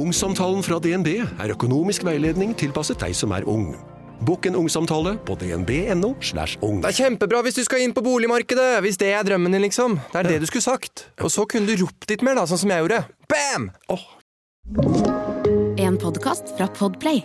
Ungsamtalen 0.00 0.62
fra 0.64 0.78
DNB 0.80 1.08
er 1.20 1.52
økonomisk 1.52 2.06
veiledning 2.06 2.54
tilpasset 2.56 3.02
deg 3.02 3.12
som 3.16 3.34
er 3.36 3.44
ung. 3.50 3.74
Bokk 4.24 4.46
en 4.48 4.56
ungsamtale 4.56 5.16
på 5.28 5.34
dnb.no. 5.40 6.14
slash 6.24 6.56
ung. 6.64 6.78
Det 6.80 6.92
er 6.92 6.96
kjempebra 7.02 7.42
hvis 7.44 7.58
du 7.58 7.62
skal 7.66 7.84
inn 7.84 7.92
på 7.96 8.04
boligmarkedet, 8.04 8.78
hvis 8.84 8.96
det 9.00 9.10
er 9.16 9.26
drømmen 9.28 9.52
din, 9.52 9.64
liksom. 9.66 9.98
Det 10.12 10.22
er 10.22 10.30
det 10.30 10.38
du 10.40 10.48
skulle 10.48 10.64
sagt. 10.64 11.06
Og 11.20 11.32
så 11.32 11.44
kunne 11.48 11.68
du 11.68 11.84
ropt 11.84 12.08
litt 12.08 12.24
mer, 12.24 12.40
da, 12.40 12.46
sånn 12.48 12.62
som 12.62 12.72
jeg 12.72 12.84
gjorde. 12.84 13.02
Bam! 13.28 13.68
En 15.80 16.00
podkast 16.00 16.54
fra 16.56 16.70
Podplay. 16.80 17.24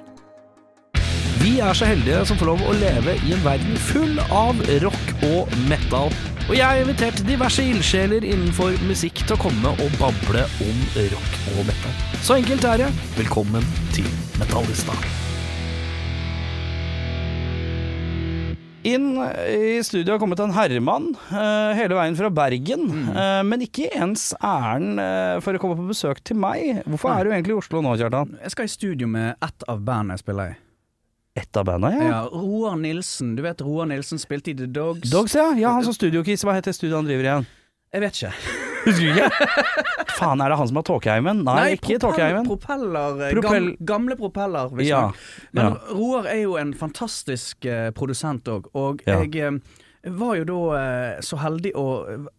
Vi 1.39 1.57
er 1.63 1.77
så 1.77 1.87
heldige 1.87 2.25
som 2.27 2.39
får 2.39 2.55
lov 2.55 2.63
å 2.65 2.75
leve 2.81 3.15
i 3.23 3.35
en 3.35 3.43
verden 3.45 3.75
full 3.87 4.19
av 4.33 4.59
rock 4.83 5.27
og 5.29 5.59
metal. 5.69 6.11
Og 6.45 6.53
jeg 6.53 6.61
har 6.61 6.77
invitert 6.77 7.21
diverse 7.25 7.63
ildsjeler 7.65 8.21
innenfor 8.21 8.75
musikk 8.85 9.23
til 9.23 9.33
å 9.33 9.41
komme 9.47 9.71
og 9.81 9.95
bable 9.97 10.43
om 10.61 10.81
rock 11.09 11.37
og 11.55 11.63
metal. 11.65 11.95
Så 12.21 12.35
enkelt 12.37 12.67
er 12.69 12.83
det. 12.83 12.89
Velkommen 13.15 13.65
til 13.95 14.05
Metallista. 14.37 14.93
Inn 18.85 19.07
i 19.17 19.79
studio 19.81 20.13
har 20.13 20.21
kommet 20.21 20.43
en 20.45 20.53
herremann, 20.53 21.07
eh, 21.33 21.71
hele 21.79 21.97
veien 21.97 22.19
fra 22.19 22.29
Bergen. 22.29 22.85
eh, 23.09 23.41
men 23.41 23.65
ikke 23.65 23.89
ens 23.97 24.35
æren 24.37 24.99
uh, 25.01 25.41
for 25.41 25.57
å 25.57 25.63
komme 25.63 25.79
på 25.79 25.89
besøk 25.89 26.21
til 26.21 26.37
meg. 26.37 26.83
Hvorfor 26.85 27.09
er 27.09 27.25
du 27.25 27.33
egentlig 27.33 27.55
i 27.55 27.57
Oslo 27.57 27.81
nå, 27.81 27.97
Kjartan? 27.97 28.37
Jeg 28.45 28.53
skal 28.53 28.69
i 28.69 28.75
studio 28.75 29.09
med 29.09 29.33
ett 29.41 29.65
av 29.67 29.81
bandene 29.81 30.13
jeg 30.13 30.27
spiller 30.27 30.53
i. 30.53 30.64
Ett 31.35 31.57
av 31.57 31.65
banda, 31.65 31.91
ja. 31.91 32.03
Ja, 32.03 32.19
Roar 32.31 32.75
Nilsen. 32.79 33.35
Du 33.35 33.43
vet 33.43 33.61
Roar 33.61 33.85
Nilsen 33.85 34.19
spilte 34.19 34.51
i 34.51 34.55
The 34.55 34.65
Dogs? 34.65 35.09
Dogs, 35.11 35.35
ja. 35.35 35.49
ja 35.59 35.69
han 35.75 35.83
som 35.83 35.93
studiokiss. 35.93 36.45
Hva 36.47 36.55
heter 36.55 36.71
studioet 36.75 37.01
han 37.01 37.09
driver 37.09 37.27
igjen? 37.27 37.47
Jeg 37.91 38.03
vet 38.05 38.21
ikke. 38.21 38.31
Husker 38.85 39.01
du 39.01 39.09
ikke? 39.11 39.65
Faen, 40.15 40.41
er 40.43 40.53
det 40.53 40.57
han 40.61 40.69
som 40.69 40.79
har 40.79 40.85
Tåkeheimen? 40.87 41.41
Nei, 41.43 41.65
ikke 41.75 41.97
Tåkeheimen. 41.99 42.47
Propeller, 42.47 43.19
eh, 43.27 43.33
Propell- 43.35 43.71
gam, 43.73 43.89
gamle 43.91 44.17
propeller. 44.19 44.71
visstnok. 44.71 45.19
Ja, 45.19 45.49
Men. 45.57 45.75
Roar 45.91 46.29
er 46.31 46.41
jo 46.45 46.55
en 46.61 46.71
fantastisk 46.77 47.67
uh, 47.67 47.89
produsent 47.97 48.47
òg, 48.51 48.69
og 48.77 49.03
jeg 49.07 49.35
eh, 49.35 49.59
var 50.13 50.35
jo 50.37 50.43
da 50.45 50.59
eh, 50.79 51.19
så 51.25 51.37
heldig 51.41 51.71
å 51.75 51.85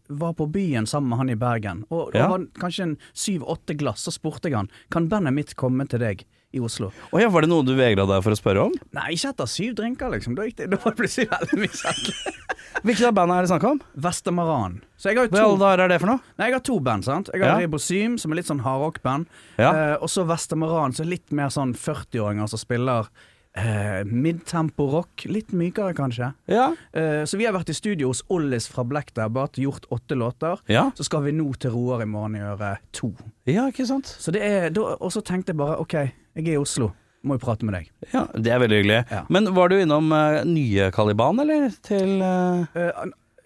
var 0.08 0.32
på 0.38 0.46
byen 0.52 0.86
sammen 0.86 1.08
med 1.10 1.18
han 1.18 1.30
i 1.30 1.34
Bergen. 1.40 1.84
Og 1.90 2.12
det 2.12 2.20
Ja. 2.22 2.28
var 2.30 2.46
kanskje 2.60 2.82
en 2.82 2.96
syv-åtte 3.14 3.76
glass, 3.76 4.04
så 4.06 4.12
spurte 4.14 4.48
jeg 4.50 4.54
han 4.54 4.70
kan 4.90 5.08
bandet 5.08 5.34
mitt 5.34 5.54
komme 5.56 5.88
til 5.88 5.98
deg 6.00 6.24
i 6.54 6.60
Oslo. 6.62 6.92
Oh 7.12 7.20
ja, 7.20 7.28
var 7.28 7.42
det 7.42 7.50
noe 7.50 7.64
du 7.66 7.74
vegra 7.76 8.06
deg 8.06 8.22
for 8.22 8.30
å 8.32 8.38
spørre 8.38 8.62
om? 8.68 8.72
Nei, 8.94 9.10
ikke 9.16 9.32
etter 9.34 9.46
syv 9.50 9.74
drinker, 9.74 10.08
liksom. 10.14 10.36
Da, 10.38 10.42
gikk 10.46 10.56
det, 10.56 10.70
da 10.70 10.76
var 10.84 10.94
det 10.94 11.00
plutselig 11.02 11.28
veldig 11.28 11.58
mye 11.58 11.74
kjedelig. 11.74 12.34
Hvilket 12.86 13.06
av 13.08 13.14
bandene 13.16 13.38
er 13.38 13.42
det 13.46 13.50
snakk 13.50 13.64
om? 13.66 13.80
Vestamaran. 14.06 14.80
Så 14.96 15.10
jeg 15.10 15.16
har 15.18 15.26
jo 15.26 15.32
Hva 15.34 15.44
to 15.58 15.68
er 15.82 15.88
det 15.88 16.00
for 16.00 16.06
noe? 16.12 16.20
Nei, 16.38 16.46
jeg 16.50 16.54
har 16.56 16.64
to 16.70 16.78
band, 16.80 17.04
sant. 17.04 17.30
Jeg 17.34 17.42
har 17.42 17.48
Ja. 17.60 17.66
Ribosym, 17.66 18.18
som 18.18 18.32
er 18.32 18.36
litt 18.36 18.46
sånn 18.46 18.62
hardrock-band. 18.62 19.26
Ja. 19.58 19.72
Eh, 19.72 19.96
og 20.00 20.08
så 20.12 20.24
Vestamaran, 20.28 20.94
som 20.94 21.06
er 21.06 21.10
litt 21.16 21.32
mer 21.32 21.48
sånn 21.48 21.74
40-åringer 21.74 22.48
som 22.48 22.58
spiller 22.62 23.08
eh, 23.56 24.04
midtempo-rock. 24.04 25.24
Litt 25.32 25.52
mykere, 25.56 25.94
kanskje. 25.96 26.32
Ja. 26.50 26.68
Uh, 26.96 27.24
så 27.26 27.38
vi 27.40 27.46
har 27.48 27.54
vært 27.56 27.70
i 27.72 27.76
studio 27.76 28.10
hos 28.12 28.22
Ollis 28.32 28.68
fra 28.70 28.84
Black 28.84 29.12
Debate, 29.16 29.60
gjort 29.64 29.88
åtte 29.94 30.14
låter. 30.18 30.60
Ja, 30.70 30.90
Så 30.96 31.04
skal 31.08 31.24
vi 31.26 31.32
nå 31.32 31.48
til 31.58 31.72
Roar 31.74 32.02
i 32.04 32.06
morgen 32.10 32.36
gjøre 32.38 32.76
to. 32.92 33.12
ja 33.46 33.66
ikke 33.72 33.86
sant? 33.88 34.06
Så 34.20 34.32
det 34.32 34.42
er, 34.42 34.70
da- 34.70 34.96
Og 35.00 35.10
så 35.12 35.22
tenkte 35.24 35.52
jeg 35.54 35.56
bare 35.60 35.78
OK, 35.80 35.92
jeg 35.94 36.46
er 36.46 36.52
i 36.52 36.56
Oslo, 36.60 36.92
må 37.24 37.34
jo 37.34 37.38
prate 37.42 37.64
med 37.64 37.74
deg. 37.74 37.90
Ja, 38.12 38.26
Det 38.34 38.52
er 38.52 38.58
veldig 38.60 38.82
hyggelig. 38.82 39.00
Ja. 39.10 39.24
Men 39.28 39.52
var 39.54 39.68
du 39.68 39.76
innom 39.80 40.12
uh, 40.12 40.44
nye 40.44 40.90
Caliban, 40.92 41.40
eller? 41.40 41.70
Til 41.82 42.20
uh, 42.22 42.66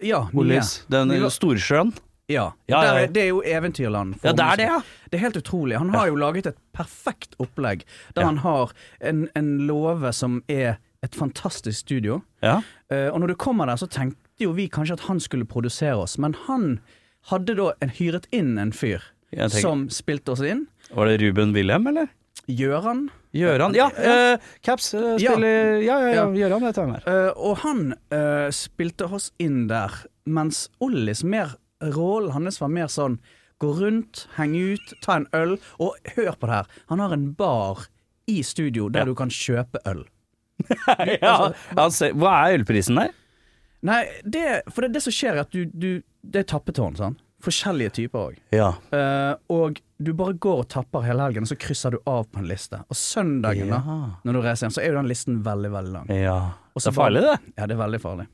ja. 0.01 0.27
Ollis? 0.33 0.83
Den 0.89 1.09
Storsjøen? 1.29 1.93
Ja. 2.31 2.47
Ja, 2.71 2.83
ja, 2.85 2.93
ja. 3.01 3.07
Det 3.11 3.23
er 3.25 3.29
jo 3.31 3.41
eventyrland. 3.45 4.15
for 4.19 4.31
Ja, 4.31 4.33
det 4.37 4.45
er 4.45 4.61
det, 4.61 4.69
ja. 4.71 4.79
Det 5.11 5.19
er 5.19 5.23
helt 5.25 5.37
utrolig. 5.41 5.77
Han 5.77 5.89
har 5.93 6.07
jo 6.07 6.15
laget 6.15 6.47
et 6.53 6.57
perfekt 6.73 7.35
opplegg, 7.39 7.83
der 8.15 8.21
Ja. 8.23 8.27
han 8.31 8.37
har 8.45 8.71
en, 9.01 9.27
en 9.35 9.51
låve 9.67 10.13
som 10.13 10.41
er 10.47 10.77
et 11.03 11.15
fantastisk 11.17 11.79
studio. 11.79 12.21
Ja. 12.41 12.61
Uh, 12.91 13.09
og 13.13 13.19
når 13.21 13.27
du 13.33 13.35
kommer 13.35 13.65
der, 13.65 13.75
så 13.81 13.87
tenkte 13.89 14.17
jo 14.43 14.51
vi 14.53 14.67
kanskje 14.69 14.93
at 14.99 15.05
han 15.07 15.19
skulle 15.19 15.45
produsere 15.45 15.97
oss, 15.97 16.17
men 16.17 16.35
han 16.47 16.79
hadde 17.29 17.55
da 17.57 17.71
en, 17.81 17.89
hyret 17.89 18.27
inn 18.31 18.57
en 18.61 18.71
fyr 18.73 19.01
som 19.53 19.87
spilte 19.89 20.33
oss 20.33 20.41
inn. 20.41 20.67
Var 20.91 21.05
det 21.07 21.21
Ruben 21.21 21.53
Wilhelm, 21.53 21.87
eller? 21.87 22.09
Gjøran. 22.49 23.09
Gjøran? 23.37 23.75
Ja, 23.77 23.89
Uh, 23.95 24.37
Caps 24.65 24.93
uh, 24.93 25.15
spiller 25.17 25.79
Ja, 25.81 25.99
ja, 26.01 26.07
ja. 26.09 26.13
Ja. 26.15 26.25
Gjøran 26.35 26.65
vet 26.65 26.75
jeg 26.77 26.85
hvem 26.85 26.95
er. 26.97 27.33
Og 27.37 27.57
han 27.63 27.93
spilte 28.51 29.07
oss 29.07 29.31
inn 29.39 29.67
der, 29.69 29.93
mens 30.25 30.67
Ollis 30.83 31.23
mer 31.23 31.55
rollen 31.81 32.31
hans 32.35 32.59
var 32.61 32.69
mer 32.73 32.87
sånn 32.91 33.19
gå 33.61 33.69
rundt, 33.77 34.23
henge 34.39 34.73
ut, 34.73 34.93
ta 35.05 35.19
en 35.19 35.27
øl, 35.37 35.57
og 35.77 35.97
hør 36.15 36.31
på 36.41 36.47
det 36.49 36.55
her, 36.55 36.69
han 36.89 36.99
har 37.03 37.11
en 37.13 37.27
bar 37.37 37.83
i 38.29 38.39
studio 38.45 38.87
der 38.89 39.03
Ja. 39.03 39.05
du 39.05 39.15
kan 39.15 39.29
kjøpe 39.29 39.81
øl. 39.85 40.05
ja, 41.21 41.51
altså, 41.77 42.11
hva 42.17 42.31
er 42.47 42.59
ølprisen 42.59 42.97
der? 42.97 43.11
Nei, 43.85 44.03
det, 44.25 44.61
for 44.73 44.85
det, 44.85 44.91
det 44.93 45.01
som 45.05 45.13
skjer 45.13 45.33
er 45.37 45.43
at 45.45 45.53
du, 45.53 45.65
du 45.65 46.01
Det 46.21 46.43
er 46.43 46.49
tappetårn, 46.51 46.93
sant. 46.99 47.21
Forskjellige 47.41 47.89
typer 47.97 48.19
òg. 48.27 48.35
Ja. 48.53 48.67
og 49.49 49.79
du 49.97 50.11
bare 50.13 50.35
går 50.37 50.59
og 50.61 50.67
tapper 50.69 51.01
hele 51.01 51.23
helgen, 51.25 51.47
og 51.47 51.49
så 51.49 51.57
krysser 51.57 51.95
du 51.95 51.97
av 52.05 52.27
på 52.29 52.37
en 52.43 52.45
liste. 52.49 52.77
Og 52.93 52.97
søndagen, 52.97 53.69
da, 53.73 53.79
når 54.25 54.37
du 54.37 54.41
reiser 54.45 54.67
hjem, 54.67 54.75
så 54.75 54.83
er 54.83 54.91
jo 54.91 54.99
den 54.99 55.09
listen 55.09 55.39
veldig, 55.45 55.71
veldig 55.73 55.93
lang. 55.95 56.11
ja. 56.13 56.35
Det 56.77 56.87
er 56.87 56.93
farlig, 56.95 57.21
det. 57.25 57.33
Ja, 57.57 57.65
det 57.67 57.73
er 57.75 57.79
veldig 57.81 57.99
farlig. 57.99 58.27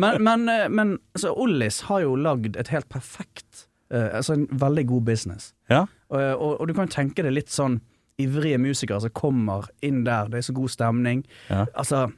Men, 0.00 0.22
men, 0.24 0.48
eh, 0.48 0.68
men 0.72 0.94
så 1.18 1.34
Ollis 1.36 1.82
har 1.90 2.04
jo 2.04 2.14
lagd 2.16 2.56
et 2.56 2.70
helt 2.72 2.88
perfekt 2.88 3.66
uh, 3.92 4.08
Altså 4.16 4.38
en 4.38 4.46
veldig 4.48 4.86
god 4.88 5.02
business. 5.10 5.50
Ja. 5.68 5.84
Og, 6.08 6.20
og, 6.20 6.52
og 6.60 6.70
du 6.70 6.74
kan 6.76 6.88
tenke 6.88 7.24
deg 7.26 7.34
litt 7.36 7.52
sånn 7.52 7.80
ivrige 8.20 8.60
musikere 8.60 9.00
som 9.04 9.12
kommer 9.16 9.68
inn 9.84 10.02
der, 10.04 10.28
det 10.28 10.40
er 10.40 10.46
så 10.48 10.54
god 10.56 10.72
stemning. 10.72 11.22
Ja. 11.48 11.66
Altså, 11.74 12.10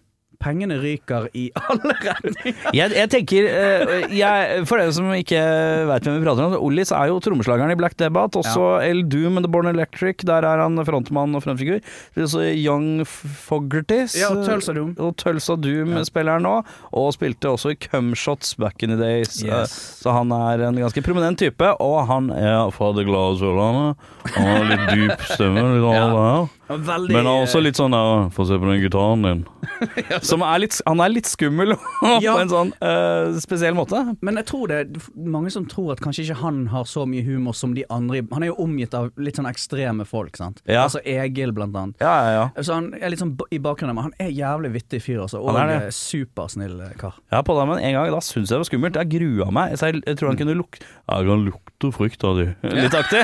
pengene 0.42 0.76
ryker 0.82 1.28
i 1.38 1.46
alle 1.62 1.94
retninger. 2.02 2.70
Jeg, 2.76 2.94
jeg 2.98 3.10
tenker 3.12 3.48
eh, 3.48 4.04
jeg, 4.18 4.64
For 4.68 4.80
dere 4.82 4.92
som 4.96 5.08
ikke 5.14 5.40
vet 5.88 6.06
hvem 6.08 6.18
vi 6.18 6.26
prater 6.26 6.48
om, 6.48 6.56
Ollis 6.58 6.92
er 6.94 7.10
jo 7.12 7.20
trommeslageren 7.24 7.72
i 7.74 7.78
Black 7.78 7.96
Debate. 8.00 8.40
Også 8.42 8.66
El 8.84 9.04
Doom 9.12 9.38
and 9.40 9.46
The 9.46 9.52
Born 9.54 9.70
Electric. 9.70 10.24
Der 10.28 10.44
er 10.48 10.62
han 10.64 10.78
frontmann 10.88 11.34
og 11.38 11.44
frontfigur. 11.46 11.80
Også 12.18 12.44
Young 12.52 13.04
Fogertys. 13.06 14.16
Ja, 14.20 14.30
og 14.34 14.44
Tulsa 14.46 14.74
Doom. 14.76 14.92
Og 15.02 15.14
Tulsa 15.20 15.56
Doom 15.60 15.96
spiller 16.08 16.38
han 16.38 16.46
nå. 16.46 16.54
Og 16.98 17.10
spilte 17.16 17.50
også 17.52 17.74
i 17.74 17.78
Cumshots 17.86 18.54
back 18.60 18.82
in 18.82 18.94
the 18.94 18.98
days. 19.00 19.38
Yes. 19.42 19.48
Eh, 19.52 19.76
Så 20.02 20.12
han 20.16 20.32
er 20.34 20.66
en 20.68 20.80
ganske 20.82 21.02
prominent 21.04 21.38
type. 21.40 21.68
Og 21.82 22.00
han 22.10 22.30
er 22.34 22.70
fra 22.74 22.90
det 22.96 23.06
glade 23.08 23.38
Sørlandet. 23.40 24.08
Han 24.36 24.48
har 24.50 24.66
litt 24.72 24.88
dyp 24.96 25.28
stemme. 25.32 25.66
Litt 25.76 25.88
Ja. 25.92 26.46
Veldig, 26.78 27.12
Men 27.14 27.26
han 27.26 27.34
er 27.40 27.44
også 27.46 27.60
litt 27.62 27.78
sånn 27.78 27.92
der, 27.94 28.28
Få 28.34 28.46
se 28.48 28.56
på 28.60 28.68
den 28.70 28.80
gitaren 28.82 29.22
din. 29.26 29.42
Som 30.30 30.42
er 30.46 30.62
litt, 30.64 30.76
han 30.86 31.00
er 31.04 31.12
litt 31.12 31.28
skummel 31.30 31.74
Ja. 31.74 32.32
på 32.36 32.40
en 32.42 32.50
sånn 32.52 32.72
uh, 32.82 33.36
spesiell 33.42 33.76
måte. 33.76 34.00
Men 34.24 34.38
jeg 34.40 34.46
tror 34.50 34.70
det 34.72 34.78
er 34.82 35.06
mange 35.32 35.52
som 35.54 35.66
tror 35.70 35.92
at 35.94 36.02
kanskje 36.04 36.24
ikke 36.26 36.38
han 36.42 36.62
har 36.72 36.86
så 36.88 37.04
mye 37.08 37.24
humor 37.26 37.56
som 37.56 37.74
de 37.76 37.84
andre. 37.92 38.22
Han 38.32 38.46
er 38.46 38.52
jo 38.52 38.56
omgitt 38.64 38.94
av 38.98 39.10
litt 39.20 39.38
sånn 39.40 39.48
ekstreme 39.50 40.06
folk, 40.08 40.36
sant. 40.40 40.62
Ja. 40.66 40.84
Altså 40.86 41.02
Egil, 41.04 41.52
blant 41.56 41.76
annet. 41.78 42.00
Ja, 42.02 42.12
ja, 42.26 42.32
ja. 42.38 42.62
Så 42.64 42.76
han 42.78 42.90
er 42.98 43.12
litt 43.12 43.22
sånn 43.22 43.34
i 43.52 43.60
bakgrunnen, 43.62 43.96
men 43.98 44.08
han 44.10 44.16
er 44.22 44.32
jævlig 44.34 44.72
vittig 44.78 45.02
fyr, 45.04 45.22
altså. 45.26 45.42
Og 45.42 45.52
Han 45.54 45.62
er 45.66 45.72
det. 45.72 45.90
eh, 45.90 45.96
supersnill 45.96 46.78
eh, 46.88 46.94
kar. 47.00 47.18
Ja, 47.32 47.42
på 47.46 47.56
det, 47.58 47.66
men 47.70 47.82
en 47.82 47.96
gang 47.98 48.10
da 48.14 48.22
syns 48.24 48.48
jeg 48.50 48.56
det 48.56 48.62
var 48.64 48.70
skummelt. 48.70 48.98
Jeg 49.02 49.12
grua 49.14 49.50
meg. 49.54 49.76
Jeg, 49.80 50.02
jeg 50.06 50.18
tror 50.20 50.32
han 50.32 50.40
kunne 50.40 50.56
lukte 50.58 50.86
Jeg 50.86 51.28
kan 51.28 51.46
lukte 51.46 51.92
frykt 51.96 52.24
av 52.28 52.38
de. 52.38 52.48
Litt 52.76 52.94
aktig. 52.94 53.22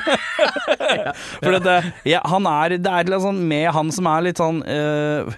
For 1.43 1.59
det, 1.63 1.77
ja, 2.09 2.21
han 2.29 2.47
er, 2.51 2.77
det 2.83 2.91
er 2.93 3.09
litt 3.11 3.23
sånn 3.23 3.38
med 3.41 3.71
han 3.77 3.93
som 3.95 4.09
er 4.11 4.27
litt 4.27 4.41
sånn 4.41 4.61
eh, 4.67 5.29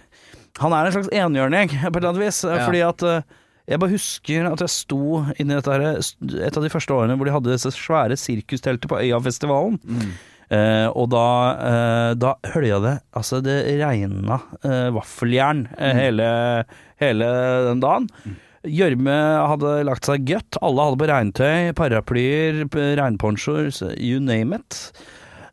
Han 0.61 0.75
er 0.77 0.88
en 0.88 0.97
slags 0.97 1.12
enhjørning, 1.12 1.71
på 1.81 1.93
et 1.93 2.00
eller 2.00 2.11
annet 2.12 2.25
vis. 2.25 2.43
Ja. 2.47 2.65
Fordi 2.66 2.83
at 2.87 3.05
eh, 3.06 3.22
jeg 3.71 3.78
bare 3.78 3.94
husker 3.94 4.49
at 4.50 4.65
jeg 4.65 4.75
sto 4.75 5.21
inni 5.38 5.55
dette 5.55 5.71
her, 5.71 6.00
et 6.00 6.56
av 6.59 6.65
de 6.65 6.72
første 6.72 6.97
årene 6.97 7.15
hvor 7.19 7.28
de 7.28 7.37
hadde 7.37 7.53
disse 7.55 7.71
svære 7.77 8.19
sirkusteltet 8.19 8.91
på 8.91 8.99
Øyafestivalen. 8.99 9.78
Eh, 10.50 10.89
og 10.99 11.12
da, 11.12 11.27
eh, 11.62 12.12
da 12.19 12.33
hølja 12.51 12.80
det 12.83 12.95
Altså, 13.15 13.39
det 13.39 13.54
regna 13.78 14.41
eh, 14.66 14.89
vaffeljern 14.97 15.69
eh, 15.78 15.95
hele, 15.95 16.30
hele 16.98 17.28
den 17.69 17.84
dagen. 17.84 18.09
Gjørme 18.66 19.15
hadde 19.48 19.77
lagt 19.89 20.09
seg 20.10 20.27
godt. 20.28 20.59
Alle 20.66 20.89
hadde 20.89 20.98
på 21.01 21.09
regntøy, 21.09 21.71
paraplyer, 21.78 22.65
regnponchoer, 22.98 23.71
you 23.97 24.19
name 24.21 24.59
it. 24.59 24.91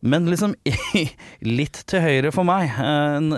Men 0.07 0.27
liksom 0.31 0.56
litt 1.59 1.81
til 1.89 2.04
høyre 2.04 2.31
for 2.36 2.48
meg, 2.48 2.71
en 2.80 3.31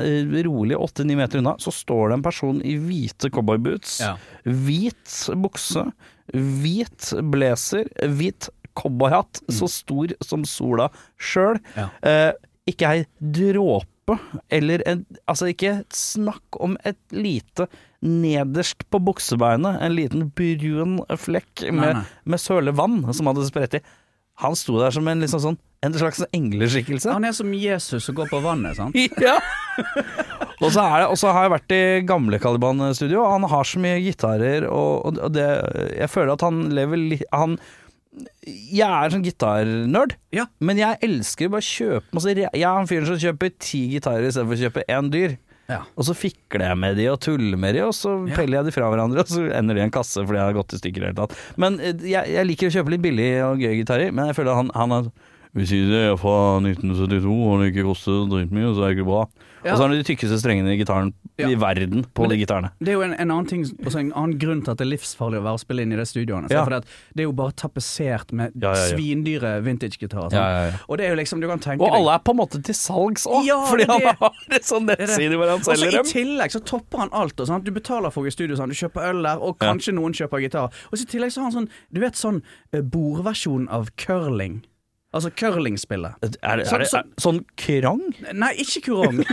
rolig 0.45 0.77
åtte-ni 0.77 1.17
meter 1.19 1.41
unna, 1.41 1.55
så 1.61 1.73
står 1.73 2.11
det 2.11 2.19
en 2.19 2.25
person 2.29 2.61
i 2.65 2.75
hvite 2.81 3.31
cowboyboots, 3.33 3.99
Ja. 4.05 4.13
hvit 4.45 5.15
bukse, 5.41 5.87
hvit 6.33 7.11
blazer, 7.33 7.89
hvit 8.13 8.49
cowboyhatt, 8.79 9.41
så 9.51 9.67
stor 9.71 10.13
som 10.23 10.45
sola 10.47 10.89
sjøl. 11.19 11.57
Ja. 11.75 11.89
Eh, 12.05 12.31
ikke 12.69 12.91
ei 12.93 13.05
dråpe, 13.19 14.19
eller 14.53 14.81
en, 14.89 15.03
altså 15.29 15.49
ikke 15.51 15.79
snakk 15.93 16.57
om 16.61 16.77
et 16.87 16.99
lite 17.13 17.65
nederst 18.05 18.85
på 18.93 19.01
buksebeinet, 19.03 19.81
en 19.83 19.95
liten 19.97 20.29
brun 20.37 20.99
flekk 21.19 21.65
med, 21.73 21.97
nei. 21.99 22.03
med 22.29 22.41
søle 22.41 22.71
vann 22.77 23.01
som 23.13 23.27
hadde 23.29 23.47
spredt 23.49 23.79
i. 23.79 23.83
Han 24.39 24.55
sto 24.55 24.77
der 24.79 24.93
som 24.95 25.07
en 25.11 25.19
liksom 25.23 25.41
sånn 25.43 25.57
En 25.83 25.93
slags 25.95 26.19
engleskikkelse. 26.35 27.11
Han 27.15 27.23
er 27.23 27.31
som 27.31 27.53
Jesus 27.55 28.03
som 28.03 28.15
går 28.17 28.27
på 28.31 28.41
vannet, 28.43 28.75
sant? 28.75 28.95
Ja. 29.23 29.37
og, 30.59 30.65
så 30.75 30.83
er 30.83 30.95
det, 30.99 31.05
og 31.07 31.15
så 31.21 31.31
har 31.31 31.45
jeg 31.45 31.53
vært 31.53 31.71
i 31.75 31.81
gamle 32.07 32.39
Caliban-studio, 32.43 33.21
og 33.23 33.31
han 33.37 33.45
har 33.47 33.63
så 33.69 33.79
mye 33.79 34.01
gitarer, 34.03 34.65
og, 34.67 35.07
og 35.23 35.31
det 35.31 35.45
Jeg 36.01 36.11
føler 36.11 36.33
at 36.35 36.43
han 36.43 36.65
lever 36.75 36.99
litt 36.99 37.23
Han 37.31 37.55
Jeg 38.43 38.83
er 38.89 39.13
sånn 39.13 39.23
gitarnerd, 39.23 40.17
Ja. 40.35 40.49
men 40.59 40.81
jeg 40.81 40.99
elsker 41.07 41.47
bare 41.53 41.63
å 41.63 41.69
kjøpe 41.69 42.17
masse 42.17 42.35
Jeg 42.35 42.49
er 42.59 42.67
han 42.75 42.89
fyren 42.91 43.07
som 43.07 43.21
kjøper 43.21 43.53
ti 43.63 43.85
gitarer 43.93 44.27
istedenfor 44.27 44.57
å 44.59 44.63
kjøpe 44.65 44.83
én 44.91 45.11
dyr. 45.13 45.37
Ja. 45.69 45.83
Og 45.95 46.05
så 46.07 46.15
fikler 46.17 46.65
jeg 46.71 46.77
med 46.81 46.95
de 46.97 47.03
og 47.11 47.19
tuller 47.21 47.57
med 47.61 47.75
de, 47.77 47.83
og 47.85 47.93
så 47.93 48.15
Ja. 48.27 48.35
peller 48.39 48.57
jeg 48.59 48.65
de 48.65 48.71
fra 48.73 48.89
hverandre, 48.89 49.21
og 49.21 49.27
så 49.29 49.43
ender 49.53 49.75
de 49.77 49.81
i 49.83 49.85
en 49.85 49.91
kasse 49.93 50.17
fordi 50.25 50.39
jeg 50.39 50.47
har 50.49 50.57
gått 50.57 50.73
i 50.73 50.79
stykker 50.81 50.97
i 50.97 51.05
det 51.05 51.11
hele 51.11 51.19
tatt. 51.27 51.35
Men 51.61 51.79
eh, 51.79 51.93
jeg, 52.09 52.25
jeg 52.33 52.47
liker 52.49 52.71
å 52.71 52.73
kjøpe 52.79 52.89
litt 52.95 53.03
billig 53.05 53.29
og 53.45 53.61
gøy 53.61 53.75
gitarer, 53.83 54.11
men 54.11 54.31
jeg 54.31 54.35
føler 54.39 54.57
han, 54.57 54.71
han 54.73 54.91
er 54.97 55.11
vi 55.57 55.65
sier 55.65 55.87
det 55.89 56.01
er 56.11 56.17
fra 56.21 56.35
1972, 56.61 57.25
og 57.49 57.61
det 57.63 57.71
ikke 57.73 57.87
koster 57.89 58.25
dritmye, 58.29 58.73
så 58.75 58.83
er 58.85 58.91
det 58.93 58.99
ikke 58.99 59.07
bra. 59.09 59.23
Ja. 59.59 59.73
Og 59.73 59.77
så 59.77 59.83
har 59.83 59.89
det 59.91 59.97
de 59.99 60.07
tykkeste 60.07 60.37
strengene 60.39 60.71
i 60.71 60.77
gitaren 60.79 61.09
Ja. 61.39 61.47
i 61.51 61.55
verden 61.59 62.05
på 62.15 62.23
det, 62.27 62.37
de 62.37 62.45
gitarene. 62.45 62.69
Det 62.79 62.93
er 62.93 62.95
jo 62.95 63.01
en, 63.03 63.13
en 63.13 63.31
annen 63.31 63.47
ting 63.47 63.63
altså 63.83 63.99
en 63.99 64.11
annen 64.15 64.37
grunn 64.39 64.61
til 64.63 64.71
at 64.71 64.77
det 64.79 64.85
er 64.85 64.89
livsfarlig 64.93 65.39
å 65.39 65.43
være 65.43 65.57
og 65.57 65.59
spille 65.59 65.83
inn 65.83 65.91
i 65.91 65.97
det 65.99 66.05
studioet. 66.07 66.47
Ja. 66.51 66.63
Det, 66.67 66.79
det 67.15 67.23
er 67.23 67.27
jo 67.27 67.33
bare 67.35 67.51
tapetsert 67.59 68.31
med 68.35 68.55
svindyre 68.93 69.57
vintage-gitarer. 69.65 70.31
ja. 70.35 70.77
Og 70.87 70.97
det 70.99 71.07
er 71.07 71.13
jo 71.15 71.19
liksom, 71.19 71.41
du 71.43 71.47
kan 71.51 71.59
tenke 71.63 71.83
Og 71.83 71.91
alle 71.97 72.15
er 72.15 72.23
på 72.23 72.31
en 72.35 72.39
måte 72.39 72.61
til 72.63 72.75
salgs 72.75 73.27
òg, 73.27 73.43
Ja, 73.47 73.59
fordi 73.67 73.83
er 73.87 73.93
han 73.95 74.15
har 74.21 74.39
en 74.59 74.63
sånn 74.71 74.87
er 74.95 75.03
nettside 75.03 75.35
hvor 75.41 75.51
han 75.51 75.59
Og 75.59 75.83
så 75.83 75.91
I 75.91 76.03
tillegg 76.07 76.55
så 76.55 76.63
topper 76.63 77.03
han 77.03 77.11
alt. 77.11 77.35
Og 77.39 77.47
sånn. 77.51 77.63
Du 77.67 77.71
betaler 77.75 78.15
for 78.15 78.27
i 78.27 78.31
studio, 78.31 78.55
sånn. 78.59 78.71
du 78.71 78.79
kjøper 78.79 79.09
øl 79.11 79.23
der, 79.27 79.43
og 79.43 79.59
kanskje 79.59 79.95
noen 79.97 80.15
kjøper 80.15 80.43
gitar. 80.45 80.71
Og 80.91 80.95
så 80.99 81.03
i 81.03 81.11
tillegg 81.17 81.35
så 81.35 81.43
har 81.43 81.51
han 81.51 81.57
sånn 81.59 81.69
Du 81.91 81.99
vet 82.03 82.15
sånn 82.19 82.41
eh, 82.71 82.79
bordversjon 82.81 83.67
av 83.75 83.91
curling. 83.99 84.61
Altså 85.09 85.31
curlingspillet. 85.33 86.19
Er, 86.21 86.35
er, 86.43 86.61
Sånn- 86.69 86.83
er 86.85 86.99
er, 86.99 87.07
sånn 87.17 87.39
krang? 87.57 88.03
Nei, 88.37 88.51
ikke 88.61 88.83
kurong. 88.91 89.23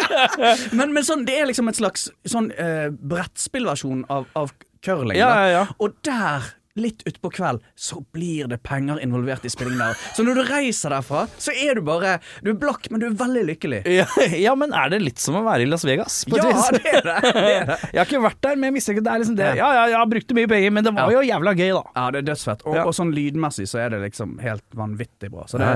men, 0.78 0.90
men 0.90 1.06
sånn, 1.06 1.22
det 1.28 1.36
er 1.38 1.46
liksom 1.50 1.70
et 1.70 1.78
slags 1.78 2.08
sånn 2.26 2.50
eh, 2.58 2.88
brettspillversjon 2.90 4.02
av, 4.10 4.26
av 4.34 4.50
curling. 4.82 5.20
Ja, 5.20 5.30
ja, 5.44 5.52
ja. 5.52 5.62
Og 5.78 5.94
der, 6.06 6.48
litt 6.74 7.02
utpå 7.06 7.30
kveld, 7.30 7.62
så 7.78 8.00
blir 8.12 8.48
det 8.50 8.58
penger 8.66 8.98
involvert 9.02 9.44
i 9.46 9.50
spillingen 9.52 9.78
der. 9.78 9.98
Så 10.16 10.24
når 10.26 10.40
du 10.40 10.42
reiser 10.48 10.90
derfra, 10.94 11.24
så 11.38 11.54
er 11.54 11.78
du 11.78 11.84
bare 11.86 12.16
Du 12.42 12.50
er 12.50 12.58
blakk, 12.58 12.88
men 12.90 13.02
du 13.02 13.06
er 13.08 13.18
veldig 13.18 13.44
lykkelig. 13.52 13.82
Ja, 13.94 14.06
ja, 14.34 14.54
men 14.58 14.72
er 14.74 14.90
det 14.90 14.98
litt 15.04 15.20
som 15.22 15.36
å 15.38 15.44
være 15.46 15.62
i 15.62 15.68
Las 15.70 15.84
Vegas? 15.86 16.22
Ja, 16.26 16.40
det 16.42 16.80
er 16.90 17.06
det. 17.06 17.20
det, 17.22 17.42
er 17.44 17.68
det. 17.68 17.76
Jeg 17.94 18.00
har 18.00 18.08
ikke 18.08 18.22
vært 18.24 18.40
der, 18.42 18.56
men 18.58 18.68
jeg 18.68 18.76
mistenker 18.78 19.04
det 19.06 19.12
er 19.12 19.22
liksom 19.22 19.36
det. 19.38 19.50
Ja, 19.58 19.68
ja, 19.76 19.84
jeg 19.92 20.10
brukte 20.10 20.36
mye 20.36 20.50
penger, 20.50 20.72
men 20.74 20.86
det 20.86 20.92
var 20.96 21.12
jo 21.14 21.22
jævla 21.24 21.52
gøy, 21.54 21.70
da. 21.76 21.82
Ja, 21.94 22.06
det 22.14 22.22
er 22.22 22.26
dødsfett. 22.32 22.64
Og, 22.66 22.78
og 22.82 22.96
sånn 22.96 23.12
lydmessig 23.14 23.68
så 23.70 23.80
er 23.84 23.94
det 23.94 24.00
liksom 24.08 24.34
helt 24.42 24.66
vanvittig 24.76 25.30
bra. 25.32 25.46
Så 25.50 25.60
det, 25.62 25.70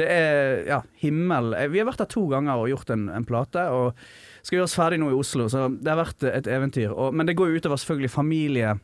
det 0.00 0.10
er 0.10 0.64
ja, 0.68 0.80
himmel. 1.04 1.54
Eh, 1.58 1.70
Vi 1.70 1.82
har 1.82 1.88
vært 1.88 2.02
der 2.02 2.10
to 2.10 2.26
ganger 2.32 2.64
og 2.64 2.70
gjort 2.72 2.90
en, 2.96 3.06
en 3.14 3.26
plate. 3.28 3.68
Og 3.70 3.94
skal 4.42 4.60
gjøres 4.60 4.76
ferdig 4.76 5.00
nå 5.02 5.10
i 5.12 5.18
Oslo, 5.20 5.46
så 5.52 5.68
det 5.70 5.92
har 5.92 6.00
vært 6.00 6.26
et 6.30 6.48
eventyr. 6.50 6.90
Og, 6.94 7.14
men 7.14 7.28
det 7.28 7.36
går 7.38 7.52
jo 7.52 7.60
utover 7.62 7.80
selvfølgelig 7.80 8.12
familie. 8.14 8.76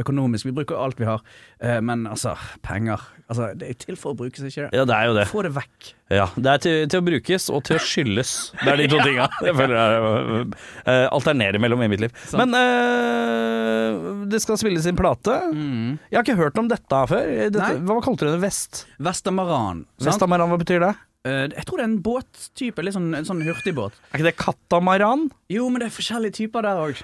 Økonomisk. 0.00 0.46
Vi 0.48 0.54
bruker 0.56 0.78
alt 0.80 1.00
vi 1.00 1.04
har. 1.04 1.20
Eh, 1.60 1.80
men 1.84 2.06
altså, 2.08 2.32
penger. 2.64 3.02
Altså, 3.28 3.50
det 3.58 3.68
er 3.68 3.76
til 3.80 3.98
for 4.00 4.14
å 4.14 4.18
brukes, 4.18 4.40
ikke 4.48 4.66
det? 4.66 4.78
Ja, 4.78 4.86
det 4.88 4.94
er 4.96 5.10
jo 5.10 5.16
det. 5.18 5.26
Få 5.28 5.42
det 5.44 5.52
vekk. 5.56 5.90
Ja, 6.12 6.26
Det 6.36 6.50
er 6.54 6.62
til, 6.64 6.78
til 6.92 7.00
å 7.00 7.04
brukes 7.06 7.48
og 7.52 7.62
til 7.68 7.76
å 7.78 7.82
skyldes. 7.84 8.32
Det 8.62 8.72
er 8.72 8.80
de 8.82 8.88
to 8.92 8.98
tinga 9.06 9.28
jeg 9.44 9.56
føler 9.56 9.76
er 9.80 10.08
uh, 10.08 11.06
alternerer 11.12 11.60
mellom 11.62 11.84
i 11.84 11.88
mitt 11.92 12.02
liv. 12.04 12.12
Men 12.36 12.52
uh, 12.56 14.24
det 14.32 14.40
skal 14.44 14.60
spilles 14.60 14.88
inn 14.88 14.98
plate. 14.98 15.38
Jeg 15.52 16.18
har 16.18 16.24
ikke 16.26 16.38
hørt 16.40 16.60
om 16.60 16.68
dette 16.72 17.04
før. 17.12 17.28
Dette, 17.52 17.70
Mm. 17.72 17.86
Hva 17.88 18.00
kalte 18.04 18.26
du 18.26 18.32
det? 18.34 18.40
Vest? 18.42 18.82
Vestamaran. 19.00 19.84
sant? 19.96 20.08
Vestamaran, 20.08 20.50
hva 20.52 20.58
betyr 20.60 20.82
det? 20.82 20.92
Eh, 21.24 21.44
jeg 21.54 21.62
tror 21.68 21.78
det 21.78 21.84
er 21.84 21.88
en 21.90 22.00
båttype. 22.02 22.82
Litt 22.82 22.96
sånn, 22.96 23.12
en 23.14 23.26
sånn 23.28 23.42
hurtigbåt. 23.46 23.94
Er 24.10 24.18
ikke 24.18 24.26
det 24.26 24.32
katamaran? 24.42 25.28
Jo, 25.52 25.68
men 25.70 25.78
det 25.78 25.86
er 25.86 25.94
forskjellige 25.94 26.34
typer 26.40 26.64
der 26.66 26.80
òg. 26.82 27.02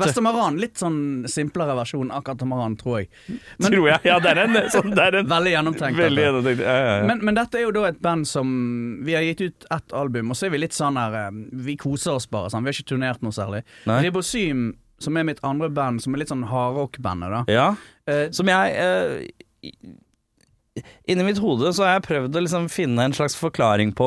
Vestamaran. 0.00 0.56
Litt 0.62 0.80
sånn 0.80 1.26
simplere 1.28 1.74
versjon 1.76 2.08
av 2.16 2.22
katamaran, 2.24 2.78
tror 2.80 3.02
jeg. 3.02 3.10
Men- 3.60 3.70
Tror 3.74 3.88
jeg. 3.90 4.00
Ja, 4.08 4.18
det 4.24 4.30
er 4.32 4.40
en, 4.46 4.56
sånn, 4.72 4.94
det 4.96 5.04
er 5.04 5.18
en 5.20 5.26
Veldig 5.34 5.52
gjennomtenkt. 5.52 6.00
veldig 6.00 6.24
gjennomtenkt. 6.24 6.64
Ja, 6.64 6.76
ja, 6.80 6.96
ja. 7.02 7.06
Men, 7.12 7.20
men 7.28 7.34
dette 7.36 7.60
er 7.60 7.66
jo 7.66 7.74
da 7.76 7.84
et 7.90 8.00
band 8.00 8.26
som 8.26 8.48
Vi 9.04 9.12
har 9.18 9.22
gitt 9.28 9.40
ut 9.44 9.66
ett 9.70 9.92
album, 9.92 10.30
og 10.32 10.36
så 10.40 10.46
er 10.48 10.54
vi 10.56 10.62
litt 10.64 10.72
sånn 10.72 10.96
her 10.96 11.18
eh, 11.26 11.30
Vi 11.68 11.76
koser 11.76 12.16
oss 12.16 12.26
bare. 12.32 12.48
Sånn. 12.48 12.64
Vi 12.64 12.72
har 12.72 12.78
ikke 12.80 12.88
turnert 12.94 13.20
noe 13.22 13.36
særlig. 13.36 13.62
Ribosym, 13.84 14.70
som 14.98 15.16
er 15.20 15.24
mitt 15.28 15.40
andre 15.44 15.68
band, 15.68 16.00
som 16.00 16.14
er 16.14 16.22
litt 16.24 16.32
sånn 16.32 16.48
hardrock-bandet, 16.48 17.36
da. 17.36 17.44
ja. 17.52 17.68
Eh, 18.08 18.30
Som 18.32 18.48
jeg 18.48 18.72
eh, 18.80 19.72
Inni 21.06 21.24
mitt 21.26 21.38
hode 21.42 21.68
så 21.76 21.84
har 21.84 21.98
jeg 21.98 22.04
prøvd 22.06 22.36
å 22.38 22.42
liksom 22.46 22.68
finne 22.72 23.04
en 23.04 23.12
slags 23.12 23.34
forklaring 23.36 23.90
på 23.94 24.06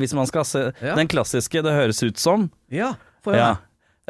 Hvis 0.00 0.14
man 0.16 0.26
skal 0.26 0.44
se 0.48 0.62
Ja. 0.80 0.94
den 0.96 1.08
klassiske 1.08 1.60
'det 1.62 1.74
høres 1.76 2.02
ut 2.02 2.16
som'. 2.16 2.48
ja, 2.70 2.94
for. 3.22 3.34
Ja. 3.34 3.56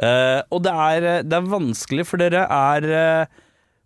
Uh, 0.01 0.41
og 0.51 0.61
det 0.63 0.71
er, 0.71 1.03
eh, 1.03 1.21
det 1.23 1.33
er 1.33 1.41
vanskelig, 1.51 2.05
for 2.05 2.17
dere 2.17 2.45
er 2.47 2.83
uh, 2.85 3.25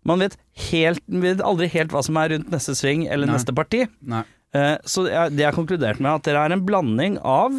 Man 0.04 0.18
vet, 0.18 0.36
helt, 0.70 1.00
vet 1.08 1.38
aldri 1.40 1.68
helt 1.72 1.90
hva 1.90 2.02
som 2.04 2.16
er 2.16 2.28
rundt 2.30 2.50
neste 2.50 2.74
sving 2.76 3.06
eller 3.08 3.26
Nei. 3.26 3.34
neste 3.36 3.54
parti. 3.54 3.86
Eh, 4.54 4.76
så 4.84 5.06
jeg, 5.08 5.30
det 5.30 5.38
jeg 5.38 5.52
har 5.54 5.56
konkludert 5.64 6.00
med, 6.00 6.10
at 6.12 6.22
dere 6.24 6.44
er 6.44 6.52
en 6.52 6.66
blanding 6.66 7.18
av 7.24 7.52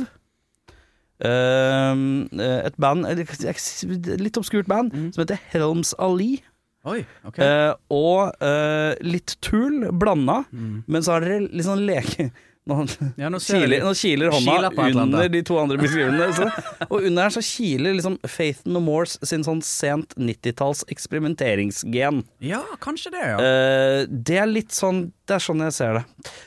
et 1.23 2.75
band 2.77 3.05
Et 3.07 4.19
litt 4.19 4.37
obskurt 4.37 4.67
band 4.67 4.91
Mm. 4.93 5.13
som 5.13 5.23
heter 5.25 5.39
Helms 5.51 5.93
Ali. 5.97 6.41
Oi, 6.85 7.05
okay. 7.25 7.45
Eh, 7.45 7.73
og 7.95 8.33
eh, 8.43 8.95
litt 9.07 9.37
tull 9.41 9.85
blanda, 9.95 10.41
Mm. 10.51 10.83
men 10.87 11.01
så 11.05 11.13
har 11.15 11.21
dere 11.23 11.45
litt 11.47 11.65
sånn 11.67 11.85
leke 11.87 12.31
Nå, 12.63 12.77
Ja, 13.19 13.27
nå 13.27 13.41
kiler, 13.43 13.81
nå 13.83 13.89
kiler 13.91 14.29
hånda 14.31 15.01
under 15.01 15.27
de 15.27 15.41
to 15.43 15.57
andre 15.59 15.75
beskrivelsene. 15.81 16.47
Og 16.87 17.03
under 17.09 17.25
her 17.25 17.33
så 17.35 17.41
kiler 17.43 17.97
liksom 17.97 18.15
Faith 18.23 18.61
No 18.71 18.79
Mores 18.79 19.17
sin 19.27 19.43
sånn 19.43 19.59
sent 19.67 20.15
90-talls 20.15 20.85
eksperimenteringsgen. 20.87 22.21
Ja, 22.39 22.61
kanskje 22.79 23.11
det, 23.11 23.23
ja. 23.33 23.35
Eh, 23.43 24.05
det 24.07 24.37
er 24.39 24.47
litt 24.47 24.71
sånn 24.71 25.09
Det 25.27 25.35
er 25.35 25.43
sånn 25.43 25.59
jeg 25.63 25.75
ser 25.75 25.99
det. 25.99 26.05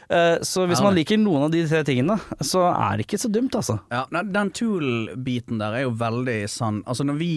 Eh, 0.09 0.39
så 0.45 0.65
hvis 0.69 0.81
Ja, 0.81 0.85
man 0.89 0.97
liker 0.97 1.21
noen 1.21 1.45
av 1.51 1.53
de 1.53 1.63
tre 1.69 1.83
tingene, 1.85 2.17
så 2.45 2.65
er 2.73 2.97
det 2.97 3.07
ikke 3.07 3.21
så 3.21 3.31
dumt, 3.33 3.53
altså. 3.57 3.79
ja 3.93 4.07
den 4.25 4.51
Tool-biten 4.57 5.59
der 5.61 5.73
er 5.81 5.83
jo 5.87 5.91
veldig 6.01 6.49
sann. 6.49 6.83
Altså, 6.87 7.05
når 7.05 7.17
vi 7.21 7.31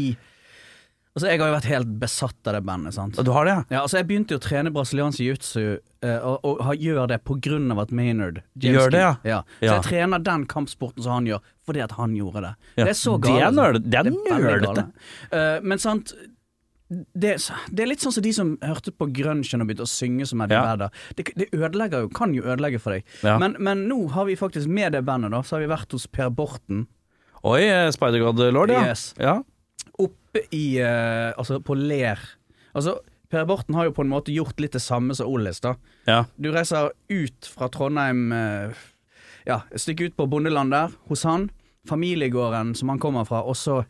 Altså, 1.19 1.27
jeg 1.33 1.41
har 1.41 1.49
jo 1.51 1.55
vært 1.57 1.67
helt 1.67 1.89
besatt 1.99 2.47
av 2.47 2.55
det 2.55 2.61
bandet, 2.63 2.93
sant. 2.95 3.19
Og 3.19 3.25
du 3.27 3.31
har 3.35 3.43
det, 3.49 3.51
ja? 3.57 3.63
Ja, 3.75 3.81
altså 3.83 3.99
Jeg 3.99 4.07
begynte 4.07 4.31
jo 4.31 4.39
å 4.39 4.45
trene 4.45 4.71
brasiliansk 4.71 5.19
jiu-jitsu, 5.19 5.65
eh, 6.01 6.17
og, 6.23 6.39
og 6.47 6.61
har- 6.63 6.79
gjør 6.79 7.07
det 7.11 7.19
på 7.27 7.35
grunn 7.43 7.67
av 7.75 7.79
at 7.83 7.91
Maynard 7.91 8.41
Gjør 8.55 8.89
det, 8.95 9.03
ja? 9.03 9.13
ja. 9.27 9.41
Så 9.59 9.73
jeg 9.75 9.83
trener 9.89 10.23
den 10.23 10.45
kampsporten 10.47 11.03
som 11.03 11.11
han 11.19 11.27
gjør, 11.27 11.43
fordi 11.67 11.83
at 11.83 11.91
han 11.99 12.15
gjorde 12.15 12.41
det. 12.47 12.55
Det 12.79 12.87
er 12.87 12.97
så 12.97 13.17
Det 13.19 13.27
galt. 13.35 13.83
det 13.83 13.99
er 13.99 14.09
nerdete. 14.09 14.61
gale. 14.73 14.91
Eh, 15.31 15.59
men 15.61 15.77
sant 15.77 16.13
det, 16.89 17.35
det 17.69 17.83
er 17.83 17.89
litt 17.91 18.01
sånn 18.01 18.13
som 18.15 18.23
de 18.25 18.31
som 18.33 18.55
hørte 18.65 18.89
på 18.97 19.05
grunchen 19.13 19.61
og 19.61 19.67
begynte 19.69 19.85
å 19.85 19.89
synge 19.91 20.25
som 20.25 20.41
Eddie 20.41 20.57
Ja. 20.57 20.63
Vedder. 20.71 20.89
Det, 21.19 21.25
det 21.37 21.49
ødelegger 21.53 22.01
jo, 22.07 22.09
kan 22.09 22.33
jo 22.33 22.41
ødelegge 22.41 22.79
for 22.81 22.95
deg. 22.95 23.03
Ja. 23.21 23.35
Men, 23.37 23.53
men 23.59 23.83
nå 23.91 24.07
har 24.15 24.25
vi 24.25 24.33
faktisk 24.39 24.65
med 24.67 24.93
det 24.97 25.03
bandet, 25.05 25.29
da, 25.35 25.43
så 25.45 25.57
har 25.57 25.67
vi 25.67 25.69
vært 25.69 25.91
hos 25.93 26.07
Per 26.09 26.31
Borten. 26.33 26.87
Oi, 27.45 27.61
eh, 27.67 27.91
Spider-God 27.93 28.41
Lord, 28.55 28.73
ja. 28.73 28.81
Yes. 28.89 29.13
ja. 29.21 29.35
I 30.51 30.81
uh, 30.81 31.33
Altså, 31.37 31.59
på 31.63 31.75
Ler. 31.77 32.19
Altså, 32.73 32.99
Per 33.29 33.45
Borten 33.45 33.77
har 33.77 33.89
jo 33.89 33.95
på 33.97 34.05
en 34.05 34.11
måte 34.11 34.33
gjort 34.33 34.59
litt 34.61 34.73
det 34.73 34.81
samme 34.81 35.15
som 35.17 35.29
Ollis, 35.29 35.61
da. 35.61 35.75
ja. 36.09 36.23
Du 36.37 36.51
reiser 36.53 36.91
ut 37.09 37.49
fra 37.49 37.69
Trondheim 37.69 38.31
uh, 38.33 38.73
Ja, 39.47 39.63
et 39.71 39.81
stykke 39.81 40.09
ut 40.09 40.17
på 40.17 40.27
bondeland 40.29 40.73
der, 40.73 40.93
hos 41.09 41.25
han. 41.25 41.49
Familiegården 41.89 42.75
som 42.75 42.89
han 42.91 42.99
kommer 43.01 43.25
fra, 43.25 43.41
og 43.41 43.57
så 43.57 43.83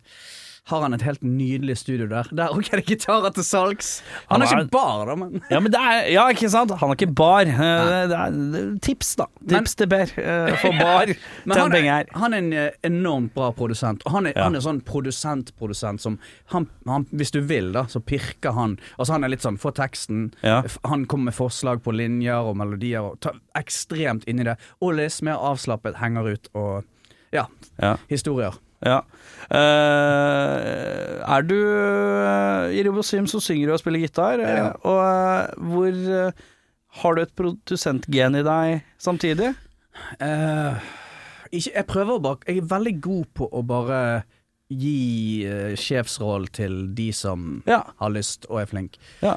har 0.69 0.81
han 0.85 0.93
et 0.95 1.01
helt 1.05 1.21
nydelig 1.25 1.75
studio 1.81 2.07
der. 2.11 2.29
Der 2.31 2.53
òg 2.55 2.69
er 2.73 2.79
det 2.81 2.85
gitarer 2.87 3.33
til 3.35 3.43
salgs. 3.43 4.01
Han 4.29 4.39
Han 4.41 4.47
har 4.47 4.55
er- 4.59 4.63
ikke 4.65 4.71
bar, 4.71 5.05
da, 5.09 5.15
men 5.15 5.41
Ja, 5.49 5.59
men 5.59 5.71
det 5.73 5.79
er, 5.81 6.09
ja, 6.13 6.27
ikke 6.29 6.49
sant? 6.49 6.71
Han 6.71 6.89
har 6.89 6.95
ikke 6.95 7.13
bar. 7.15 7.41
Eh, 7.49 8.07
Det 8.09 8.17
er, 8.19 8.77
tips, 8.81 9.15
da. 9.19 9.25
tips. 9.41 9.51
Men- 9.51 9.65
til 9.65 9.87
Per. 9.87 10.13
eh, 10.21 10.55
Få 10.63 10.71
bar. 10.79 11.13
Han, 11.49 11.71
penger 11.71 11.89
er, 11.89 11.97
her. 11.97 12.05
han 12.13 12.33
er 12.33 12.37
en 12.37 12.53
eh, 12.53 12.69
enormt 12.83 13.33
bra 13.33 13.51
produsent. 13.51 14.01
Og 14.05 14.11
han 14.11 14.27
er, 14.27 14.33
Ja. 14.35 14.43
han 14.43 14.55
er 14.55 14.59
sånn 14.61 14.81
produsent-produsent 14.81 15.99
som 16.01 16.19
han, 16.53 16.67
han, 16.87 17.05
Hvis 17.13 17.31
du 17.31 17.41
vil, 17.41 17.71
da, 17.73 17.83
så 17.85 17.99
pirker 17.99 18.53
han. 18.53 18.77
Altså 18.97 19.13
Han 19.13 19.23
er 19.23 19.29
litt 19.29 19.41
sånn 19.41 19.57
få 19.59 19.71
teksten. 19.73 20.33
Ja. 20.43 20.63
Han 20.85 21.05
kommer 21.05 21.25
med 21.25 21.35
forslag 21.35 21.81
på 21.83 21.91
linjer 21.95 22.39
og 22.45 22.55
melodier 22.57 23.01
og 23.01 23.19
tar 23.21 23.39
ekstremt 23.55 24.23
inn 24.27 24.39
i 24.39 24.43
det. 24.43 24.57
Ollis 24.81 25.21
mer 25.25 25.35
avslappet, 25.35 25.95
henger 25.97 26.33
ut 26.33 26.49
og 26.55 26.83
Ja, 27.31 27.45
Ja. 27.81 27.97
historier. 28.09 28.53
Ja. 28.85 29.01
Uh, 29.49 31.19
er 31.25 31.45
du 31.47 31.55
uh, 31.57 32.69
i 32.71 32.83
Robosim 32.85 33.25
så 33.29 33.41
synger 33.43 33.67
du 33.71 33.73
og 33.75 33.81
spiller 33.81 34.03
gitar, 34.05 34.39
eh, 34.43 34.57
Ja. 34.59 34.67
og 34.83 34.99
uh, 34.99 35.69
hvor 35.71 36.33
Har 36.99 37.15
du 37.15 37.21
et 37.21 37.35
produsentgen 37.37 38.35
i 38.39 38.41
deg 38.45 38.83
samtidig? 38.97 39.51
Ikke, 41.51 41.71
jeg 41.75 41.85
prøver 41.89 42.15
å 42.17 42.21
bare 42.23 42.37
Jeg 42.47 42.57
er 42.63 42.69
veldig 42.71 42.93
god 43.01 43.25
på 43.37 43.47
å 43.51 43.61
bare 43.65 43.99
gi 44.69 45.45
uh, 45.49 45.73
sjefsrollen 45.77 46.49
til 46.53 46.75
de 46.97 47.07
som 47.13 47.63
Ja. 47.69 47.81
har 48.01 48.11
lyst 48.13 48.45
og 48.49 48.61
er 48.61 48.69
flink. 48.69 48.97
Ja. 49.21 49.35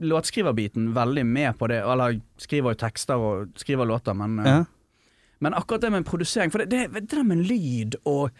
Låtskriverbiten 0.00 0.90
veldig 0.96 1.24
med 1.26 1.56
på 1.58 1.68
det, 1.72 1.80
eller 1.88 2.20
skriver 2.40 2.72
jo 2.74 2.80
tekster 2.84 3.16
og 3.16 3.54
skriver 3.56 3.88
låter, 3.88 4.12
men. 4.16 4.66
Men 5.42 5.54
akkurat 5.58 5.82
det 5.82 5.90
med 5.90 6.06
produsering 6.06 6.52
For 6.54 6.62
det, 6.62 6.70
det, 6.70 6.86
det 6.94 7.10
der 7.10 7.26
med 7.26 7.42
lyd 7.48 7.96
og, 8.06 8.30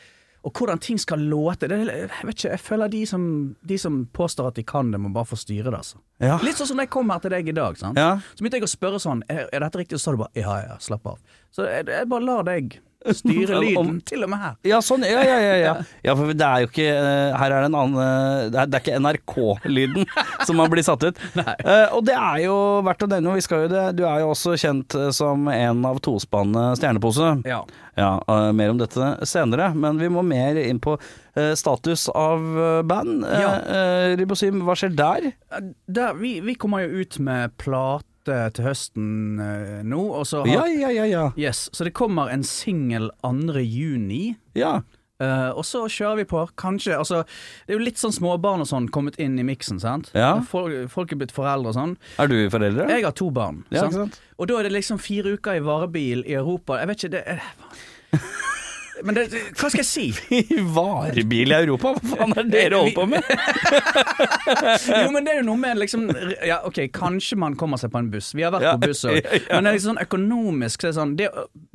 og 0.43 0.59
hvordan 0.59 0.79
ting 0.83 0.99
skal 1.03 1.23
låte 1.31 1.69
det, 1.71 1.79
Jeg 1.87 2.09
vet 2.23 2.37
ikke, 2.37 2.53
jeg 2.55 2.63
føler 2.63 2.93
de 2.93 3.03
som, 3.07 3.25
de 3.69 3.79
som 3.79 4.05
påstår 4.15 4.53
at 4.53 4.59
de 4.59 4.65
kan 4.67 4.91
det, 4.95 5.01
må 5.03 5.11
bare 5.15 5.29
få 5.31 5.39
styre 5.39 5.71
det. 5.71 5.79
Altså. 5.79 6.01
Ja. 6.23 6.39
Litt 6.43 6.59
sånn 6.59 6.73
som 6.73 6.81
da 6.81 6.87
jeg 6.87 6.95
kom 6.95 7.11
her 7.15 7.23
til 7.23 7.35
deg 7.35 7.51
i 7.51 7.55
dag. 7.59 7.79
Sant? 7.79 7.99
Ja. 7.99 8.17
Så 8.33 8.43
begynte 8.43 8.63
jeg 8.63 8.67
å 8.67 8.73
spørre 8.73 9.03
sånn 9.03 9.23
Er, 9.31 9.49
er 9.51 9.67
dette 9.67 9.83
riktig? 9.83 9.99
Så 9.99 10.09
sa 10.09 10.17
du 10.17 10.23
bare 10.23 10.35
ja, 10.39 10.57
ja, 10.69 10.79
slapp 10.83 11.07
av. 11.15 11.19
Så 11.53 11.69
jeg, 11.69 11.89
jeg 11.93 12.09
bare 12.09 12.27
lar 12.27 12.49
deg 12.49 12.81
styre 13.11 13.59
lyden, 13.65 14.01
til 14.07 14.25
og 14.25 14.31
med 14.33 14.43
her. 14.43 14.55
Ja, 14.67 14.81
sånn, 14.85 15.05
ja, 15.07 15.23
ja, 15.27 15.39
ja, 15.43 15.55
ja. 15.61 15.75
ja 16.07 16.15
for 16.19 16.33
det 16.33 16.47
er 16.47 16.65
jo 16.65 16.71
ikke 16.71 16.89
eh, 16.89 17.37
Her 17.39 17.55
er 17.57 17.65
det 17.65 17.71
en 17.71 17.79
annen 17.79 18.03
eh, 18.03 18.51
Det 18.53 18.61
er, 18.63 18.71
det 18.71 18.79
er 18.79 18.85
ikke 18.85 19.01
NRK-lyden 19.03 20.07
som 20.47 20.63
har 20.63 20.73
blitt 20.73 20.89
satt 20.89 21.07
ut. 21.07 21.19
Uh, 21.37 21.89
og 21.97 22.03
det 22.07 22.17
er 22.17 22.43
jo 22.45 22.57
verdt 22.87 23.07
å 23.07 23.11
nevne, 23.11 23.37
vi 23.39 23.45
skal 23.45 23.67
jo 23.67 23.73
det 23.73 23.85
Du 23.99 24.05
er 24.09 24.23
jo 24.23 24.33
også 24.33 24.57
kjent 24.61 24.97
som 25.15 25.49
en 25.53 25.87
av 25.89 26.01
tospannet 26.05 26.81
Stjernepose. 26.81 27.35
Ja. 27.49 27.63
Ja, 27.99 28.13
uh, 28.25 28.51
mer 28.57 28.73
om 28.73 28.79
dette 28.81 29.11
senere, 29.29 29.69
men 29.77 29.99
vi 30.01 30.09
må 30.13 30.23
mer 30.25 30.57
inn 30.63 30.81
på 30.83 30.97
uh, 30.97 31.53
status 31.59 32.07
av 32.17 32.41
band. 32.89 33.27
Ja. 33.27 33.51
Ribosim, 34.19 34.63
hva 34.67 34.77
skjer 34.79 34.95
der? 34.97 35.29
Der, 35.87 36.17
vi, 36.19 36.39
vi 36.45 36.57
kommer 36.59 36.87
jo 36.87 37.03
ut 37.03 37.19
med 37.23 37.57
plate 37.61 38.12
til 38.27 38.67
høsten 38.67 39.41
eh, 39.43 39.79
nå, 39.87 40.01
og 40.21 40.27
så 40.29 40.43
har 40.47 40.51
Ja, 40.53 40.67
ja, 40.71 40.91
ja, 40.95 41.07
ja. 41.11 41.29
Yes, 41.39 41.69
så 41.73 41.87
det 41.87 41.95
kommer 41.99 42.33
en 42.33 42.45
singel 42.47 43.11
2. 43.23 43.63
juni. 43.63 44.37
ja. 44.59 44.81
Uh, 45.23 45.53
og 45.55 45.63
så 45.63 45.85
kjører 45.93 46.23
vi 46.23 46.25
på, 46.27 46.41
kanskje 46.59 46.97
Altså, 46.97 47.21
det 47.63 47.75
er 47.75 47.77
jo 47.77 47.85
litt 47.85 48.01
sånn 48.01 48.15
småbarn 48.15 48.65
og 48.65 48.67
sånn 48.67 48.89
kommet 48.91 49.21
inn 49.23 49.37
i 49.39 49.45
miksen, 49.47 49.79
sant? 49.79 50.09
Ja. 50.19 50.33
Folk, 50.49 50.89
folk 50.91 51.13
er 51.15 51.21
blitt 51.21 51.35
foreldre 51.37 51.71
og 51.71 51.77
sånn. 51.77 51.93
Er 52.19 52.33
du 52.33 52.39
foreldre? 52.51 52.89
Jeg 52.91 53.05
har 53.07 53.15
to 53.15 53.29
barn. 53.31 53.61
Ja, 53.71 53.85
sant? 53.85 54.01
sant? 54.01 54.19
Og 54.41 54.51
da 54.51 54.59
er 54.59 54.67
det 54.67 54.75
liksom 54.75 54.99
fire 54.99 55.37
uker 55.37 55.61
i 55.61 55.63
varebil 55.63 56.25
i 56.27 56.35
Europa. 56.41 56.81
Jeg 56.83 56.91
vet 56.91 57.05
ikke, 57.05 57.15
det 57.15 57.23
er 57.37 57.47
Men 59.03 59.17
det, 59.19 59.27
hva 59.59 59.71
skal 59.73 59.83
jeg 59.83 59.89
si? 59.89 60.05
I 60.57 60.59
varebil 60.75 61.53
i 61.53 61.57
Europa? 61.57 61.93
Hva 61.97 62.17
faen 62.17 62.35
er 62.37 62.47
det 62.47 62.53
dere 62.55 62.81
holder 62.81 62.97
på 62.97 63.07
med? 63.11 63.23
Jo, 65.03 65.11
men 65.15 65.25
det 65.25 65.33
er 65.33 65.39
jo 65.41 65.45
noe 65.47 65.61
med 65.61 65.79
liksom 65.81 66.05
Ja, 66.47 66.61
OK, 66.67 66.79
kanskje 66.95 67.37
man 67.41 67.55
kommer 67.59 67.81
seg 67.81 67.93
på 67.93 68.01
en 68.03 68.11
buss. 68.13 68.33
Vi 68.37 68.45
har 68.45 68.53
vært 68.55 68.77
på 68.77 68.89
buss 68.91 69.05
òg. 69.09 69.19
Men 69.53 69.65
det 69.67 69.71
er 69.71 69.77
liksom 69.77 69.93
sånn 69.93 70.03
økonomisk 70.03 70.83
så 70.83 70.89
det, 70.89 70.95
sånn, 70.97 71.15
det, 71.19 71.29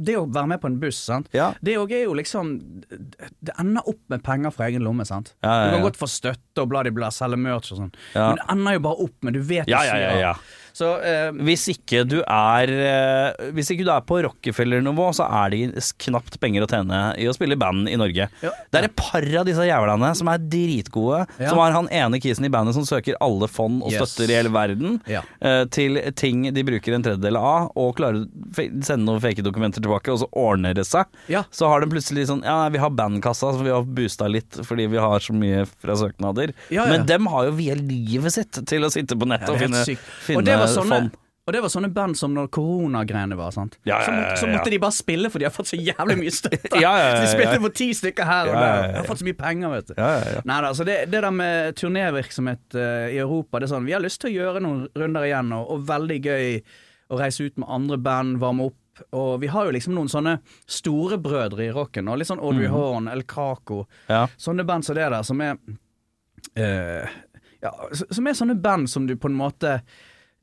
det 0.10 0.18
å 0.20 0.26
være 0.26 0.52
med 0.54 0.62
på 0.64 0.70
en 0.72 0.78
buss, 0.82 1.00
sant? 1.08 1.30
Det 1.32 1.78
òg 1.80 1.94
er 1.96 2.04
jo 2.06 2.16
liksom 2.18 2.54
Det 2.90 3.56
ender 3.60 3.88
opp 3.88 4.02
med 4.12 4.24
penger 4.26 4.54
fra 4.56 4.68
egen 4.72 4.86
lomme, 4.86 5.06
sant. 5.08 5.34
Du 5.42 5.48
kan 5.48 5.84
godt 5.86 6.00
få 6.00 6.10
støtte 6.12 6.64
og 6.64 6.72
bla 6.74 6.84
di 6.88 6.94
bla, 6.96 7.12
selge 7.14 7.40
merch 7.40 7.74
og 7.76 7.84
sånn, 7.84 7.92
men 8.16 8.40
det 8.40 8.48
ender 8.54 8.78
jo 8.78 8.86
bare 8.88 9.08
opp 9.08 9.28
med 9.28 9.38
Du 9.38 9.44
vet 9.46 9.68
du 9.68 9.74
ja, 9.74 9.84
ja, 9.88 10.14
ja. 10.20 10.34
Så 10.78 10.88
eh, 11.02 11.32
Hvis 11.48 11.64
ikke 11.74 12.04
du 12.06 12.20
er 12.22 12.70
eh, 12.70 13.50
Hvis 13.56 13.72
ikke 13.74 13.86
du 13.88 13.92
er 13.94 14.04
på 14.06 14.20
Rockefeller-nivå, 14.28 15.08
så 15.18 15.26
er 15.26 15.54
det 15.54 15.82
knapt 16.06 16.38
penger 16.44 16.66
å 16.66 16.70
tjene 16.70 17.00
i 17.18 17.26
å 17.30 17.34
spille 17.36 17.56
i 17.58 17.60
band 17.60 17.90
i 17.90 17.96
Norge. 18.00 18.28
Ja. 18.44 18.52
Det 18.72 18.82
er 18.82 18.88
et 18.90 18.96
par 19.00 19.26
av 19.42 19.48
disse 19.48 19.66
jævlene 19.66 20.12
som 20.20 20.30
er 20.32 20.44
dritgode. 20.44 21.24
Ja. 21.40 21.50
Som 21.52 21.62
har 21.64 21.74
han 21.76 21.90
ene 21.94 22.20
kisen 22.22 22.46
i 22.46 22.52
bandet 22.54 22.76
som 22.78 22.86
søker 22.88 23.18
alle 23.24 23.50
fond 23.50 23.82
og 23.84 23.92
Yes. 23.94 24.04
støtter 24.12 24.34
i 24.34 24.38
hele 24.38 24.52
verden 24.54 25.00
Ja. 25.10 25.22
eh, 25.42 25.64
til 25.74 25.98
ting 26.20 26.46
de 26.54 26.64
bruker 26.68 26.94
en 26.96 27.04
tredjedel 27.06 27.38
av, 27.40 27.72
og 27.76 27.96
klarer 27.98 28.26
å 28.28 28.86
sende 28.86 29.06
noen 29.08 29.22
fake 29.24 29.44
dokumenter 29.46 29.82
tilbake, 29.84 30.12
og 30.14 30.22
så 30.22 30.30
ordner 30.38 30.76
det 30.78 30.86
seg. 30.88 31.06
Så 31.52 31.68
har 31.72 31.82
de 31.82 31.90
plutselig 31.92 32.28
sånn 32.30 32.44
Ja, 32.46 32.68
vi 32.70 32.78
har 32.82 32.90
bandkassa, 32.94 33.54
så 33.56 33.64
vi 33.66 33.72
har 33.74 33.82
boosta 33.84 34.28
litt 34.30 34.60
fordi 34.68 34.88
vi 34.92 34.98
har 35.02 35.20
så 35.24 35.34
mye 35.34 35.66
fra 35.82 35.96
søknader. 36.00 36.54
Men 36.72 37.06
dem 37.10 37.26
har 37.32 37.46
jo 37.50 37.56
via 37.58 37.76
livet 37.80 38.34
sitt 38.36 38.62
til 38.68 38.86
å 38.86 38.92
sitte 38.94 39.18
på 39.18 39.26
nettet 39.28 39.50
og 39.56 39.60
finne, 39.62 39.84
finne 40.26 40.67
var 40.68 40.78
sånne, 40.82 41.00
fond. 41.08 41.24
Og 41.48 41.54
det 41.56 41.62
var 41.64 41.72
sånne 41.72 41.88
band 41.96 42.18
som 42.20 42.34
når 42.36 42.50
koronagreiene 42.52 43.36
var. 43.40 43.54
sant? 43.56 43.78
Ja, 43.88 44.02
ja, 44.02 44.06
så, 44.06 44.12
måtte, 44.12 44.32
så 44.42 44.48
måtte 44.52 44.72
de 44.74 44.80
bare 44.84 44.96
spille, 44.96 45.30
for 45.32 45.40
de 45.40 45.48
har 45.48 45.54
fått 45.56 45.70
så 45.70 45.78
jævlig 45.80 46.18
mye 46.20 46.34
støtte. 46.36 46.72
De 47.22 47.30
spilte 47.32 47.60
for 47.64 47.76
ti 47.76 47.88
stykker 47.96 48.28
her 48.28 48.50
og 48.52 48.58
der. 48.58 48.82
De 48.92 48.98
har 49.00 49.06
fått 49.08 49.22
så 49.22 49.28
mye 49.30 49.38
penger, 49.38 49.72
vet 49.72 49.94
du. 49.94 49.94
Ja, 49.96 50.10
ja, 50.12 50.34
ja. 50.36 50.42
Nei 50.50 50.58
da, 50.66 50.72
det, 50.90 50.98
det 51.14 51.22
der 51.24 51.38
med 51.38 51.78
turnévirksomhet 51.80 52.76
uh, 52.76 53.06
i 53.14 53.22
Europa, 53.24 53.62
det 53.62 53.70
er 53.70 53.72
sånn 53.72 53.88
Vi 53.88 53.96
har 53.96 54.04
lyst 54.04 54.20
til 54.24 54.34
å 54.34 54.36
gjøre 54.42 54.64
noen 54.66 54.82
runder 55.00 55.28
igjen, 55.30 55.54
og, 55.56 55.72
og 55.72 55.86
veldig 55.88 56.18
gøy 56.26 56.60
å 57.08 57.22
reise 57.22 57.48
ut 57.48 57.64
med 57.64 57.72
andre 57.78 58.00
band, 58.10 58.42
varme 58.44 58.68
opp. 58.68 59.04
Og 59.16 59.38
vi 59.40 59.48
har 59.54 59.70
jo 59.70 59.78
liksom 59.78 59.96
noen 59.96 60.12
sånne 60.12 60.36
storebrødre 60.68 61.70
i 61.70 61.72
rocken, 61.72 62.12
og 62.12 62.20
litt 62.20 62.28
sånn 62.28 62.44
Audrey 62.44 62.68
Horn, 62.74 63.08
El 63.14 63.24
Caco. 63.30 63.86
Ja. 64.12 64.26
Sånne 64.36 64.68
band 64.68 64.84
som 64.84 65.00
det 65.00 65.08
der, 65.08 65.24
som 65.24 65.40
er 65.46 65.56
uh, 66.60 67.16
Ja, 67.64 67.72
som 67.96 68.28
er 68.28 68.36
sånne 68.36 68.60
band 68.60 68.92
som 68.92 69.08
du 69.08 69.16
på 69.16 69.32
en 69.32 69.40
måte 69.40 69.78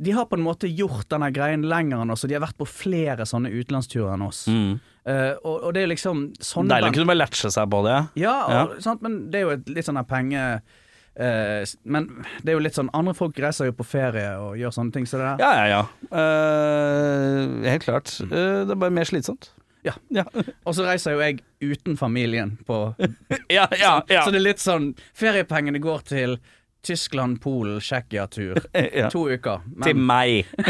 De 0.05 0.15
har 0.17 0.29
på 0.31 0.39
en 0.39 0.45
måte 0.45 0.69
gjort 0.69 1.09
denne 1.13 1.31
greien 1.35 1.65
lenger 1.69 2.05
enn 2.05 2.13
oss, 2.15 2.25
og 2.27 2.31
de 2.31 2.37
har 2.39 2.45
vært 2.45 2.59
på 2.61 2.69
flere 2.69 3.27
sånne 3.29 3.53
utenlandsturer 3.55 4.15
enn 4.17 4.27
oss. 4.27 4.45
Mm. 4.51 4.79
Uh, 5.05 5.35
og, 5.43 5.57
og 5.59 5.75
det 5.77 5.85
er 5.85 5.91
liksom 5.91 6.25
sånne 6.41 6.77
Deilig 6.77 6.93
å 6.93 6.97
kunne 6.97 7.11
bare 7.13 7.21
latche 7.21 7.51
seg 7.53 7.69
på 7.73 7.83
det. 7.85 7.99
Ja, 8.21 8.39
og, 8.49 8.79
Sant? 8.85 9.05
men 9.05 9.27
det 9.33 9.41
er 9.41 9.47
jo 9.49 9.55
et 9.59 9.77
litt 9.77 9.89
sånn 9.91 10.01
penge... 10.09 10.47
Uh, 11.15 11.63
men 11.87 12.09
det 12.43 12.51
er 12.51 12.57
jo 12.57 12.63
litt 12.65 12.75
sånn 12.75 12.89
Andre 12.91 13.13
folk 13.15 13.37
reiser 13.39 13.69
jo 13.69 13.75
på 13.79 13.85
ferie 13.87 14.33
og 14.43 14.57
gjør 14.59 14.73
sånne 14.75 14.97
ting 14.97 15.05
som 15.07 15.21
det 15.23 15.29
der. 15.29 15.45
Ja, 15.45 15.53
ja, 15.55 15.67
ja. 15.71 16.09
Uh, 16.11 17.69
helt 17.69 17.87
klart. 17.87 18.17
Eh, 18.25 18.65
det 18.67 18.75
er 18.75 18.81
bare 18.81 18.95
mer 18.95 19.07
slitsomt. 19.07 19.53
Ja. 19.85 19.95
Ja, 20.09 20.25
Og 20.67 20.75
så 20.75 20.87
reiser 20.87 21.15
jo 21.15 21.23
jeg 21.23 21.45
uten 21.61 21.99
familien 22.01 22.57
på 22.67 22.81
ja, 23.53 23.69
ja. 23.79 24.01
ja. 24.09 24.25
Så 24.25 24.33
det 24.33 24.41
er 24.41 24.47
litt 24.49 24.63
sånn 24.63 24.95
Feriepengene 25.17 25.81
går 25.85 26.07
til 26.09 26.39
Tyskland, 26.85 27.41
Polen, 27.43 27.81
Tsjekkia-tur. 27.81 28.61
Ja. 28.95 29.09
To 29.11 29.25
uker. 29.31 29.65
Men, 29.67 29.87
Til 29.87 29.97
meg. 29.99 30.47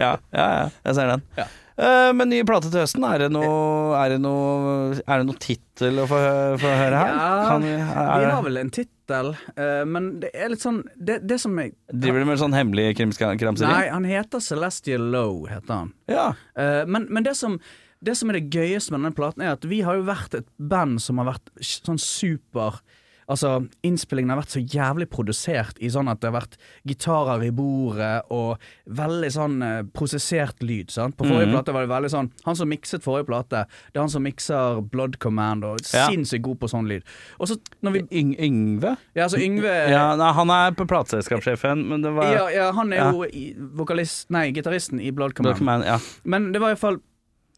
ja, 0.00 0.16
ja, 0.16 0.16
ja, 0.32 0.66
jeg 0.86 0.96
ser 0.96 1.12
den. 1.12 1.22
Ja. 1.36 1.46
Uh, 1.76 2.08
men 2.16 2.30
ny 2.32 2.40
plate 2.48 2.70
til 2.72 2.80
høsten, 2.80 3.04
er 3.04 3.20
det 3.20 3.26
noe 3.34 3.92
Er 4.00 4.14
det 4.14 4.16
noe, 4.24 4.94
er 4.96 5.20
det 5.20 5.26
noe 5.28 5.36
tittel 5.36 5.98
å 6.00 6.06
få, 6.08 6.20
få 6.56 6.70
høre 6.72 7.02
her? 7.02 7.10
Ja, 7.12 7.26
Kan 7.50 7.66
vi, 7.66 7.74
vi 7.76 8.30
har 8.32 8.44
vel 8.46 8.60
en 8.62 8.70
tittel, 8.72 9.34
uh, 9.60 9.82
men 9.84 10.06
det 10.22 10.30
er 10.32 10.54
litt 10.54 10.64
sånn 10.64 10.80
Det, 10.96 11.18
det 11.28 11.36
som 11.42 11.52
jeg 11.60 11.74
driver 11.92 12.24
du 12.24 12.30
med 12.30 12.40
sånn 12.40 12.56
hemmelig 12.56 12.94
krimskramseri? 12.96 13.68
Nei, 13.68 13.90
han 13.92 14.08
heter 14.08 14.40
Celestial 14.40 15.04
Low, 15.12 15.44
heter 15.50 15.82
han. 15.82 15.92
Ja. 16.08 16.30
Uh, 16.56 16.88
men, 16.88 17.10
men 17.12 17.28
det 17.28 17.36
som 17.36 17.60
det 18.06 18.14
som 18.18 18.30
er 18.30 18.38
det 18.38 18.52
gøyeste 18.52 18.92
med 18.92 19.00
denne 19.00 19.16
platen, 19.16 19.42
er 19.42 19.56
at 19.56 19.64
vi 19.66 19.80
har 19.84 19.98
jo 19.98 20.06
vært 20.06 20.36
et 20.36 20.48
band 20.56 21.00
som 21.02 21.20
har 21.20 21.30
vært 21.32 21.52
sånn 21.64 22.00
super 22.00 22.80
Altså, 23.28 23.66
innspillingen 23.82 24.30
har 24.30 24.38
vært 24.38 24.52
så 24.54 24.60
jævlig 24.62 25.08
produsert 25.10 25.80
i 25.82 25.88
sånn 25.90 26.06
at 26.08 26.20
det 26.22 26.28
har 26.30 26.36
vært 26.40 26.52
gitarer 26.86 27.42
i 27.42 27.50
bordet 27.50 28.22
og 28.30 28.60
veldig 28.86 29.30
sånn 29.34 29.56
eh, 29.66 29.80
prosessert 29.96 30.62
lyd. 30.62 30.92
sant? 30.94 31.16
På 31.18 31.26
forrige 31.26 31.50
plate 31.50 31.74
var 31.74 31.82
det 31.82 31.90
veldig 31.90 32.10
sånn 32.12 32.28
Han 32.46 32.54
som 32.54 32.70
mikset 32.70 33.02
forrige 33.02 33.26
plate, 33.26 33.64
det 33.90 33.98
er 33.98 34.04
han 34.04 34.12
som 34.12 34.22
mikser 34.22 34.78
Blood 34.92 35.18
Command, 35.18 35.64
og 35.66 35.80
Ja. 35.92 36.06
sinnssykt 36.06 36.42
god 36.46 36.60
på 36.60 36.68
sånn 36.70 36.86
lyd. 36.86 37.02
Og 37.40 37.48
så 37.50 37.58
når 37.82 37.92
vi 37.92 38.04
Yng 38.22 38.36
Yngve? 38.38 38.96
Ja, 39.16 39.24
altså 39.26 39.42
Yngve 39.42 39.74
Ja, 39.90 40.14
nei, 40.16 40.32
han 40.32 40.50
er 40.50 40.70
på 40.78 40.86
plateselskapssjefen, 40.86 41.82
men 41.88 42.02
det 42.02 42.14
var 42.14 42.30
ja, 42.32 42.46
ja, 42.54 42.70
han 42.72 42.92
er 42.92 43.10
jo 43.10 43.24
i- 43.24 43.54
vokalist 43.58 44.30
Nei, 44.30 44.52
gitaristen 44.52 45.00
i 45.02 45.10
Blood 45.10 45.34
Command. 45.34 45.56
Blood 45.56 45.58
Command 45.58 45.84
ja. 45.84 45.98
Men 46.24 46.52
det 46.52 46.60
var 46.62 46.68
iallfall 46.76 47.00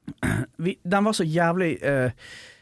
Den 0.89 1.05
var 1.05 1.13
så 1.13 1.25
jævlig 1.29 1.83
eh, 1.85 2.11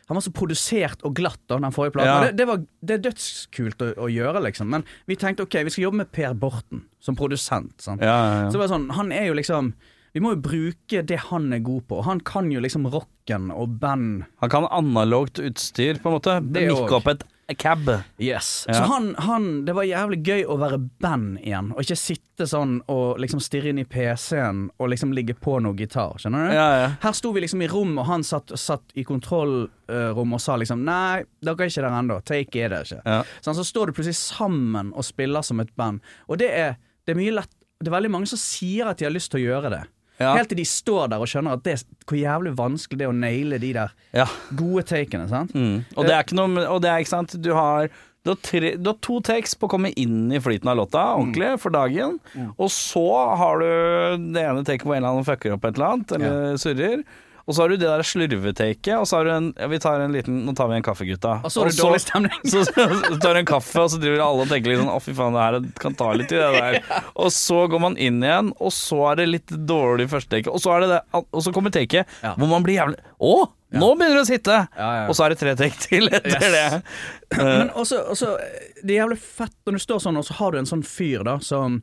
Han 0.07 0.19
var 0.19 0.23
så 0.23 0.31
produsert 0.35 1.03
og 1.07 1.17
glatt, 1.19 1.41
da, 1.51 1.59
den 1.59 1.75
forrige 1.75 1.97
platen. 1.97 2.13
Ja. 2.13 2.29
Det, 2.29 2.37
det, 2.39 2.47
var, 2.47 2.63
det 2.87 2.95
er 2.95 3.03
dødskult 3.09 3.83
å, 3.83 3.91
å 4.07 4.09
gjøre, 4.13 4.43
liksom. 4.47 4.71
Men 4.71 4.87
vi 5.11 5.19
tenkte 5.19 5.47
ok, 5.47 5.59
vi 5.67 5.75
skal 5.75 5.89
jobbe 5.89 6.03
med 6.05 6.13
Per 6.15 6.37
Borten 6.39 6.85
som 7.03 7.19
produsent. 7.19 7.75
Sant? 7.83 8.05
Ja, 8.05 8.15
ja. 8.15 8.45
Så 8.47 8.55
det 8.55 8.63
var 8.63 8.71
sånn, 8.71 8.89
han 8.95 9.11
er 9.15 9.31
jo 9.31 9.37
liksom 9.39 9.75
Vi 10.17 10.23
må 10.25 10.31
jo 10.33 10.39
bruke 10.47 11.03
det 11.05 11.19
han 11.27 11.51
er 11.53 11.61
god 11.61 11.83
på. 11.91 11.99
Han 12.07 12.23
kan 12.25 12.47
jo 12.49 12.63
liksom 12.65 12.87
rocken 12.89 13.51
og 13.53 13.75
band. 13.83 14.23
Han 14.41 14.53
kan 14.53 14.65
analogt 14.73 15.43
utstyr, 15.43 15.99
på 16.01 16.09
en 16.09 16.15
måte. 16.17 16.39
Mikke 16.41 16.97
opp 16.97 17.11
et 17.13 17.27
cab. 17.55 18.03
Yes. 18.19 18.65
Ja. 18.69 18.75
Så 18.75 18.83
han, 18.83 19.15
han 19.19 19.65
Det 19.65 19.75
var 19.77 19.87
jævlig 19.87 20.19
gøy 20.27 20.45
å 20.51 20.57
være 20.59 20.79
band 21.03 21.39
igjen, 21.45 21.71
og 21.73 21.85
ikke 21.85 21.97
sitte 21.99 22.47
sånn 22.51 22.81
og 22.93 23.21
liksom 23.23 23.41
stirre 23.41 23.71
inn 23.71 23.79
i 23.81 23.87
PC-en 23.87 24.65
og 24.77 24.91
liksom 24.93 25.15
ligge 25.17 25.37
på 25.39 25.59
noe 25.63 25.77
gitar. 25.79 26.19
Skjønner 26.21 26.49
du? 26.49 26.55
Ja, 26.57 26.67
ja. 26.81 26.89
Her 27.05 27.17
sto 27.17 27.31
vi 27.37 27.45
liksom 27.45 27.63
i 27.63 27.71
rom, 27.71 27.95
og 28.03 28.09
han 28.11 28.27
satt, 28.27 28.51
satt 28.59 28.97
i 28.99 29.07
kontrollrommet 29.07 30.41
og 30.41 30.43
sa 30.43 30.59
liksom 30.61 30.83
Nei, 30.87 31.23
dere 31.45 31.67
er 31.69 31.71
ikke 31.71 31.87
der 31.87 31.99
ennå. 32.01 32.19
Take 32.27 32.65
er 32.67 32.75
det 32.75 32.83
ikke. 32.89 33.21
Sånn, 33.41 33.59
så 33.59 33.67
står 33.67 33.91
du 33.91 33.99
plutselig 33.99 34.19
sammen 34.19 34.91
og 34.97 35.07
spiller 35.07 35.47
som 35.47 35.63
et 35.63 35.71
band. 35.79 36.03
Og 36.27 36.43
det 36.43 36.51
er, 36.53 36.77
det 37.07 37.15
er 37.15 37.23
mye 37.23 37.39
lett 37.39 37.53
Det 37.77 37.91
er 37.91 37.99
veldig 37.99 38.11
mange 38.15 38.29
som 38.31 38.41
sier 38.41 38.89
at 38.89 38.99
de 38.99 39.05
har 39.05 39.13
lyst 39.13 39.31
til 39.35 39.43
å 39.43 39.47
gjøre 39.51 39.71
det. 39.75 39.83
Ja. 40.17 40.33
Helt 40.37 40.49
til 40.53 40.61
de 40.63 40.67
står 40.69 41.11
der 41.13 41.23
og 41.23 41.29
skjønner 41.29 41.61
det, 41.61 41.77
hvor 42.09 42.19
jævlig 42.19 42.55
vanskelig 42.57 43.03
det 43.03 43.07
er 43.07 43.13
å 43.13 43.17
naile 43.17 43.61
de 43.61 43.73
der 43.77 43.95
ja. 44.17 44.27
gode 44.57 44.87
takene. 44.89 45.29
sant? 45.29 45.55
Mm. 45.55 45.85
Og 45.95 46.09
det 46.09 46.15
er 46.17 46.25
ikke 46.25 46.39
noe 46.39 46.67
Og 46.71 46.81
det 46.85 46.89
er 46.91 47.03
ikke 47.03 47.13
sant 47.13 47.37
Du 47.43 47.53
har 47.57 47.91
du 48.27 48.33
har, 48.33 48.39
tre, 48.43 48.73
du 48.75 48.89
har 48.91 48.97
to 49.07 49.21
takes 49.23 49.53
på 49.55 49.69
å 49.69 49.71
komme 49.71 49.93
inn 49.95 50.33
i 50.35 50.41
flyten 50.43 50.67
av 50.67 50.81
låta 50.81 51.03
ordentlig 51.15 51.53
for 51.63 51.71
dagen. 51.71 52.17
Og 52.57 52.73
så 52.75 53.05
har 53.39 53.63
du 53.63 54.25
det 54.35 54.43
ene 54.43 54.65
taket 54.67 54.83
hvor 54.83 54.97
en 54.97 55.05
eller 55.05 55.13
annen 55.15 55.29
fucker 55.29 55.55
opp 55.55 55.69
et 55.69 55.79
eller 55.79 55.93
annet, 55.95 56.15
eller 56.17 56.59
surrer. 56.59 57.05
Og 57.47 57.55
så 57.55 57.63
har 57.63 57.69
du 57.71 57.77
det 57.79 57.87
der 57.87 58.03
slurvetaket, 58.03 58.93
og 58.99 59.05
så 59.07 59.21
har 59.21 59.25
du 59.29 59.31
en 59.31 59.45
ja, 59.55 59.67
Vi 59.71 59.79
tar 59.79 60.01
en 60.03 60.13
liten 60.17 60.41
Nå 60.47 60.55
tar 60.59 60.67
vi 60.71 60.75
en 60.81 60.83
kaffe, 60.83 61.05
gutta. 61.07 61.37
Og 61.47 61.53
så 61.55 61.63
har 61.63 61.71
du 61.71 61.77
dårlig 61.79 62.01
stemning. 62.03 62.41
Så, 62.51 62.65
så, 62.67 62.87
så 63.07 63.19
tar 63.23 63.35
du 63.37 63.41
en 63.45 63.47
kaffe, 63.49 63.79
og 63.85 63.91
så 63.93 64.01
driver 64.03 64.25
alle 64.25 64.47
og 64.47 64.51
tenker 64.51 64.73
litt 64.73 64.81
sånn 64.83 64.91
Å, 64.91 64.99
fy 65.05 65.15
faen, 65.15 65.37
det 65.37 65.45
her 65.45 65.59
kan 65.85 65.95
ta 65.99 66.09
litt 66.19 66.29
tid, 66.33 66.43
det 66.43 66.61
der. 66.61 66.79
Og 67.23 67.31
så 67.35 67.61
går 67.71 67.83
man 67.87 67.97
inn 68.03 68.19
igjen, 68.25 68.51
og 68.59 68.73
så 68.75 68.99
er 69.13 69.21
det 69.23 69.29
litt 69.31 69.55
dårlig 69.71 70.09
første 70.11 70.35
take, 70.37 70.51
og 70.51 70.59
så 70.63 70.75
er 70.75 70.85
det 70.85 70.89
det 70.97 71.01
Og 71.23 71.45
så 71.47 71.53
kommer 71.55 71.71
taket 71.75 72.07
Ja. 72.25 72.35
hvor 72.35 72.51
man 72.51 72.67
blir 72.67 72.81
jævlig 72.81 72.99
Å, 73.23 73.35
nå 73.77 73.89
begynner 73.99 74.19
det 74.21 74.25
å 74.27 74.29
sitte! 74.29 74.57
Ja, 74.79 74.89
ja. 75.01 75.05
Og 75.11 75.15
så 75.19 75.25
er 75.27 75.35
det 75.35 75.39
tre 75.41 75.55
take 75.59 75.79
til 75.83 76.07
etter 76.11 76.37
Yes. 76.37 76.57
det. 76.57 77.39
Men 77.39 77.71
også, 77.79 78.03
også 78.15 78.35
Det 78.83 78.91
er 78.95 79.01
jævlig 79.05 79.19
fett 79.23 79.55
når 79.67 79.79
du 79.79 79.85
står 79.87 80.03
sånn, 80.07 80.19
og 80.21 80.27
så 80.29 80.37
har 80.39 80.55
du 80.55 80.61
en 80.61 80.69
sånn 80.71 80.85
fyr 80.87 81.25
da 81.27 81.39
som 81.43 81.81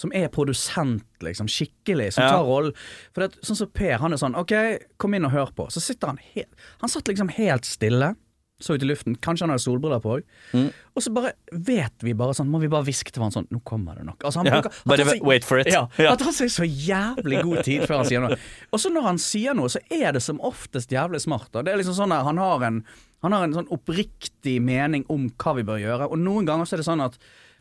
som 0.00 0.12
er 0.16 0.30
produsent, 0.32 1.04
liksom, 1.20 1.46
skikkelig, 1.52 2.12
som 2.16 2.24
Ja. 2.24 2.30
tar 2.38 2.48
rollen. 2.48 2.72
For 3.12 3.26
det, 3.26 3.36
sånn 3.44 3.56
som 3.60 3.68
Per, 3.76 3.98
han 4.00 4.12
er 4.16 4.16
sånn 4.22 4.34
OK, 4.40 4.52
kom 4.98 5.14
inn 5.14 5.24
og 5.28 5.32
hør 5.36 5.52
på. 5.54 5.68
Så 5.70 5.80
sitter 5.84 6.08
han 6.14 6.18
helt 6.34 6.48
Han 6.80 6.88
satt 6.88 7.04
liksom 7.12 7.28
helt 7.36 7.68
stille, 7.68 8.14
så 8.60 8.74
ut 8.76 8.82
i 8.84 8.86
luften. 8.90 9.14
Kanskje 9.16 9.46
han 9.46 9.50
hadde 9.54 9.62
solbriller 9.64 10.02
på 10.04 10.18
òg. 10.18 10.24
Mm. 10.52 10.66
Og 10.94 11.00
så 11.02 11.12
bare 11.16 11.30
vet 11.50 12.02
vi 12.04 12.12
bare 12.12 12.34
sånn, 12.36 12.50
må 12.52 12.58
vi 12.60 12.68
bare 12.68 12.84
hviske 12.84 13.08
til 13.10 13.22
hverandre 13.22 13.38
sånn 13.40 13.46
Nå 13.54 13.60
kommer 13.64 13.96
det 13.96 14.04
nok. 14.04 14.18
Altså, 14.20 14.36
han 14.42 14.46
Ja, 14.50 14.58
bruker, 14.60 14.82
bare 14.84 15.04
seg- 15.08 15.22
wait 15.24 15.44
for 15.44 15.58
it. 15.62 15.66
Ja, 15.72 15.86
Ja. 15.98 16.10
Han 16.10 16.18
tar 16.18 16.32
seg 16.36 16.48
så 16.52 16.64
jævlig 16.68 17.42
god 17.42 17.64
tid 17.64 17.82
før 17.88 17.96
han 18.02 18.04
sier 18.04 18.20
noe. 18.20 18.36
Og 18.72 18.78
så 18.80 18.92
når 18.92 19.02
han 19.02 19.16
sier 19.18 19.54
noe, 19.54 19.68
så 19.72 19.80
er 19.90 20.12
det 20.12 20.20
som 20.22 20.38
oftest 20.40 20.90
jævlig 20.92 21.20
smart. 21.24 21.48
Da. 21.52 21.62
Det 21.62 21.72
er 21.72 21.78
liksom 21.78 21.96
sånn 21.96 22.12
at 22.12 22.24
han 22.24 22.36
har 22.36 22.62
en 22.64 22.84
han 23.22 23.32
har 23.32 23.44
en 23.44 23.52
sånn 23.52 23.68
oppriktig 23.68 24.60
mening 24.62 25.04
om 25.10 25.28
hva 25.30 25.54
vi 25.56 25.62
bør 25.62 25.80
gjøre, 25.80 26.10
og 26.10 26.18
noen 26.18 26.46
ganger 26.46 26.64
så 26.64 26.72
er 26.74 26.76
det 26.78 26.86
sånn 26.86 27.04
at 27.04 27.18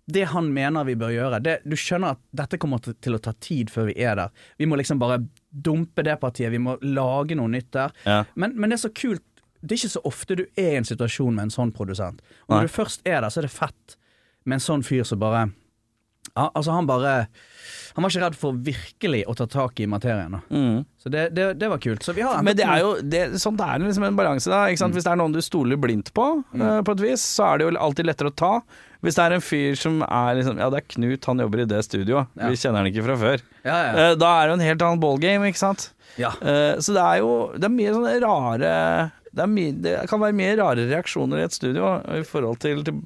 det 0.10 0.26
han 0.32 0.50
mener 0.54 0.88
vi 0.88 0.96
bør 0.98 1.14
gjøre 1.14 1.40
det, 1.44 1.56
Du 1.70 1.76
skjønner 1.78 2.16
at 2.16 2.22
dette 2.36 2.58
kommer 2.62 2.82
til, 2.82 3.16
å 3.16 3.22
ta 3.22 3.34
tid 3.38 3.70
før 3.74 3.90
vi 3.92 3.96
er 4.02 4.18
der. 4.18 4.34
Vi 4.58 4.68
må 4.70 4.80
liksom 4.80 5.00
bare 5.02 5.22
dumpe 5.50 6.04
det 6.06 6.18
partiet, 6.22 6.52
vi 6.54 6.62
må 6.62 6.78
lage 6.82 7.38
noe 7.38 7.52
nytt 7.52 7.72
der. 7.76 7.94
Ja. 8.06 8.24
Men, 8.36 8.56
men 8.58 8.72
det 8.72 8.80
er 8.80 8.88
så 8.88 8.94
kult 8.96 9.26
Det 9.60 9.76
er 9.76 9.82
ikke 9.82 9.92
så 9.92 10.02
ofte 10.08 10.36
du 10.40 10.46
er 10.56 10.74
i 10.74 10.80
en 10.80 10.88
situasjon 10.88 11.36
med 11.36 11.50
en 11.50 11.52
sånn 11.52 11.74
produsent. 11.76 12.22
Og 12.48 12.54
Nei. 12.54 12.62
når 12.62 12.70
du 12.70 12.76
først 12.78 13.02
er 13.04 13.20
der, 13.20 13.30
så 13.30 13.42
er 13.42 13.50
det 13.50 13.52
fett 13.52 13.98
med 14.46 14.56
en 14.56 14.64
sånn 14.64 14.86
fyr 14.88 15.04
som 15.04 15.20
bare 15.20 15.50
ja, 16.36 16.50
Altså, 16.56 16.72
han 16.76 16.88
bare 16.90 17.14
Han 17.96 18.04
var 18.06 18.12
ikke 18.14 18.22
redd 18.24 18.36
for 18.40 18.54
virkelig 18.64 19.24
å 19.28 19.34
ta 19.36 19.46
tak 19.50 19.80
i 19.84 19.88
materien. 19.90 20.38
Mm. 20.50 20.86
Så 21.02 21.10
det, 21.12 21.30
det, 21.36 21.48
det 21.60 21.68
var 21.72 21.80
kult. 21.84 22.04
Så 22.06 22.14
vi 22.16 22.22
har 22.24 22.42
Men 22.46 22.56
det 22.56 22.64
er 22.64 22.80
jo 22.84 22.92
det, 23.02 23.24
sånn 23.42 23.58
det 23.60 23.66
er 23.66 23.82
liksom 23.84 24.06
en 24.08 24.16
balanse, 24.20 24.48
da. 24.52 24.62
Ikke 24.70 24.80
sant? 24.84 24.96
Hvis 24.96 25.04
det 25.08 25.12
er 25.12 25.20
noen 25.20 25.34
du 25.36 25.42
stoler 25.44 25.80
blindt 25.82 26.14
på, 26.16 26.28
eh, 26.56 26.80
på 26.86 26.96
et 26.96 27.04
vis, 27.04 27.24
så 27.36 27.50
er 27.50 27.58
det 27.60 27.68
jo 27.68 27.74
alltid 27.82 28.08
lettere 28.08 28.32
å 28.32 28.36
ta. 28.40 28.52
Hvis 29.04 29.16
det 29.18 29.26
er 29.26 29.36
en 29.38 29.44
fyr 29.44 29.76
som 29.80 30.02
er 30.06 30.36
liksom 30.40 30.58
Ja, 30.60 30.70
det 30.72 30.82
er 30.82 30.88
Knut, 30.96 31.26
han 31.32 31.40
jobber 31.44 31.64
i 31.64 31.68
det 31.72 31.82
studioet. 31.88 32.28
Ja. 32.40 32.50
Vi 32.52 32.60
kjenner 32.62 32.84
han 32.84 32.90
ikke 32.92 33.04
fra 33.10 33.18
før. 33.20 33.44
Ja, 33.66 33.78
ja. 33.90 33.92
Uh, 34.12 34.16
Da 34.20 34.32
er 34.38 34.42
det 34.48 34.52
jo 34.54 34.58
en 34.60 34.68
helt 34.70 34.82
annen 34.88 35.04
ballgame, 35.04 35.52
ikke 35.52 35.64
sant. 35.66 35.90
ja. 36.20 36.32
Eh, 36.42 36.76
Så 36.84 36.94
det 36.96 37.04
er 37.04 37.22
jo 37.24 37.32
Det 37.58 37.68
er 37.68 37.76
mye 37.76 37.94
sånne 37.96 38.18
rare 38.24 38.74
det, 39.30 39.46
mye, 39.46 39.72
det 39.78 39.92
kan 40.10 40.20
være 40.20 40.34
mye 40.34 40.56
rare 40.58 40.88
reaksjoner 40.90 41.38
i 41.38 41.44
et 41.46 41.54
studio 41.54 42.00
i 42.18 42.24
forhold 42.26 42.58
til, 42.64 42.82
til 42.84 42.98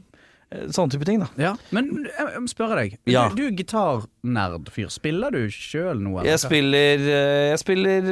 sånne 0.74 0.94
type 0.94 1.08
ting, 1.08 1.22
da. 1.24 1.28
Ja, 1.40 1.52
Men 1.76 1.90
jeg, 2.06 2.28
jeg 2.36 2.42
må 2.44 2.52
spørre 2.52 2.78
deg. 2.82 2.98
Ja. 3.10 3.26
Du, 3.30 3.40
du 3.40 3.44
er 3.48 3.56
gitarnerd-fyr. 3.58 4.90
Spiller 4.94 5.34
du 5.34 5.42
sjøl 5.54 6.02
noe? 6.02 6.22
eller 6.22 6.32
Jeg 6.32 6.44
spiller, 6.44 7.06
eh, 7.10 7.44
jeg 7.52 7.62
spiller 7.62 8.10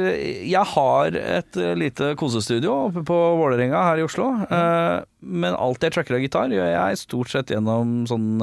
Jeg 0.48 0.64
har 0.74 1.18
et 1.22 1.60
eh, 1.60 1.74
lite 1.78 2.12
kosestudio 2.20 2.76
oppe 2.88 3.04
på 3.08 3.18
Vålerenga 3.40 3.82
her 3.90 4.02
i 4.02 4.06
Oslo. 4.06 4.30
Mm. 4.46 5.10
Men 5.42 5.54
alt 5.54 5.84
jeg 5.84 5.94
tracker 5.94 6.18
av 6.18 6.24
gitar, 6.24 6.52
gjør 6.52 6.72
jeg 6.72 7.02
stort 7.04 7.30
sett 7.32 7.52
gjennom 7.54 8.02
sånn 8.10 8.42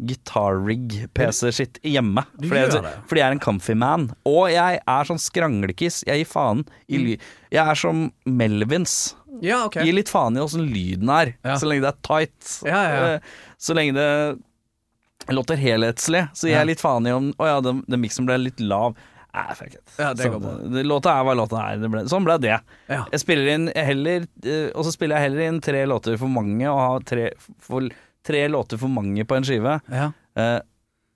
uh, 0.00 0.06
gitar-rig-PC-shit 0.06 1.78
hjemme. 1.86 2.24
Du 2.38 2.48
Fordi 2.48 2.60
jeg, 2.60 2.82
det? 2.82 2.92
fordi 3.08 3.20
jeg 3.22 3.28
er 3.28 3.36
en 3.36 3.42
comfy 3.44 3.74
man. 3.78 4.08
Og 4.28 4.50
jeg 4.52 4.80
er 4.86 5.08
sånn 5.08 5.20
skranglekis. 5.20 6.02
Jeg 6.08 6.22
gir 6.24 6.30
faen 6.30 6.64
i. 6.88 7.16
Jeg 7.50 7.62
er 7.64 7.78
som 7.78 8.06
Melvins. 8.26 9.14
Ja, 9.40 9.62
ok. 9.68 9.80
Gir 9.86 9.96
litt 9.96 10.10
faen 10.12 10.36
i 10.36 10.42
åssen 10.42 10.66
lyden 10.68 11.08
er, 11.14 11.34
Ja. 11.44 11.54
så 11.56 11.68
lenge 11.70 11.86
det 11.86 11.92
er 11.94 12.00
tight. 12.02 12.50
Ja, 12.66 12.82
ja. 12.82 13.14
Eh, 13.14 13.20
Så 13.60 13.74
lenge 13.76 13.94
det 13.94 14.38
låter 15.28 15.56
helhetslig, 15.56 16.28
så 16.34 16.48
gir 16.48 16.56
jeg 16.58 16.66
litt 16.66 16.80
faen 16.80 17.06
i 17.06 17.12
om 17.12 17.32
Å 17.38 17.46
ja, 17.46 17.60
den, 17.60 17.84
den 17.88 18.00
miksen 18.00 18.26
ble 18.26 18.38
litt 18.40 18.60
lav. 18.60 18.96
Nei, 19.32 19.54
fuck 19.54 19.74
it. 19.76 19.84
Ja, 19.96 20.12
det 20.12 20.24
Så 20.26 20.40
det- 20.72 20.84
Låta 20.84 21.12
er 21.14 21.22
hva 21.24 21.34
låta 21.38 21.60
er. 21.70 21.76
Det 21.78 21.88
ble, 21.92 22.00
sånn 22.10 22.24
ble 22.26 22.36
det. 22.42 22.56
Ja. 22.88 23.04
Jeg 23.12 23.20
spiller 23.20 23.46
inn 23.52 23.68
heller 23.76 24.26
eh, 24.42 24.72
Og 24.74 24.82
så 24.84 24.90
spiller 24.92 25.16
jeg 25.20 25.30
heller 25.30 25.40
inn 25.46 25.60
tre 25.60 25.84
låter 25.86 26.18
for 26.18 26.26
mange, 26.26 26.66
og 26.66 26.78
har 26.80 27.00
tre, 27.06 27.30
for, 27.60 27.80
tre 28.30 28.46
låter 28.48 28.78
for 28.80 28.88
mange 28.94 29.26
på 29.26 29.36
en 29.40 29.46
skive. 29.50 29.78
Ja. 29.92 30.10
Eh, 30.38 30.58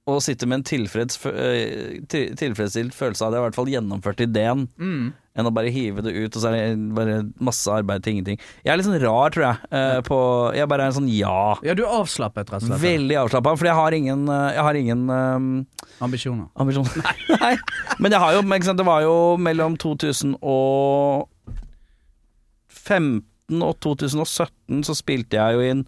og 0.05 0.19
sitter 0.21 0.45
med 0.51 0.59
en 0.59 0.65
tilfreds, 0.69 1.17
eh, 1.31 2.01
til- 2.13 2.35
tilfredsstilt 2.37 2.93
følelse 2.93 3.25
av 3.25 3.31
at 3.31 3.39
jeg 3.39 3.41
i 3.41 3.45
hvert 3.47 3.55
fall 3.57 3.71
gjennomført 3.73 4.19
ideen, 4.21 4.67
Mm. 4.77 5.15
enn 5.35 5.47
å 5.49 5.53
bare 5.57 5.71
hive 5.73 6.03
det 6.05 6.13
ut, 6.13 6.37
og 6.37 6.43
så 6.43 6.51
er 6.53 6.75
det 6.77 6.95
bare 6.95 7.15
masse 7.41 7.67
arbeid 7.73 8.03
til 8.05 8.13
ingenting. 8.13 8.37
Jeg 8.63 8.71
er 8.75 8.77
litt 8.77 8.85
sånn 8.87 9.01
rar, 9.01 9.31
tror 9.33 9.47
jeg. 9.47 9.57
eh, 9.73 10.01
på, 10.05 10.19
jeg 10.55 10.69
bare 10.69 10.85
er 10.85 10.93
en 10.93 10.99
sånn 10.99 11.09
ja. 11.09 11.57
ja, 11.65 11.73
du 11.75 11.83
er 11.87 11.95
avslappet, 12.03 12.53
rett 12.53 12.63
og 12.63 12.69
slett. 12.69 12.85
Veldig 12.85 13.17
avslappa, 13.23 13.57
fordi 13.57 13.71
jeg 13.73 13.81
har 13.81 13.97
ingen, 13.97 14.29
eh, 14.29 14.53
jeg 14.59 14.63
har 14.69 14.75
ingen 14.83 15.09
um, 15.11 15.67
Ambisjoner. 16.05 16.47
ambisjoner. 16.55 17.01
Nei. 17.41 17.57
Men 17.99 18.13
jeg 18.13 18.21
har 18.21 18.33
jo, 18.37 18.43
ikke 18.45 18.65
sant, 18.69 18.77
det 18.85 18.87
var 18.87 19.01
jo 19.09 19.17
mellom 19.41 19.79
2015 19.81 21.29
og 23.63 23.79
2017 23.81 24.85
så 24.85 24.95
spilte 24.97 25.39
jeg 25.41 25.57
jo 25.57 25.61
inn 25.73 25.87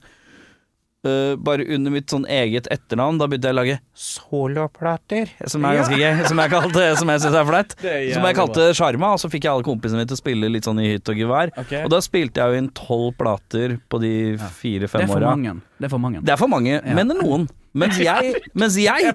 eh, 1.07 1.37
bare 1.49 1.67
under 1.77 1.95
mitt 1.95 2.13
sånn 2.13 2.27
eget 2.31 2.69
etternavn. 2.73 3.19
Da 3.21 3.29
begynte 3.31 3.51
jeg 3.51 3.57
å 3.57 3.59
lage 3.61 3.79
soloplater, 4.07 5.33
som 5.49 5.65
er 5.67 5.81
ganske 5.81 5.99
gøy. 6.01 6.25
Som 6.29 6.43
jeg, 6.43 6.53
kalte, 6.53 6.87
som 7.01 7.13
jeg 7.13 7.23
syns 7.25 7.39
er 7.41 7.47
flaut. 7.49 7.77
Som 7.81 8.27
jeg 8.29 8.39
kalte 8.39 8.69
Sjarma, 8.77 9.13
og 9.17 9.23
så 9.23 9.31
fikk 9.33 9.47
jeg 9.47 9.53
alle 9.53 9.67
kompisene 9.67 10.03
mine 10.03 10.11
til 10.11 10.19
å 10.19 10.21
spille 10.21 10.51
litt 10.53 10.69
sånn 10.69 10.81
i 10.83 10.89
hytt 10.95 11.13
og 11.13 11.21
gevær. 11.21 11.53
Okay. 11.65 11.85
Og 11.87 11.93
da 11.93 12.01
spilte 12.05 12.43
jeg 12.43 12.53
jo 12.53 12.63
inn 12.63 12.73
tolv 12.77 13.15
plater 13.19 13.79
på 13.91 14.01
de 14.03 14.15
fire-fem 14.61 15.07
åra. 15.07 15.37
Det 15.79 15.89
er 15.89 15.93
for 15.93 16.03
mange. 16.03 16.25
Det 16.25 16.35
er 16.35 16.41
for 16.41 16.53
mange, 16.53 16.81
men 16.87 17.15
er 17.15 17.23
noen. 17.23 17.49
Mens 17.77 17.99
jeg, 18.01 18.39
mens 18.57 18.77
jeg, 18.81 19.13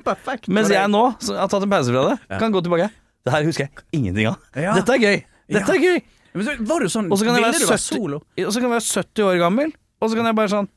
mens 0.54 0.69
jeg 0.69 0.89
nå 0.93 1.06
som 1.17 1.38
har 1.39 1.49
tatt 1.49 1.63
en 1.65 1.71
pause 1.71 1.93
fra 1.93 2.04
det, 2.12 2.17
kan 2.38 2.54
gå 2.54 2.62
tilbake. 2.62 2.91
Det 3.25 3.34
her 3.34 3.45
husker 3.45 3.67
jeg 3.67 3.86
ingenting 3.97 4.30
av. 4.30 4.41
Ja. 4.58 4.75
Dette 4.77 4.97
er 4.97 5.01
gøy. 5.01 5.23
Dette 5.51 5.77
er 5.77 5.82
gøy. 5.82 6.01
Men 6.32 6.47
så, 6.47 6.54
var 6.63 6.84
du 6.84 6.88
sånn 6.91 7.10
Og 7.12 7.19
så 7.19 7.27
kan 7.27 7.36
Ville 7.36 7.49
du 7.51 7.65
være 7.67 7.82
solo? 7.82 8.21
Og 8.23 8.54
så 8.54 8.62
kan 8.62 8.69
jeg 8.69 8.75
være 8.77 8.86
70 8.88 9.25
år 9.27 9.39
gammel, 9.41 9.73
og 9.99 10.12
så 10.12 10.17
kan 10.17 10.30
jeg 10.30 10.38
bare 10.38 10.51
sånn 10.54 10.69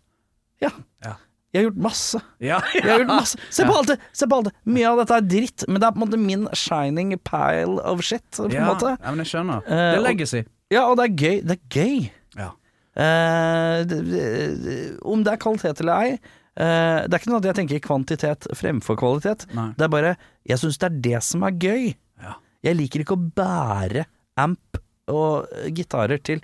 Ja. 0.63 0.71
Ja. 1.05 1.15
Jeg 1.55 1.61
har 1.63 1.69
gjort 1.71 1.83
masse. 1.87 2.19
Ja. 2.43 2.57
Jeg 2.75 2.83
har 2.89 2.99
gjort 3.05 3.11
masse. 3.15 3.39
Se 3.55 3.63
på 3.69 3.75
alt 3.79 3.91
det! 3.93 3.97
Se 4.13 4.27
på 4.27 4.37
alt 4.41 4.49
det. 4.51 4.55
Mye 4.75 4.89
av 4.91 4.99
dette 5.03 5.19
er 5.21 5.27
dritt, 5.31 5.65
men 5.71 5.79
det 5.81 5.87
er 5.87 5.95
på 5.95 6.01
en 6.01 6.05
måte 6.07 6.19
min 6.19 6.47
shining 6.59 7.13
pile 7.23 7.79
of 7.87 8.03
shit. 8.03 8.25
På 8.35 8.49
en 8.49 8.57
Ja, 8.57 8.65
måte. 8.73 8.97
ja, 8.99 9.11
men 9.15 9.23
jeg 9.23 9.31
skjønner. 9.31 9.63
Eh, 9.63 9.71
det 9.71 9.93
er 9.95 9.99
og- 10.01 10.07
legacy. 10.09 10.43
Ja, 10.75 10.83
og 10.91 10.97
det 10.99 11.05
er 11.07 11.15
gøy. 11.23 11.37
Det 11.47 11.57
er 11.59 11.63
gøy. 11.79 12.11
Ja. 12.41 12.49
Uh, 12.95 13.83
det, 13.91 13.97
det, 14.07 14.75
om 15.03 15.23
det 15.27 15.33
er 15.33 15.39
kvalitet 15.43 15.81
eller 15.83 15.97
ei 16.05 16.11
uh, 16.15 17.01
Det 17.11 17.17
er 17.17 17.17
ikke 17.19 17.31
noe 17.33 17.41
at 17.43 17.49
jeg 17.49 17.57
tenker 17.59 17.81
kvantitet 17.83 18.47
fremfor 18.55 18.99
kvalitet. 19.01 19.47
Nei. 19.55 19.69
Det 19.79 19.87
er 19.89 19.91
bare 19.91 20.13
Jeg 20.47 20.61
syns 20.63 20.79
det 20.79 20.87
er 20.91 20.99
det 21.09 21.23
som 21.27 21.43
er 21.47 21.57
gøy. 21.59 21.89
Ja. 22.23 22.37
Jeg 22.67 22.79
liker 22.79 23.03
ikke 23.03 23.17
å 23.19 23.25
bære 23.39 24.05
amp 24.39 24.79
og 25.11 25.51
gitarer 25.77 26.23
til 26.25 26.41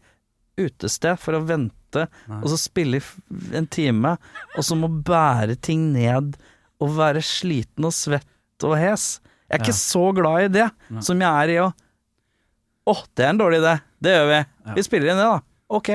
utested 0.61 1.19
for 1.23 1.39
å 1.39 1.45
vente, 1.49 1.75
Nei. 1.99 2.39
og 2.43 2.49
så 2.53 2.59
spille 2.61 3.01
i 3.01 3.57
en 3.59 3.67
time, 3.67 4.17
og 4.57 4.65
så 4.67 4.77
må 4.79 4.89
bære 4.89 5.57
ting 5.61 5.91
ned 5.95 6.37
og 6.81 6.95
være 6.97 7.23
sliten 7.25 7.85
og 7.85 7.93
svett 7.93 8.67
og 8.67 8.77
hes. 8.79 9.21
Jeg 9.51 9.59
er 9.59 9.65
ikke 9.65 9.77
så 9.81 10.05
glad 10.15 10.45
i 10.47 10.53
det 10.61 10.69
Nei. 10.91 11.03
som 11.03 11.21
jeg 11.21 11.31
er 11.45 11.55
i 11.57 11.61
å 11.65 11.71
Å, 12.91 12.95
det 13.15 13.23
er 13.27 13.29
en 13.35 13.39
dårlig 13.39 13.59
idé. 13.61 13.75
Det 14.03 14.13
gjør 14.17 14.25
vi. 14.31 14.39
Ja. 14.41 14.73
Vi 14.75 14.83
spiller 14.83 15.11
inn 15.13 15.19
det, 15.21 15.27
da. 15.29 15.43
Ok. 15.77 15.91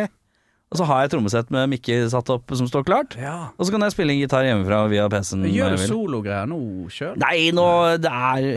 Og 0.74 0.80
så 0.80 0.86
har 0.90 1.04
jeg 1.04 1.12
trommesett 1.14 1.52
med 1.54 1.70
Mikke 1.72 1.96
satt 2.10 2.30
opp 2.34 2.50
som 2.58 2.66
står 2.68 2.84
klart. 2.88 3.14
Ja. 3.22 3.52
Og 3.56 3.68
så 3.68 3.72
kan 3.76 3.84
jeg 3.86 3.94
spille 3.94 4.16
en 4.16 4.20
gitar 4.20 4.44
hjemmefra 4.48 4.80
via 4.92 5.06
PC-en. 5.14 5.46
Gjør 5.54 5.76
du 5.78 5.84
sologreier 5.86 6.50
nå 6.50 6.58
sjøl? 6.92 7.14
Nei, 7.22 7.52
nå 7.56 7.66
Det 8.02 8.10
er, 8.12 8.48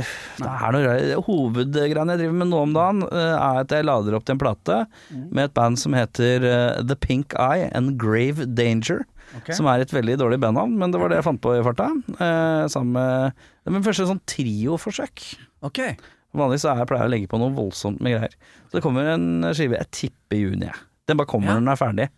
det 0.40 0.49
er 0.49 0.75
noe. 0.75 0.94
Hovedgreiene 1.29 2.16
jeg 2.16 2.23
driver 2.25 2.40
med 2.40 2.51
nå 2.51 2.62
om 2.64 2.73
dagen, 2.75 3.05
eh, 3.12 3.35
er 3.37 3.61
at 3.61 3.77
jeg 3.77 3.87
lader 3.87 4.16
opp 4.16 4.25
til 4.27 4.35
en 4.38 4.40
plate 4.40 4.81
med 5.12 5.44
et 5.44 5.55
band 5.55 5.79
som 5.79 5.94
heter 5.94 6.49
eh, 6.49 6.81
The 6.88 6.97
Pink 6.97 7.37
Eye 7.38 7.68
and 7.77 7.99
Grave 8.01 8.49
Danger. 8.57 9.05
Okay. 9.42 9.53
Som 9.53 9.68
er 9.68 9.85
et 9.85 9.92
veldig 9.92 10.16
dårlig 10.25 10.40
bandnavn, 10.40 10.79
men 10.81 10.90
det 10.90 10.99
var 11.03 11.12
det 11.12 11.21
jeg 11.21 11.29
fant 11.29 11.42
på 11.44 11.53
i 11.59 11.62
farta. 11.66 11.90
Eh, 12.16 12.64
sammen 12.73 12.97
med 12.97 13.47
Det 13.68 13.77
min 13.77 13.85
første 13.85 14.09
sånn 14.09 14.25
trioforsøk. 14.33 15.27
Ok. 15.68 15.85
Vanligvis 16.33 16.64
så 16.64 16.73
er 16.73 16.83
jeg 16.83 16.88
pleier 16.90 17.05
å 17.09 17.12
legge 17.12 17.29
på 17.29 17.38
noe 17.40 17.53
voldsomt 17.53 18.01
med 18.01 18.16
greier. 18.16 18.37
Så 18.73 18.79
det 18.79 18.85
kommer 18.88 19.12
en 19.12 19.53
skive, 19.53 19.77
jeg 19.77 19.92
tipper 19.92 20.40
i 20.40 20.44
juni. 20.47 20.71
jeg. 20.73 20.88
Den 21.09 21.16
bare 21.21 21.27
kommer 21.31 21.49
Ja. 21.49 21.55
når 21.59 21.64
den 21.64 21.73
er 21.75 21.81
ferdig. 21.81 22.09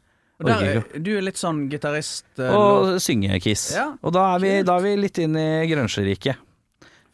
Der, 0.41 0.63
er- 0.65 0.99
du 1.05 1.11
er 1.19 1.21
litt 1.23 1.37
sånn 1.37 1.67
gitarist 1.69 2.25
uh, 2.41 2.49
Og 2.57 2.95
syngekiss. 3.05 3.67
Ja, 3.77 3.91
og 4.03 4.15
da 4.17 4.23
er, 4.35 4.39
vi, 4.41 4.53
da 4.65 4.79
er 4.81 4.87
vi 4.87 4.95
litt 4.97 5.19
inn 5.21 5.37
i 5.37 5.49
grønsjeriket. 5.69 6.37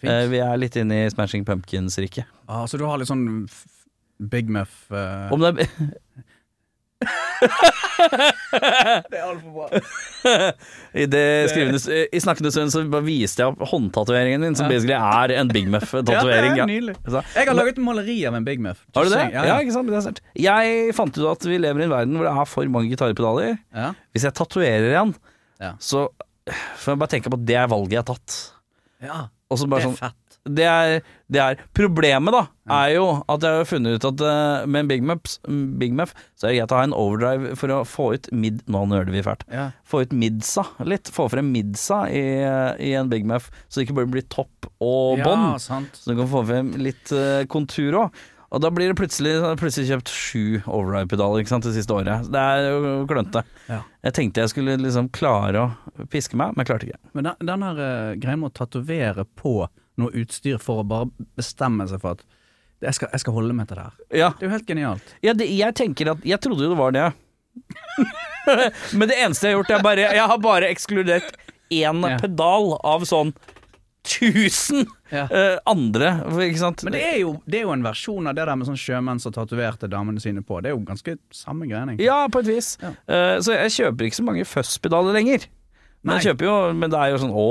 Eh, 0.06 0.26
vi 0.30 0.38
er 0.44 0.56
litt 0.60 0.76
inn 0.78 0.92
i 0.94 1.00
Smashing 1.10 1.42
Pumpkins-riket. 1.48 2.24
ah, 2.48 2.66
så 2.70 2.78
du 2.78 2.84
har 2.86 2.98
litt 3.00 3.08
sånn 3.10 3.48
Big 4.30 4.48
Muff 4.48 4.86
uh... 4.94 5.26
Om 5.34 5.40
det 5.42 5.50
er 5.66 5.90
Det 9.06 9.18
er 9.18 9.24
altfor 9.26 9.52
bra. 9.52 9.66
I, 10.96 11.04
det 11.10 11.22
I 12.16 12.20
snakkende 12.22 12.50
stund 12.54 12.72
så 12.72 12.78
bare 12.90 13.04
viste 13.06 13.42
jeg 13.44 13.50
håndtatoveringen 13.70 14.40
min, 14.46 14.56
som 14.58 14.66
basically 14.70 14.96
er 14.96 15.28
en 15.40 15.50
Big 15.52 15.66
Muff-tatovering. 15.72 16.54
Ja, 16.56 16.64
Ja, 16.64 16.68
nydelig. 16.70 16.94
Jeg 17.04 17.48
har 17.50 17.56
laget 17.58 17.78
maleri 17.84 18.16
av 18.28 18.34
en 18.38 18.46
Big 18.46 18.60
Muff. 18.64 18.80
Har 18.96 19.02
du 19.04 19.10
det? 19.12 19.24
Ja, 19.34 19.40
Ja, 19.50 19.54
ikke 19.62 19.74
sant? 19.76 19.88
Det 19.92 19.98
er 20.00 20.06
sant. 20.08 20.20
Jeg 20.40 20.64
fant 20.96 21.14
ut 21.20 21.28
at 21.34 21.42
vi 21.50 21.56
lever 21.60 21.80
i 21.84 21.86
en 21.88 21.92
verden 21.94 22.16
hvor 22.18 22.26
det 22.28 22.32
er 22.32 22.48
for 22.50 22.64
mange 22.72 22.88
gitarpedaler. 22.94 23.48
ja. 23.76 23.88
Hvis 24.16 24.24
jeg 24.28 24.32
tatoverer 24.40 24.92
en, 25.02 25.12
Ja. 25.60 25.70
så 25.80 25.98
får 26.80 26.88
jeg 26.94 27.00
bare 27.04 27.12
tenke 27.12 27.28
på 27.32 27.36
at 27.40 27.46
det 27.48 27.56
er 27.60 27.68
valget 27.72 27.92
jeg 27.98 28.04
har 28.04 28.10
tatt. 28.14 28.30
ja. 29.02 29.18
Det 29.46 29.54
er 29.62 29.84
sånn 29.84 29.94
fett. 29.94 30.25
Det 30.46 30.66
er, 30.66 31.00
det 31.32 31.40
er 31.42 31.62
Problemet 31.76 32.34
da 32.34 32.42
er 32.76 32.92
jo 32.96 33.06
at 33.30 33.44
jeg 33.46 33.60
har 33.60 33.68
funnet 33.68 33.96
ut 33.96 34.06
at 34.08 34.22
uh, 34.26 34.66
med 34.66 34.84
en 34.84 34.90
Big 34.90 35.04
Muff, 35.06 35.36
Big 35.80 35.94
Muff 35.96 36.14
så 36.34 36.48
er 36.48 36.52
det 36.52 36.60
greit 36.60 36.74
å 36.74 36.78
ha 36.80 36.86
en 36.86 36.96
overdrive 36.96 37.56
for 37.58 37.74
å 37.74 37.80
få 37.86 38.08
ut 38.16 38.30
mid... 38.34 38.62
Nå 38.70 38.84
nøler 38.90 39.12
vi 39.14 39.24
fælt. 39.26 39.46
Ja. 39.52 39.68
Få 39.86 40.02
ut 40.04 40.14
midsa 40.16 40.66
litt. 40.86 41.10
Få 41.14 41.28
frem 41.32 41.52
midsa 41.54 42.04
i, 42.10 42.24
i 42.82 42.94
en 42.98 43.10
Big 43.12 43.26
Muff, 43.28 43.50
så 43.68 43.80
det 43.80 43.86
ikke 43.86 44.00
bare 44.00 44.12
blir 44.16 44.26
topp 44.32 44.70
og 44.82 45.22
bånd. 45.22 45.52
Ja, 45.54 45.60
sant. 45.62 46.00
Så 46.00 46.10
du 46.10 46.18
kan 46.18 46.32
få 46.32 46.42
frem 46.48 46.74
litt 46.82 47.14
uh, 47.14 47.44
kontur 47.50 48.02
òg. 48.04 48.24
Og 48.54 48.62
da 48.62 48.70
blir 48.70 48.90
det 48.90 48.96
plutselig, 48.98 49.34
plutselig 49.60 49.88
kjøpt 49.90 50.10
sju 50.12 50.44
overdrive-pedaler 50.64 51.42
det 51.66 51.72
siste 51.74 51.94
året. 51.94 52.28
Det 52.30 52.40
er 52.40 52.68
jo 52.70 52.92
klønete. 53.10 53.42
Ja. 53.68 53.80
Jeg 54.06 54.16
tenkte 54.16 54.44
jeg 54.44 54.52
skulle 54.52 54.76
liksom 54.78 55.10
klare 55.14 55.64
å 55.64 56.06
piske 56.12 56.38
meg, 56.38 56.54
men 56.54 56.62
jeg 56.62 56.70
klarte 56.70 56.88
ikke. 56.88 57.00
Men 57.18 57.30
den, 57.30 57.48
den 57.50 57.66
her 57.66 57.82
eh, 57.88 58.14
greia 58.22 58.38
med 58.38 58.52
å 58.52 58.56
tatovere 58.60 59.26
på 59.38 59.58
noe 59.96 60.12
utstyr 60.22 60.58
for 60.62 60.82
å 60.82 60.86
bare 60.88 61.08
bestemme 61.38 61.86
seg 61.88 62.00
for 62.02 62.16
at 62.18 62.24
jeg 62.84 62.92
skal, 62.98 63.08
jeg 63.12 63.22
skal 63.22 63.32
holde 63.38 63.54
meg 63.56 63.68
til 63.70 63.78
det 63.78 63.84
her. 63.86 63.94
Ja, 64.12 64.30
Det 64.36 64.44
er 64.44 64.50
jo 64.50 64.52
helt 64.52 64.66
genialt. 64.68 65.14
ja 65.24 65.32
det, 65.32 65.46
jeg 65.48 65.74
tenker 65.78 66.10
at 66.12 66.24
Jeg 66.28 66.40
trodde 66.44 66.66
jo 66.66 66.74
det 66.74 66.78
var 66.78 66.92
det. 66.92 67.06
men 68.98 69.08
det 69.08 69.16
eneste 69.16 69.48
jeg 69.48 69.54
har 69.56 69.62
gjort, 69.62 69.70
er 69.78 69.82
bare 69.86 70.08
Jeg 70.12 70.26
har 70.32 70.38
bare 70.44 70.68
ekskludert 70.70 71.36
én 71.72 72.02
Ja. 72.04 72.18
pedal 72.20 72.76
av 72.84 73.02
sånn 73.08 73.32
1000 74.06 74.84
Ja. 75.10 75.24
uh, 75.30 75.56
andre, 75.66 76.12
ikke 76.46 76.58
sant? 76.60 76.84
Men 76.86 76.92
det 76.94 77.00
er, 77.02 77.16
jo, 77.24 77.32
det 77.46 77.58
er 77.58 77.64
jo 77.66 77.72
en 77.74 77.82
versjon 77.82 78.26
av 78.30 78.34
det 78.36 78.44
der 78.46 78.54
med 78.58 78.68
sånn 78.68 78.78
sjømenn 78.78 79.18
som 79.22 79.32
tatoverte 79.34 79.88
damene 79.90 80.20
sine 80.22 80.42
på. 80.46 80.60
Det 80.62 80.70
er 80.70 80.76
jo 80.76 80.84
ganske 80.86 81.16
samme 81.34 81.66
egentlig. 81.66 82.04
Ja, 82.06 82.26
på 82.30 82.38
et 82.44 82.46
vis. 82.50 82.76
Ja. 82.82 82.92
Uh, 83.08 83.36
så 83.42 83.56
jeg 83.56 83.72
kjøper 83.74 84.06
ikke 84.06 84.18
så 84.20 84.26
mange 84.26 84.44
Fuzz-pedaler 84.46 85.16
lenger. 85.16 85.48
Men, 86.06 86.20
jeg 86.20 86.28
kjøper 86.30 86.46
jo, 86.46 86.54
men 86.78 86.92
det 86.92 86.98
er 87.02 87.10
jo 87.10 87.16
sånn 87.18 87.32
Å, 87.34 87.46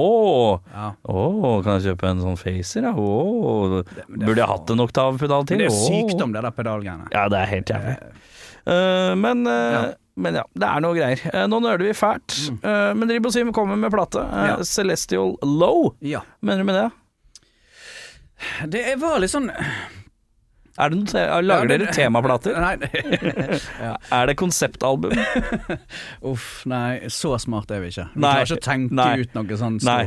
Ja. 0.71 0.85
å 1.11 1.63
kan 1.65 1.75
jeg 1.79 1.89
kjøpe 1.91 2.07
en 2.13 2.21
sånn 2.23 2.37
Facer? 2.39 2.85
Ja? 2.87 2.93
Å, 2.95 3.81
burde 4.15 4.39
jeg 4.39 4.47
hatt 4.47 4.71
en 4.71 4.83
oktavpedal 4.85 5.43
til? 5.49 5.57
Men 5.59 5.65
det 5.65 5.67
er 5.67 5.75
jo 5.75 5.81
sykdom, 5.89 6.31
det 6.35 6.43
der 6.45 6.55
pedalgreiene. 6.55 7.09
Ja, 7.11 7.25
det 7.33 7.41
er 7.41 7.51
helt 7.51 7.73
jævlig. 7.75 7.95
Uh, 8.65 9.11
men, 9.19 9.43
uh, 9.45 9.73
Ja. 9.75 9.81
men 10.15 10.39
ja, 10.39 10.43
det 10.55 10.69
er 10.71 10.85
noe 10.85 10.95
greier. 10.97 11.25
Eh, 11.33 11.45
nå 11.51 11.59
nøler 11.61 11.83
vi 11.83 11.91
fælt. 11.93 12.37
mm. 12.63 12.97
men 12.97 13.11
Ribosym 13.11 13.51
kommer 13.53 13.75
med 13.77 13.91
plate. 13.91 14.23
Celestial 14.63 15.35
Low. 15.43 15.91
Ja. 16.01 16.23
Mener 16.41 16.63
du 16.63 16.71
med 16.71 16.79
det? 16.79 16.89
Det 18.71 18.95
var 18.99 19.19
litt 19.19 19.31
sånn 19.31 19.51
Er 20.77 20.91
det 20.91 20.97
noe 20.99 21.41
lager 21.45 21.69
dere 21.71 21.91
temaplater? 21.95 22.57
Nei, 22.65 22.75
ja. 23.85 23.93
Er 24.11 24.27
det 24.27 24.35
konseptalbum? 24.41 25.13
uff, 26.31 26.49
nei, 26.67 27.07
så 27.13 27.37
smart 27.39 27.71
er 27.71 27.79
vi 27.85 27.93
ikke. 27.93 28.09
Vi 28.13 28.19
Nei. 28.25 28.31
klarer 28.33 28.49
ikke 28.49 28.57
å 28.59 28.65
tenke 28.65 28.97
Nei. 28.99 29.13
ut 29.23 29.37
noe 29.37 29.59
sånn 29.61 29.77
Nei. 29.87 30.01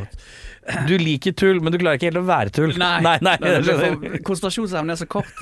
Du 0.85 0.93
liker 1.01 1.33
tull, 1.33 1.63
men 1.65 1.73
du 1.73 1.79
klarer 1.81 1.97
ikke 1.97 2.11
helt 2.11 2.21
å 2.21 2.27
være 2.29 2.53
tull. 2.53 2.75
Nei, 2.77 2.99
nei, 3.01 3.15
nei 3.25 3.37
det- 3.41 4.21
Konsentrasjonsevnen 4.29 4.93
er 4.93 5.01
så 5.01 5.09
kort. 5.09 5.33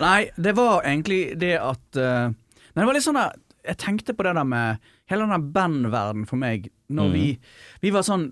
Nei, 0.00 0.20
det 0.38 0.52
var 0.58 0.84
egentlig 0.86 1.22
det 1.42 1.56
at 1.58 1.98
uh, 1.98 2.28
Nei, 2.30 2.82
det 2.84 2.86
var 2.88 2.96
litt 2.96 3.04
sånn 3.04 3.18
at 3.20 3.34
Jeg 3.66 3.78
tenkte 3.82 4.14
på 4.16 4.24
det 4.26 4.32
der 4.38 4.46
med 4.48 4.78
hele 5.10 5.26
den 5.28 5.48
bandverdenen 5.54 6.28
for 6.30 6.38
meg, 6.40 6.70
når 6.90 7.10
Mm. 7.10 7.12
vi 7.18 7.26
Vi 7.82 7.90
var 7.94 8.02
sånn 8.06 8.30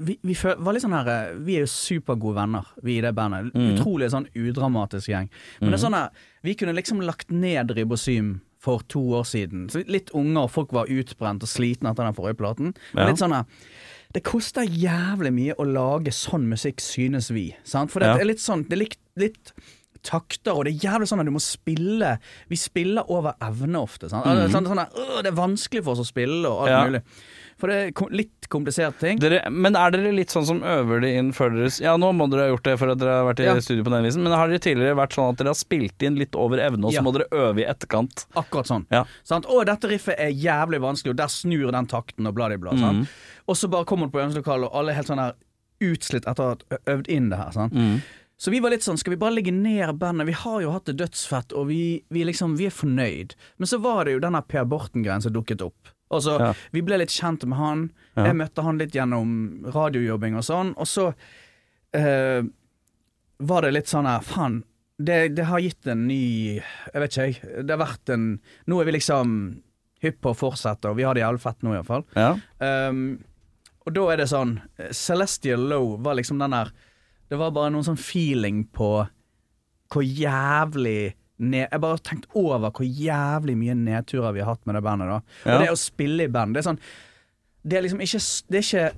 vi, 0.00 0.16
vi 0.24 0.34
var 0.42 0.72
litt 0.74 0.82
sånn 0.84 0.94
her 0.96 1.08
eh, 1.12 1.32
Vi 1.44 1.58
er 1.58 1.66
jo 1.66 1.70
supergode 1.70 2.38
venner, 2.40 2.68
vi 2.82 2.96
i 2.98 3.02
det 3.04 3.12
bandet. 3.16 3.50
Mm. 3.54 3.74
Utrolig 3.74 4.08
sånn 4.12 4.26
udramatisk 4.34 5.10
gjeng. 5.12 5.28
Men 5.60 5.70
det 5.74 5.78
er 5.78 5.84
sånn 5.84 5.96
her 5.98 6.10
Vi 6.46 6.54
kunne 6.60 6.74
liksom 6.76 7.02
lagt 7.04 7.30
ned 7.34 7.74
Ribosym 7.76 8.38
for 8.60 8.82
to 8.92 9.00
år 9.16 9.24
siden. 9.24 9.68
Så 9.72 9.80
litt 9.88 10.10
unge, 10.16 10.36
og 10.42 10.50
folk 10.52 10.72
var 10.76 10.90
utbrent 10.92 11.44
og 11.46 11.48
slitne 11.48 11.94
etter 11.94 12.04
den 12.04 12.16
forrige 12.16 12.36
platen. 12.42 12.74
Men 12.92 13.06
Ja. 13.06 13.08
litt 13.08 13.20
sånn 13.22 13.32
her 13.36 13.44
det 14.12 14.24
koster 14.26 14.66
jævlig 14.66 15.30
mye 15.32 15.54
å 15.54 15.64
lage 15.70 16.10
sånn 16.10 16.48
musikk, 16.50 16.80
synes 16.82 17.28
vi. 17.30 17.54
Sant? 17.62 17.92
For 17.92 18.00
det 18.00 18.08
Ja. 18.08 18.16
er 18.18 18.24
litt 18.26 18.40
sånn 18.42 18.64
Det 18.68 18.72
er 18.72 18.82
litt, 18.82 18.96
litt 19.16 19.52
takter, 20.02 20.52
og 20.56 20.64
det 20.64 20.74
er 20.74 20.88
jævlig 20.88 21.08
sånn 21.08 21.20
at 21.20 21.26
du 21.26 21.30
må 21.34 21.40
spille 21.44 22.18
Vi 22.48 22.56
spiller 22.56 23.04
over 23.10 23.34
evne 23.40 23.76
ofte. 23.80 24.08
Sant? 24.10 24.24
Mm. 24.26 24.50
Sånn, 24.50 24.66
sånn 24.66 24.76
der, 24.80 24.88
øh, 24.96 25.22
det 25.22 25.32
er 25.32 25.36
vanskelig 25.36 25.84
for 25.84 25.92
oss 25.92 26.00
å 26.00 26.08
spille 26.12 26.48
og 26.48 26.62
alt. 26.66 26.70
Ja. 26.70 26.84
mulig. 26.86 27.02
For 27.60 27.68
det 27.68 27.78
er 28.00 28.10
litt 28.16 28.48
kompliserte 28.50 28.98
ting. 28.98 29.18
Dere, 29.22 29.42
men 29.52 29.76
er 29.78 29.92
dere 29.94 30.10
litt 30.16 30.32
sånn 30.32 30.46
som 30.48 30.62
øver 30.66 31.02
det 31.04 31.10
inn 31.20 31.30
før 31.36 31.52
dere 31.54 31.70
Ja, 31.84 31.92
nå 32.00 32.08
må 32.16 32.26
dere 32.32 32.46
ha 32.48 32.54
gjort 32.56 32.64
det 32.66 32.78
for 32.80 32.90
at 32.94 32.98
dere 32.98 33.18
har 33.20 33.26
vært 33.28 33.40
i 33.44 33.48
Ja. 33.50 33.54
studio 33.60 33.84
på 33.84 33.90
den 33.94 34.02
visen, 34.08 34.22
men 34.24 34.32
har 34.32 34.48
dere 34.48 34.58
tidligere 34.64 34.96
vært 34.96 35.12
sånn 35.14 35.30
at 35.30 35.36
dere 35.38 35.52
har 35.52 35.58
spilt 35.60 36.02
inn 36.02 36.16
litt 36.16 36.34
over 36.34 36.58
evne, 36.58 36.84
og 36.86 36.92
så 36.92 36.96
Ja. 36.96 37.02
må 37.02 37.12
dere 37.12 37.28
øve 37.30 37.60
i 37.60 37.68
etterkant? 37.68 38.26
Akkurat 38.34 38.66
sånn. 38.66 38.86
Ja. 38.90 39.04
Sant? 39.22 39.46
Å, 39.46 39.64
dette 39.64 39.88
riffet 39.88 40.16
er 40.18 40.32
jævlig 40.32 40.80
vanskelig, 40.80 41.10
og 41.10 41.16
der 41.16 41.28
snur 41.28 41.70
den 41.70 41.86
takten, 41.86 42.26
og 42.26 42.34
blad 42.34 42.52
i 42.52 42.56
blad? 42.56 42.74
Mhm. 42.80 43.06
Og 43.48 43.54
så 43.56 43.68
bare 43.70 43.84
kommer 43.84 44.06
du 44.06 44.12
på 44.16 44.20
øvingslokalet, 44.24 44.64
og 44.64 44.74
alle 44.74 44.90
er 44.90 44.94
helt 44.94 45.06
sånn 45.06 45.18
her 45.18 45.34
utslitt 45.80 46.26
etter 46.26 46.42
å 46.42 46.56
ha 46.70 46.78
øvd 46.86 47.08
inn 47.08 47.28
det 47.30 47.38
her. 47.38 47.50
Sant? 47.52 47.72
Mm. 47.72 48.02
Så 48.40 48.50
vi 48.50 48.60
var 48.60 48.70
litt 48.70 48.80
sånn, 48.80 48.96
skal 48.98 49.10
vi 49.12 49.16
bare 49.20 49.34
legge 49.36 49.52
ned 49.52 49.98
bandet? 49.98 50.26
Vi 50.26 50.32
har 50.32 50.60
jo 50.62 50.70
hatt 50.72 50.86
det 50.86 50.96
dødsfett, 50.96 51.52
og 51.52 51.66
vi, 51.68 52.02
vi 52.10 52.24
liksom, 52.24 52.56
vi 52.56 52.66
er 52.66 52.70
fornøyd. 52.70 53.34
Men 53.58 53.66
så 53.68 53.78
var 53.80 54.04
det 54.04 54.14
jo 54.14 54.20
denne 54.20 54.40
Per 54.48 54.64
Borten-greien 54.64 55.20
som 55.22 55.32
dukket 55.32 55.60
opp. 55.60 55.90
Og 56.10 56.22
så, 56.24 56.36
Ja. 56.40 56.52
Vi 56.74 56.82
ble 56.82 56.98
litt 56.98 57.12
kjent 57.14 57.44
med 57.46 57.58
han. 57.58 57.84
Ja. 58.16 58.26
Jeg 58.30 58.36
møtte 58.40 58.64
han 58.66 58.78
litt 58.80 58.94
gjennom 58.96 59.62
radiojobbing 59.70 60.36
og 60.36 60.42
sånn. 60.46 60.74
Og 60.76 60.88
så 60.90 61.12
eh, 61.94 62.42
var 63.38 63.62
det 63.62 63.72
litt 63.72 63.90
sånn 63.90 64.08
her, 64.10 64.20
faen, 64.26 64.62
det, 65.00 65.34
det 65.36 65.46
har 65.48 65.62
gitt 65.64 65.86
en 65.88 66.02
ny 66.10 66.58
Jeg 66.60 67.00
vet 67.00 67.14
ikke, 67.14 67.24
jeg. 67.30 67.64
Det 67.64 67.72
har 67.72 67.80
vært 67.80 68.10
en 68.12 68.24
Nå 68.68 68.80
er 68.82 68.88
vi 68.90 68.92
liksom 68.98 69.30
hypp 70.04 70.18
på 70.24 70.32
å 70.32 70.36
fortsette, 70.36 70.88
og 70.90 70.96
vi 70.96 71.04
har 71.04 71.16
det 71.16 71.20
jævlig 71.22 71.40
fett 71.42 71.62
nå, 71.64 71.74
iallfall. 71.76 72.04
Ja. 72.16 72.30
Um, 72.88 73.18
og 73.84 73.92
da 73.96 74.04
er 74.12 74.20
det 74.22 74.28
sånn 74.30 74.54
Celestial 74.96 75.60
Low 75.68 75.98
var 76.00 76.16
liksom 76.16 76.40
den 76.40 76.54
der 76.56 76.70
Det 77.28 77.36
var 77.40 77.52
bare 77.52 77.72
noen 77.72 77.84
sånn 77.84 78.00
feeling 78.00 78.62
på 78.76 78.90
hvor 79.90 80.04
jævlig 80.06 81.14
ned, 81.40 81.68
Jeg 81.72 81.80
bare 81.80 81.96
har 81.96 82.02
tenkt 82.04 82.26
over 82.36 82.70
hvor 82.70 82.84
jævlig 82.86 83.56
mye 83.58 83.74
nedturer 83.78 84.34
vi 84.36 84.40
har 84.44 84.52
hatt 84.54 84.66
med 84.68 84.76
det 84.78 84.82
bandet. 84.84 85.08
da 85.08 85.20
Ja. 85.50 85.54
Og 85.56 85.62
det 85.64 85.70
å 85.72 85.78
spille 85.80 86.24
i 86.24 86.32
band, 86.32 86.54
det 86.54 86.60
er 86.64 86.68
sånn 86.70 86.80
Det 87.66 87.78
er 87.78 87.82
liksom 87.86 88.00
ikke 88.04 88.20
Det 88.50 88.58
er 88.60 88.66
ikke 88.68 88.90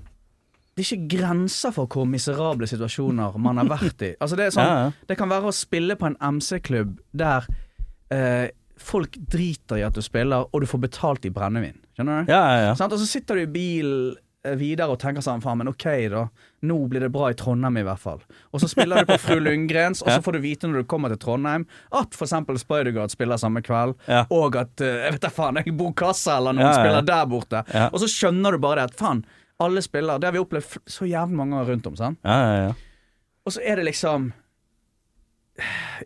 det 0.72 0.80
er 0.86 0.96
ikke 0.96 1.18
grenser 1.18 1.70
for 1.76 1.84
hvor 1.86 2.06
miserable 2.08 2.64
situasjoner 2.64 3.34
man 3.36 3.58
har 3.60 3.66
vært 3.68 4.02
i. 4.06 4.14
Altså 4.24 4.36
Det 4.36 4.46
er 4.46 4.54
sånn 4.54 4.64
Ja, 4.70 4.76
ja. 4.86 4.92
Det 5.06 5.18
kan 5.18 5.28
være 5.28 5.50
å 5.50 5.52
spille 5.52 5.96
på 6.00 6.06
en 6.08 6.16
MC-klubb 6.16 6.94
der 7.12 7.44
eh, 8.10 8.48
folk 8.80 9.18
driter 9.28 9.76
i 9.76 9.84
at 9.84 9.92
du 9.94 10.00
spiller, 10.00 10.46
og 10.48 10.60
du 10.64 10.66
får 10.66 10.80
betalt 10.86 11.26
i 11.28 11.30
brennevin. 11.30 11.76
Skjønner 11.94 12.24
du? 12.24 12.32
Ja, 12.32 12.40
ja, 12.40 12.62
ja. 12.70 12.72
Sånn? 12.80 12.88
Og 12.96 12.98
så 13.02 13.06
sitter 13.10 13.36
du 13.36 13.42
i 13.44 13.50
bil 13.52 13.92
eh, 14.16 14.16
videre 14.58 14.90
og 14.90 14.98
tenker 14.98 15.22
sånn 15.22 15.40
Faen, 15.42 15.58
men 15.60 15.68
ok, 15.70 15.84
da. 16.10 16.24
Nå 16.66 16.76
blir 16.90 17.00
det 17.04 17.10
bra 17.14 17.28
i 17.30 17.34
Trondheim, 17.38 17.76
i 17.78 17.84
hvert 17.86 18.00
fall. 18.02 18.20
Og 18.52 18.60
så 18.62 18.68
spiller 18.70 19.02
du 19.04 19.12
på 19.12 19.18
Fru 19.22 19.36
Lundgrens, 19.44 20.02
og 20.02 20.10
så 20.10 20.18
får 20.24 20.32
du 20.36 20.40
vite 20.42 20.66
når 20.70 20.82
du 20.82 20.88
kommer 20.90 21.12
til 21.14 21.20
Trondheim, 21.22 21.66
at 21.94 22.10
eksempel 22.18 22.58
Spider-God 22.58 23.10
spiller 23.14 23.38
samme 23.38 23.62
kveld, 23.62 23.94
Ja. 24.10 24.24
og 24.34 24.56
at 24.58 24.80
eh, 24.82 25.04
Jeg 25.06 25.12
vet 25.18 25.22
da 25.28 25.30
faen, 25.30 25.60
jeg 25.62 25.76
bor 25.78 25.92
kassa, 25.94 26.38
eller 26.40 26.52
noen 26.58 26.66
Ja, 26.66 26.72
ja, 26.72 26.80
spiller 26.82 27.06
der 27.06 27.26
borte. 27.30 27.62
Og 27.92 28.00
så 28.02 28.10
skjønner 28.10 28.52
du 28.52 28.58
bare 28.58 28.82
det 28.82 28.90
at 28.90 28.98
faen, 28.98 29.22
alle 29.62 29.82
spiller. 29.86 30.18
Det 30.18 30.26
har 30.26 30.34
vi 30.34 30.42
opplevd 30.42 30.78
så 30.90 31.06
jævlig 31.06 31.38
mange 31.38 31.54
ganger 31.54 31.70
rundt 31.76 31.86
om. 31.92 31.96
sant? 31.96 32.18
ja, 32.26 32.38
ja, 32.42 32.62
ja. 32.68 32.72
Og 33.46 33.52
så 33.54 33.60
er 33.66 33.76
det 33.78 33.84
liksom 33.88 34.32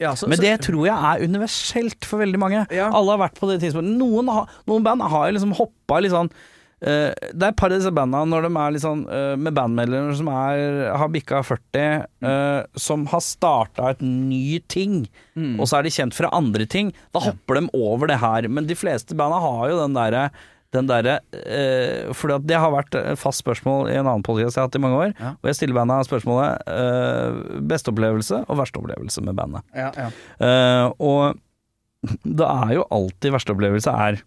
Ja, 0.01 0.15
så, 0.17 0.27
Men 0.29 0.37
så- 0.39 0.43
det 0.43 0.61
tror 0.67 0.85
jeg 0.87 0.97
er 0.97 1.25
universelt 1.25 2.05
for 2.05 2.19
veldig 2.19 2.39
mange. 2.39 2.67
Ja. 2.75 2.91
Alle 2.93 3.13
har 3.17 3.21
vært 3.29 3.39
på 3.41 3.49
det 3.49 3.61
tidspunktet. 3.63 3.97
Noen, 3.97 4.27
noen 4.67 4.83
band 4.85 5.01
har 5.03 5.29
jo 5.31 5.37
liksom 5.39 5.55
hoppa 5.57 6.01
litt 6.03 6.13
sånn 6.13 6.29
eh, 6.29 6.37
Det 6.81 7.41
er 7.41 7.49
et 7.49 7.57
par 7.57 7.73
av 7.73 7.79
disse 7.81 7.93
bandene 7.97 8.29
når 8.29 8.45
de 8.47 8.51
er 8.61 8.75
litt 8.75 8.83
sånn 8.85 9.07
eh, 9.09 9.33
med 9.41 9.55
bandmedlemmer 9.57 10.17
som 10.19 10.29
er, 10.29 10.65
har 11.01 11.09
bikka 11.15 11.39
40, 11.47 12.05
uh, 12.27 12.67
som 12.77 13.07
har 13.09 13.23
starta 13.25 13.95
et 13.95 14.03
ny 14.05 14.59
ting, 14.69 15.07
Mm. 15.37 15.59
og 15.61 15.67
så 15.69 15.79
er 15.79 15.85
de 15.85 15.91
kjent 15.93 16.15
fra 16.17 16.31
andre 16.33 16.65
ting. 16.65 16.91
Da 17.13 17.21
hopper 17.21 17.59
de 17.59 17.67
over 17.77 18.09
det 18.09 18.17
her. 18.23 18.47
Men 18.49 18.65
de 18.69 18.77
fleste 18.77 19.13
banda 19.17 19.37
har 19.43 19.67
jo 19.69 19.81
den 19.83 19.97
derre 19.97 20.31
den 20.75 20.89
derre 20.89 21.19
eh, 21.33 22.09
For 22.17 22.33
det 22.43 22.57
har 22.59 22.73
vært 22.75 22.97
et 22.99 23.19
fast 23.21 23.41
spørsmål 23.45 23.91
i 23.91 23.97
en 23.97 24.07
annen 24.09 24.25
podcast 24.27 24.57
jeg 24.57 24.63
har 24.63 24.69
hatt 24.69 24.79
i 24.79 24.83
mange 24.83 24.99
år. 24.99 25.13
Ja. 25.21 25.35
Og 25.41 25.49
jeg 25.51 25.59
stiller 25.61 25.77
bandet 25.79 26.09
spørsmålet 26.09 26.65
eh, 26.73 27.61
beste 27.71 27.93
opplevelse 27.93 28.43
og 28.47 28.59
verste 28.61 28.81
opplevelse 28.83 29.25
med 29.25 29.37
bandet. 29.39 29.63
ja, 29.77 29.91
ja. 29.97 30.09
Eh, 30.41 30.87
og 30.99 31.37
det 32.41 32.49
er 32.49 32.75
jo 32.77 32.87
alltid 32.97 33.33
verste 33.37 33.55
opplevelse 33.57 33.93
er 34.09 34.21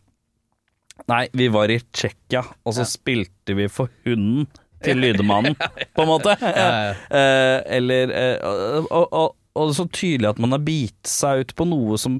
Nei, 1.10 1.26
vi 1.34 1.48
var 1.52 1.72
i 1.74 1.80
Tsjekkia, 1.82 2.44
og 2.66 2.76
så 2.78 2.86
spilte 2.88 3.56
vi 3.58 3.70
for 3.72 3.92
hunden 4.06 4.46
til 4.86 5.00
lydemannen, 5.04 5.58
på 5.58 6.06
en 6.06 6.10
måte. 6.10 6.36
Eh, 6.40 7.58
eller 7.80 8.14
eh, 8.14 8.36
og, 8.46 9.08
og, 9.08 9.08
og, 9.56 9.64
det 9.64 9.72
er 9.74 9.80
så 9.80 9.88
tydelig 9.90 10.30
at 10.30 10.42
man 10.44 10.54
har 10.56 10.64
bitt 10.64 11.10
seg 11.10 11.44
ut 11.44 11.56
på 11.58 11.68
noe 11.68 11.98
som 12.00 12.20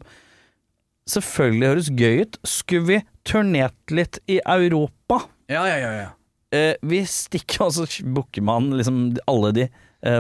selvfølgelig 1.10 1.74
høres 1.74 1.92
gøy 2.00 2.24
ut. 2.24 2.40
Skulle 2.48 2.88
vi 2.90 3.02
turnert 3.28 3.94
litt 3.94 4.22
i 4.30 4.40
Europa? 4.42 5.24
Ja, 5.52 5.66
ja, 5.70 5.78
ja. 5.82 5.92
ja. 6.04 6.10
Eh, 6.56 6.74
vi 6.82 7.04
stikker, 7.06 7.64
og 7.68 7.78
så 7.78 7.88
booker 8.04 8.46
man 8.46 8.72
liksom 8.74 9.04
alle 9.30 9.54
de 9.56 9.70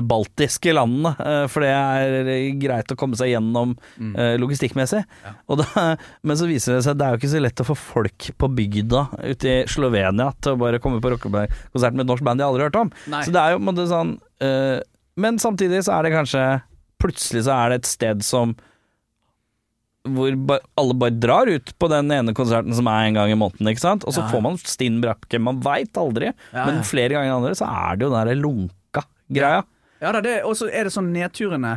baltiske 0.03 0.73
landene, 0.75 1.13
eh, 1.23 1.45
for 1.47 1.63
det 1.63 1.69
er 1.71 2.15
eh, 2.27 2.49
greit 2.59 2.91
å 2.91 2.97
komme 2.99 3.15
seg 3.15 3.31
gjennom 3.31 3.77
eh, 3.99 4.35
logistikkmessig. 4.41 5.03
Og 5.47 5.61
da, 5.61 5.95
men 6.27 6.35
så 6.39 6.47
viser 6.49 6.75
det 6.75 6.83
seg 6.83 6.95
at 6.95 6.99
det 6.99 7.05
er 7.07 7.15
jo 7.15 7.21
ikke 7.21 7.31
så 7.35 7.41
lett 7.45 7.63
å 7.63 7.67
få 7.69 7.77
folk 7.79 8.29
på 8.37 8.49
bygda 8.59 9.03
ute 9.29 9.53
i 9.53 9.57
Slovenia 9.71 10.31
til 10.43 10.55
å 10.57 10.59
bare 10.59 10.81
komme 10.83 10.99
på 11.03 11.13
rockekonsert 11.15 11.95
med 11.95 12.03
et 12.03 12.11
norsk 12.11 12.23
band 12.27 12.39
de 12.43 12.47
aldri 12.47 12.65
har 12.65 12.69
hørt 12.73 12.81
om. 12.81 12.91
Nei. 13.07 13.23
Så 13.23 13.31
det 13.35 13.39
er 13.43 13.53
jo 13.55 13.61
på 13.61 13.63
en 13.65 13.69
måte 13.71 13.87
sånn 13.91 14.15
eh, 14.43 14.79
Men 15.19 15.39
samtidig 15.39 15.83
så 15.87 15.95
er 15.97 16.03
det 16.09 16.15
kanskje 16.15 16.43
Plutselig 16.99 17.45
så 17.47 17.55
er 17.55 17.69
det 17.71 17.77
et 17.81 17.87
sted 17.87 18.23
som 18.27 18.57
hvor 20.09 20.31
alle 20.79 20.95
bare 20.97 21.15
drar 21.21 21.49
ut 21.51 21.71
på 21.79 21.87
den 21.91 22.07
ene 22.15 22.33
konserten 22.33 22.73
som 22.73 22.87
er 22.89 23.09
en 23.09 23.17
gang 23.19 23.31
i 23.33 23.37
måneden, 23.37 23.67
ikke 23.69 23.83
sant? 23.83 24.05
Og 24.07 24.15
så 24.15 24.23
Ja. 24.23 24.29
får 24.31 24.41
man 24.41 24.55
stinn 24.57 25.01
brakke. 25.03 25.39
Man 25.43 25.59
veit 25.61 25.93
aldri, 25.99 26.31
Ja, 26.53 26.65
men 26.65 26.81
flere 26.87 27.09
ganger 27.13 27.29
enn 27.29 27.35
andre 27.43 27.51
så 27.59 27.67
er 27.67 27.97
det 27.99 28.05
jo 28.07 28.09
den 28.13 28.19
derre 28.19 28.39
lunka 28.39 28.73
greia. 29.29 29.63
Ja 29.99 30.13
da, 30.15 30.21
og 30.47 30.53
så 30.55 30.69
er 30.71 30.87
det 30.87 30.93
sånn 30.95 31.09
nedturene 31.11 31.73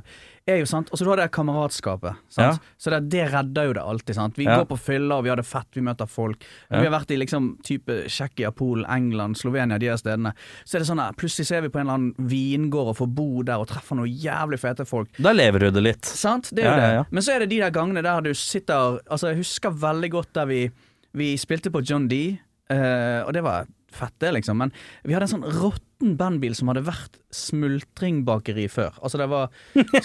er 0.46 0.60
jo 0.60 0.66
sant 0.66 0.88
Og 0.92 0.98
så 0.98 1.04
du 1.04 1.08
har 1.10 1.18
det 1.18 1.24
kameratskapet. 1.34 2.16
Sant? 2.30 2.60
Så 2.78 2.90
det, 2.90 3.00
det 3.10 3.24
redder 3.32 3.68
jo 3.68 3.72
det 3.76 3.82
alltid. 3.82 4.14
Sant? 4.14 4.36
Vi 4.38 4.44
Ja. 4.44 4.56
går 4.58 4.66
på 4.72 4.78
fylla, 4.78 5.16
og 5.18 5.24
vi 5.24 5.30
har 5.30 5.36
det 5.38 5.46
fett, 5.46 5.68
vi 5.74 5.80
møter 5.86 6.06
folk. 6.10 6.42
Ja. 6.70 6.80
Vi 6.80 6.86
har 6.88 6.94
vært 7.00 7.10
i 7.14 7.18
liksom 7.18 7.58
type 7.62 8.04
Tsjekkia, 8.08 8.50
Polen, 8.54 8.84
England, 8.90 9.36
Slovenia, 9.38 9.78
de 9.78 9.86
stedene. 9.98 10.32
Så 10.64 10.76
er 10.76 10.78
det 10.82 10.88
sånn 10.88 10.98
her, 11.02 11.12
plutselig 11.18 11.46
ser 11.46 11.62
vi 11.62 11.68
på 11.68 11.78
en 11.78 11.86
eller 11.86 11.94
annen 11.94 12.28
vingård 12.30 12.90
og 12.90 12.96
får 12.98 13.14
bo 13.14 13.42
der 13.46 13.58
og 13.62 13.68
treffer 13.70 13.96
noen 13.98 14.10
jævlig 14.10 14.58
fete 14.58 14.86
folk. 14.86 15.08
Da 15.18 15.32
lever 15.32 15.58
du 15.66 15.70
det 15.78 15.82
litt. 15.82 16.04
Sant? 16.04 16.50
Det 16.54 16.64
er 16.64 16.66
jo 16.66 16.70
Ja, 16.72 16.76
ja, 16.78 16.86
det. 16.88 16.94
ja. 16.94 17.04
Men 17.10 17.22
så 17.22 17.34
er 17.36 17.38
det 17.40 17.50
de 17.50 17.60
der 17.60 17.70
gangene 17.70 18.02
der 18.02 18.20
du 18.20 18.34
sitter 18.34 18.98
Altså, 19.10 19.28
jeg 19.30 19.36
husker 19.44 19.70
veldig 19.70 20.10
godt 20.10 20.32
der 20.34 20.46
vi, 20.46 20.70
vi 21.14 21.36
spilte 21.36 21.70
på 21.70 21.82
John 21.86 22.08
D, 22.08 22.38
uh, 22.70 23.26
og 23.26 23.32
det 23.32 23.42
var 23.44 23.66
fett, 23.96 24.14
det, 24.22 24.32
liksom. 24.38 24.58
Men 24.58 24.72
vi 25.04 25.14
hadde 25.16 25.28
en 25.28 25.32
sånn 25.34 25.46
råtten 25.62 26.16
bandbil 26.18 26.54
som 26.58 26.70
hadde 26.72 26.82
vært 26.86 27.18
smultringbakeri 27.32 28.66
før. 28.72 28.96
Altså, 29.02 29.20
det 29.20 29.28
var 29.30 29.52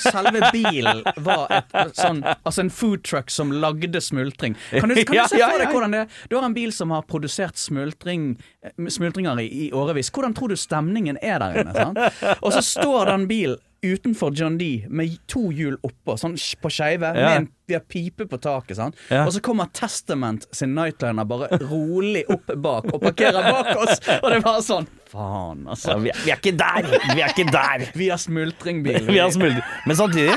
Selve 0.02 0.52
bilen 0.54 1.02
var 1.26 1.50
et 1.58 1.98
sånn 1.98 2.22
Altså 2.28 2.64
en 2.66 2.72
foodtruck 2.74 3.32
som 3.34 3.54
lagde 3.56 4.02
smultring. 4.04 4.58
Kan 4.72 4.94
du, 4.94 5.02
kan 5.02 5.18
du 5.18 5.24
se 5.34 5.42
for 5.42 5.64
deg 5.64 5.74
hvordan 5.74 5.96
det 5.96 6.04
er? 6.06 6.20
Du 6.30 6.38
har 6.38 6.46
en 6.48 6.58
bil 6.58 6.74
som 6.76 6.94
har 6.94 7.06
produsert 7.10 7.58
smultring, 7.60 8.36
eh, 8.64 8.76
smultringer 8.94 9.42
i, 9.44 9.48
i 9.68 9.70
årevis. 9.76 10.12
Hvordan 10.14 10.38
tror 10.38 10.54
du 10.54 10.60
stemningen 10.60 11.20
er 11.22 11.42
der 11.44 11.64
inne? 11.64 11.74
Sant? 11.78 12.38
Og 12.42 12.54
så 12.54 12.64
står 12.66 13.14
den 13.14 13.28
bilen 13.32 13.64
utenfor 13.96 14.34
John 14.38 14.58
D 14.60 14.86
med 14.90 15.18
to 15.32 15.48
hjul 15.56 15.78
oppå, 15.88 16.18
sånn 16.20 16.36
på 16.62 16.72
skeive, 16.74 17.14
Ja. 17.16 17.30
med 17.30 17.38
en 17.44 17.50
vi 17.68 17.76
har 17.76 17.82
pipe 17.84 18.24
på 18.32 18.38
taket. 18.40 18.78
Sant? 18.78 18.96
Ja. 19.12 19.26
Og 19.28 19.34
så 19.36 19.42
kommer 19.44 19.68
Testament 19.76 20.46
sin 20.56 20.72
Nightliner 20.74 21.26
bare 21.28 21.50
rolig 21.68 22.22
opp 22.32 22.48
bak 22.64 22.86
og 22.94 23.02
parkerer 23.04 23.44
bak 23.44 23.74
oss. 23.82 24.00
Og 24.24 24.30
det 24.32 24.38
var 24.46 24.62
sånn 24.64 24.88
Faen, 25.08 25.62
altså. 25.72 25.94
Ja, 25.94 25.98
vi, 26.04 26.10
er, 26.12 26.18
vi 26.26 26.32
er 26.32 26.40
ikke 26.40 26.52
der! 26.60 26.88
Vi 27.16 27.22
er 27.24 27.30
ikke 27.32 27.46
der! 27.52 27.84
Vi 28.00 28.08
har 28.12 28.18
smultringbil. 28.20 29.06
Vi 29.14 29.20
har 29.20 29.30
smultring. 29.32 29.64
Men 29.88 29.96
samtidig, 30.00 30.34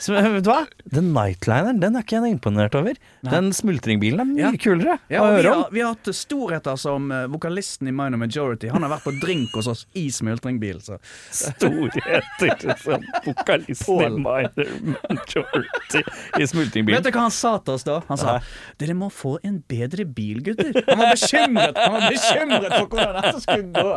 så, 0.00 0.14
vet 0.16 0.44
du 0.44 0.48
hva? 0.48 0.62
Den 0.92 1.10
Nightlineren 1.12 1.80
den 1.80 1.96
er 1.96 2.04
ikke 2.06 2.16
jeg 2.22 2.32
imponert 2.36 2.76
over. 2.78 2.96
Den 3.28 3.50
smultringbilen 3.56 4.20
er 4.24 4.28
mye 4.30 4.44
Ja. 4.46 4.52
kulere 4.60 4.96
Ja, 5.12 5.20
å 5.24 5.28
vi, 5.28 5.42
høre 5.42 5.52
om. 5.52 5.62
har, 5.64 5.72
vi 5.76 5.84
har 5.84 5.92
hatt 5.96 6.08
storheter 6.16 6.76
som 6.80 7.10
uh, 7.12 7.26
vokalisten 7.32 7.88
i 7.88 7.92
Minor 7.96 8.20
Majority. 8.24 8.68
Han 8.72 8.84
har 8.84 8.94
vært 8.96 9.04
på 9.08 9.14
drink 9.20 9.52
hos 9.60 9.68
oss 9.72 9.84
i 9.96 10.06
smultringbil. 10.12 10.80
Så. 10.84 10.96
Storheter 11.32 12.77
som 12.82 13.04
vokalisten 13.26 14.00
i. 14.00 14.08
Minor 14.18 14.70
Majority 15.08 16.02
i 16.42 16.46
smultingbil. 16.50 16.94
Vet 16.96 17.06
du 17.06 17.10
hva 17.14 17.24
han 17.26 17.34
sa 17.34 17.54
til 17.64 17.74
oss 17.76 17.84
da? 17.86 17.98
Han 18.08 18.20
sa 18.20 18.36
dere 18.80 18.94
må 18.98 19.08
få 19.14 19.36
en 19.46 19.58
bedre 19.70 20.04
bil, 20.06 20.40
gutter. 20.46 20.72
Han 20.88 21.02
var 21.02 21.12
bekymret 21.14 21.78
Han 21.82 21.96
var 21.96 22.06
bekymret 22.08 22.72
for 22.76 22.88
hvordan 22.92 23.18
dette 23.18 23.42
skulle 23.44 23.68
gå. 23.74 23.90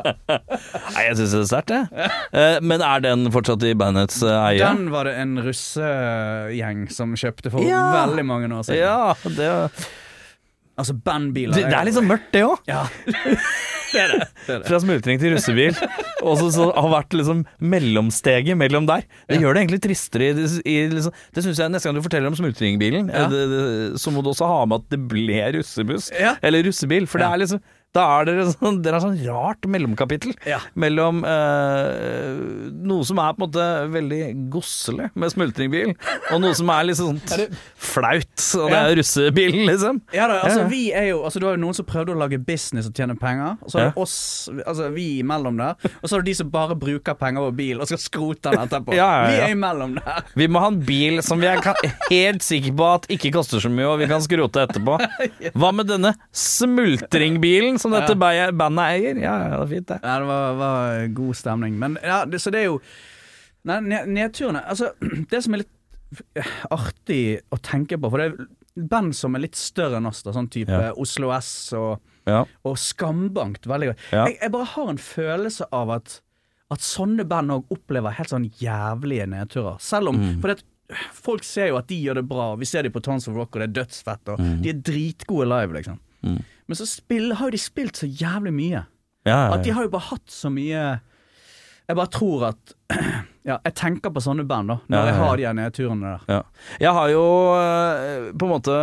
Nei, 0.96 1.06
jeg 1.08 1.18
syns 1.22 1.34
det 1.38 1.42
er 1.44 1.50
sterkt, 1.54 1.74
det. 1.74 2.10
Eh, 2.42 2.58
Men 2.62 2.84
er 2.86 3.04
den 3.08 3.28
fortsatt 3.34 3.64
i 3.68 3.74
bandets 3.78 4.22
eh, 4.26 4.38
eie? 4.52 4.62
Den 4.64 4.90
var 4.94 5.10
det 5.10 5.16
en 5.22 5.38
russegjeng 5.46 6.86
som 6.94 7.16
kjøpte 7.18 7.52
for 7.54 7.66
Ja. 7.68 7.84
veldig 8.06 8.26
mange 8.28 8.52
år 8.56 8.64
siden. 8.68 8.82
Ja, 8.84 9.14
det, 9.38 9.52
Altså 10.82 10.94
bandbiler. 10.98 11.54
det, 11.60 11.68
det 11.70 11.76
er 11.78 11.86
litt 11.86 11.94
sånn 11.98 12.08
mørkt, 12.10 12.30
det 12.34 12.42
òg. 12.48 12.58
Ja. 12.66 12.86
Det 13.92 14.02
er 14.02 14.14
det. 14.14 14.28
det, 14.48 14.54
er 14.56 14.60
det. 14.62 14.68
Fra 14.70 14.80
smultring 14.84 15.20
til 15.22 15.34
russebil. 15.36 15.76
Og 16.22 16.38
så 16.40 16.48
så 16.54 16.68
har 16.76 16.90
vært 16.94 17.16
liksom 17.18 17.44
mellomsteget 17.60 18.58
mellom 18.60 18.86
der. 18.90 19.04
Det 19.30 19.40
gjør 19.42 19.58
det 19.58 19.64
egentlig 19.66 19.82
tristere. 19.84 20.32
I, 20.36 20.48
i, 20.70 20.78
liksom, 20.94 21.16
det 21.36 21.44
synes 21.46 21.60
jeg 21.64 21.74
Neste 21.74 21.90
gang 21.90 21.98
du 22.00 22.06
forteller 22.06 22.32
om 22.32 22.38
smultringbilen, 22.38 23.10
Ja. 23.12 23.26
eh, 23.28 23.98
så 24.00 24.14
må 24.14 24.24
du 24.24 24.32
også 24.34 24.48
ha 24.50 24.64
med 24.70 24.84
at 24.84 24.90
det 24.94 25.02
ble 25.12 25.42
russebuss. 25.58 26.12
Ja. 26.18 26.36
Eller 26.44 26.64
russebil. 26.68 27.08
For 27.10 27.20
Ja. 27.20 27.30
det 27.30 27.34
er 27.34 27.44
liksom 27.46 27.62
da 27.96 28.06
er 28.22 28.28
dere 28.30 28.46
sånn, 28.54 28.78
dere 28.84 29.00
er 29.00 29.04
sånn 29.04 29.18
rart 29.28 29.66
mellomkapittel 29.68 30.32
Ja. 30.48 30.60
mellom 30.80 31.24
eh, 31.28 32.38
noe 32.88 33.04
som 33.08 33.20
er 33.20 33.34
på 33.36 33.44
en 33.44 33.50
måte 33.50 33.66
veldig 33.92 34.22
godselig 34.54 35.10
med 35.20 35.34
smultringbil, 35.34 35.92
og 36.32 36.42
noe 36.44 36.56
som 36.56 36.70
er 36.72 36.88
litt 36.88 37.00
sånn 37.02 37.20
flaut, 37.76 38.46
og 38.62 38.70
det 38.72 38.80
er 38.80 38.96
russebil, 39.02 39.58
liksom. 39.68 40.00
Ja 40.16 40.30
da, 40.32 40.40
altså 40.48 40.68
vi 40.72 40.86
er 40.96 41.10
jo 41.12 41.22
Altså 41.22 41.40
Du 41.42 41.46
har 41.48 41.56
jo 41.58 41.62
noen 41.62 41.76
som 41.78 41.86
prøvde 41.86 42.14
å 42.14 42.18
lage 42.18 42.38
business 42.42 42.88
og 42.90 42.96
tjene 42.98 43.14
penger. 43.20 43.58
Og 43.62 43.70
så 43.72 43.80
har 43.80 43.92
du 43.94 44.00
oss, 44.02 44.16
altså 44.66 44.88
vi 44.94 45.20
imellom 45.22 45.58
der. 45.60 45.76
Og 46.02 46.08
så 46.10 46.16
har 46.16 46.24
du 46.24 46.30
de 46.32 46.34
som 46.38 46.50
bare 46.52 46.76
bruker 46.80 47.16
penger 47.20 47.46
på 47.46 47.52
bil 47.60 47.82
og 47.84 47.88
skal 47.90 48.00
skrote 48.02 48.52
den 48.54 48.64
etterpå. 48.66 48.96
Ja, 49.02 49.08
ja. 49.22 49.28
Vi 49.30 49.38
er 49.46 49.54
imellom 49.56 49.94
der. 50.00 50.24
Vi 50.38 50.48
må 50.52 50.62
ha 50.64 50.72
en 50.72 50.80
bil 50.86 51.22
som 51.26 51.40
vi 51.42 51.48
er 51.50 51.62
helt 52.10 52.44
sikre 52.46 52.74
på 52.78 52.88
at 52.96 53.08
ikke 53.14 53.32
koster 53.36 53.62
så 53.64 53.70
mye, 53.72 53.88
og 53.92 54.00
vi 54.02 54.08
kan 54.12 54.24
skrote 54.26 54.66
etterpå. 54.66 54.98
Hva 55.62 55.72
med 55.76 55.90
denne 55.92 56.14
smultringbilen 56.34 57.80
som 57.82 57.92
dette 57.96 58.16
ba- 58.16 58.52
bandet 58.54 58.86
eier? 58.96 59.20
Ja, 59.22 59.34
ja, 59.44 59.50
det 59.56 59.60
var 59.64 59.68
fint, 59.74 59.88
det. 59.92 60.00
Ja, 60.04 60.16
det 60.22 60.30
var, 60.30 60.56
var 60.62 61.08
god 61.18 61.36
stemning. 61.42 61.78
Men 61.82 61.98
ja, 62.04 62.22
det, 62.26 62.40
så 62.44 62.54
det 62.54 62.62
er 62.64 62.70
jo 62.72 62.80
Nei, 63.70 63.76
nedturene 64.10 64.64
Altså, 64.66 64.92
det 65.32 65.44
som 65.46 65.54
er 65.54 65.62
litt 65.66 66.46
artig 66.74 67.40
å 67.54 67.60
tenke 67.64 67.98
på, 68.02 68.10
for 68.12 68.22
det 68.22 68.32
er 68.32 68.86
band 68.92 69.14
som 69.16 69.36
er 69.36 69.44
litt 69.46 69.56
større 69.60 70.00
enn 70.00 70.08
oss, 70.10 70.24
da, 70.26 70.34
sånn 70.36 70.50
type 70.52 70.72
Ja. 70.72 70.92
Oslo 71.00 71.32
S 71.36 71.52
og, 71.78 72.00
Ja. 72.28 72.44
og 72.64 72.78
Skambankt, 72.80 73.66
veldig 73.68 73.92
godt. 73.92 74.04
Ja. 74.12 74.26
Jeg, 74.28 74.38
jeg 74.42 74.52
bare 74.52 74.70
har 74.74 74.90
en 74.94 74.98
følelse 75.02 75.68
av 75.72 75.90
at 75.98 76.20
at 76.72 76.80
sånne 76.80 77.26
band 77.28 77.52
òg 77.52 77.66
opplever 77.76 78.14
helt 78.16 78.30
sånn 78.32 78.46
jævlige 78.62 79.26
nedturer. 79.28 79.76
Selv 79.84 80.08
om 80.14 80.16
Mm. 80.22 80.38
For 80.40 80.48
det, 80.54 80.64
folk 81.12 81.44
ser 81.44 81.68
jo 81.68 81.76
at 81.76 81.88
de 81.90 81.98
gjør 82.00 82.16
det 82.22 82.28
bra. 82.30 82.56
Vi 82.56 82.64
ser 82.66 82.84
de 82.84 82.90
på 82.90 83.02
Tons 83.04 83.28
of 83.28 83.36
Rock, 83.36 83.58
og 83.58 83.60
det 83.60 83.68
er 83.68 83.84
dødsfett. 83.84 84.30
Og 84.32 84.40
Mm. 84.40 84.62
De 84.64 84.70
er 84.70 84.80
dritgode 84.80 85.48
live, 85.52 85.74
liksom. 85.76 86.00
Men 86.72 86.80
så 86.80 86.88
spill, 86.88 87.34
har 87.36 87.50
jo 87.50 87.56
de 87.58 87.60
spilt 87.60 88.00
så 88.00 88.08
jævlig 88.08 88.54
mye. 88.56 88.86
Ja, 89.28 89.36
ja, 89.36 89.48
At 89.58 89.66
de 89.68 89.74
har 89.76 89.84
jo 89.86 89.92
bare 89.94 90.08
hatt 90.08 90.32
så 90.34 90.50
mye 90.50 90.80
Jeg 90.82 91.98
bare 92.00 92.10
tror 92.10 92.46
at 92.48 92.72
Ja, 93.50 93.58
jeg 93.66 93.74
tenker 93.78 94.14
på 94.14 94.22
sånne 94.24 94.46
band, 94.50 94.70
da. 94.72 94.78
Når 94.90 95.10
jeg 95.10 95.18
har 95.20 95.38
de 95.42 95.52
nedturene 95.58 96.14
der. 96.16 96.24
ja. 96.30 96.40
Jeg 96.82 96.94
har 96.98 97.10
jo 97.14 97.24
eh, 97.58 98.28
på 98.38 98.48
en 98.48 98.54
måte 98.54 98.76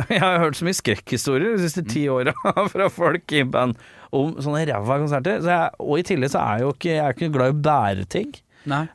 Jeg 0.14 0.22
har 0.22 0.38
hørt 0.40 0.56
så 0.56 0.64
mye 0.66 0.78
skrekkhistorier 0.78 1.56
de 1.58 1.66
siste 1.66 1.82
ti 1.90 2.06
åra 2.10 2.32
fra 2.72 2.86
folk 2.90 3.34
i 3.36 3.42
band 3.44 3.76
om 4.14 4.32
sånne 4.40 4.64
ræva 4.70 4.98
konserter. 5.02 5.42
Så 5.44 5.50
jeg, 5.52 5.74
og 5.82 5.98
i 6.00 6.06
tillegg 6.06 6.32
så 6.32 6.40
er 6.42 6.60
jeg 6.60 6.66
jo 6.66 6.72
ikke 6.76 6.92
Jeg 6.94 7.04
er 7.04 7.16
ikke 7.18 7.32
glad 7.36 7.52
i 7.52 7.56
å 7.56 7.62
bære 7.68 8.08
ting. 8.16 8.32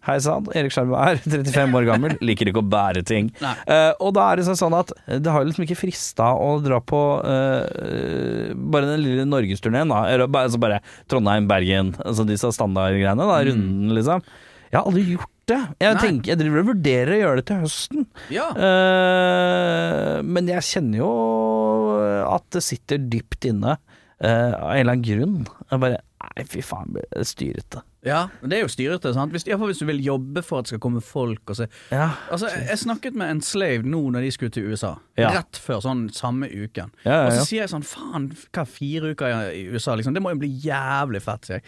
Hei 0.07 0.17
sann, 0.23 0.47
Erik 0.57 0.73
Skjerva 0.73 1.03
er 1.11 1.21
35 1.25 1.75
år 1.79 1.87
gammel, 1.89 2.15
liker 2.23 2.51
ikke 2.51 2.63
å 2.63 2.69
bære 2.71 3.03
ting. 3.07 3.29
Eh, 3.43 3.91
og 4.03 4.13
da 4.17 4.29
er 4.31 4.39
det 4.39 4.47
sånn 4.47 4.75
at 4.77 4.93
det 5.07 5.33
har 5.33 5.47
liksom 5.47 5.65
ikke 5.67 5.79
frista 5.79 6.31
å 6.39 6.57
dra 6.63 6.79
på 6.83 7.01
uh, 7.21 8.53
bare 8.55 8.91
den 8.93 9.03
lille 9.03 9.25
norgesturneen, 9.27 9.91
da. 9.91 10.05
Eller 10.11 10.27
altså 10.27 10.61
bare 10.61 10.81
Trondheim, 11.11 11.49
Bergen, 11.49 11.95
altså 12.03 12.25
disse 12.27 12.51
standardgreiene, 12.55 13.27
da. 13.27 13.41
Runden, 13.47 13.95
liksom. 13.97 14.23
Jeg 14.67 14.79
har 14.79 14.87
aldri 14.87 15.03
gjort 15.13 15.33
det. 15.47 15.59
Jeg, 15.79 15.95
Nei. 15.95 16.01
tenker, 16.03 16.31
jeg 16.33 16.39
driver 16.41 16.63
og 16.63 16.71
vurderer 16.73 17.13
å 17.13 17.19
gjøre 17.21 17.39
det 17.39 17.45
til 17.47 17.61
høsten. 17.63 18.07
Ja. 18.33 18.47
uh, 18.51 20.15
men 20.27 20.51
jeg 20.51 20.67
kjenner 20.71 21.03
jo 21.05 21.11
at 22.27 22.47
det 22.55 22.65
sitter 22.65 22.99
dypt 22.99 23.47
inne, 23.47 23.77
uh, 23.77 24.27
av 24.27 24.73
en 24.73 24.81
eller 24.81 24.97
annen 24.97 25.07
grunn. 25.07 25.39
Jeg 25.71 25.83
bare 25.85 26.03
Nei, 26.17 26.43
fy 26.49 26.63
faen, 26.65 26.95
det 26.97 27.25
styrete. 27.29 27.83
Ja, 28.05 28.27
men 28.41 28.49
det 28.51 28.57
er 28.59 28.61
jo 28.61 28.69
styrete. 28.71 29.09
sant? 29.15 29.31
Hvis, 29.33 29.43
hvert 29.47 29.57
fall 29.59 29.71
hvis 29.71 29.79
du 29.81 29.85
vil 29.89 29.99
jobbe 30.05 30.43
for 30.45 30.59
at 30.61 30.65
det 30.67 30.75
skal 30.75 30.79
komme 30.83 31.01
folk 31.03 31.49
og 31.49 31.57
se 31.57 31.65
Ja. 31.91 32.11
Altså, 32.31 32.47
jeg, 32.53 32.67
jeg 32.69 32.79
snakket 32.83 33.15
med 33.19 33.29
en 33.33 33.41
slave 33.41 33.83
nå 33.83 34.01
når 34.13 34.21
de 34.27 34.31
skulle 34.31 34.53
til 34.53 34.69
USA. 34.69 34.93
Ja. 35.17 35.31
Rett 35.39 35.57
før, 35.59 35.81
sånn 35.83 36.05
samme 36.13 36.47
uken. 36.47 36.93
Ja, 37.03 37.11
ja, 37.11 37.25
Og 37.25 37.31
så 37.33 37.39
ja. 37.41 37.45
sier 37.49 37.61
jeg 37.65 37.71
sånn 37.73 37.83
Faen, 37.87 38.29
hva 38.53 38.63
er 38.63 38.69
fire 38.69 39.11
uker 39.15 39.27
i 39.33 39.57
i 39.57 39.63
USA, 39.73 39.95
liksom? 39.97 40.13
Det 40.13 40.21
må 40.23 40.31
jo 40.35 40.39
bli 40.43 40.51
jævlig 40.63 41.21
fett, 41.25 41.49
sier 41.49 41.59
jeg. 41.59 41.65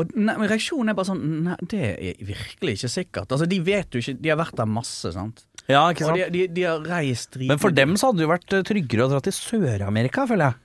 Og 0.00 0.16
ne, 0.16 0.34
men 0.40 0.48
reaksjonen 0.50 0.90
er 0.90 0.98
bare 0.98 1.10
sånn 1.12 1.24
Nei, 1.46 1.56
det 1.68 1.82
er 1.92 2.24
virkelig 2.24 2.78
ikke 2.80 2.92
sikkert. 2.96 3.30
Altså, 3.36 3.46
de 3.50 3.60
vet 3.66 3.92
jo 3.94 4.00
ikke 4.02 4.16
De 4.22 4.32
har 4.32 4.40
vært 4.40 4.56
der 4.58 4.66
masse, 4.70 5.12
sant. 5.14 5.44
ja, 5.68 5.84
ikke 5.92 6.06
Og 6.08 6.14
sant? 6.14 6.22
de, 6.22 6.28
de, 6.34 6.46
de 6.56 6.66
har 6.66 6.80
reist 6.88 7.32
drit 7.36 7.50
Men 7.52 7.60
for 7.62 7.70
dem 7.76 7.94
så 8.00 8.10
hadde 8.10 8.22
det 8.22 8.26
jo 8.28 8.32
vært 8.32 8.56
eh, 8.56 8.64
tryggere 8.66 9.06
å 9.06 9.12
dra 9.12 9.20
til 9.26 9.34
Sør-Amerika, 9.36 10.24
føler 10.30 10.50
jeg. 10.50 10.62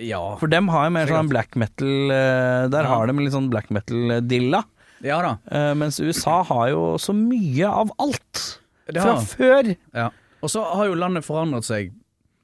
Ja. 0.00 0.36
For 0.40 0.50
dem 0.50 0.68
har 0.72 0.86
jo 0.88 0.90
mer 0.96 1.06
sånn 1.06 1.28
black 1.30 1.54
metal 1.60 2.10
eh, 2.10 2.68
Der 2.72 2.82
Ja. 2.82 2.88
har 2.94 3.06
de 3.06 3.12
litt 3.20 3.32
sånn 3.32 3.50
black 3.50 3.68
metal-dilla. 3.70 4.64
ja 5.04 5.20
da. 5.22 5.38
eh, 5.50 5.74
Mens 5.74 6.00
USA 6.00 6.42
har 6.42 6.68
jo 6.70 6.94
så 6.98 7.12
mye 7.14 7.68
av 7.68 7.90
alt 7.98 8.60
fra 8.90 9.02
har- 9.14 9.22
før. 9.22 9.76
Ja. 9.94 10.10
Og 10.42 10.50
så 10.50 10.64
har 10.74 10.86
jo 10.86 10.94
landet 10.94 11.24
forandret 11.24 11.64
seg. 11.64 11.92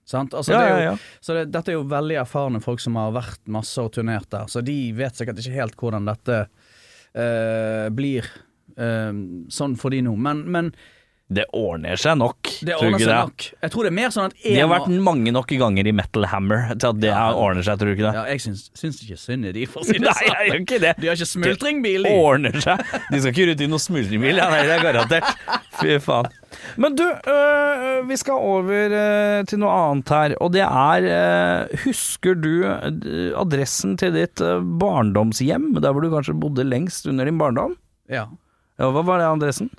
Sant? 0.07 0.33
Altså, 0.35 0.53
Ja, 0.53 0.61
det 0.61 0.69
jo, 0.71 0.77
ja, 0.77 0.91
ja. 0.91 0.97
Så 1.21 1.35
det, 1.35 1.51
dette 1.53 1.69
er 1.69 1.75
jo 1.75 1.85
veldig 1.85 2.17
erfarne 2.23 2.61
folk 2.63 2.81
som 2.81 2.95
har 2.97 3.13
vært 3.13 3.39
masse 3.47 3.79
og 3.79 3.93
turnert 3.93 4.29
der, 4.31 4.47
så 4.47 4.63
de 4.65 4.93
vet 4.93 5.15
sikkert 5.15 5.39
ikke 5.39 5.55
helt 5.55 5.77
hvordan 5.77 6.05
dette 6.07 6.49
eh, 7.15 7.89
blir 7.91 8.25
eh, 8.77 9.13
sånn 9.53 9.77
for 9.79 9.91
de 9.91 10.01
nå. 10.03 10.17
Men, 10.17 10.45
men 10.51 10.73
Det 11.31 11.45
ordner 11.55 11.95
seg 12.01 12.17
nok. 12.19 12.49
det 12.67 12.75
ordner 12.75 12.99
seg 12.99 13.07
det? 13.07 13.17
nok. 13.23 13.45
Jeg 13.63 13.71
tror 13.71 13.87
det 13.87 13.91
er 13.93 13.95
mer 13.95 14.09
sånn 14.11 14.25
at 14.27 14.33
De 14.43 14.55
har 14.59 14.71
vært 14.73 14.89
mange 15.07 15.31
nok 15.37 15.53
ganger 15.61 15.87
i 15.87 15.93
Metal 15.95 16.25
Hammer 16.33 16.65
til 16.75 16.89
at 16.89 16.99
det 17.05 17.13
Ja. 17.13 17.29
ordner 17.39 17.63
seg, 17.63 17.79
tror 17.79 17.87
du 17.87 17.95
ikke 17.95 18.09
det? 18.09 18.15
ja, 18.19 18.25
Jeg 18.33 18.41
syns, 18.43 18.65
syns 18.75 18.99
ikke 19.05 19.19
synd 19.23 19.47
i 19.47 19.53
de, 19.55 19.67
for 19.71 19.85
å 19.85 19.87
si 19.87 19.93
det 19.95 20.01
Nei, 20.09 20.15
jeg 20.27 20.35
gjør 20.35 20.51
sånn. 20.51 20.65
ikke 20.67 20.81
det. 20.83 20.93
De 20.99 21.07
har 21.07 21.15
ikke 21.21 21.29
smultringbil, 21.31 22.03
de. 22.09 22.15
Ordner 22.19 22.59
seg. 22.67 22.83
De 23.13 23.21
skal 23.23 23.31
ikke 23.31 23.55
ut 23.55 23.61
i 23.63 23.69
noen 23.71 23.85
smultringbil, 23.87 24.41
ja, 24.43 24.49
nei, 24.51 24.63
det 24.67 24.75
er 24.75 24.83
garantert. 24.89 25.31
Fy 25.81 25.99
faen. 26.03 26.27
Men 26.83 26.97
du, 26.99 27.05
øh, 27.07 28.01
vi 28.11 28.17
skal 28.19 28.35
over 28.43 28.91
øh, 28.91 29.45
til 29.47 29.61
noe 29.63 29.71
annet 29.85 30.09
her, 30.11 30.35
og 30.43 30.51
det 30.57 30.65
er 30.67 31.07
øh, 31.07 31.77
Husker 31.85 32.35
du 32.35 32.51
øh, 32.67 33.31
adressen 33.39 33.95
til 34.03 34.13
ditt 34.19 34.43
øh, 34.43 34.59
barndomshjem, 34.83 35.71
der 35.79 35.93
hvor 35.95 36.03
du 36.03 36.11
kanskje 36.11 36.35
bodde 36.43 36.67
lengst 36.67 37.07
under 37.07 37.25
din 37.31 37.39
barndom? 37.39 37.77
Ja. 38.11 38.27
Ja, 38.81 38.91
hva 38.91 39.03
var 39.07 39.23
det 39.23 39.29
adressen? 39.31 39.71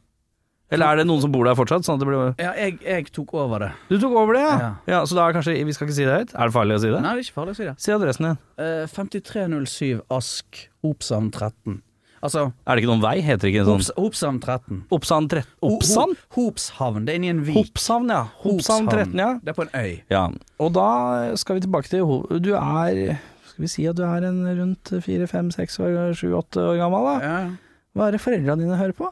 Eller 0.71 0.87
er 0.93 1.01
det 1.01 1.05
noen 1.09 1.21
som 1.21 1.31
bor 1.33 1.43
der 1.45 1.55
fortsatt? 1.59 1.83
Sånn 1.83 1.99
blir 1.99 2.33
Ja, 2.39 2.53
jeg, 2.55 2.79
jeg 2.85 3.11
tok 3.11 3.33
over 3.35 3.59
det. 3.65 3.71
Du 3.91 3.97
tok 3.99 4.15
over 4.15 4.33
det, 4.37 4.41
ja? 4.45 4.55
Ja. 4.61 4.71
ja? 4.87 4.99
Så 5.05 5.17
da 5.17 5.27
er 5.27 5.35
kanskje 5.35 5.57
Vi 5.67 5.73
skal 5.75 5.87
ikke 5.89 5.97
si 5.99 6.05
det 6.07 6.15
høyt? 6.17 6.33
Er 6.35 6.47
det 6.51 6.55
farlig 6.55 6.77
å 6.79 6.81
si 6.83 6.91
det? 6.93 7.01
Nei, 7.03 7.13
det 7.17 7.21
er 7.21 7.27
ikke 7.27 7.39
farlig 7.41 7.55
å 7.55 7.59
si 7.59 7.67
det. 7.67 7.75
Si 7.83 7.91
adressen 7.95 8.27
din. 8.29 8.37
Uh, 8.61 8.83
5307 8.87 10.01
Ask, 10.09 10.61
Opsand 10.87 11.33
13. 11.35 11.81
Altså 12.21 12.43
Er 12.69 12.77
det 12.77 12.83
ikke 12.83 12.91
noen 12.91 13.01
vei? 13.01 13.15
Heter 13.25 13.47
det 13.47 13.49
ikke 13.55 13.63
en 13.63 13.81
sånn 13.81 13.95
Hopshavn 13.97 14.39
13. 14.43 14.81
Oppsand 14.93 15.31
13? 15.33 15.47
Oppsand? 15.65 16.19
Ho- 16.35 16.43
Hopshavn, 16.51 17.07
det 17.07 17.15
er 17.15 17.17
inni 17.17 17.31
en 17.33 17.39
vik. 17.47 17.55
Hopshavn, 17.57 18.11
ja. 18.13 18.19
Hopshavn 18.43 18.89
13, 18.91 19.15
ja. 19.17 19.29
Det 19.41 19.49
er 19.53 19.57
på 19.57 19.65
en 19.65 19.73
øy. 19.73 19.95
ja. 20.13 20.23
Og 20.61 20.69
da 20.77 20.85
skal 21.41 21.57
vi 21.57 21.63
tilbake 21.65 21.89
til 21.89 22.05
Du 22.45 22.51
er 22.53 23.17
Skal 23.49 23.65
vi 23.65 23.71
si 23.73 23.87
at 23.89 23.97
du 23.97 24.03
er 24.05 24.27
en 24.29 24.43
rundt 24.59 24.93
fire, 25.03 25.25
fem, 25.27 25.49
seks 25.51 25.79
år, 25.81 26.13
sju, 26.15 26.29
åtte 26.37 26.61
år 26.61 26.77
gammel, 26.79 27.09
da? 27.09 27.15
Ja. 27.25 27.41
Hva 27.97 28.07
er 28.07 28.15
det 28.15 28.21
foreldrene 28.23 28.61
dine 28.63 28.77
hører 28.79 28.93
på? 28.95 29.09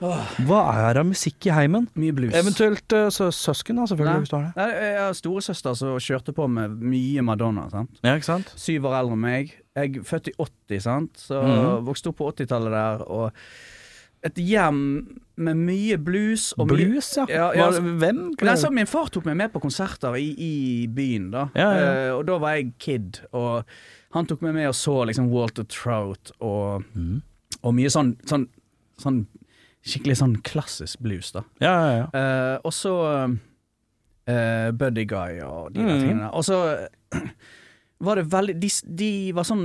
Hva 0.00 0.60
er 0.88 0.98
av 1.02 1.06
musikk 1.10 1.46
i 1.50 1.52
heimen? 1.54 1.88
Mye 2.00 2.14
blues. 2.16 2.34
Eventuelt 2.38 2.88
sø 3.12 3.28
søsken, 3.34 3.76
da, 3.76 3.84
selvfølgelig, 3.90 4.14
Nei. 4.16 4.20
hvis 4.24 4.32
du 4.32 4.36
har 4.36 4.44
det. 4.46 4.52
Nei, 4.56 4.68
Jeg 4.90 4.98
har 5.00 5.16
storesøster 5.18 5.76
som 5.76 5.98
kjørte 6.00 6.32
på 6.36 6.46
med 6.48 6.78
mye 6.80 7.22
Madonna. 7.26 7.68
sant? 7.70 8.00
Ja, 8.02 8.14
ikke 8.16 8.24
sant? 8.30 8.52
Syv 8.56 8.88
år 8.88 8.98
eldre 9.02 9.12
enn 9.18 9.20
meg. 9.26 9.52
Jeg 9.76 9.96
er 10.00 10.06
født 10.08 10.28
i 10.28 10.32
80, 10.38 10.80
sant? 10.82 11.12
så 11.28 11.42
Mhm. 11.44 11.84
vokste 11.86 12.08
opp 12.08 12.16
på 12.18 12.32
80-tallet 12.32 12.70
der. 12.72 13.04
Og 13.10 13.32
et 14.22 14.34
hjem 14.34 15.20
med 15.36 15.56
mye 15.56 15.96
blues. 15.96 16.52
Og 16.58 16.68
mye- 16.68 16.76
Blues, 16.76 17.16
ja. 17.16 17.26
Ja, 17.28 17.52
ja, 17.54 17.66
altså- 17.68 17.80
Hvem? 17.82 18.34
Nei, 18.42 18.54
så 18.56 18.70
Min 18.72 18.86
far 18.86 19.06
tok 19.08 19.24
meg 19.26 19.36
med 19.36 19.52
på 19.52 19.60
konserter 19.60 20.14
i, 20.16 20.34
i 20.38 20.86
byen, 20.86 21.30
da. 21.30 21.48
Ja, 21.54 21.72
ja. 21.72 21.92
Eh, 22.08 22.10
og 22.16 22.26
da 22.26 22.38
var 22.38 22.54
jeg 22.56 22.72
kid, 22.78 23.20
og 23.32 23.64
han 24.12 24.26
tok 24.26 24.42
meg 24.42 24.54
med 24.54 24.66
og 24.68 24.74
så 24.74 25.06
liksom 25.06 25.28
Walter 25.30 25.62
Trout 25.64 26.32
og, 26.40 26.84
mm. 26.96 27.22
og 27.64 27.74
mye 27.74 27.86
sånn, 27.88 28.16
sånn, 28.26 28.48
sånn 28.98 29.26
Skikkelig 29.86 30.16
sånn 30.20 30.34
klassisk 30.44 31.00
blues, 31.00 31.30
da. 31.32 31.40
Ja, 31.62 31.72
ja, 31.80 31.92
ja. 31.96 32.08
Uh, 32.12 32.56
og 32.68 32.72
så 32.76 32.92
uh, 34.28 34.70
Buddy 34.76 35.04
Guy 35.08 35.40
og 35.46 35.72
de 35.74 35.80
der 35.80 35.94
Mhm. 35.94 36.02
tingene. 36.04 36.30
Og 36.36 36.44
så 36.44 36.88
var 38.06 38.14
det 38.20 38.26
veldig 38.32 38.58
De, 38.60 38.68
de 39.00 39.10
var 39.36 39.44
sånn 39.48 39.64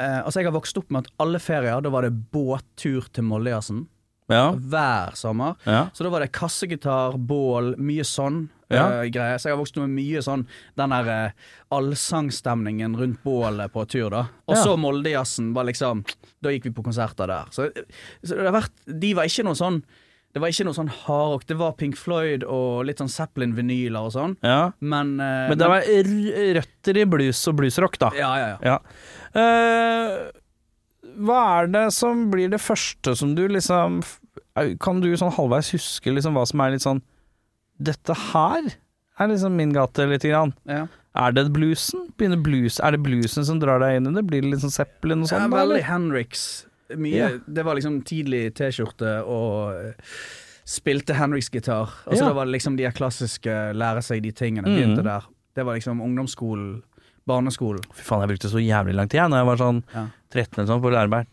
uh, 0.00 0.22
Altså, 0.24 0.40
jeg 0.40 0.46
har 0.50 0.54
vokst 0.56 0.78
opp 0.78 0.90
med 0.90 1.06
at 1.06 1.12
alle 1.22 1.38
ferier, 1.42 1.80
da 1.82 1.90
var 1.90 2.02
det 2.06 2.14
båttur 2.32 3.08
til 3.12 3.24
Mollejazzen. 3.24 3.86
Ja. 4.28 4.50
Hver 4.58 5.14
sommer. 5.14 5.54
ja. 5.64 5.86
Så 5.94 6.04
da 6.04 6.10
var 6.10 6.20
det 6.24 6.32
kassegitar, 6.34 7.16
bål, 7.18 7.74
mye 7.78 8.04
sånn 8.04 8.48
Ja. 8.68 8.86
Uh, 9.02 9.04
greier. 9.14 9.38
Så 9.38 9.46
jeg 9.46 9.54
har 9.54 9.60
vokst 9.60 9.76
med 9.78 9.92
mye 9.94 10.18
sånn 10.26 10.42
den 10.74 10.90
der 10.90 11.10
uh, 11.30 11.44
allsangstemningen 11.76 12.96
rundt 12.98 13.22
bålet 13.22 13.70
på 13.72 13.84
tur, 13.86 14.10
da. 14.10 14.24
Og 14.50 14.56
så 14.58 14.72
Moldejazzen 14.80 15.52
var 15.54 15.68
liksom 15.68 16.02
Da 16.42 16.50
gikk 16.50 16.66
vi 16.66 16.72
på 16.74 16.82
konserter 16.86 17.30
der. 17.30 17.46
Så, 17.54 17.68
så 18.26 18.34
det 18.34 18.48
har 18.48 18.56
vært 18.56 18.74
De 18.86 19.12
var 19.14 19.30
ikke 19.30 19.44
noe 19.46 19.54
sånn 19.58 19.78
Det 20.34 20.42
var 20.42 20.50
ikke 20.52 20.66
noe 20.68 20.76
sånn 20.76 20.90
hardrock. 20.92 21.46
Det 21.48 21.56
var 21.56 21.76
Pink 21.78 21.96
Floyd 21.96 22.42
og 22.44 22.82
litt 22.88 22.98
sånn 23.00 23.08
Zeppelin-vinyler 23.08 24.08
og 24.10 24.12
sånn. 24.12 24.34
ja. 24.44 24.72
Men, 24.80 25.14
uh, 25.20 25.46
Men 25.52 25.58
det 25.62 25.70
var 25.70 25.86
røtter 26.58 26.98
i 27.00 27.06
blues 27.08 27.40
og 27.48 27.56
bluesrock, 27.62 27.96
da. 28.02 28.10
Ja, 28.18 28.32
ja, 28.42 28.48
ja. 28.50 28.58
Ja. 28.74 28.76
Eh, 29.40 30.26
hva 31.18 31.62
er 31.62 31.66
det 31.72 31.84
som 31.92 32.30
blir 32.30 32.50
det 32.52 32.60
første 32.60 33.16
som 33.16 33.34
du 33.34 33.46
liksom 33.48 34.02
Kan 34.80 35.00
du 35.00 35.10
sånn 35.16 35.32
halvveis 35.36 35.70
huske 35.74 36.12
liksom 36.12 36.34
hva 36.36 36.46
som 36.48 36.60
er 36.60 36.70
litt 36.76 36.82
sånn 36.84 37.02
Dette 37.80 38.14
her 38.32 38.70
er 39.18 39.28
liksom 39.28 39.54
min 39.56 39.72
gate, 39.72 40.04
lite 40.08 40.28
grann. 40.28 40.54
ja. 40.68 40.86
Er 41.16 41.32
det 41.32 41.46
bluesen? 41.52 42.10
Blues 42.18 42.78
Er 42.84 42.92
det 42.92 43.00
bluesen 43.02 43.44
som 43.48 43.58
drar 43.58 43.80
deg 43.80 43.96
inn 43.96 44.10
i 44.10 44.12
det? 44.18 44.26
Blir 44.28 44.42
det 44.44 44.50
litt 44.52 44.60
sånn 44.60 44.70
Zeppelin 44.74 45.22
og 45.24 45.28
sånn? 45.30 45.50
veldig? 45.50 45.82
Henriks. 45.88 46.66
Mye, 46.94 47.14
Ja. 47.16 47.28
Det 47.48 47.64
var 47.64 47.74
liksom 47.74 48.02
tidlig 48.04 48.54
T-skjorte 48.54 49.24
og 49.24 49.72
eh, 49.74 49.94
spilte 50.68 51.14
Henriks-gitar. 51.16 51.88
Og 52.06 52.12
så 52.18 52.26
Ja. 52.26 52.32
var 52.34 52.44
det 52.44 52.52
liksom 52.58 52.76
de 52.76 52.84
her 52.84 52.92
klassiske 52.92 53.48
lære 53.74 54.02
seg 54.04 54.22
de 54.22 54.30
tingene. 54.32 54.64
Begynte 54.68 55.00
Begynte 55.00 55.04
der. 55.04 55.24
Det 55.56 55.64
var 55.64 55.74
liksom 55.74 56.00
ungdomsskolen, 56.04 56.82
barneskolen. 57.26 57.82
Fy 57.94 58.04
faen, 58.06 58.22
jeg 58.22 58.30
brukte 58.34 58.50
så 58.52 58.62
jævlig 58.62 58.94
lang 58.96 59.10
tid 59.10 59.20
jeg 59.20 59.32
når 59.32 59.42
jeg 59.42 59.48
var 59.48 59.60
sånn 59.60 59.80
ja. 59.92 60.04
13 60.36 60.58
eller 60.58 60.68
sånn 60.68 60.82
på 60.82 60.90
lærebært 60.92 61.28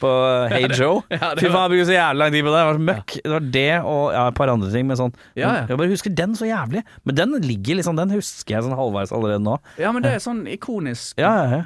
På 0.00 0.10
Hey 0.52 0.68
Joe. 0.70 1.02
Fy 1.08 1.18
faen, 1.18 1.36
jeg 1.40 1.72
brukte 1.72 1.88
så 1.88 1.96
jævlig 1.96 2.20
lang 2.22 2.34
tid 2.34 2.46
på 2.46 2.52
det. 2.52 2.58
Det 2.58 2.68
var 2.68 2.78
så 2.78 2.86
møkk. 2.88 3.16
Det 3.16 3.32
var 3.34 3.48
det 3.58 3.72
og 3.80 4.04
ja, 4.16 4.24
et 4.28 4.38
par 4.38 4.52
andre 4.54 4.72
ting. 4.74 4.88
Men 4.88 5.00
sånn 5.00 5.14
Jeg 5.38 5.78
bare 5.80 5.92
husker 5.92 6.16
den 6.22 6.36
så 6.38 6.48
jævlig. 6.48 6.84
Men 7.04 7.20
den 7.20 7.38
ligger 7.44 7.80
liksom 7.80 8.00
Den 8.00 8.14
husker 8.14 8.56
jeg 8.56 8.66
sånn 8.66 8.78
halvveis 8.78 9.14
allerede 9.14 9.44
nå. 9.44 9.58
Ja, 9.80 9.92
men 9.94 10.04
det 10.04 10.16
er 10.16 10.24
sånn 10.24 10.44
ikonisk 10.50 11.20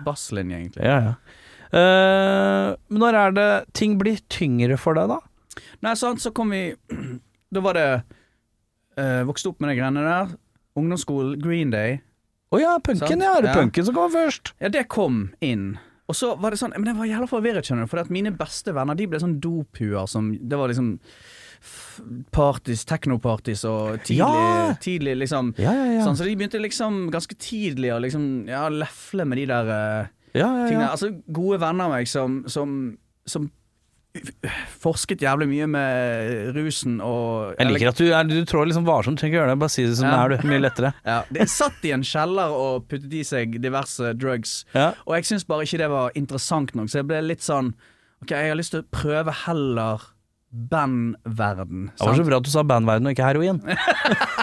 basslinje, 0.07 0.62
egentlig. 0.62 0.87
Ja, 0.87 0.98
ja. 1.11 1.14
Uh, 1.68 2.72
men 2.88 3.03
når 3.03 3.16
er 3.20 3.35
det 3.37 3.51
ting 3.77 3.98
blir 4.01 4.22
tyngre 4.33 4.79
for 4.81 4.96
deg, 4.96 5.11
da? 5.11 5.20
Nei, 5.85 5.92
sant, 6.01 6.22
så 6.22 6.33
kom 6.35 6.55
vi 6.55 6.62
Da 7.53 7.61
var 7.64 7.77
det 7.77 7.88
uh, 8.98 9.22
Vokste 9.28 9.52
opp 9.52 9.61
med 9.62 9.70
de 9.72 9.78
greiene 9.80 10.02
der. 10.04 10.37
Ungdomsskolen, 10.78 11.38
Green 11.42 11.70
Day. 11.74 12.00
Å 12.54 12.61
ja, 12.61 12.76
punken, 12.80 13.20
ja. 13.20 13.37
Er 13.38 13.42
det 13.44 13.50
Ja. 13.54 13.58
punken 13.61 13.84
som 13.84 13.94
kommer 13.94 14.14
først? 14.14 14.52
Ja, 14.61 14.68
det 14.72 14.87
kom 14.88 15.30
inn. 15.40 15.78
Og 16.08 16.16
så 16.16 16.30
var 16.40 16.50
det 16.54 16.58
sånn 16.58 16.72
Men 16.72 16.84
det 16.88 16.94
var 16.96 17.04
jævla 17.11 17.26
forvirret, 17.28 17.66
skjønner 17.68 17.84
du. 17.84 17.90
For 17.92 18.00
at 18.00 18.08
mine 18.11 18.30
beste 18.32 18.72
venner 18.72 18.96
De 18.96 19.04
ble 19.06 19.18
sånn 19.20 19.34
dophuer 19.44 20.06
som 20.08 20.30
Det 20.32 20.56
var 20.56 20.68
liksom 20.72 20.94
Parties, 22.32 22.84
techno-parties 22.87 23.64
og 23.68 23.98
tidlig, 24.06 24.18
Ja! 24.22 24.74
tidlig 24.80 25.16
liksom 25.18 25.50
Ja, 25.58 25.72
ja. 25.74 26.04
Sånn, 26.06 26.16
så 26.16 26.24
de 26.24 26.37
begynte 26.38 26.61
liksom 26.62 27.11
ganske 27.12 27.34
tidlig 27.37 27.90
å 27.92 28.00
liksom 28.00 28.46
Ja, 28.48 28.68
lefle 28.70 29.26
med 29.26 29.38
de 29.42 29.46
der 29.50 29.66
uh, 29.72 30.06
ja, 30.37 30.46
ja, 30.46 30.68
tingene. 30.68 30.88
Altså, 30.92 31.11
gode 31.32 31.58
venner 31.61 31.88
av 31.88 31.90
meg 31.96 32.06
som, 32.11 32.42
som, 32.52 32.96
som 33.26 33.50
forsket 34.83 35.22
jævlig 35.24 35.48
mye 35.50 35.68
med 35.70 36.57
rusen 36.57 36.98
og 37.04 37.54
Jeg 37.59 37.70
liker 37.72 37.90
at 37.92 38.00
du, 38.00 38.07
er, 38.11 38.28
du 38.28 38.42
trår 38.48 38.70
liksom 38.70 38.87
varsomt. 38.88 39.20
Trenger 39.20 39.35
ikke 39.35 39.40
gjøre 39.42 39.54
det. 39.54 39.61
Bare 39.62 39.74
si 39.74 39.87
det 39.87 39.96
som 39.98 40.09
Ja. 40.09 40.16
det 40.16 40.38
er, 40.38 40.42
du. 40.42 40.48
Mye 40.52 40.62
lettere. 40.62 40.92
ja, 41.12 41.20
De 41.35 41.48
satt 41.50 41.88
i 41.88 41.94
en 41.96 42.04
kjeller 42.07 42.54
og 42.54 42.88
puttet 42.90 43.14
i 43.14 43.24
seg 43.26 43.59
diverse 43.62 44.12
drugs. 44.18 44.61
Ja. 44.74 44.92
Og 45.07 45.18
jeg 45.18 45.31
syns 45.31 45.48
bare 45.48 45.66
ikke 45.68 45.83
det 45.83 45.90
var 45.92 46.14
interessant 46.18 46.74
nok, 46.78 46.90
så 46.92 47.02
jeg 47.02 47.11
ble 47.11 47.24
litt 47.28 47.44
sånn 47.44 47.74
Ok, 48.18 48.33
jeg 48.35 48.50
har 48.50 48.57
lyst 48.59 48.72
til 48.74 48.81
å 48.83 48.88
prøve 48.90 49.31
heller 49.44 50.02
bandverden. 50.50 51.90
Det 51.94 52.07
var 52.07 52.16
så 52.16 52.24
bra 52.24 52.38
at 52.40 52.46
du 52.46 52.50
sa 52.50 52.64
bandverden 52.66 53.07
og 53.07 53.14
ikke 53.14 53.26
heroin. 53.28 53.61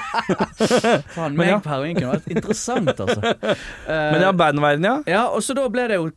Faen, 1.15 1.35
meg 1.37 1.49
ja. 1.49 1.57
på 1.63 1.71
heroin 1.73 1.97
kunne 1.97 2.13
vært 2.13 2.29
interessant, 2.31 2.93
altså. 2.93 3.33
Men 4.13 4.21
ja, 4.23 4.31
bandverden, 4.37 4.85
ja. 4.85 4.95
Ja, 5.09 5.23
og 5.33 5.43
så 5.45 5.57
da 5.57 5.65
ble 5.71 5.87
det 5.91 5.97
jo 5.99 6.11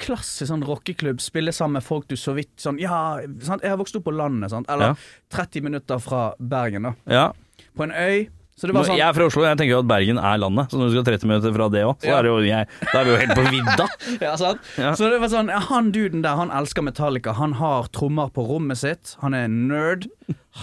klassisk 0.00 0.48
sånn 0.50 0.64
rockeklubb, 0.66 1.20
spille 1.22 1.52
sammen 1.54 1.78
med 1.78 1.84
folk 1.86 2.08
du 2.10 2.16
så 2.18 2.34
vidt 2.36 2.56
sånn 2.60 2.80
Ja, 2.80 3.20
sant? 3.44 3.62
jeg 3.62 3.70
har 3.74 3.78
vokst 3.80 3.96
opp 4.00 4.04
på 4.08 4.16
landet, 4.16 4.50
sant? 4.54 4.66
eller 4.72 4.94
Ja. 4.94 4.94
30 5.36 5.62
minutter 5.68 5.98
fra 6.02 6.32
Bergen, 6.40 6.82
da. 6.90 6.94
ja. 7.06 7.32
På 7.76 7.84
en 7.86 7.92
øy. 7.92 8.28
Så 8.60 8.66
det 8.68 8.74
var 8.76 8.84
sånn 8.84 8.98
Jeg 8.98 9.08
er 9.08 9.14
fra 9.16 9.24
Oslo, 9.24 9.42
jeg 9.46 9.56
tenker 9.56 9.72
jo 9.72 9.78
at 9.80 9.86
Bergen 9.88 10.18
er 10.18 10.36
landet, 10.42 10.68
så 10.68 10.76
når 10.76 10.90
du 10.90 10.92
skal 10.98 11.04
30 11.14 11.28
minutter 11.30 11.52
fra 11.54 11.68
det 11.72 11.80
òg, 11.86 11.94
så 12.02 12.08
Ja. 12.10 12.18
er 12.18 12.22
det 12.22 12.28
jo 12.28 12.40
jeg, 12.44 12.66
er 12.94 13.04
vi 13.04 13.10
jo 13.10 13.16
helt 13.16 13.36
på 13.38 13.44
vidda. 13.54 13.86
Ja, 14.26 14.34
sant? 14.36 14.60
Ja. 14.76 14.90
Så 14.92 15.08
det 15.10 15.20
var 15.22 15.28
sånn, 15.32 15.48
han 15.48 15.92
duden 15.92 16.20
der, 16.22 16.36
han 16.36 16.50
elsker 16.50 16.82
Metallica, 16.84 17.32
han 17.32 17.54
har 17.54 17.88
trommer 17.88 18.28
på 18.28 18.44
rommet 18.46 18.76
sitt, 18.76 19.16
han 19.22 19.32
er 19.34 19.44
en 19.48 19.68
nerd. 19.68 20.08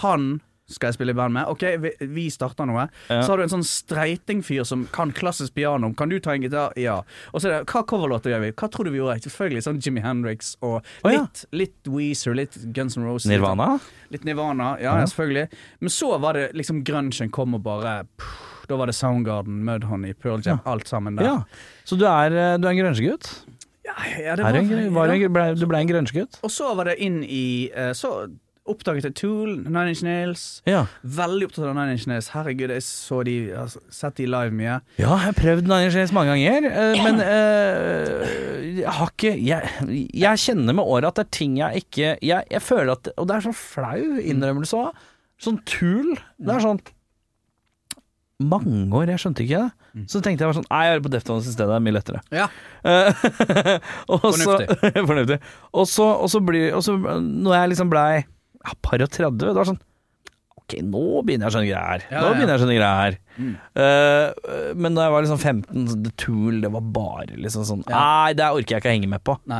Han 0.02 0.40
skal 0.68 0.88
jeg 0.90 0.94
spille 0.98 1.14
i 1.14 1.16
band 1.16 1.32
med. 1.32 1.46
Ok, 1.48 1.62
vi, 1.80 1.90
vi 2.12 2.26
starter 2.30 2.66
noe. 2.68 2.88
Ja. 3.08 3.22
Så 3.22 3.30
har 3.32 3.40
du 3.40 3.42
en 3.46 3.52
sånn 3.54 3.64
streitingfyr 3.64 4.66
som 4.68 4.82
kan 4.92 5.12
klassisk 5.16 5.54
piano. 5.56 5.88
Kan 5.96 6.10
du 6.12 6.18
ta 6.20 6.34
en 6.36 6.42
gitar? 6.44 6.74
Ja. 6.76 6.98
Og 7.32 7.40
så 7.40 7.48
er 7.48 7.54
det, 7.58 7.70
hva 7.72 7.82
coverlåter 7.88 8.34
gjør 8.34 8.42
vi? 8.44 8.50
Hva 8.52 8.68
tror 8.72 8.84
du 8.88 8.92
vi 8.92 9.00
gjorde? 9.00 9.22
Selvfølgelig 9.24 9.64
sånn 9.64 9.80
Jimmy 9.84 10.02
Hendrix 10.04 10.52
og 10.60 10.82
Å, 10.82 11.12
ja. 11.12 11.22
litt, 11.24 11.44
litt 11.56 11.88
Weezer, 11.92 12.36
litt 12.36 12.58
Guns 12.76 12.98
N' 13.00 13.06
Roses. 13.08 13.30
Nirvana? 13.32 13.78
Litt 14.12 14.24
Nirvana, 14.28 14.74
ja, 14.82 14.98
Ja. 15.00 15.06
selvfølgelig. 15.08 15.48
Men 15.80 15.88
så 15.90 16.12
var 16.20 16.34
det 16.38 16.50
liksom 16.54 16.84
grunchen 16.84 17.30
kom 17.32 17.54
og 17.56 17.62
bare 17.64 18.02
pff, 18.18 18.44
Da 18.68 18.76
var 18.76 18.86
det 18.90 18.94
Soundgarden, 18.98 19.62
Mudhoney, 19.64 20.12
Pearl 20.12 20.42
Jam, 20.44 20.60
alt 20.68 20.84
sammen 20.86 21.16
der. 21.16 21.24
Ja. 21.24 21.36
Så 21.88 21.96
du 21.96 22.04
er, 22.04 22.26
eh, 22.36 22.56
du 22.60 22.66
er 22.68 22.74
en 22.74 22.76
grunchegutt? 22.82 23.30
Ja, 23.86 23.94
Ja, 24.20 24.34
det 24.36 24.44
var- 24.44 24.54
en- 24.60 24.92
var 24.92 25.08
en- 25.08 25.32
ble, 25.32 25.54
du 25.56 25.64
ble 25.66 25.78
en 25.80 25.88
grungegutt? 25.88 26.36
Og 26.44 26.50
så 26.50 26.76
var 26.76 26.84
det 26.84 26.98
inn 27.00 27.22
i 27.24 27.70
eh, 27.74 27.92
Så 27.96 28.28
oppdaget 28.72 29.06
jeg 29.08 29.14
Tool, 29.20 29.54
Nine 29.64 29.88
Inch 29.92 30.02
Nails. 30.06 30.42
Ja. 30.68 30.84
Veldig 31.02 31.48
opptatt 31.48 31.66
av 31.70 31.74
Nine 31.78 31.94
Inch 31.96 32.06
Nails. 32.10 32.28
Herregud, 32.34 32.72
jeg 32.74 32.84
så 32.86 33.22
de, 33.26 33.36
jeg 33.50 33.56
har 33.58 33.72
sett 34.00 34.18
de 34.20 34.26
live 34.30 34.54
mye. 34.54 34.78
Ja, 35.00 35.10
jeg 35.16 35.24
har 35.26 35.38
prøvd 35.38 35.68
Nine 35.70 35.88
Inch 35.88 35.98
Nails 35.98 36.14
mange 36.16 36.34
ganger, 36.36 36.68
eh, 36.70 37.02
men 37.04 37.22
uh, 37.24 38.28
jeg 38.82 38.94
har 39.00 39.10
ikke 39.14 39.32
jeg, 39.42 39.72
jeg 40.24 40.44
kjenner 40.44 40.76
med 40.78 40.84
året 40.84 41.10
at 41.10 41.18
det 41.20 41.26
er 41.26 41.32
ting 41.38 41.56
jeg 41.58 41.82
ikke 41.84 42.12
jeg, 42.22 42.44
jeg 42.52 42.62
føler 42.62 42.92
at 42.94 43.08
Og 43.16 43.26
det 43.28 43.36
er 43.38 43.46
sånn 43.48 43.56
flau 43.58 44.20
innrømmelse 44.22 44.78
òg. 44.84 45.02
Sånn 45.42 45.58
Tool. 45.68 46.14
Det 46.38 46.54
er 46.54 46.64
sånn 46.64 46.80
Mange 48.38 48.86
år, 48.94 49.08
jeg 49.10 49.18
skjønte 49.18 49.42
ikke 49.42 49.64
det. 49.64 50.04
Så 50.12 50.20
tenkte 50.22 50.44
jeg 50.44 50.50
var 50.52 50.56
sånn 50.60 50.68
Nei, 50.70 50.82
jeg 50.86 50.92
hører 50.92 51.04
på 51.08 51.10
Deftones 51.10 51.46
i 51.50 51.54
stedet, 51.56 51.72
det 51.72 51.78
er 51.80 51.82
mye 51.82 51.94
lettere. 51.96 52.20
Ja. 52.30 52.44
Eh, 52.86 53.08
og 54.14 54.26
så- 54.30 54.44
Fornuftig. 54.44 54.92
Fornuftig. 55.10 55.38
Og 55.74 55.88
så, 55.90 56.06
og 56.22 56.30
så 56.30 56.40
blir 56.46 56.76
og 56.78 56.84
så, 56.86 56.94
Når 57.18 57.56
jeg 57.56 57.72
liksom 57.74 57.90
blei 57.90 58.12
par 58.82 59.04
og 59.04 59.10
30, 59.10 59.38
det 59.38 59.54
var 59.56 59.70
sånn 59.72 59.80
Ok, 60.58 60.74
nå 60.84 61.22
begynner 61.24 61.46
jeg 61.46 61.48
å 61.48 61.54
skjønne 61.54 61.70
greier. 61.70 62.02
Nå 62.12 62.30
begynner 62.34 62.52
jeg 62.52 62.58
å 62.58 62.62
skjønne 62.64 62.74
greier. 62.76 62.98
her. 63.00 63.14
Mm. 63.38 63.52
Eh, 63.78 64.72
men 64.74 64.96
da 64.98 65.06
jeg 65.06 65.14
var 65.14 65.22
liksom 65.24 65.38
15, 65.38 65.84
så 65.92 65.98
The 66.04 66.12
Tool, 66.18 66.60
det 66.64 66.72
var 66.74 66.82
bare 66.94 67.38
liksom 67.38 67.64
sånn 67.68 67.84
Ja. 67.88 68.00
Nei, 68.00 68.32
det 68.38 68.48
orker 68.50 68.76
jeg 68.76 68.82
ikke 68.82 68.90
å 68.90 68.96
henge 68.96 69.12
med 69.14 69.24
på. 69.24 69.38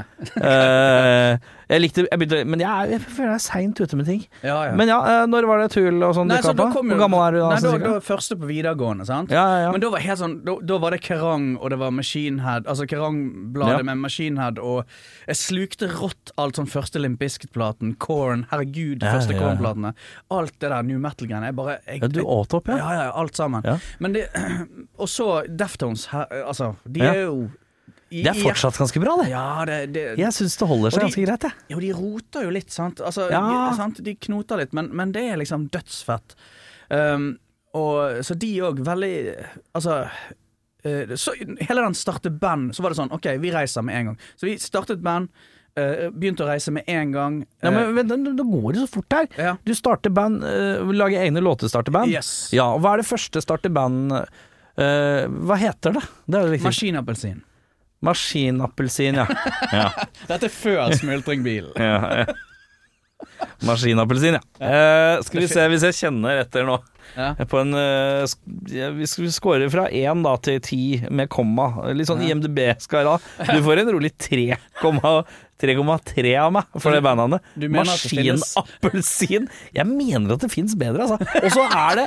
Eh, 0.49 1.39
jeg 1.69 1.83
likte 1.83 2.05
jeg 2.07 2.19
begynte, 2.21 2.39
Men 2.49 2.63
jeg, 2.63 2.91
jeg 2.95 3.01
føler 3.05 3.29
jeg 3.35 3.37
er 3.37 3.43
seint 3.45 3.81
ute 3.83 3.97
med 3.99 4.07
ting. 4.09 4.23
Ja, 4.41 4.57
ja. 4.71 4.73
Men 4.79 4.89
ja, 4.89 4.99
når 5.29 5.47
var 5.51 5.61
det 5.63 5.69
Tool 5.75 6.01
og 6.07 6.15
sånn 6.17 6.31
dukka 6.33 6.55
opp? 6.55 6.79
Hvor 6.79 7.01
gammel 7.03 7.23
er 7.27 7.37
du 7.37 7.39
da? 7.43 7.49
Nei, 7.53 7.61
da, 7.65 7.73
da 7.83 7.99
første 8.05 8.39
på 8.41 8.49
videregående, 8.49 9.05
sant? 9.09 9.33
Men 9.35 9.83
da 9.83 9.91
var, 9.93 10.03
helt 10.05 10.21
sånn, 10.23 10.39
da, 10.47 10.55
da 10.71 10.79
var 10.81 10.97
det 10.97 11.03
Kerrang, 11.05 11.51
og 11.61 11.73
det 11.75 11.79
var 11.83 11.93
Machine 11.95 12.41
Head. 12.45 12.65
Altså 12.71 12.87
Kerrang-bladet 12.89 13.85
med 13.89 14.01
Machine 14.01 14.41
Head, 14.41 14.63
og 14.65 14.89
jeg 15.29 15.41
slukte 15.43 15.91
rått 15.93 16.33
alt 16.41 16.59
sånn 16.59 16.71
første 16.71 17.03
Limp 17.03 17.21
Bizkit-platen, 17.21 17.95
Korn, 18.01 18.47
herregud, 18.53 19.05
første. 19.05 19.37
Korn-platene. 19.39 19.93
Alt 20.35 20.57
det 20.63 20.73
der 20.73 20.89
New 20.89 21.01
Metal-greiene. 21.03 21.51
Jeg 21.53 21.59
bare 21.59 21.79
jeg, 21.85 22.01
Ja, 22.03 22.09
du 22.17 22.23
åt 22.25 22.57
opp, 22.57 22.73
ja? 22.73 22.79
Ja, 22.81 22.97
ja, 23.03 23.07
alt 23.13 23.37
sammen. 23.39 23.65
Ja. 23.69 23.79
Men 24.01 24.17
det 24.17 24.27
Og 25.03 25.09
så 25.09 25.29
Deftones, 25.49 26.07
altså, 26.13 26.75
de 26.89 27.01
Ja. 27.05 27.13
er 27.15 27.25
jo 27.29 27.51
i- 28.11 28.23
Det 28.25 28.31
er 28.33 28.39
fortsatt 28.41 28.79
ganske 28.81 29.01
bra, 29.03 29.17
det. 29.21 29.29
Ja, 29.31 29.65
det, 29.69 29.93
det 29.93 30.05
Jeg 30.19 30.33
syns 30.33 30.57
det 30.57 30.69
holder 30.69 30.91
seg 30.95 31.01
de- 31.03 31.07
ganske 31.07 31.25
greit, 31.27 31.43
jeg. 31.45 31.53
jo, 31.75 31.81
de 31.85 31.91
roter 31.93 32.47
jo 32.47 32.51
litt, 32.57 32.71
sant. 32.73 33.01
Altså, 33.05 33.29
Ja. 33.31 33.43
de, 33.71 33.77
sant? 33.77 34.03
de 34.03 34.15
knoter 34.17 34.57
litt, 34.63 34.73
men, 34.73 34.89
men 34.97 35.13
det 35.13 35.27
er 35.31 35.37
liksom 35.37 35.69
dødsfett. 35.71 36.35
Um, 36.91 37.39
og, 37.77 38.25
så 38.25 38.33
de 38.39 38.49
òg 38.65 38.79
veldig 38.81 39.37
Altså 39.77 40.09
uh, 40.09 41.15
så, 41.21 41.35
Hele 41.61 41.83
den 41.85 41.95
starte 41.95 42.31
band, 42.33 42.73
så 42.75 42.81
var 42.83 42.95
det 42.95 42.97
sånn 43.03 43.13
OK, 43.13 43.27
vi 43.43 43.51
reiser 43.53 43.85
med 43.85 43.95
en 44.01 44.07
gang. 44.13 44.19
Så 44.41 44.47
vi 44.49 44.57
startet 44.57 45.03
band, 45.05 45.29
begynte 46.15 46.45
å 46.45 46.49
reise 46.49 46.73
med 46.75 46.85
en 46.91 47.13
gang. 47.15 47.39
Eh, 47.63 47.71
men, 47.73 47.95
men 47.97 48.09
da- 48.11 48.19
da 48.39 48.47
går 48.47 48.73
det 48.77 48.83
så 48.85 48.91
fort 48.99 49.17
her. 49.17 49.29
ja. 49.39 49.57
Du 49.65 49.73
starter 49.75 50.11
band, 50.15 50.43
uh, 50.45 50.93
lager 50.93 51.21
egne 51.25 51.43
låter, 51.45 51.69
starter 51.71 51.95
band. 51.95 52.11
Yes. 52.13 52.51
Ja, 52.57 52.71
og 52.75 52.81
hva 52.85 52.95
er 52.97 53.03
det 53.03 53.09
første 53.11 53.43
starter 53.45 53.73
band 53.75 54.13
uh, 54.13 54.25
Hva 54.79 55.57
heter 55.61 55.97
det? 55.99 56.05
Det 56.27 56.41
er 56.41 56.53
jo. 56.57 56.61
Maskinappelsin. 56.67 57.41
Maskinappelsin, 58.05 59.17
ja. 59.19 59.27
ja. 59.75 59.89
Dette 60.29 60.47
er 60.47 60.55
før 60.55 60.93
smultringbilen. 60.95 61.73
ja, 61.75 61.99
ja. 62.23 62.37
Maskinappelsin, 63.67 64.39
ja. 64.39 64.43
Uh, 64.63 65.23
skal 65.27 65.43
vi 65.43 65.49
se 65.51 65.65
hvis 65.73 65.83
jeg 65.89 65.97
kjenner 66.05 66.43
etter 66.45 66.67
nå. 66.69 66.77
Ja. 67.17 67.35
På 67.49 67.59
en 67.63 67.75
eh, 67.75 68.27
ja, 68.75 68.91
Vi 68.95 69.07
scorer 69.07 69.71
fra 69.73 69.89
én 69.91 70.25
til 70.45 70.61
ti 70.65 70.81
med 71.11 71.29
komma. 71.33 71.71
Litt 71.97 72.09
sånn 72.11 72.23
IMDb-skala. 72.27 73.19
Du 73.49 73.63
får 73.65 73.77
en 73.83 73.93
rolig 73.97 74.13
3,3 74.19 76.35
av 76.39 76.53
meg 76.55 76.65
for 76.79 76.95
det 76.95 77.03
bandnavnet. 77.07 77.41
At 77.57 77.71
Maskinappelsin. 77.79 79.49
Jeg 79.75 79.87
mener 79.91 80.37
at 80.37 80.43
det 80.47 80.53
fins 80.53 80.77
bedre, 80.79 81.09
altså. 81.09 81.19
Og 81.43 81.51
så 81.55 81.65
er 81.67 82.03
det 82.03 82.07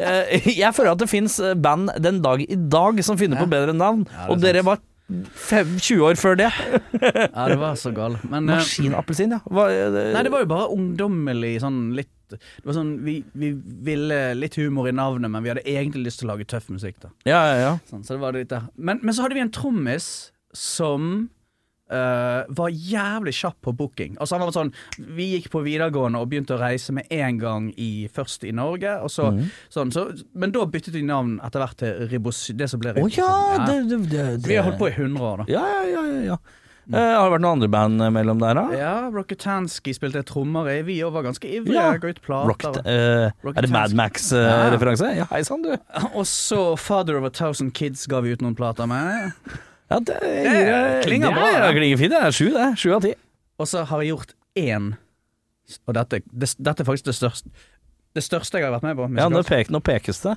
eh, 0.00 0.50
Jeg 0.58 0.74
føler 0.76 0.92
at 0.94 1.02
det 1.02 1.10
fins 1.10 1.40
band 1.62 1.90
den 2.02 2.22
dag 2.24 2.38
i 2.44 2.56
dag 2.56 3.04
som 3.06 3.18
finner 3.20 3.40
på 3.40 3.48
bedre 3.50 3.74
navn, 3.76 4.06
og 4.28 4.40
dere 4.42 4.64
var 4.66 4.78
20 5.10 6.04
år 6.06 6.18
før 6.20 6.38
det. 6.40 6.50
Ja, 7.00 7.46
det 7.50 7.58
var 7.60 7.76
så 7.78 7.92
galt. 7.94 8.22
Men 8.30 8.48
eh, 8.48 8.60
Maskinappelsin, 8.60 9.34
ja. 9.36 9.40
Hva, 9.48 9.66
det... 9.70 10.06
Nei, 10.14 10.24
det 10.26 10.32
var 10.32 10.44
jo 10.44 10.50
bare 10.50 10.68
ungdommelig 10.74 11.54
sånn 11.64 11.80
litt 11.96 12.12
Det 12.30 12.66
var 12.66 12.76
sånn 12.76 12.92
vi, 13.06 13.16
vi 13.38 13.50
ville 13.86 14.20
litt 14.38 14.58
humor 14.60 14.90
i 14.90 14.94
navnet, 14.94 15.32
men 15.32 15.42
vi 15.44 15.52
hadde 15.52 15.66
egentlig 15.66 16.06
lyst 16.08 16.22
til 16.22 16.28
å 16.28 16.34
lage 16.34 16.46
tøff 16.50 16.68
musikk, 16.70 17.00
da. 17.02 17.10
Ja, 17.26 17.40
ja, 17.50 17.56
ja. 17.64 17.72
Sånn, 17.90 18.04
så 18.06 18.16
det 18.16 18.22
var 18.22 18.38
litt 18.38 18.52
der. 18.52 18.68
Men, 18.76 19.02
men 19.02 19.16
så 19.16 19.26
hadde 19.26 19.38
vi 19.38 19.44
en 19.44 19.54
trommis 19.54 20.06
som 20.56 21.30
eh, 21.90 22.52
var 22.56 22.70
jævlig 22.70 23.34
kjapp 23.36 23.58
på 23.66 23.74
booking. 23.76 24.16
Altså 24.20 24.38
han 24.38 24.46
var 24.46 24.54
sånn 24.54 24.72
Vi 25.16 25.30
gikk 25.34 25.50
på 25.52 25.64
videregående 25.66 26.22
og 26.22 26.30
begynte 26.30 26.56
å 26.56 26.60
reise 26.60 26.94
med 26.96 27.10
en 27.14 27.40
gang 27.40 27.68
i, 27.76 28.08
først 28.12 28.46
i 28.48 28.54
Norge. 28.56 28.96
Så, 29.12 29.30
mm. 29.34 29.42
sånn, 29.72 29.92
så, 29.94 30.06
men 30.38 30.54
da 30.54 30.66
byttet 30.70 30.96
vi 30.96 31.04
navn 31.06 31.38
etter 31.44 31.64
hvert 31.64 31.80
til 31.82 32.08
Ribos, 32.10 32.46
det 32.54 32.70
som 32.70 32.82
ble 32.82 32.94
Å 32.94 32.98
Ribosyn. 33.00 33.20
ja, 33.20 33.66
det, 33.66 33.82
det, 33.90 34.00
det, 34.06 34.24
det. 34.40 34.48
Vi 34.48 34.58
har 34.58 34.68
holdt 34.68 34.80
på 34.80 34.90
i 34.90 34.96
100 34.96 35.30
år, 35.32 35.44
da. 35.44 35.52
Ja, 35.52 35.66
ja, 35.74 35.84
ja, 35.90 36.08
ja, 36.10 36.24
ja. 36.32 36.40
Eh, 36.90 36.98
har 36.98 37.28
det 37.28 37.34
vært 37.36 37.44
noen 37.44 37.58
andre 37.60 37.68
band 37.70 38.02
eh, 38.02 38.10
mellom 38.10 38.40
der, 38.42 38.56
da? 38.58 38.62
Ja, 38.74 38.94
Rocketansky 39.14 39.92
spilte 39.94 40.24
trommer 40.26 40.66
i. 40.72 40.80
Vi 40.86 40.96
òg 41.06 41.14
var 41.14 41.28
ganske 41.28 41.46
ivrige. 41.46 41.78
Ja. 41.78 41.94
Ga 42.02 42.10
ut 42.10 42.22
plater. 42.24 42.80
Eh, 42.82 43.50
er 43.52 43.60
det 43.62 43.70
Mad. 43.70 43.94
Max-referanse? 43.98 45.12
ja, 45.20 45.28
hei 45.30 45.44
sann, 45.46 45.62
du. 45.62 45.76
Og 46.10 46.26
så 46.26 46.74
Father 46.80 47.20
of 47.20 47.28
a 47.28 47.30
Thousand 47.30 47.76
Kids 47.78 48.08
ga 48.10 48.24
vi 48.24 48.34
ut 48.34 48.42
noen 48.42 48.58
plater 48.58 48.90
med. 48.90 49.36
Ja, 49.90 49.98
det, 50.00 50.16
gir, 50.22 50.68
eh, 50.70 51.02
klinger 51.02 51.32
det, 51.32 51.34
bra, 51.34 51.46
det. 51.66 51.70
klinger 51.76 51.98
fint. 51.98 52.12
Det 52.14 52.20
er 52.22 52.34
sju, 52.36 52.46
det. 52.54 52.66
Sju 52.78 52.92
av 52.94 53.02
ti. 53.02 53.14
Og 53.60 53.68
så 53.68 53.82
har 53.84 54.02
jeg 54.02 54.12
gjort 54.14 54.34
én 54.56 54.92
Og 55.86 55.94
dette, 55.94 56.22
det, 56.30 56.48
dette 56.58 56.82
er 56.82 56.86
faktisk 56.88 57.08
det 57.10 57.14
største 57.18 57.50
Det 58.16 58.22
største 58.24 58.58
jeg 58.58 58.66
har 58.66 58.72
vært 58.74 58.86
med 58.86 58.96
på. 58.98 59.08
Ja, 59.18 59.28
nå, 59.30 59.42
pek, 59.46 59.70
nå 59.70 59.80
pekes 59.86 60.22
det. 60.24 60.36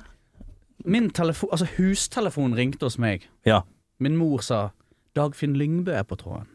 Min 0.84 1.08
telefon, 1.10 1.50
altså 1.54 1.66
hustelefonen 1.76 2.54
ringte 2.58 2.86
hos 2.86 2.98
meg. 3.02 3.24
Ja. 3.46 3.62
Min 3.98 4.16
mor 4.18 4.42
sa 4.42 4.68
'Dagfinn 5.14 5.54
Lyngbø 5.58 5.94
er 5.94 6.02
på 6.02 6.18
tråden'. 6.18 6.50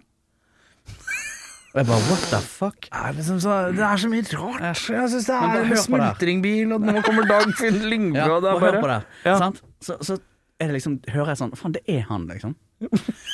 Og 1.73 1.75
jeg 1.75 1.85
bare 1.87 2.03
'what 2.07 2.23
the 2.31 2.39
fuck'? 2.43 2.87
Det 2.87 2.99
er, 2.99 3.11
liksom 3.13 3.39
så, 3.39 3.71
det 3.71 3.79
er 3.79 3.97
så 3.97 4.09
mye 4.09 4.23
rart. 4.33 4.61
Jeg 4.89 5.09
syns 5.09 5.25
det 5.25 5.35
er 5.35 5.57
det 5.57 5.67
her. 5.67 5.75
smultringbil, 5.75 6.73
og 6.73 6.81
nå 6.81 7.01
kommer 7.01 7.27
Dagfinn 7.27 7.79
Lyngbø, 7.89 8.17
Ja, 8.19 8.29
og 8.29 8.41
det 8.41 8.49
er 8.49 8.59
bare 8.59 8.81
på 8.81 8.87
det. 8.87 9.01
Ja. 9.25 9.51
Så, 9.81 9.97
så 10.01 10.17
er 10.59 10.65
det 10.67 10.73
liksom, 10.79 10.99
hører 11.07 11.27
jeg 11.27 11.37
sånn 11.37 11.55
Faen, 11.55 11.73
det 11.73 11.83
er 11.87 12.01
han, 12.09 12.27
liksom. 12.27 12.55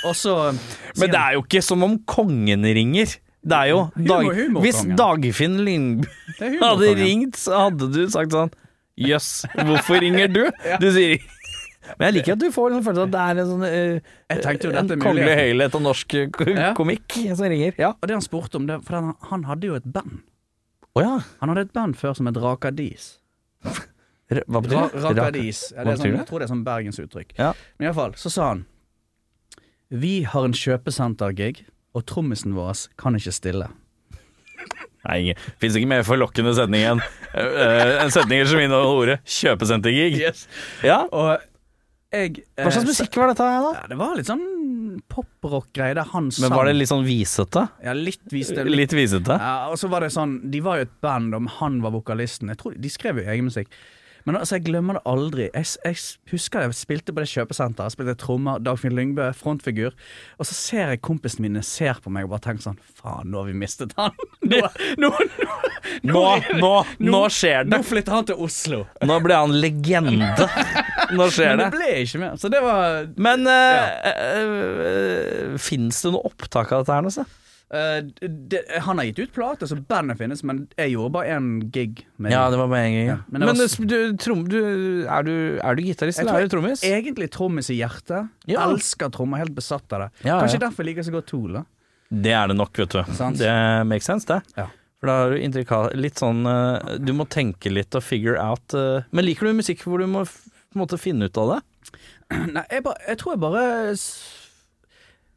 Og 0.05 0.15
så 0.17 0.33
Men 0.97 1.11
det 1.11 1.19
er 1.19 1.35
jo 1.37 1.43
ikke 1.45 1.61
som 1.63 1.83
om 1.85 1.99
kongen 2.09 2.65
ringer. 2.65 3.17
Det 3.45 3.57
er 3.57 3.69
jo 3.69 3.79
Humor- 3.93 4.07
dag, 4.09 4.25
humorkongen. 4.25 4.61
Hvis 4.65 4.81
Dagfinn 4.97 5.59
er 6.41 6.59
hadde 6.63 6.91
ringt, 6.97 7.37
så 7.37 7.65
hadde 7.67 7.91
du 7.93 8.01
sagt 8.09 8.33
sånn 8.33 8.51
Jøss, 8.97 9.45
hvorfor 9.53 9.99
ringer 10.01 10.31
du? 10.31 10.43
Du 10.81 10.87
sier 10.95 11.19
Men 11.99 12.07
jeg 12.07 12.15
liker 12.17 12.33
at 12.33 12.41
du 12.41 12.47
får 12.55 12.73
en 12.73 12.85
følelse 12.85 13.03
av 13.03 13.09
at 13.09 13.13
det 13.13 13.23
er 13.25 13.41
en 13.43 13.49
sånn 13.51 13.65
uh, 13.67 14.13
Jeg 14.31 14.45
tenkte 14.45 14.65
jo 14.67 14.71
en 14.71 14.77
dette 14.79 14.97
En 14.97 15.03
kongelig 15.03 15.35
høylighet 15.41 15.75
av 15.77 15.83
norsk 15.85 16.15
eh, 16.17 16.53
Ja. 16.55 16.69
komikk 16.77 17.17
som 17.27 17.45
ringer. 17.51 17.75
Ja. 17.77 17.91
Og 17.99 18.07
det 18.09 18.15
han 18.17 18.23
spurte 18.25 18.57
om, 18.57 18.65
det, 18.69 18.79
for 18.87 18.97
han, 18.97 19.11
han 19.29 19.45
hadde 19.51 19.69
jo 19.69 19.75
et 19.77 19.85
band. 19.85 20.23
Oh, 20.95 21.03
ja. 21.03 21.19
Han 21.43 21.51
hadde 21.51 21.67
et 21.67 21.73
band 21.75 21.97
før 21.99 22.15
som 22.17 22.25
het 22.31 22.39
Rakadis. 22.41 23.11
Hva 23.61 24.61
betyr 24.63 24.79
det? 24.79 25.03
Rakadis. 25.03 25.59
Ja, 25.75 25.83
det 25.85 25.99
sånn, 25.99 26.15
jeg 26.15 26.25
tror 26.29 26.41
det 26.41 26.47
er 26.47 26.53
sånn 26.55 26.63
bergensuttrykk. 26.65 27.35
Ja. 27.37 27.51
Men 27.77 27.91
iallfall, 27.91 28.15
så 28.17 28.31
sa 28.33 28.47
han 28.55 28.63
Vi 29.93 30.23
har 30.25 30.47
en 30.47 30.55
kjøpesentergig, 30.55 31.65
og 31.95 32.05
trommisen 32.09 32.55
vår 32.57 32.87
kan 32.99 33.17
ikke 33.17 33.33
stille. 33.35 33.69
Nei, 35.05 35.35
fins 35.61 35.75
ikke 35.77 35.89
mer 35.89 36.05
forlokkende 36.07 36.55
setning 36.57 36.85
enn 36.89 37.01
uh, 37.01 38.01
en 38.01 38.13
setning 38.13 38.41
som 38.49 38.57
inneholder 38.57 39.01
ordet 39.01 39.17
kjøpesentergig. 39.29 40.31
Ja. 40.85 41.03
Og 41.13 41.35
jeg 42.15 42.31
Hva 42.55 42.71
slags 42.71 42.85
eh, 42.85 42.89
musikk 42.89 43.17
var 43.19 43.31
dette 43.31 43.45
her, 43.45 43.61
da? 43.65 43.71
Ja, 43.75 43.89
det 43.91 43.97
var 43.99 44.15
litt 44.17 44.29
sånn 44.29 44.45
poprock-greie 45.11 45.97
der 45.97 46.07
han 46.13 46.29
sang. 46.31 46.45
Men 46.45 46.55
Var 46.55 46.69
det 46.69 46.75
litt 46.77 46.91
sånn 46.91 47.05
visete? 47.05 47.65
Ja, 47.83 47.95
litt 47.97 48.23
visete. 48.31 48.63
Litt 48.69 48.95
visete? 48.95 49.37
Ja, 49.41 49.67
og 49.69 49.77
så 49.81 49.89
var 49.91 50.05
det 50.05 50.13
sånn 50.15 50.37
De 50.53 50.61
var 50.63 50.79
jo 50.79 50.87
et 50.87 50.95
band, 51.03 51.35
om 51.37 51.49
han 51.59 51.81
var 51.83 51.93
vokalisten. 51.97 52.53
Jeg 52.53 52.61
tror 52.61 52.77
De 52.79 52.91
skrev 52.93 53.21
jo 53.21 53.27
egen 53.27 53.49
musikk. 53.49 53.73
Men 54.25 54.39
altså, 54.39 54.55
jeg 54.57 54.63
glemmer 54.65 54.97
det 54.97 55.03
aldri. 55.05 55.43
Jeg, 55.53 55.67
jeg 55.85 55.95
husker 56.31 56.63
jeg 56.65 56.73
spilte 56.73 57.13
på 57.13 57.21
det 57.21 57.27
kjøpesenteret. 57.29 57.93
Spilte 57.93 58.15
trommer, 58.17 58.57
Dagfinn 58.65 58.95
Lyngbø, 58.97 59.27
frontfigur. 59.37 59.93
Og 60.41 60.47
så 60.49 60.55
ser 60.57 60.89
jeg 60.95 61.01
kompisene 61.05 61.45
mine 61.45 61.61
ser 61.65 61.99
på 62.01 62.09
meg 62.13 62.25
og 62.25 62.31
bare 62.33 62.41
tenker 62.47 62.63
sånn 62.65 62.79
Faen, 62.97 63.29
nå 63.29 63.37
har 63.43 63.47
vi 63.51 63.55
mistet 63.61 63.93
han. 63.99 64.13
Nå, 64.45 64.59
nå, 65.01 65.09
nå, 66.05 66.21
Nå, 67.01 67.21
skjer 67.33 67.63
det! 67.65 67.71
nå 67.73 67.79
flytter 67.85 68.13
han 68.13 68.25
til 68.29 68.37
Oslo. 68.45 68.83
Nå 69.05 69.15
ble 69.25 69.33
han 69.37 69.53
legende. 69.61 70.45
Nå 71.15 71.25
skjer 71.33 71.51
Men 71.53 71.59
det. 71.61 71.65
det 71.65 71.73
ble 71.77 71.89
ikke 72.03 72.19
mer. 72.21 72.33
Så 72.41 72.47
det 72.53 72.61
var 72.65 72.81
Men 73.21 73.39
uh, 73.49 73.53
Fins 75.61 76.01
det 76.05 76.11
noe 76.13 76.25
opptak 76.29 76.67
av 76.73 76.79
dette 76.85 76.93
her 76.97 77.03
nå? 77.05 77.11
så? 77.13 77.23
Eh, 77.73 78.27
det, 78.29 78.61
han 78.85 78.97
har 78.97 79.07
gitt 79.07 79.19
ut 79.19 79.33
plate, 79.33 79.67
så 79.67 79.75
bandet 79.89 80.19
finnes, 80.19 80.43
men 80.45 80.65
jeg 80.77 80.93
gjorde 80.93 81.13
bare 81.15 81.33
én 81.33 81.47
gig. 81.73 82.03
Med 82.21 82.31
Ja, 82.35 82.43
det 82.53 82.59
var 82.61 82.69
bare 82.69 82.85
én 82.85 82.93
gig. 82.93 83.07
Ja, 83.09 83.17
men 83.27 83.41
men 83.41 83.57
var 83.57 83.65
eh, 83.65 83.87
du, 83.89 84.17
trom, 84.21 84.43
du, 84.49 84.59
er 85.09 85.25
du, 85.25 85.33
er 85.57 85.75
du 85.77 85.81
gitarist, 85.81 86.21
eller 86.21 86.37
er 86.37 86.45
du 86.45 86.53
trommis? 86.53 86.83
Egentlig 86.85 87.31
trommis 87.33 87.71
i 87.73 87.79
hjertet. 87.79 88.29
Ja. 88.45 88.67
Elsker 88.69 89.09
trommer, 89.13 89.41
helt 89.41 89.55
besatt 89.57 89.97
av 89.97 90.05
det. 90.05 90.09
Ja, 90.29 90.39
Kanskje 90.43 90.61
derfor 90.61 90.85
jeg 90.85 90.93
liker 90.93 91.09
så 91.09 91.15
godt 91.17 91.29
Tool. 91.31 91.61
Det 92.13 92.33
er 92.37 92.51
det 92.51 92.55
nok, 92.59 92.77
vet 92.77 92.93
du. 92.93 93.01
Sant. 93.17 93.41
Det 93.41 93.51
makes 93.89 94.05
sense, 94.05 94.29
det. 94.29 94.41
Ja. 94.59 94.69
For 95.01 95.09
da 95.09 95.15
har 95.23 95.33
du 95.33 95.41
inntrykk 95.41 95.71
av 95.75 95.87
litt 95.97 96.21
sånn 96.21 96.45
eh, 96.47 96.93
Du 97.03 97.11
må 97.17 97.25
tenke 97.27 97.69
litt 97.73 97.97
og 97.97 98.01
figure 98.05 98.39
out 98.39 98.71
Men 98.73 99.25
liker 99.25 99.49
du 99.49 99.57
musikk 99.57 99.83
hvor 99.83 99.99
du 99.99 100.07
må 100.07 100.21
på 100.25 100.77
en 100.77 100.81
måte 100.85 100.97
finne 101.01 101.27
ut 101.27 101.37
av 101.41 101.51
det? 101.51 101.59
Nei, 102.55 102.63
jeg, 102.71 102.85
bare, 102.85 103.01
jeg 103.09 103.19
tror 103.21 103.35
jeg 103.35 103.41
bare 103.43 103.65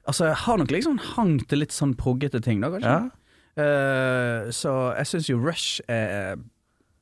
Altså, 0.09 0.31
jeg 0.31 0.39
har 0.45 0.61
nok 0.61 0.71
liksom 0.73 1.01
hang 1.15 1.35
til 1.49 1.61
litt 1.63 1.75
sånn 1.75 1.93
proggete 1.99 2.41
ting, 2.45 2.63
da, 2.65 2.73
kanskje. 2.73 2.95
Ja. 2.95 3.15
Uh, 3.59 4.49
så 4.55 4.73
jeg 4.95 5.11
syns 5.11 5.29
jo 5.29 5.41
Rush 5.43 5.83
er, 5.91 6.39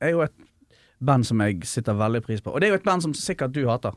er 0.01 0.13
jo 0.15 0.23
et 0.25 0.33
band 1.05 1.27
som 1.27 1.41
jeg 1.45 1.61
sitter 1.69 1.97
veldig 1.97 2.23
pris 2.25 2.41
på. 2.41 2.51
Og 2.51 2.61
det 2.61 2.67
er 2.67 2.75
jo 2.75 2.79
et 2.81 2.87
band 2.87 3.05
som 3.05 3.13
sikkert 3.15 3.53
du 3.55 3.63
hater. 3.69 3.95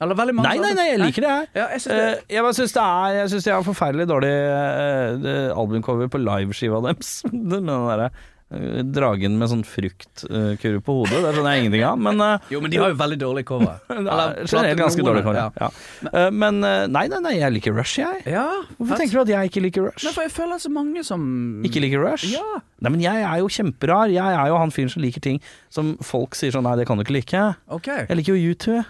Eller 0.00 0.16
veldig 0.16 0.34
mange 0.34 0.48
Nei, 0.48 0.64
nei, 0.64 0.72
nei, 0.76 0.86
jeg 0.88 1.00
liker 1.02 1.24
det, 1.24 1.30
her. 1.30 1.48
Ja, 1.54 1.66
jeg 1.74 1.82
synes 1.84 2.00
det. 2.00 2.10
Uh, 2.10 2.34
jeg 2.34 2.54
syns 2.56 2.74
det 2.74 2.82
er 2.82 3.16
Jeg 3.18 3.30
synes 3.30 3.46
de 3.46 3.52
har 3.52 3.64
forferdelig 3.66 4.06
dårlig 4.08 4.34
uh, 4.34 5.58
albumcover 5.60 6.12
på 6.12 6.20
liveskiva 6.22 6.80
deres. 6.88 7.18
Den 7.52 7.68
derre 7.68 8.10
dragen 8.50 9.36
med 9.38 9.50
sånn 9.52 9.62
fruktkurv 9.66 10.80
på 10.82 10.94
hodet. 10.96 11.20
Det 11.22 11.32
skjønner 11.36 11.54
jeg 11.54 11.64
ingenting 11.64 11.84
av. 11.86 12.00
Men 12.02 12.22
eh, 12.24 12.48
Jo, 12.50 12.60
men 12.64 12.72
de 12.72 12.80
har 12.82 12.90
jo 12.90 12.98
veldig 12.98 13.18
dårlig 13.20 13.44
cover. 13.46 13.78
det 13.88 14.00
er 14.00 14.40
generelt 14.42 14.82
ganske 14.82 15.06
dårlig 15.06 15.22
cover. 15.26 15.54
Ja. 15.60 15.70
Eh, 16.10 16.30
men 16.34 16.58
eh, 16.66 16.86
nei, 16.90 17.06
nei, 17.12 17.20
nei, 17.28 17.34
jeg 17.38 17.56
liker 17.58 17.76
Rush, 17.78 18.00
jeg. 18.02 18.24
Ja, 18.26 18.46
Hvorfor 18.78 18.98
tenker 18.98 19.20
du 19.20 19.22
at 19.22 19.32
jeg 19.36 19.52
ikke 19.52 19.64
liker 19.68 19.86
Rush? 19.86 20.02
Nei, 20.06 20.14
for 20.16 20.26
jeg 20.26 20.34
føler 20.34 20.56
er 20.58 20.64
så 20.66 20.72
mange 20.74 21.04
som 21.06 21.22
Ikke 21.66 21.82
liker 21.84 22.02
Rush? 22.02 22.26
Ja. 22.34 22.60
Nei, 22.82 22.94
men 22.96 23.04
jeg 23.04 23.22
er 23.22 23.42
jo 23.42 23.50
kjemperar. 23.52 24.10
Jeg 24.10 24.38
er 24.42 24.50
jo 24.50 24.58
han 24.58 24.74
fyren 24.74 24.90
som 24.92 25.04
liker 25.04 25.22
ting 25.22 25.38
som 25.70 25.94
folk 26.02 26.38
sier 26.38 26.54
sånn 26.54 26.66
Nei, 26.66 26.74
det 26.80 26.88
kan 26.90 26.98
du 26.98 27.06
ikke 27.06 27.16
like. 27.20 27.44
Okay. 27.78 28.08
Jeg 28.10 28.18
liker 28.18 28.36
jo 28.36 28.54
U2. 28.54 28.80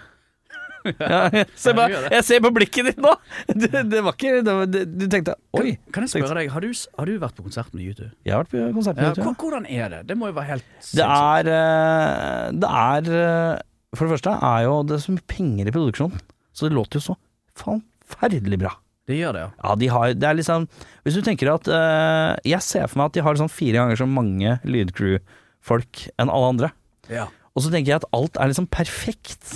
Ja, 1.11 1.21
jeg, 1.33 1.47
ser 1.59 1.75
bare, 1.77 2.01
jeg 2.11 2.25
ser 2.27 2.41
på 2.43 2.51
blikket 2.55 2.91
ditt 2.91 3.01
nå! 3.01 3.13
Det, 3.47 3.83
det 3.91 4.01
var 4.05 4.15
ikke 4.17 4.33
det 4.45 4.55
var, 4.57 4.69
det, 4.71 4.83
Du 4.89 5.05
tenkte 5.11 5.35
Oi. 5.57 5.75
Kan, 5.77 5.91
kan 5.95 6.07
jeg 6.07 6.13
spørre 6.15 6.37
deg, 6.39 6.51
har 6.53 6.65
du, 6.65 6.69
har 6.99 7.09
du 7.09 7.17
vært 7.21 7.37
på 7.37 7.45
konsert 7.45 7.73
med 7.75 7.85
YouTube? 7.85 8.11
Jeg 8.27 8.35
har 8.35 8.45
vært 8.45 8.53
på 8.55 8.67
konsert 8.77 8.99
med 8.99 9.21
Ja, 9.21 9.33
hvordan 9.43 9.67
er 9.69 9.95
det? 9.95 10.03
Det 10.11 10.17
må 10.19 10.31
jo 10.31 10.37
være 10.37 10.51
helt 10.53 10.93
Det 10.97 11.07
er 11.07 11.51
eh, 11.55 12.45
Det 12.57 12.71
er 12.83 13.11
eh, 13.21 13.65
For 13.97 14.05
det 14.07 14.15
første 14.17 14.37
er 14.51 14.63
jo 14.67 14.77
det 14.87 14.99
er 14.99 15.17
mye 15.17 15.27
penger 15.35 15.71
i 15.71 15.75
produksjonen, 15.75 16.23
så 16.55 16.67
det 16.67 16.77
låter 16.77 17.01
jo 17.01 17.11
så 17.11 17.17
forferdelig 17.61 18.61
bra. 18.61 18.71
Det 19.09 19.17
gjør 19.17 19.35
det, 19.35 19.43
ja. 19.43 19.51
Ja, 19.59 19.75
de 19.81 19.89
har 19.91 20.13
Det 20.15 20.27
er 20.29 20.37
liksom 20.37 20.67
Hvis 21.03 21.17
du 21.17 21.23
tenker 21.25 21.49
at 21.51 21.67
uh, 21.67 22.37
Jeg 22.47 22.61
ser 22.63 22.85
for 22.87 23.01
meg 23.01 23.09
at 23.09 23.17
de 23.17 23.23
har 23.25 23.39
sånn 23.39 23.51
fire 23.51 23.81
ganger 23.81 23.99
så 23.99 24.07
mange 24.07 24.55
lydcrew-folk 24.63 26.05
enn 26.21 26.31
alle 26.31 26.51
andre. 26.55 26.73
ja. 27.11 27.27
Og 27.51 27.65
så 27.65 27.71
tenker 27.71 27.91
jeg 27.91 27.99
at 27.99 28.07
alt 28.15 28.37
er 28.39 28.47
liksom 28.47 28.67
perfekt. 28.71 29.49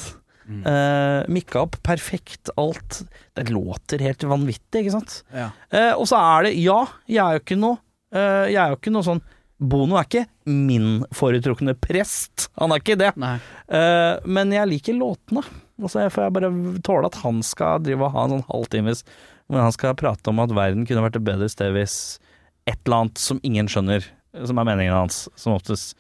Mm. 0.46 0.62
Uh, 0.62 1.26
Mikka 1.34 1.64
opp 1.66 1.78
perfekt, 1.86 2.52
alt. 2.62 3.02
Det 3.34 3.48
låter 3.50 4.04
helt 4.06 4.24
vanvittig, 4.24 4.84
ikke 4.84 4.94
sant? 4.94 5.22
ja. 5.34 5.50
Uh, 5.74 5.94
og 5.98 6.06
så 6.10 6.20
er 6.22 6.48
det 6.48 6.56
Ja, 6.62 6.84
jeg 7.10 7.22
er 7.24 7.38
jo 7.38 7.42
ikke 7.42 7.58
noe 7.58 7.80
uh, 8.14 8.46
Jeg 8.46 8.60
er 8.62 8.74
jo 8.74 8.78
ikke 8.78 8.94
noe 8.94 9.08
sånn 9.08 9.24
Bono 9.56 9.96
er 9.98 10.04
ikke 10.06 10.26
min 10.52 11.06
foretrukne 11.16 11.74
prest. 11.80 12.50
Han 12.60 12.74
er 12.76 12.82
ikke 12.82 12.98
det. 13.00 13.14
Men 13.16 14.52
jeg 14.52 14.68
liker 14.68 14.98
låtene. 15.00 15.46
Og 15.80 15.88
så 15.88 16.04
får 16.12 16.26
jeg 16.26 16.34
bare 16.36 16.50
tåle 16.84 17.08
at 17.08 17.22
han 17.22 17.40
skal 17.40 17.80
drive 17.84 18.04
og 18.04 18.12
ha 18.12 18.26
en 18.26 18.34
sånn 18.36 18.44
halvtimes 18.50 19.06
hvor 19.48 19.64
han 19.64 19.72
skal 19.72 19.96
prate 19.96 20.28
om 20.32 20.44
at 20.44 20.52
verden 20.56 20.84
kunne 20.84 21.06
vært 21.06 21.22
et 21.22 21.28
bedre 21.28 21.48
sted 21.52 21.72
hvis 21.72 21.96
et 22.68 22.78
eller 22.84 23.06
annet 23.06 23.22
som 23.22 23.40
ingen 23.48 23.70
skjønner, 23.72 24.04
som 24.44 24.60
er 24.60 24.68
meningen 24.68 24.96
hans, 24.96 25.26
som 25.40 25.56
oftest. 25.56 25.96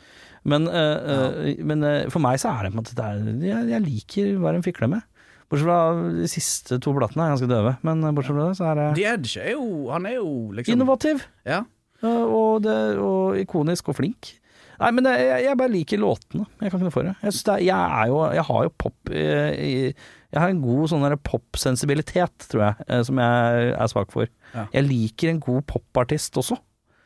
Men, 0.46 0.68
eh, 0.70 1.12
eh, 1.12 1.66
men 1.66 1.84
eh, 1.84 2.06
for 2.14 2.22
meg 2.24 2.38
så 2.42 2.54
er 2.54 2.66
det 2.68 2.74
på 2.74 2.78
en 2.78 2.84
måte 2.84 2.96
det 2.98 3.50
jeg, 3.50 3.68
jeg 3.72 3.86
liker 3.86 4.32
hva 4.42 4.54
de 4.54 4.64
fikler 4.66 4.92
med. 4.94 5.06
Bortsett 5.50 5.68
fra 5.68 5.80
de 6.22 6.30
siste 6.30 6.80
to 6.82 6.94
platene 6.96 7.26
er 7.26 7.36
ganske 7.36 7.50
døve, 7.50 7.76
men 7.86 8.02
bortsett 8.18 8.38
fra 8.38 8.48
det 8.50 8.58
så 8.60 8.70
er 8.72 8.80
det 8.80 8.88
The 8.98 9.06
Edge 9.12 9.42
er 9.42 9.54
jo 9.54 9.92
Han 9.94 10.08
er 10.10 10.18
jo 10.18 10.32
liksom 10.58 10.78
innovativ. 10.78 11.26
Ja. 11.46 11.64
Og, 12.06 12.62
det, 12.66 12.76
og 13.02 13.38
ikonisk 13.40 13.90
og 13.90 13.98
flink. 13.98 14.36
Nei, 14.76 14.90
men 14.94 15.08
jeg, 15.08 15.46
jeg 15.46 15.58
bare 15.58 15.72
liker 15.72 16.02
låtene. 16.02 16.46
Jeg 16.60 16.70
kan 16.70 16.78
ikke 16.82 16.90
noe 16.90 16.94
for 16.94 17.08
det. 17.08 17.14
Jeg, 17.24 17.38
det 17.48 17.54
er, 17.54 17.62
jeg, 17.70 18.10
jo, 18.12 18.18
jeg 18.36 18.46
har 18.50 18.66
jo 18.66 18.72
pop 18.84 19.12
Jeg 19.16 19.94
har 20.36 20.52
en 20.52 20.64
god 20.66 20.92
sånn 20.92 21.06
popsensibilitet, 21.26 22.50
tror 22.52 22.66
jeg, 22.68 23.06
som 23.08 23.22
jeg 23.24 23.70
er 23.72 23.94
svak 23.94 24.12
for. 24.14 24.30
Ja. 24.52 24.68
Jeg 24.76 24.90
liker 24.90 25.32
en 25.32 25.40
god 25.42 25.64
popartist 25.72 26.38
også. 26.42 26.60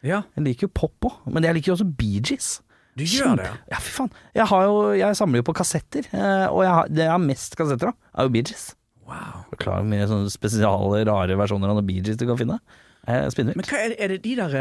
ja. 0.04 0.24
Jeg 0.36 0.48
liker 0.48 0.68
jo 0.68 0.74
pop 0.82 1.12
òg, 1.12 1.22
men 1.30 1.46
jeg 1.48 1.60
liker 1.60 1.72
jo 1.72 1.78
også 1.78 1.92
Bee 2.02 2.24
Gees. 2.26 2.58
Du 2.98 3.04
gjør 3.06 3.36
det, 3.40 3.48
ja. 3.72 3.78
Fy 3.80 3.92
faen. 4.00 4.10
Jeg, 4.36 4.46
har 4.50 4.64
jo, 4.66 4.76
jeg 4.98 5.16
samler 5.16 5.40
jo 5.44 5.48
på 5.52 5.54
kassetter, 5.56 6.08
eh, 6.12 6.48
og 6.50 6.64
jeg 6.66 6.74
har, 6.74 6.88
det 6.90 7.06
jeg 7.06 7.14
har 7.14 7.22
mest 7.24 7.56
kassetter 7.60 7.92
av, 7.92 7.96
er 8.18 8.28
jo 8.28 8.34
Bee 8.34 8.44
Gees. 8.50 8.66
Wow. 9.10 9.46
Klar 9.62 9.86
mye 9.88 10.06
sånne 10.10 10.30
spesiale, 10.34 11.04
rare 11.08 11.38
versjoner 11.40 11.72
av 11.72 11.80
Bee 11.88 12.02
Gees 12.06 12.18
du 12.20 12.26
kan 12.30 12.38
finne? 12.38 12.60
Jeg 13.10 13.32
spinner 13.34 13.56
Men 13.58 13.66
hva 13.66 13.78
er, 13.80 13.90
det- 13.94 14.00
er 14.04 14.08
det 14.12 14.18
de 14.26 14.34
der 14.36 14.56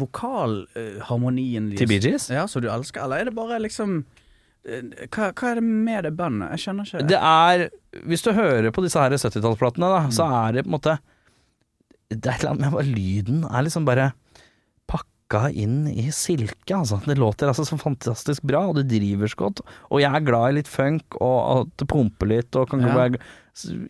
vokalharmoniene 0.00 1.00
vokalharmonien 1.04 1.66
Til 1.78 1.86
Bee 1.90 2.00
Gees? 2.02 2.30
Ja, 2.32 2.46
som 2.50 2.62
du 2.64 2.68
elsker, 2.72 3.04
eller 3.04 3.20
er 3.22 3.28
det 3.28 3.34
bare 3.36 3.58
liksom 3.62 4.00
eh, 4.66 4.80
hva, 5.12 5.28
hva 5.36 5.50
er 5.52 5.60
det 5.60 5.64
med 5.68 6.04
det 6.08 6.14
bandet? 6.18 6.50
Jeg 6.56 6.64
skjønner 6.64 6.88
ikke 6.88 7.04
Det 7.12 7.20
er 7.20 7.66
Hvis 8.08 8.24
du 8.24 8.32
hører 8.34 8.70
på 8.74 8.82
disse 8.82 8.98
her 8.98 9.14
70-tallsplatene, 9.14 9.90
da, 9.92 10.00
så 10.14 10.26
er 10.46 10.56
det 10.56 10.64
på 10.64 10.72
en 10.72 10.76
måte 10.78 10.96
Det 12.10 12.24
er 12.24 12.34
et 12.34 12.40
eller 12.40 12.54
annet 12.56 12.64
med 12.66 12.76
bare 12.78 12.88
lyden 12.96 13.44
er 13.50 13.66
liksom 13.68 13.86
bare 13.88 14.08
pakka 15.34 15.50
inn 15.54 15.86
i 15.90 16.08
silke, 16.14 16.74
altså. 16.76 17.00
Det 17.04 17.16
låter 17.18 17.48
altså 17.50 17.64
så 17.66 17.78
fantastisk 17.80 18.42
bra, 18.46 18.68
og 18.70 18.76
det 18.78 18.86
driver 18.92 19.30
så 19.30 19.36
godt. 19.36 19.62
Og 19.90 20.00
jeg 20.02 20.10
er 20.14 20.26
glad 20.26 20.50
i 20.52 20.58
litt 20.60 20.68
funk, 20.70 21.16
og 21.20 21.38
at 21.54 21.72
det 21.80 21.88
pumper 21.90 22.26
litt, 22.30 22.56
og 22.56 22.68
kan 22.70 22.80
Ja. 22.80 22.94
være 22.94 23.18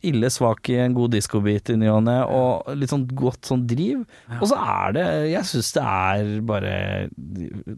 ille 0.05 0.29
svak 0.29 0.69
i 0.69 0.75
en 0.77 0.93
god 0.95 1.11
diskobit 1.13 1.71
i 1.71 1.77
ny 1.77 1.89
og 1.89 2.03
ne, 2.05 2.19
og 2.27 2.69
litt 2.77 2.91
sånn 2.91 3.07
godt 3.09 3.43
sånn 3.49 3.67
driv. 3.67 4.05
Og 4.41 4.49
så 4.49 4.57
er 4.61 4.93
det 4.93 5.31
Jeg 5.31 5.43
syns 5.45 5.73
det 5.73 5.83
er 5.83 6.41
bare 6.43 7.09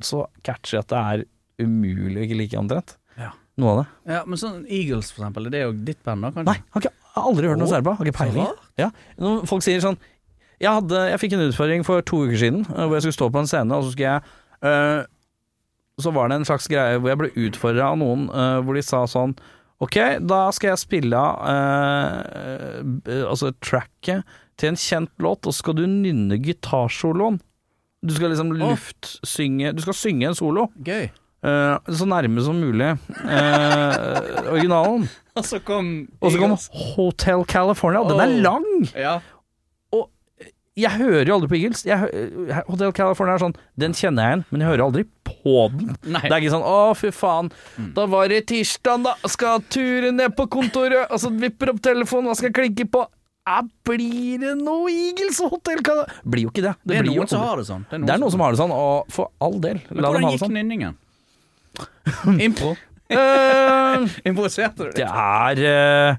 så 0.00 0.26
catchy 0.42 0.78
at 0.78 0.88
det 0.88 0.98
er 0.98 1.24
umulig 1.62 2.16
å 2.18 2.24
ikke 2.26 2.38
like 2.38 2.58
omtrent. 2.58 2.96
Ja. 3.16 3.30
Noe 3.56 3.70
av 3.70 3.78
det. 3.78 4.12
Ja, 4.12 4.24
Men 4.26 4.36
sånn 4.36 4.66
Eagles, 4.68 5.12
for 5.12 5.22
eksempel, 5.24 5.50
det 5.50 5.60
er 5.60 5.66
jo 5.70 5.72
ditt 5.72 6.02
band, 6.02 6.22
da? 6.22 6.30
kanskje? 6.30 6.44
Nei, 6.44 6.58
har, 6.70 6.80
ikke, 6.82 6.92
aldri 7.16 7.46
hørt 7.48 7.58
noe 7.58 7.68
særlig 7.68 7.84
på. 7.84 7.96
Har 7.96 8.04
ikke 8.04 8.18
peiling. 8.18 8.56
Ja. 8.76 8.90
Når 9.18 9.46
folk 9.46 9.62
sier 9.62 9.80
sånn 9.80 9.96
jeg, 10.62 10.70
hadde, 10.70 11.02
jeg 11.10 11.20
fikk 11.22 11.36
en 11.36 11.44
utfordring 11.48 11.84
for 11.86 12.04
to 12.06 12.22
uker 12.26 12.40
siden, 12.40 12.64
eh, 12.70 12.86
hvor 12.86 12.96
jeg 12.96 13.06
skulle 13.06 13.18
stå 13.18 13.28
på 13.32 13.42
en 13.42 13.50
scene, 13.50 13.76
og 13.76 13.84
så 13.84 13.92
skulle 13.92 14.14
jeg 14.14 14.22
eh, 14.70 15.02
Så 16.02 16.12
var 16.12 16.28
det 16.28 16.40
en 16.40 16.48
slags 16.48 16.68
greie 16.68 16.98
hvor 17.00 17.12
jeg 17.12 17.20
ble 17.20 17.34
utfordra 17.48 17.90
av 17.92 18.00
noen, 18.00 18.26
eh, 18.30 18.58
hvor 18.64 18.78
de 18.78 18.84
sa 18.84 19.04
sånn 19.10 19.36
Ok, 19.84 19.98
da 20.24 20.46
skal 20.56 20.72
jeg 20.72 20.80
spille 20.80 21.22
eh, 21.52 22.78
altså 23.28 23.50
tracket 23.60 24.24
til 24.56 24.72
en 24.72 24.80
kjent 24.80 25.12
låt, 25.20 25.44
og 25.44 25.52
så 25.52 25.60
skal 25.60 25.76
du 25.76 25.84
nynne 25.84 26.38
gitarsoloen. 26.40 27.36
Du 28.00 28.14
skal 28.16 28.32
liksom 28.32 28.54
luftsynge 28.56 29.74
Du 29.76 29.82
skal 29.84 29.96
synge 29.98 30.30
en 30.30 30.38
solo. 30.38 30.68
Gøy. 30.86 31.10
Uh, 31.46 31.76
så 31.92 32.06
nærme 32.08 32.42
som 32.42 32.56
mulig 32.58 32.88
uh, 32.96 34.48
originalen. 34.50 35.04
Og 35.36 35.44
så 35.44 35.60
kom 35.62 36.08
Og 36.24 36.32
så 36.32 36.40
kom 36.40 36.54
Hotel 36.96 37.44
California, 37.44 38.00
og 38.00 38.08
den 38.10 38.22
er 38.24 38.32
lang! 38.40 38.64
Ja. 38.96 39.18
Jeg 40.76 40.92
hører 41.00 41.24
jo 41.30 41.36
aldri 41.38 41.48
på 41.48 41.56
Eagles. 41.56 41.82
Jeg, 41.88 42.24
Hotel 42.66 42.90
California 42.92 43.34
er 43.38 43.40
sånn 43.46 43.54
Den 43.80 43.94
kjenner 43.96 44.26
jeg 44.26 44.32
igjen, 44.34 44.42
men 44.50 44.60
jeg 44.60 44.68
hører 44.74 44.84
aldri 44.84 45.04
på 45.24 45.54
den. 45.72 45.94
Nei. 46.04 46.20
Det 46.26 46.32
er 46.34 46.42
ikke 46.42 46.52
sånn 46.52 46.66
'Å, 46.68 46.80
fy 47.00 47.10
faen, 47.16 47.48
da 47.96 48.04
var 48.12 48.28
det 48.28 48.42
tirsdag, 48.50 49.06
da. 49.06 49.14
Skal 49.32 49.62
ture 49.72 50.10
ned 50.12 50.36
på 50.36 50.44
kontoret.' 50.52 51.08
Og 51.10 51.18
så 51.22 51.30
vipper 51.32 51.72
opp 51.72 51.80
telefonen, 51.80 52.28
hva 52.28 52.36
skal 52.36 52.50
jeg 52.52 52.58
klikke 52.60 52.90
på? 52.92 53.06
Ja, 53.46 53.62
blir 53.86 54.40
det 54.42 54.52
noe 54.58 54.90
Eagles 54.90 55.38
og 55.40 55.52
Hotel 55.56 55.78
California? 55.80 56.20
Blir 56.26 56.42
jo 56.42 56.50
ikke 56.50 56.64
det. 56.66 56.74
Det 56.84 56.96
er 56.98 57.02
blir 57.06 57.14
jo 57.14 57.22
noen 57.22 57.28
som 57.30 57.40
har 57.46 57.56
det 57.56 57.66
sånn. 57.70 57.84
Det 57.90 58.10
er 58.10 58.18
noen 58.18 58.30
som 58.34 58.40
har 58.42 58.50
det 58.52 58.58
sånn, 58.60 58.72
og 58.74 59.12
for 59.14 59.30
all 59.40 59.60
del, 59.62 59.80
Men 59.88 60.02
la 60.02 60.12
dem 60.12 60.20
hvordan 60.20 60.22
ha 60.24 60.28
det 60.28 60.36
gikk 60.36 60.44
sånn. 60.44 60.56
nynningen? 60.58 60.96
Impro. 62.46 62.72
uh, 63.12 64.08
Improviserte 64.28 64.90
du? 64.90 64.90
det 64.98 65.06
er 65.06 65.62
eh, 65.62 66.16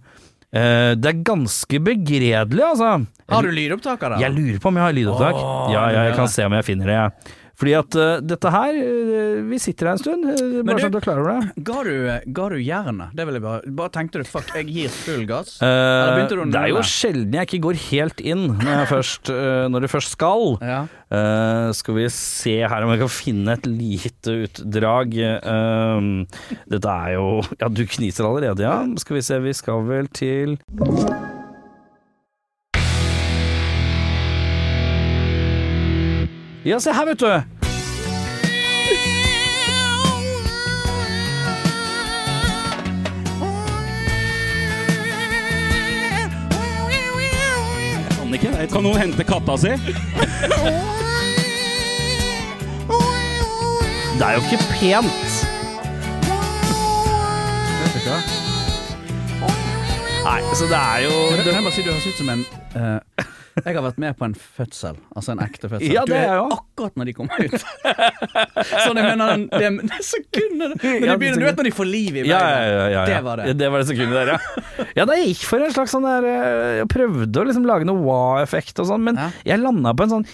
eh, 0.54 0.94
Det 0.96 1.12
er 1.12 1.24
ganske 1.28 1.80
begredelig, 1.84 2.64
altså. 2.64 3.06
Har 3.28 3.44
du 3.44 3.52
lydopptak 3.52 4.04
av 4.04 4.16
det? 4.16 4.22
Jeg 4.24 4.32
lurer 4.38 4.60
på 4.64 4.70
om 4.72 4.78
jeg 4.80 4.86
har 4.88 4.96
lydopptak. 4.96 5.36
Åh, 5.36 5.68
ja, 5.74 5.84
ja, 5.92 6.04
jeg 6.08 6.16
kan 6.16 6.28
se 6.32 6.46
om 6.48 6.54
jeg 6.56 6.64
finner 6.64 6.86
det. 6.88 6.96
jeg. 6.96 7.36
Fordi 7.58 7.74
at 7.78 7.98
uh, 7.98 8.18
dette 8.22 8.52
her 8.54 8.76
uh, 8.78 9.38
Vi 9.50 9.58
sitter 9.62 9.90
her 9.90 9.98
en 9.98 10.02
stund, 10.02 10.28
uh, 10.30 10.60
bare 10.68 10.84
sånn 10.84 10.92
at 10.92 10.96
du 10.96 11.00
er 11.00 11.06
klar 11.08 11.22
over 11.24 11.40
det. 11.40 11.64
Ga 11.68 11.78
du, 11.88 11.94
ga 12.38 12.50
du 12.54 12.58
jernet? 12.62 13.16
Det 13.18 13.26
vil 13.28 13.40
jeg 13.40 13.46
bare 13.46 13.74
Bare 13.80 13.94
tenkte 13.96 14.22
du 14.22 14.30
fuck, 14.30 14.52
jeg 14.54 14.70
gir 14.70 14.94
full 14.94 15.26
gass? 15.30 15.58
Eller 15.66 16.14
begynte 16.20 16.38
du 16.38 16.44
å 16.44 16.48
det 16.58 16.62
er 16.62 16.72
jo 16.72 16.84
sjelden 16.86 17.36
jeg 17.38 17.50
ikke 17.50 17.64
går 17.66 17.80
helt 17.88 18.22
inn 18.24 18.46
når, 18.54 18.72
jeg 18.72 18.90
først, 18.92 19.32
når 19.74 19.84
det 19.84 19.90
først 19.92 20.14
skal. 20.16 20.46
Ja. 20.64 20.80
Skal 21.78 21.98
vi 21.98 22.06
se 22.14 22.56
her 22.64 22.86
om 22.86 22.94
jeg 22.94 23.02
kan 23.04 23.12
finne 23.12 23.56
et 23.58 23.68
lite 23.70 24.38
utdrag. 24.48 25.18
Eh, 25.18 26.12
dette 26.74 27.00
er 27.08 27.16
jo 27.18 27.42
Ja, 27.60 27.70
du 27.70 27.86
kniser 27.88 28.28
allerede, 28.28 28.64
ja. 28.66 28.80
Skal 29.02 29.20
vi 29.20 29.26
se, 29.26 29.42
vi 29.44 29.58
skal 29.58 29.84
vel 29.88 30.12
til 30.14 30.58
Ja, 36.68 36.80
se 36.80 36.94
her, 36.94 37.06
vet 37.06 37.20
du. 37.20 37.42
Kan 48.72 48.84
noen 48.84 49.00
hente 49.00 49.24
katta 49.24 49.56
si? 49.56 49.72
Det 54.18 54.26
er 54.28 54.34
jo 54.36 54.44
ikke 54.44 54.60
pent. 54.74 55.32
Nei, 60.28 60.42
så 60.52 60.68
det 60.68 60.76
er 60.76 61.00
jo 61.06 61.16
Kan 61.32 61.46
jeg 61.48 61.64
bare 61.64 61.72
si 61.72 61.82
du 61.88 61.92
høres 61.94 62.08
ut 62.12 62.18
som 62.20 62.30
en 62.36 62.46
eh, 62.76 63.00
Jeg 63.66 63.76
har 63.78 63.84
vært 63.84 64.00
med 64.02 64.18
på 64.20 64.26
en 64.28 64.36
fødsel, 64.38 64.98
altså 65.18 65.34
en 65.34 65.42
ekte 65.44 65.70
fødsel. 65.72 65.94
Ja, 65.96 66.04
det 66.08 66.18
er 66.18 66.28
er 66.28 66.36
jeg 66.36 66.44
også. 66.44 66.58
akkurat 66.62 67.00
når 67.00 67.10
de 67.10 67.14
kommer 67.18 67.44
ut. 67.44 67.56
sånn, 68.86 69.00
jeg 69.00 69.06
mener 69.08 69.46
det, 69.52 69.72
det 69.90 70.00
sekundet 70.06 70.76
Når 70.84 71.06
de 71.08 71.18
begynner, 71.22 71.42
Du 71.42 71.46
vet 71.48 71.62
når 71.62 71.70
de 71.70 71.74
får 71.78 71.90
liv 71.90 72.20
i 72.22 72.26
Ja, 72.30 72.42
ja, 72.62 72.88
ja. 72.94 73.06
Det 73.10 73.20
var 73.26 73.42
det. 73.42 73.56
Det 73.60 73.70
var 73.74 73.84
det 73.84 73.90
sekundet 73.90 74.18
der, 74.20 74.34
ja. 74.36 74.66
Ja, 75.00 75.06
da 75.10 75.18
jeg 75.18 75.34
gikk 75.34 75.46
for 75.50 75.64
en 75.64 75.74
slags 75.74 75.96
sånn 75.96 76.06
der 76.08 76.28
eh, 76.30 76.74
Jeg 76.82 76.90
prøvde 76.94 77.42
å 77.42 77.48
liksom 77.50 77.66
lage 77.70 77.88
noe 77.90 78.04
wow-effekt 78.06 78.84
og 78.84 78.90
sånn, 78.92 79.06
men 79.10 79.20
jeg 79.48 79.62
landa 79.62 79.94
på 79.98 80.06
en 80.08 80.18
sånn 80.18 80.28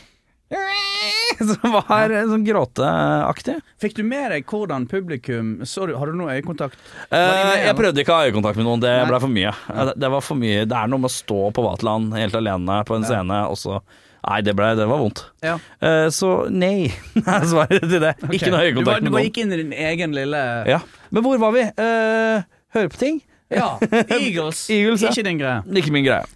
som 1.49 1.73
var 1.73 2.13
eh, 2.13 2.25
sånn 2.29 2.45
gråteaktig. 2.45 3.57
Fikk 3.81 3.97
du 3.97 4.03
med 4.07 4.31
deg 4.33 4.47
hvordan 4.49 4.85
publikum 4.91 5.55
så 5.67 5.87
du, 5.89 5.95
Har 5.99 6.11
du 6.11 6.17
noe 6.19 6.37
øyekontakt? 6.37 6.79
Eh, 7.09 7.65
jeg 7.65 7.75
prøvde 7.79 8.03
ikke 8.03 8.13
å 8.13 8.21
ha 8.21 8.29
øyekontakt 8.29 8.59
med 8.59 8.67
noen, 8.67 8.83
det 8.83 8.93
Nei. 8.93 9.09
ble 9.09 9.19
for 9.23 9.33
mye. 9.33 9.51
Det, 9.67 9.97
det 10.03 10.13
var 10.13 10.25
for 10.25 10.39
mye. 10.39 10.63
Det 10.69 10.79
er 10.79 10.93
noe 10.93 11.03
med 11.03 11.11
å 11.11 11.15
stå 11.17 11.41
på 11.55 11.65
Vaterland 11.65 12.15
helt 12.17 12.37
alene 12.39 12.79
på 12.87 12.97
en 12.97 13.07
scene, 13.07 13.43
og 13.49 13.59
så 13.59 13.81
Nei, 14.23 14.37
det, 14.39 14.53
ble, 14.55 14.69
det 14.79 14.85
var 14.87 15.01
vondt. 15.01 15.19
Ja. 15.43 15.57
Eh, 15.83 16.05
så 16.15 16.29
nei, 16.47 16.87
er 17.19 17.43
svaret 17.49 17.83
til 17.83 17.99
det. 17.99 18.13
Ikke 18.31 18.53
noe 18.53 18.61
øyekontakt 18.69 19.03
med 19.03 19.09
noen. 19.09 19.11
du 19.11 19.17
bare 19.17 19.25
gikk 19.27 19.41
inn 19.43 19.51
i 19.51 19.57
din 19.59 19.73
egen 19.75 20.15
lille 20.15 20.43
Ja. 20.69 20.79
Men 21.11 21.25
hvor 21.25 21.41
var 21.41 21.51
vi? 21.51 21.65
Eh, 21.67 22.45
høre 22.77 22.93
på 22.93 23.01
ting? 23.01 23.19
Ja, 23.55 23.69
Eagles. 24.19 24.65
Eagles, 24.73 25.01
ja. 25.05 25.09
Ikke 25.13 25.23
din 25.27 25.39
greie. 25.41 25.61
Ikke 25.81 25.93
min 25.95 26.05
greie. 26.05 26.23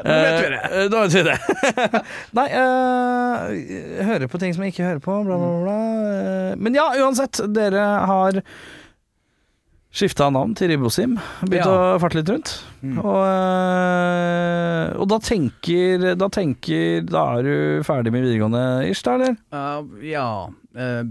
Nå 0.00 0.16
vet 0.16 0.40
vi 0.40 0.50
det. 0.54 0.60
Eh, 0.70 0.88
Da 0.88 1.02
vet 1.04 1.14
vi 1.14 1.22
det. 1.26 1.38
Nei, 2.38 2.46
uh, 2.56 4.04
hører 4.08 4.30
på 4.32 4.38
ting 4.40 4.54
som 4.56 4.64
jeg 4.64 4.72
ikke 4.74 4.86
hører 4.86 5.02
på, 5.04 5.16
bla, 5.26 5.36
bla, 5.36 5.50
bla. 5.64 5.78
Eh, 6.10 6.52
Men 6.56 6.76
ja, 6.78 6.86
uansett. 7.02 7.40
Dere 7.52 7.82
har 8.08 8.40
skifta 9.90 10.28
navn 10.32 10.54
til 10.56 10.70
Ribosim. 10.70 11.16
Begynt 11.42 11.66
Ja. 11.66 11.96
å 11.96 12.00
farte 12.00 12.20
litt 12.20 12.30
rundt. 12.30 12.52
Og, 12.86 13.20
eh, 13.26 14.96
og 14.96 15.08
da 15.10 15.18
tenker 15.20 16.14
Da 16.16 16.28
tenker 16.32 17.02
Da 17.04 17.24
er 17.36 17.42
du 17.44 17.82
ferdig 17.84 18.12
med 18.14 18.22
videregående 18.24 18.62
ish, 18.88 19.02
da, 19.04 19.18
eller? 19.18 19.36
Uh, 19.52 19.82
ja. 20.06 20.26
Uh, 20.72 21.02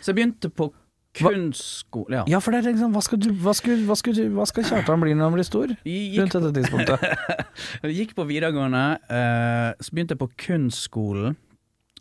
så 0.00 0.12
jeg 0.12 0.20
begynte 0.20 0.48
på 0.54 0.70
kunstskole 1.18 2.14
Ja. 2.20 2.24
Ja, 2.30 2.38
for 2.42 2.54
det 2.54 2.60
er 2.64 2.70
liksom 2.72 2.92
Hva 2.94 3.02
skal, 3.02 3.18
du, 3.22 3.30
hva 3.42 3.54
skal, 3.56 3.82
hva 3.88 3.96
skal, 3.98 4.18
hva 4.36 4.46
skal 4.48 4.66
Kjartan 4.68 5.02
bli 5.02 5.14
når 5.16 5.26
han 5.30 5.36
blir 5.38 5.46
stor? 5.48 5.72
Rundt 5.84 6.36
dette 6.36 6.52
tidspunktet. 6.60 7.04
gikk 8.00 8.14
på 8.18 8.26
videregående, 8.28 8.84
eh, 9.10 9.70
så 9.82 9.94
begynte 9.94 10.14
jeg 10.16 10.22
på 10.22 10.30
kunstskolen. 10.46 11.36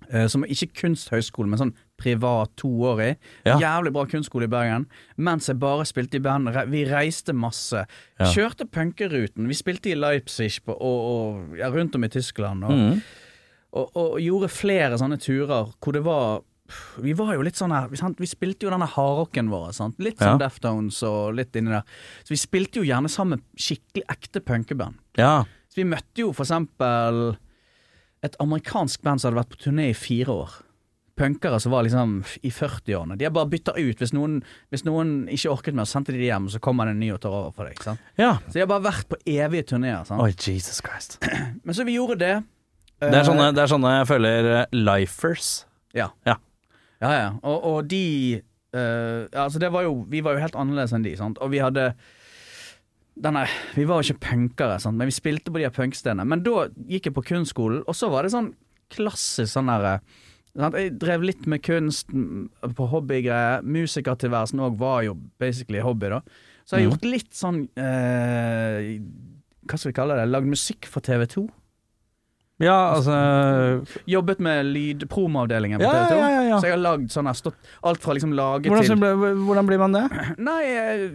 eh, 0.09 0.27
som 0.31 0.45
ikke 0.47 0.69
kunsthøgskole, 0.83 1.49
men 1.51 1.59
sånn 1.59 1.73
privat 1.99 2.53
toårig. 2.57 3.17
Ja. 3.45 3.57
Jævlig 3.59 3.91
bra 3.93 4.05
kunstskole 4.09 4.47
i 4.47 4.51
Bergen. 4.51 4.85
Mens 5.17 5.49
jeg 5.51 5.59
bare 5.59 5.83
spilte 5.85 6.17
i 6.17 6.23
band. 6.23 6.47
Vi 6.71 6.85
reiste 6.87 7.33
masse. 7.35 7.83
Ja. 8.17 8.29
Kjørte 8.31 8.65
punkeruten. 8.71 9.49
Vi 9.51 9.57
spilte 9.59 9.91
i 9.91 9.97
Leipzig 9.99 10.61
på, 10.65 10.73
og, 10.73 10.99
og 11.11 11.57
ja, 11.59 11.67
rundt 11.73 11.97
om 11.99 12.07
i 12.07 12.09
Tyskland. 12.13 12.63
Og, 12.63 12.71
Mm. 12.79 13.01
og, 13.73 13.91
og 13.99 14.15
gjorde 14.23 14.47
flere 14.49 14.97
sånne 14.97 15.19
turer 15.21 15.67
hvor 15.77 15.93
det 15.93 16.01
var 16.07 16.39
Vi 17.01 17.13
var 17.17 17.33
jo 17.35 17.41
litt 17.45 17.55
sånn 17.59 17.71
her? 17.75 17.87
Vi 17.89 18.27
spilte 18.29 18.67
jo 18.67 18.71
denne 18.73 18.87
hardrocken 18.87 19.49
vår. 19.51 19.71
Sant? 19.77 19.99
Litt 19.99 20.19
Ja. 20.19 20.31
sånn 20.33 20.39
Deftones 20.41 21.01
og 21.03 21.35
litt 21.35 21.55
inni 21.55 21.71
der. 21.73 21.83
Så 22.23 22.29
vi 22.35 22.39
spilte 22.41 22.79
jo 22.81 22.87
gjerne 22.87 23.09
sammen 23.09 23.41
skikkelig 23.57 24.05
ekte 24.09 24.41
punkeband. 24.41 24.95
Ja. 25.17 25.43
Så 25.69 25.75
vi 25.81 25.83
møtte 25.89 26.23
jo 26.23 26.31
for 26.33 26.45
eksempel 26.45 27.37
et 28.23 28.35
amerikansk 28.39 29.01
band 29.01 29.21
som 29.21 29.31
hadde 29.33 29.43
vært 29.45 29.53
på 29.55 29.61
turné 29.69 29.89
i 29.91 29.93
fire 29.93 30.33
år. 30.33 30.49
Punkere 31.19 31.59
som 31.59 31.73
var 31.73 31.83
liksom 31.83 32.23
i 32.47 32.49
40-årene. 32.49 33.17
De 33.19 33.25
har 33.25 33.31
bare 33.35 33.49
bytta 33.51 33.73
ut. 33.75 33.97
Hvis 33.99 34.13
noen, 34.15 34.37
hvis 34.71 34.85
noen 34.87 35.27
ikke 35.27 35.51
orket 35.51 35.75
mer, 35.75 35.83
sendte 35.83 36.13
de 36.15 36.17
de 36.21 36.29
hjem, 36.29 36.47
så 36.51 36.61
kommer 36.63 36.85
det 36.87 36.91
en 36.95 36.99
ny 37.01 37.09
og 37.11 37.19
tar 37.19 37.31
over 37.35 37.51
for 37.51 37.65
deg. 37.67 37.81
Sant? 37.83 37.99
ja. 38.17 38.37
Så 38.47 38.53
de 38.53 38.59
har 38.63 38.67
bare 38.71 38.85
vært 38.87 39.09
på 39.11 39.17
evige 39.27 39.65
turneer. 39.73 40.05
Oh, 40.15 40.27
Jesus 40.31 40.79
Christ. 40.81 41.17
Men 41.65 41.75
så 41.75 41.83
vi 41.87 41.97
gjorde 41.97 42.19
det. 42.19 42.43
Det 42.99 43.13
er, 43.15 43.23
sånne, 43.23 43.49
Eh, 43.49 43.51
det 43.55 43.63
er 43.63 43.71
sånne 43.71 43.91
jeg 43.99 44.07
føler 44.09 44.47
eh, 44.59 44.65
lifers. 44.75 45.65
Ja. 45.95 46.09
Ja. 46.27 46.35
Ja, 46.99 47.11
ja. 47.15 47.27
Og, 47.41 47.63
og 47.63 47.89
de 47.89 48.41
uh, 48.75 49.27
Altså, 49.31 49.59
det 49.61 49.69
var 49.71 49.85
jo 49.85 50.01
Vi 50.11 50.19
var 50.25 50.35
jo 50.35 50.43
helt 50.43 50.57
annerledes 50.59 50.91
enn 50.95 51.05
de, 51.05 51.15
sant. 51.19 51.39
Og 51.39 51.53
vi 51.53 51.61
hadde 51.63 51.93
denne, 53.19 53.45
Vi 53.75 53.85
var 53.87 53.99
jo 53.99 54.13
ikke 54.13 54.29
punkere, 54.31 54.79
sant? 54.79 54.99
men 54.99 55.09
vi 55.09 55.15
spilte 55.15 55.51
på 55.51 55.59
de 55.59 55.67
her 55.67 55.75
punkstedene. 55.75 56.27
Men 56.27 56.43
da 56.45 56.67
gikk 56.87 57.09
jeg 57.09 57.15
på 57.15 57.25
kunstskolen, 57.33 57.83
og 57.87 57.97
så 57.97 58.11
var 58.11 58.23
det 58.23 58.33
sånn 58.35 58.53
klassisk 58.93 59.51
sånn 59.51 59.69
derre? 59.69 59.99
Jeg 60.59 60.93
drev 60.99 61.23
litt 61.27 61.45
med 61.47 61.61
kunst 61.63 62.09
mm, 62.11 62.47
på 62.75 62.87
hobbygreier. 62.89 63.65
Musikertilværelsen 63.67 64.63
òg 64.65 64.79
var 64.79 65.03
jo 65.05 65.17
basically 65.41 65.83
hobby, 65.83 66.09
da. 66.15 66.21
Så 66.65 66.77
jeg 66.77 66.85
har 66.85 66.91
gjort 66.91 67.05
litt 67.09 67.31
sånn 67.33 67.61
eh, 67.81 68.89
Hva 69.65 69.77
skal 69.77 69.89
vi 69.89 69.95
kalle 69.97 70.17
det? 70.19 70.27
Lagd 70.29 70.49
musikk 70.49 70.87
for 70.89 71.05
TV2. 71.05 71.47
Ja, 72.59 72.75
altså 72.95 73.15
Jobbet 74.09 74.41
med 74.43 74.65
lydpromoavdelingen 74.73 75.79
på 75.79 75.85
Ja, 75.87 75.93
TV2. 75.93 76.17
ja, 76.19 76.41
ja. 76.49 76.57
Så 76.59 76.67
jeg 76.67 76.75
har 76.75 76.81
lagd 76.83 77.11
sånn 77.13 77.29
alt 77.31 78.03
fra 78.03 78.15
liksom 78.17 78.33
lage 78.35 78.67
hvordan, 78.67 78.83
til 78.89 78.99
ble, 78.99 79.33
hvordan 79.47 79.69
blir 79.69 79.79
man 79.79 79.95
det? 79.95 80.03
Nei, 80.49 80.61
jeg 80.67 81.11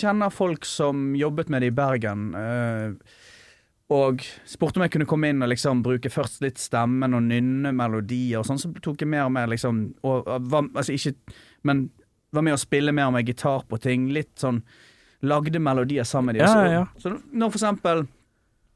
kjenner 0.00 0.30
folk 0.34 0.66
som 0.66 1.12
jobbet 1.18 1.50
med 1.50 1.62
det 1.62 1.70
i 1.70 1.76
Bergen. 1.76 2.30
eh, 2.34 2.90
og 3.90 4.22
spurte 4.46 4.78
om 4.78 4.84
jeg 4.86 4.92
kunne 4.94 5.06
komme 5.10 5.32
inn 5.32 5.42
og 5.42 5.50
liksom 5.50 5.80
bruke 5.82 6.10
først 6.14 6.44
litt 6.44 6.60
stemmen 6.62 7.14
og 7.16 7.24
nynne 7.26 7.72
melodier 7.74 8.38
og 8.38 8.46
sånn. 8.46 8.60
Så 8.62 8.70
tok 8.78 9.02
jeg 9.02 9.10
mer 9.10 9.24
og 9.26 9.32
mer 9.34 9.50
liksom 9.50 9.80
og, 10.06 10.28
var, 10.50 10.68
Altså 10.78 10.94
ikke 10.94 11.16
Men 11.66 11.88
var 12.30 12.46
med 12.46 12.54
å 12.54 12.60
spille 12.62 12.92
mer 12.94 13.10
med 13.10 13.26
gitar 13.26 13.64
på 13.66 13.80
ting. 13.82 14.08
Litt 14.14 14.36
sånn 14.38 14.62
Lagde 15.26 15.58
melodier 15.60 16.06
sammen 16.08 16.36
med 16.36 16.40
de. 16.40 16.46
Så-. 16.46 17.02
Så 17.02 17.16
når 17.34 17.50
for 17.50 17.58
eksempel 17.58 18.06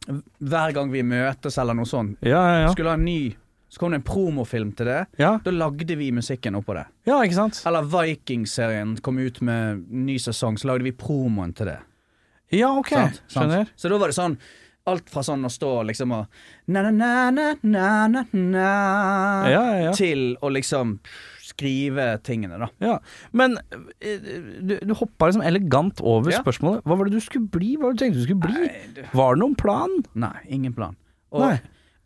hver 0.07 0.73
gang 0.77 0.91
vi 0.93 1.03
møtes 1.03 1.57
eller 1.59 1.75
noe 1.75 1.87
sånt, 1.89 2.19
Ja, 2.23 2.43
ja, 2.53 2.59
ja. 2.67 2.73
skulle 2.73 2.91
ha 2.93 2.99
en 3.01 3.05
ny 3.05 3.35
Så 3.75 3.81
kom 3.81 3.91
det 3.91 3.97
en 3.97 4.03
promofilm 4.07 4.69
til 4.77 4.87
det. 4.87 5.01
Da 5.19 5.51
lagde 5.51 5.97
vi 5.99 6.13
musikken 6.15 6.55
oppå 6.55 6.75
det. 6.77 6.85
ja 7.09 7.17
ikke 7.25 7.35
sant? 7.35 7.57
Eller 7.67 7.83
Vikings-serien 7.83 8.93
kom 9.03 9.19
ut 9.19 9.41
med 9.43 9.83
ny 9.91 10.15
sesong, 10.19 10.57
så 10.61 10.69
lagde 10.71 10.85
vi 10.85 10.93
promoen 10.93 11.53
til 11.57 11.67
det. 11.73 11.79
Ja, 12.53 12.69
ok. 12.79 12.89
Sant? 12.93 13.23
Skjønner. 13.33 13.67
Så 13.75 13.89
da 13.91 13.99
var 13.99 14.09
det 14.13 14.15
sånn 14.15 14.37
Alt 14.87 15.09
fra 15.09 15.23
sånn 15.25 15.43
å 15.45 15.49
stå 15.51 15.83
liksom 15.89 16.13
og 16.13 16.27
na-na-na-na-na-na 16.69 19.51
Ja, 19.51 19.51
ja, 19.51 19.77
ja. 19.89 19.93
til 19.97 20.37
å 20.43 20.51
liksom 20.53 20.99
skrive 21.55 22.07
tingene, 22.27 22.59
da. 22.59 22.69
ja. 22.83 22.97
Men 23.33 23.59
eh, 24.01 24.19
du, 24.61 24.75
du 24.83 24.95
hoppa 24.99 25.29
liksom 25.31 25.45
elegant 25.47 26.01
over 26.03 26.33
Ja. 26.35 26.41
spørsmålet. 26.43 26.83
Hva 26.83 26.97
var 26.99 27.07
det 27.07 27.15
du 27.15 27.21
skulle 27.23 27.47
bli? 27.49 27.77
Hva 27.77 27.87
var 27.89 27.95
det 27.95 27.99
du 27.99 28.05
tenkte 28.05 28.19
du 28.19 28.25
skulle 28.27 28.43
bli? 28.43 28.67
Nei, 28.67 28.87
du- 28.97 29.03
Var 29.15 29.35
det 29.37 29.41
noen 29.45 29.55
plan? 29.61 29.95
Nei, 30.15 30.35
ingen 30.49 30.75
plan. 30.75 30.97
Og 31.31 31.45
Nei. 31.47 31.61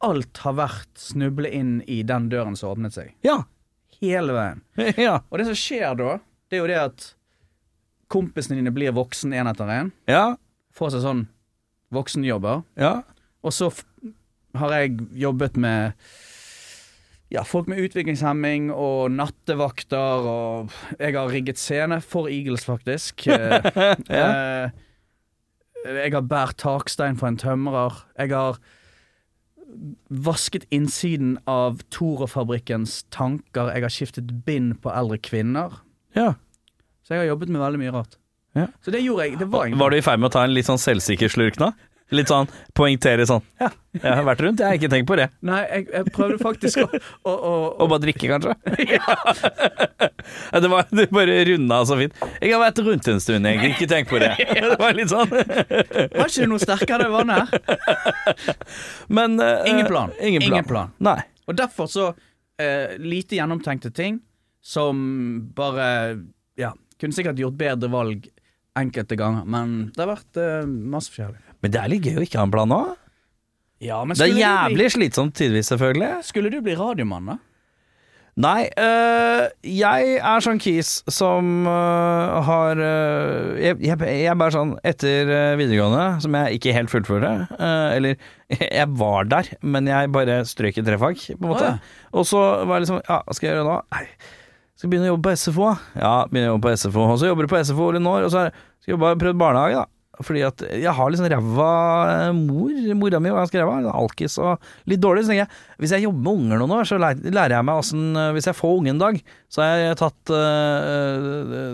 alt 0.04 0.36
har 0.44 0.54
vært 0.60 0.92
snuble 1.00 1.48
inn 1.52 1.78
i 1.88 2.02
den 2.06 2.28
døren 2.28 2.56
som 2.60 2.74
åpnet 2.74 2.92
seg. 2.96 3.14
Ja. 3.24 3.40
Hele 4.02 4.36
veien. 4.36 4.60
Ja. 5.00 5.20
Og 5.30 5.38
det 5.40 5.46
som 5.48 5.56
skjer 5.58 5.96
da, 5.98 6.18
det 6.50 6.58
er 6.58 6.62
jo 6.62 6.68
det 6.70 6.78
at 6.84 7.08
kompisene 8.08 8.56
dine 8.60 8.70
blir 8.72 8.92
voksen 8.96 9.32
én 9.36 9.48
etter 9.50 9.68
én. 9.72 9.90
Ja. 10.08 10.36
Får 10.76 10.92
seg 10.94 11.02
sånn 11.04 11.24
voksenjobber. 11.92 12.62
Ja. 12.80 12.98
Og 13.44 13.52
så 13.56 13.72
har 14.58 14.72
jeg 14.76 14.98
jobbet 15.20 15.56
med 15.60 15.92
ja, 17.30 17.42
folk 17.44 17.68
med 17.68 17.82
utviklingshemming 17.84 18.70
og 18.72 19.10
nattevakter, 19.12 20.28
og 20.28 20.72
jeg 20.98 21.14
har 21.16 21.28
rigget 21.32 21.60
scene 21.60 22.00
for 22.04 22.30
Eagles, 22.32 22.64
faktisk. 22.68 23.26
Eh, 23.28 24.70
eh, 25.88 25.98
jeg 26.02 26.12
har 26.12 26.24
båret 26.26 26.58
takstein 26.58 27.16
for 27.20 27.28
en 27.30 27.36
tømrer. 27.38 28.00
Jeg 28.18 28.32
har 28.34 28.58
vasket 30.10 30.64
innsiden 30.74 31.36
av 31.46 31.82
Toro-fabrikkens 31.94 33.04
tanker. 33.14 33.70
Jeg 33.74 33.84
har 33.84 33.92
skiftet 33.92 34.32
bind 34.46 34.78
på 34.82 34.92
eldre 34.92 35.20
kvinner. 35.22 35.80
ja. 36.16 36.34
Så 37.06 37.14
jeg 37.14 37.22
har 37.22 37.30
jobbet 37.30 37.48
med 37.48 37.62
veldig 37.62 37.78
mye 37.80 37.92
rart. 37.94 38.18
Ja. 38.52 38.66
Så 38.84 38.92
det 38.92 38.98
gjorde 39.00 39.24
jeg. 39.24 39.38
Det 39.40 39.46
var 39.48 39.70
Var 39.80 39.90
du 39.90 39.96
i 39.96 40.02
ferd 40.04 40.20
med 40.20 40.28
å 40.28 40.32
ta 40.34 40.42
en 40.44 40.52
litt 40.52 40.66
sånn 40.68 40.80
selvsikker 40.82 41.30
slurk 41.32 41.56
nå? 41.56 41.70
Litt 42.14 42.30
sånn 42.30 42.48
poengtere 42.76 43.26
sånn 43.28 43.42
Ja, 43.60 43.68
jeg 43.98 44.12
har 44.16 44.24
vært 44.24 44.40
rundt, 44.40 44.60
jeg 44.62 44.70
har 44.70 44.78
ikke 44.78 44.88
tenkt 44.92 45.08
på 45.10 45.16
det. 45.18 45.26
Nei, 45.44 45.58
jeg, 45.66 45.86
jeg 45.92 46.12
prøvde 46.14 46.38
faktisk 46.40 46.80
å, 46.80 46.86
å, 46.88 47.32
å, 47.32 47.50
Og 47.84 47.90
bare 47.92 48.02
drikke, 48.06 48.30
kanskje? 48.30 48.54
ja. 48.94 50.60
det, 50.62 50.70
var, 50.72 50.88
det 50.88 51.08
bare 51.12 51.34
runda 51.50 51.80
så 51.88 51.98
fint. 52.00 52.16
Jeg 52.40 52.54
har 52.54 52.62
vært 52.62 52.80
rundt 52.86 53.10
en 53.12 53.20
stund, 53.20 53.48
jeg 53.48 53.74
ikke 53.74 53.90
tenkt 53.90 54.12
på 54.12 54.22
det. 54.22 54.30
Det 54.68 54.78
var 54.80 54.96
litt 54.96 55.12
sånn. 55.12 55.28
Var 55.32 56.24
ikke 56.24 56.44
det 56.44 56.48
noe 56.50 56.62
sterkere 56.62 57.08
vann 57.12 57.32
her? 57.32 57.52
Men 59.12 59.36
uh, 59.40 59.66
Ingen 59.68 59.88
plan. 59.88 60.12
Ingen 60.20 60.44
plan. 60.44 60.54
Ingen 60.54 60.68
plan. 60.68 60.96
Nei. 61.04 61.20
Og 61.48 61.56
derfor 61.58 61.88
så 61.90 62.08
uh, 62.12 62.88
lite 63.00 63.38
gjennomtenkte 63.38 63.92
ting 63.94 64.20
som 64.64 64.98
bare 65.56 65.88
Ja, 66.58 66.72
kunne 67.00 67.16
sikkert 67.16 67.40
gjort 67.40 67.58
bedre 67.58 67.90
valg 67.92 68.28
enkelte 68.78 69.16
ganger, 69.18 69.46
men 69.48 69.90
det 69.94 70.04
har 70.04 70.12
vært 70.12 70.40
uh, 70.40 70.66
masse 70.68 71.10
forskjellig. 71.12 71.47
Men 71.62 71.74
det 71.74 71.80
er 71.82 71.88
litt 71.92 72.04
gøy 72.06 72.20
å 72.20 72.24
ikke 72.26 72.38
ha 72.38 72.46
en 72.46 72.54
plan 72.54 72.68
nå. 72.70 72.80
Ja, 73.82 74.00
men 74.04 74.16
Det 74.18 74.24
er 74.26 74.32
skulle, 74.32 74.38
du 74.38 74.42
jævlig 74.46 74.88
slitsomt 74.94 75.34
tidvis, 75.38 75.68
selvfølgelig. 75.72 76.24
skulle 76.26 76.50
du 76.50 76.60
bli 76.62 76.74
radiomann, 76.78 77.26
da? 77.32 77.36
Nei, 78.38 78.68
øh, 78.78 79.48
jeg 79.66 80.12
er 80.22 80.42
sånn 80.44 80.60
kis 80.62 81.00
som 81.10 81.64
øh, 81.66 82.36
har 82.46 82.78
øh, 82.78 83.56
jeg, 83.58 83.80
jeg, 83.82 83.98
jeg 83.98 84.28
er 84.30 84.36
bare 84.38 84.54
sånn 84.54 84.76
Etter 84.86 85.26
øh, 85.34 85.56
videregående, 85.58 86.04
som 86.22 86.36
jeg 86.38 86.60
ikke 86.60 86.74
helt 86.76 86.92
fullførte 86.92 87.32
øh, 87.58 87.96
Eller 87.96 88.14
jeg 88.78 88.86
var 89.00 89.26
der, 89.26 89.50
men 89.66 89.90
jeg 89.90 90.12
bare 90.14 90.36
strøk 90.46 90.78
i 90.78 90.84
trefag, 90.86 91.18
på 91.34 91.34
en 91.42 91.50
måte. 91.50 91.66
Å, 91.66 91.74
ja. 91.80 92.06
Og 92.14 92.28
så 92.30 92.44
var 92.62 92.78
jeg 92.78 92.86
liksom 92.86 93.02
Ja, 93.10 93.18
hva 93.26 93.34
skal 93.34 93.48
jeg 93.50 93.56
gjøre 93.56 93.66
nå? 93.72 93.76
Nei, 93.96 94.04
skal 94.78 94.86
jeg 94.86 94.92
begynne 94.94 95.10
å 95.10 95.12
jobbe 95.16 95.26
på 95.32 95.36
SFO? 95.42 95.66
da? 95.72 96.02
Ja, 96.06 96.14
begynne 96.30 96.46
å 96.46 96.54
jobbe 96.54 96.68
på 96.70 96.76
SFO. 96.78 97.06
Og 97.10 97.18
så 97.18 97.32
jobber 97.32 97.48
du 97.48 97.54
på 97.56 97.62
SFO 97.66 97.90
i 97.90 97.98
noen 97.98 98.10
år, 98.12 98.28
og 98.28 98.34
så 98.36 98.44
er- 98.46 98.52
skal 98.78 98.92
jeg 98.92 98.94
jobbe 99.00 99.16
prøvd 99.24 99.40
barnehage, 99.42 99.82
da. 99.82 99.86
Fordi 100.24 100.42
at 100.46 100.62
jeg 100.74 100.92
har 100.98 101.10
liksom 101.12 101.28
ræva 101.30 101.72
eh, 102.12 102.32
mor. 102.34 102.72
Mora 102.98 103.20
mi 103.22 103.30
var 103.30 103.44
ganske 103.44 103.60
ræva. 103.60 103.92
Alkis 103.94 104.38
og 104.42 104.58
litt 104.90 105.02
dårlig. 105.02 105.24
Så 105.24 105.32
tenker 105.32 105.44
jeg 105.46 105.66
hvis 105.78 105.92
jeg 105.94 106.02
jobber 106.08 106.24
med 106.26 106.40
unger 106.42 106.58
noen 106.58 106.72
år, 106.80 106.88
så 106.90 106.98
lærer 106.98 107.52
jeg 107.54 107.66
meg 107.68 107.78
åssen 107.78 108.16
Hvis 108.34 108.48
jeg 108.48 108.56
får 108.58 108.72
unge 108.80 108.90
en 108.90 108.98
dag, 108.98 109.20
så 109.48 109.62
har 109.62 109.76
jeg 109.78 109.98
tatt 110.00 110.32
uh, 110.34 111.68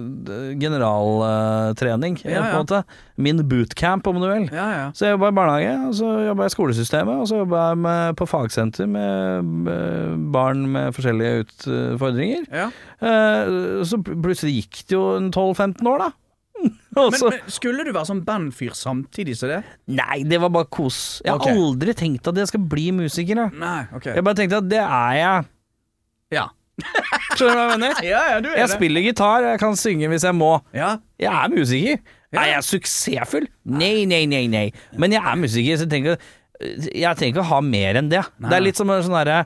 generaltrening, 0.60 2.18
Ja, 2.24 2.42
på 2.42 2.50
ja. 2.50 2.58
måte. 2.60 2.82
Min 3.16 3.40
bootcamp, 3.48 4.06
om 4.10 4.20
du 4.20 4.26
vil. 4.28 4.48
Ja, 4.52 4.66
ja. 4.74 4.84
Så 4.94 5.06
jeg 5.08 5.16
jobba 5.16 5.30
i 5.32 5.36
barnehage, 5.38 5.74
og 5.88 5.94
så 5.98 6.10
jobba 6.26 6.46
jeg 6.46 6.52
i 6.52 6.56
skolesystemet, 6.56 7.22
og 7.22 7.30
så 7.30 7.40
jobba 7.42 7.62
jeg 7.70 7.80
med, 7.86 8.16
på 8.20 8.28
fagsenter 8.28 8.90
med, 8.90 9.70
barn 10.34 10.66
med 10.74 10.92
forskjellige 10.96 11.46
utfordringer. 11.46 12.44
ja. 12.52 12.68
Eh, 13.04 13.82
så 13.84 13.98
plutselig 14.00 14.54
gikk 14.62 14.84
det 14.88 14.96
jo 14.96 15.02
12-15 15.28 15.88
år, 15.90 16.04
da. 16.06 16.12
Men, 16.94 17.10
men 17.10 17.38
skulle 17.50 17.82
du 17.82 17.90
være 17.90 18.06
sånn 18.06 18.20
bandfyr 18.22 18.74
samtidig 18.78 19.34
som 19.34 19.50
det? 19.50 19.56
Nei, 19.98 20.20
det 20.30 20.38
var 20.38 20.52
bare 20.54 20.68
kos. 20.70 21.18
Jeg 21.24 21.32
har 21.32 21.40
okay. 21.42 21.56
aldri 21.58 21.94
tenkt 21.98 22.28
at 22.30 22.38
jeg 22.38 22.50
skal 22.52 22.62
bli 22.70 22.84
musiker. 22.94 23.40
Nei, 23.50 23.80
ok. 23.98 24.12
jeg 24.14 24.22
bare 24.22 24.38
tenkte 24.38 24.60
at 24.62 24.68
det 24.70 24.78
er 24.84 25.16
jeg. 25.18 25.48
Ja. 26.36 26.44
Skjønner 27.34 27.50
du 27.50 27.58
hva 27.58 27.64
jeg 27.64 27.72
mener? 27.72 27.98
Ja, 28.06 28.20
ja, 28.30 28.38
du 28.42 28.48
er 28.52 28.60
Jeg 28.62 28.70
spiller 28.76 29.02
gitar, 29.02 29.42
jeg 29.46 29.60
kan 29.62 29.74
synge 29.78 30.10
hvis 30.12 30.26
jeg 30.26 30.38
må. 30.38 30.52
Ja. 30.74 30.92
Jeg 31.18 31.30
er 31.32 31.50
musiker. 31.50 31.98
Ja. 32.34 32.44
Er 32.44 32.50
jeg 32.52 32.66
suksessfull? 32.66 33.48
Nei, 33.74 34.06
nei, 34.10 34.24
nei, 34.30 34.44
nei. 34.50 34.64
Men 34.98 35.14
jeg 35.14 35.22
er 35.22 35.38
musiker, 35.38 35.78
så 35.78 35.86
jeg 35.86 35.92
tenker 35.92 36.18
Jeg 36.94 37.18
trenger 37.18 37.32
ikke 37.32 37.44
å 37.44 37.50
ha 37.56 37.60
mer 37.74 37.98
enn 37.98 38.10
det. 38.12 38.22
Nei. 38.38 38.52
Det 38.52 38.58
er 38.58 38.66
litt 38.68 38.78
som 38.78 38.90
en 38.90 39.02
sånn 39.06 39.18
derre 39.18 39.40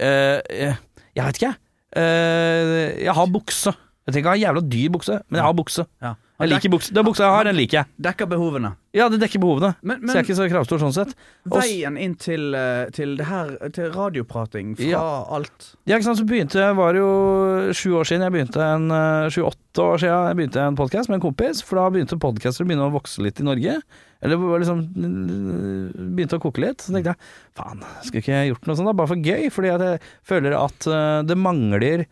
uh, 0.00 0.72
Jeg 1.12 1.20
vet 1.20 1.42
ikke. 1.42 1.52
Øh, 1.98 2.72
jeg 3.00 3.14
har 3.16 3.28
bukse. 3.32 3.72
Jeg 4.06 4.12
trenger 4.12 4.24
ikke 4.24 4.32
ha 4.32 4.38
en 4.38 4.42
jævla 4.42 4.64
dyr 4.72 4.90
bukse, 4.92 5.20
men 5.28 5.40
jeg 5.40 5.46
har 5.46 5.56
bukse. 5.56 5.84
ja. 6.04 6.14
Jeg 6.38 6.52
liker 6.52 6.70
buksa. 6.70 6.92
Den 6.94 7.02
buksa 7.02 7.24
jeg 7.26 7.34
har, 7.34 7.46
den 7.48 7.56
liker 7.58 7.76
jeg. 7.80 7.86
Dekker 8.06 8.28
behovene. 8.30 8.68
Ja, 8.94 9.08
det 9.10 9.18
dekker 9.18 9.40
behovene. 9.42 9.72
Men- 9.82 10.04
så 10.06 10.14
jeg 10.14 10.22
er 10.22 10.26
ikke 10.28 10.36
så 10.38 10.44
kravstor 10.52 10.78
sånn 10.78 10.92
sett. 10.94 11.14
Også, 11.50 11.64
Veien 11.66 11.96
inn 11.98 12.14
til, 12.14 12.54
eh, 12.54 12.90
til 12.94 13.16
det 13.16 13.26
her 13.26 13.48
Til 13.74 13.90
radioprating 13.90 14.76
fra 14.76 14.86
Ja. 14.86 15.24
alt. 15.34 15.74
Ja, 15.84 15.96
ikke 15.98 16.04
sant, 16.04 16.18
så 16.18 16.26
begynte 16.26 16.54
jeg, 16.62 16.76
var 16.76 16.94
jo 16.94 17.72
sju 17.74 17.90
år 17.98 18.06
siden 18.06 18.22
jeg 18.22 18.32
begynte 18.32 18.62
en 18.62 18.86
øh, 18.88 19.26
Sju-åtte 19.34 19.82
år 19.82 19.98
siden 19.98 20.28
jeg 20.28 20.36
begynte 20.36 20.60
en 20.62 20.76
podkast 20.76 21.08
med 21.08 21.16
en 21.20 21.26
kompis, 21.26 21.60
for 21.62 21.74
da 21.76 21.90
begynte 21.90 22.18
podcaster 22.20 22.62
å 22.64 22.68
begynne 22.68 22.86
å 22.86 22.94
vokse 22.94 23.18
litt 23.20 23.40
i 23.40 23.42
Norge. 23.42 23.82
Eller 24.22 24.36
liksom 24.36 24.94
øh, 24.94 26.14
begynte 26.14 26.38
å 26.38 26.40
koke 26.40 26.58
litt. 26.62 26.78
Så 26.78 26.94
tenkte 26.94 27.16
jeg 27.16 27.18
faen, 27.58 27.82
skulle 28.04 28.22
ikke 28.22 28.38
jeg 28.38 28.52
gjort 28.54 28.66
noe 28.68 28.76
sånt 28.76 28.86
da, 28.86 28.92
bare 28.92 29.08
for 29.08 29.16
gøy? 29.16 29.50
Fordi 29.50 29.74
jeg 29.74 30.00
føler 30.24 30.54
at 30.54 31.26
det 31.26 31.36
mangler 31.36 32.06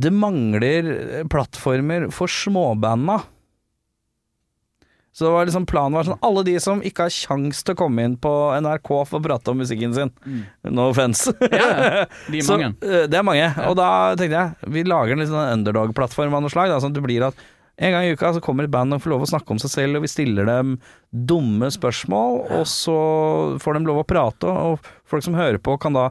Det 0.00 0.10
mangler 0.10 1.24
plattformer 1.30 2.08
for 2.14 2.26
småbanda. 2.30 3.20
Så 5.14 5.24
det 5.28 5.30
var 5.30 5.46
liksom 5.46 5.66
planen 5.70 5.94
var 5.94 6.06
sånn 6.08 6.18
Alle 6.26 6.42
de 6.42 6.56
som 6.58 6.80
ikke 6.82 7.04
har 7.06 7.12
kjangs 7.14 7.60
til 7.62 7.76
å 7.76 7.78
komme 7.84 8.02
inn 8.02 8.16
på 8.18 8.30
NRK 8.58 8.88
for 9.06 9.20
å 9.20 9.22
prate 9.22 9.52
om 9.52 9.60
musikken 9.62 9.92
sin. 9.94 10.10
No 10.66 10.88
offence. 10.90 11.30
Ja, 11.38 12.02
de 12.26 12.40
er 12.40 12.48
mange. 12.50 12.72
eh, 12.82 13.04
det 13.06 13.20
er 13.20 13.26
mange. 13.28 13.46
Og 13.68 13.76
da 13.78 13.90
tenkte 14.18 14.40
jeg 14.40 14.72
vi 14.74 14.82
lager 14.90 15.14
en 15.14 15.22
litt 15.22 15.30
sånn 15.30 15.52
underdog-plattform 15.60 16.34
av 16.34 16.42
noe 16.42 16.50
slag. 16.50 16.72
Da, 16.74 16.80
sånn 16.82 16.90
at 16.90 16.98
det 16.98 17.06
blir 17.06 17.28
at 17.28 17.38
en 17.84 17.94
gang 17.94 18.08
i 18.08 18.12
uka 18.18 18.32
så 18.34 18.42
kommer 18.42 18.66
et 18.66 18.74
band 18.74 18.94
og 18.94 19.00
får 19.02 19.14
lov 19.14 19.22
å 19.26 19.30
snakke 19.30 19.50
om 19.54 19.58
seg 19.62 19.70
selv, 19.70 19.98
og 19.98 20.04
vi 20.04 20.10
stiller 20.10 20.46
dem 20.46 20.76
dumme 21.10 21.70
spørsmål, 21.74 22.36
og 22.58 22.66
så 22.70 22.98
får 23.62 23.78
de 23.78 23.86
lov 23.88 24.02
å 24.02 24.06
prate, 24.06 24.46
og 24.50 24.84
folk 25.10 25.24
som 25.26 25.34
hører 25.34 25.58
på, 25.58 25.74
kan 25.82 25.94
da 25.98 26.04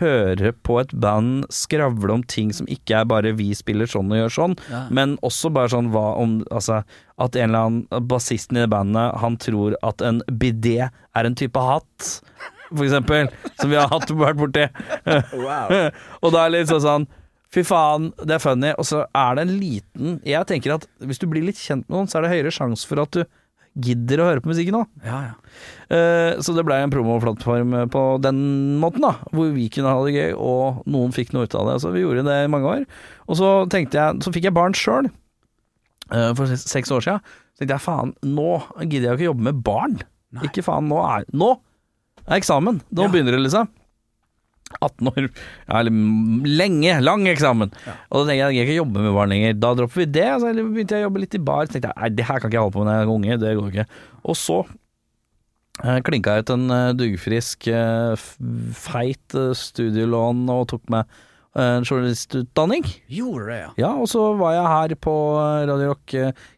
høre 0.00 0.52
på 0.66 0.78
et 0.80 0.92
band 1.00 1.46
skravle 1.52 2.12
om 2.14 2.22
ting 2.28 2.52
som 2.54 2.68
ikke 2.70 3.00
er 3.00 3.08
bare 3.08 3.32
vi 3.38 3.50
spiller 3.56 3.88
sånn 3.90 4.10
og 4.12 4.18
gjør 4.20 4.34
sånn, 4.36 4.56
Ja. 4.70 4.86
men 4.90 5.16
også 5.26 5.52
bare 5.52 5.72
sånn 5.72 5.90
hva 5.94 6.16
om 6.20 6.38
Altså 6.50 6.82
at 7.18 7.36
en 7.36 7.48
eller 7.50 7.66
annen 7.66 8.08
bassisten 8.08 8.56
i 8.58 8.60
det 8.60 8.70
bandet, 8.70 9.14
han 9.22 9.36
tror 9.40 9.76
at 9.82 10.02
en 10.02 10.20
bidé 10.30 10.90
er 10.90 11.24
en 11.24 11.34
type 11.34 11.56
hatt, 11.56 12.20
for 12.68 12.84
eksempel, 12.84 13.30
som 13.60 13.70
vi 13.70 13.76
har 13.76 13.88
hatt 13.88 14.10
vært 14.10 14.36
borti. 14.36 14.66
og 16.22 16.32
da 16.32 16.44
er 16.46 16.50
det 16.50 16.66
sånn 16.68 16.84
sånn 16.84 17.06
Fy 17.54 17.62
faen, 17.64 18.10
det 18.26 18.34
er 18.36 18.42
funny. 18.42 18.72
Og 18.76 18.84
så 18.84 19.04
er 19.14 19.36
det 19.38 19.44
en 19.46 19.52
liten 19.60 20.16
Jeg 20.26 20.44
tenker 20.50 20.74
at 20.74 20.86
hvis 21.00 21.20
du 21.22 21.28
blir 21.30 21.44
litt 21.46 21.56
kjent 21.56 21.86
med 21.88 21.94
noen, 21.94 22.08
så 22.10 22.18
er 22.18 22.26
det 22.26 22.32
høyere 22.34 22.52
sjanse 22.52 22.84
for 22.88 23.00
at 23.00 23.14
du 23.14 23.22
gidder 23.84 24.20
å 24.22 24.26
høre 24.30 24.40
på 24.44 24.48
musikken 24.50 24.78
òg. 24.78 24.86
Ja, 25.04 25.18
ja. 25.28 25.34
uh, 25.92 26.40
så 26.42 26.54
det 26.56 26.64
blei 26.66 26.78
en 26.84 26.92
promoplattform 26.94 27.74
på 27.92 28.02
den 28.24 28.38
måten, 28.80 29.04
da. 29.04 29.14
Hvor 29.32 29.52
vi 29.54 29.68
kunne 29.72 29.92
ha 29.92 30.04
det 30.06 30.14
gøy, 30.16 30.32
og 30.38 30.82
noen 30.88 31.12
fikk 31.16 31.34
noe 31.36 31.44
ut 31.48 31.54
av 31.58 31.68
det. 31.72 31.76
Så 31.84 31.92
vi 31.94 32.02
gjorde 32.04 32.24
det 32.26 32.38
i 32.44 32.50
mange 32.52 32.70
år. 32.72 32.86
Og 33.28 33.36
så 33.40 33.50
tenkte 33.72 33.98
jeg 34.00 34.22
Så 34.24 34.32
fikk 34.34 34.48
jeg 34.48 34.56
barn 34.56 34.72
sjøl, 34.76 35.10
for 36.08 36.46
seks- 36.56 36.92
år 36.94 37.02
sia. 37.04 37.18
Så 37.56 37.62
tenkte 37.64 37.76
jeg 37.78 37.84
faen, 37.86 38.14
nå 38.22 38.50
gidder 38.84 39.08
jeg 39.08 39.12
jo 39.12 39.16
ikke 39.18 39.30
jobbe 39.32 39.46
med 39.50 39.62
barn. 39.66 39.96
Ikke 40.44 40.62
faen, 40.66 40.88
nå 40.90 40.98
er 41.04 41.24
Nå 41.32 41.54
er 42.26 42.36
eksamen! 42.40 42.80
Nå 42.92 43.02
Ja. 43.06 43.08
begynner 43.12 43.32
det, 43.36 43.44
liksom. 43.46 43.68
18 44.82 45.08
år, 45.12 45.28
eller 45.70 45.98
lenge, 46.58 46.96
lang 47.06 47.26
eksamen. 47.30 47.70
Og 48.10 48.18
da 48.18 48.24
tenker 48.32 48.40
jeg 48.40 48.56
jeg 48.56 48.64
kan 48.66 48.72
ikke 48.72 48.80
jobbe 48.80 49.04
med 49.04 49.14
barn 49.14 49.30
lenger. 49.32 49.54
Da 49.62 49.74
dropper 49.78 50.02
vi 50.02 50.08
det. 50.16 50.26
Så 50.42 50.50
begynte 50.56 50.96
jeg 50.98 51.04
å 51.04 51.08
jobbe 51.08 51.22
litt 51.22 51.36
i 51.38 51.42
bar. 51.46 51.68
Så 51.68 51.76
tenkte 51.76 51.92
jeg 51.92 52.00
nei, 52.02 52.10
det 52.18 52.26
her 52.26 52.40
kan 52.42 52.50
ikke 52.50 52.58
jeg 52.58 52.64
holde 52.66 52.74
på 52.76 52.82
med 52.82 52.90
når 52.90 52.98
jeg 52.98 53.06
er 53.06 53.14
unge. 53.14 53.38
Det 53.44 53.54
går 53.60 53.70
ikke. 53.70 53.86
Og 54.26 54.36
så 54.40 54.58
eh, 55.84 56.00
klinka 56.08 56.34
jeg 56.36 56.46
ut 56.46 56.52
en 56.56 56.66
eh, 56.80 56.90
duggfrisk, 56.98 57.68
eh, 57.70 58.26
feit 58.86 59.38
eh, 59.38 59.52
studielån 59.56 60.42
og 60.52 60.66
tok 60.74 60.84
meg 60.92 61.04
eh, 61.56 61.76
en 61.78 61.86
journalistutdanning. 61.86 62.86
Gjorde 63.12 63.46
det, 63.52 63.58
ja. 63.62 63.70
Ja, 63.86 63.92
og 64.02 64.10
så 64.12 64.26
var 64.40 64.56
jeg 64.58 64.66
her 64.74 64.96
på 65.06 65.14
eh, 65.44 65.62
Radio 65.70 65.92
Rock. 65.94 66.16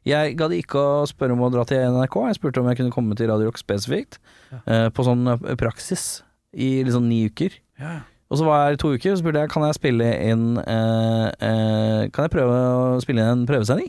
Jeg 0.09 0.37
gadd 0.41 0.57
ikke 0.57 0.81
å 0.81 1.07
spørre 1.11 1.37
om 1.37 1.45
å 1.47 1.53
dra 1.55 1.67
til 1.69 1.85
NRK, 1.99 2.19
jeg 2.31 2.41
spurte 2.41 2.65
om 2.65 2.73
jeg 2.73 2.81
kunne 2.83 2.95
komme 2.97 3.19
til 3.21 3.31
Radio 3.31 3.51
Rock 3.53 3.61
spesifikt. 3.61 4.17
eh, 4.65 4.89
På 4.97 5.05
sånn 5.07 5.29
praksis 5.61 6.23
i 6.57 6.79
liksom 6.89 7.05
ni 7.11 7.27
uker. 7.29 7.53
Ja. 7.81 7.99
Og 8.29 8.37
så 8.37 8.45
var 8.45 8.59
jeg 8.59 8.67
her 8.69 8.75
i 8.77 8.81
to 8.83 8.89
uker, 8.93 9.13
og 9.13 9.17
så 9.17 9.23
spurte 9.23 9.41
jeg 9.41 9.51
kan 9.55 9.65
jeg 9.65 9.77
spille 9.79 10.09
inn 10.21 10.43
eh, 10.61 11.29
eh, 11.49 12.01
Kan 12.13 12.27
jeg 12.27 12.33
prøve 12.35 12.57
å 12.77 12.99
spille 13.01 13.23
inn 13.25 13.31
en 13.39 13.47
prøvesending. 13.49 13.89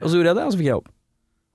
Og 0.00 0.08
så 0.10 0.16
gjorde 0.18 0.32
jeg 0.32 0.38
det, 0.40 0.46
og 0.48 0.50
så 0.50 0.58
fikk 0.58 0.66
jeg 0.66 0.74
jobb. 0.74 0.88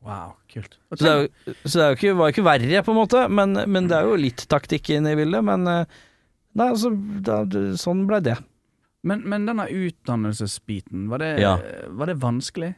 Wow, 0.06 0.30
kult. 0.54 0.78
Så 0.94 1.02
det, 1.02 1.12
er 1.12 1.22
jo, 1.26 1.56
så 1.66 1.72
det 1.74 1.84
er 1.84 1.90
jo 1.90 1.98
ikke, 1.98 2.14
var 2.16 2.30
jo 2.30 2.36
ikke 2.36 2.46
verre, 2.46 2.84
på 2.86 2.94
en 2.94 3.00
måte, 3.02 3.24
men, 3.28 3.58
men 3.74 3.90
det 3.90 3.98
er 3.98 4.08
jo 4.08 4.20
litt 4.22 4.46
taktikk 4.52 4.92
inne 4.96 5.12
i 5.16 5.18
bildet. 5.20 5.44
Men 5.48 5.66
eh, 5.72 5.98
nei, 6.56 6.70
altså, 6.70 6.94
da, 7.26 7.42
sånn 7.82 8.06
blei 8.08 8.22
det. 8.30 8.38
Men, 9.06 9.26
men 9.30 9.50
denne 9.50 9.68
utdannelsesbiten, 9.70 11.10
var 11.12 11.22
det, 11.26 11.34
Ja. 11.44 11.58
var 12.00 12.10
det 12.14 12.16
vanskelig? 12.24 12.72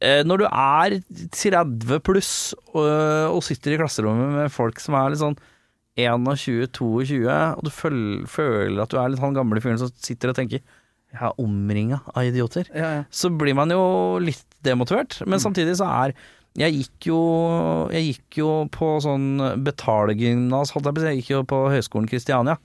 Eh, 0.00 0.22
når 0.24 0.44
du 0.44 0.46
er 0.48 0.96
30 1.34 2.00
pluss 2.06 2.32
og, 2.70 2.86
og 3.34 3.42
sitter 3.44 3.74
i 3.74 3.78
klasserommet 3.82 4.30
med 4.36 4.52
folk 4.54 4.78
som 4.82 4.94
er 4.94 5.10
litt 5.12 5.20
sånn 5.20 5.36
21-22, 5.98 7.20
og 7.28 7.64
du 7.66 7.70
føl, 7.74 8.00
føler 8.30 8.84
at 8.84 8.92
du 8.92 9.00
er 9.00 9.12
litt 9.12 9.22
han 9.22 9.36
gamle 9.36 9.62
fyren 9.64 9.80
som 9.80 9.90
sitter 9.98 10.32
og 10.32 10.38
tenker 10.38 10.62
jeg 11.08 11.24
er 11.24 11.38
omringa 11.40 12.02
av 12.12 12.26
idioter, 12.28 12.68
Ja, 12.76 12.88
ja. 12.98 13.04
så 13.08 13.30
blir 13.32 13.56
man 13.56 13.72
jo 13.72 14.18
litt 14.20 14.44
demotivert. 14.64 15.22
Men 15.24 15.40
samtidig 15.40 15.78
så 15.80 15.86
er 15.88 16.12
jeg 16.58 16.74
gikk 16.74 17.06
jo, 17.10 17.18
jeg 17.92 18.06
gikk 18.08 18.38
jo 18.40 18.48
på 18.74 18.86
sånn 19.04 19.38
betalegymnas, 19.62 20.72
holdt 20.74 20.88
jeg 20.88 20.96
på 20.96 21.00
å 21.00 21.04
si. 21.04 21.10
Jeg 21.12 21.20
gikk 21.20 21.30
jo 21.30 21.42
på 21.52 21.60
Høgskolen 21.70 22.08
Kristiania. 22.10 22.56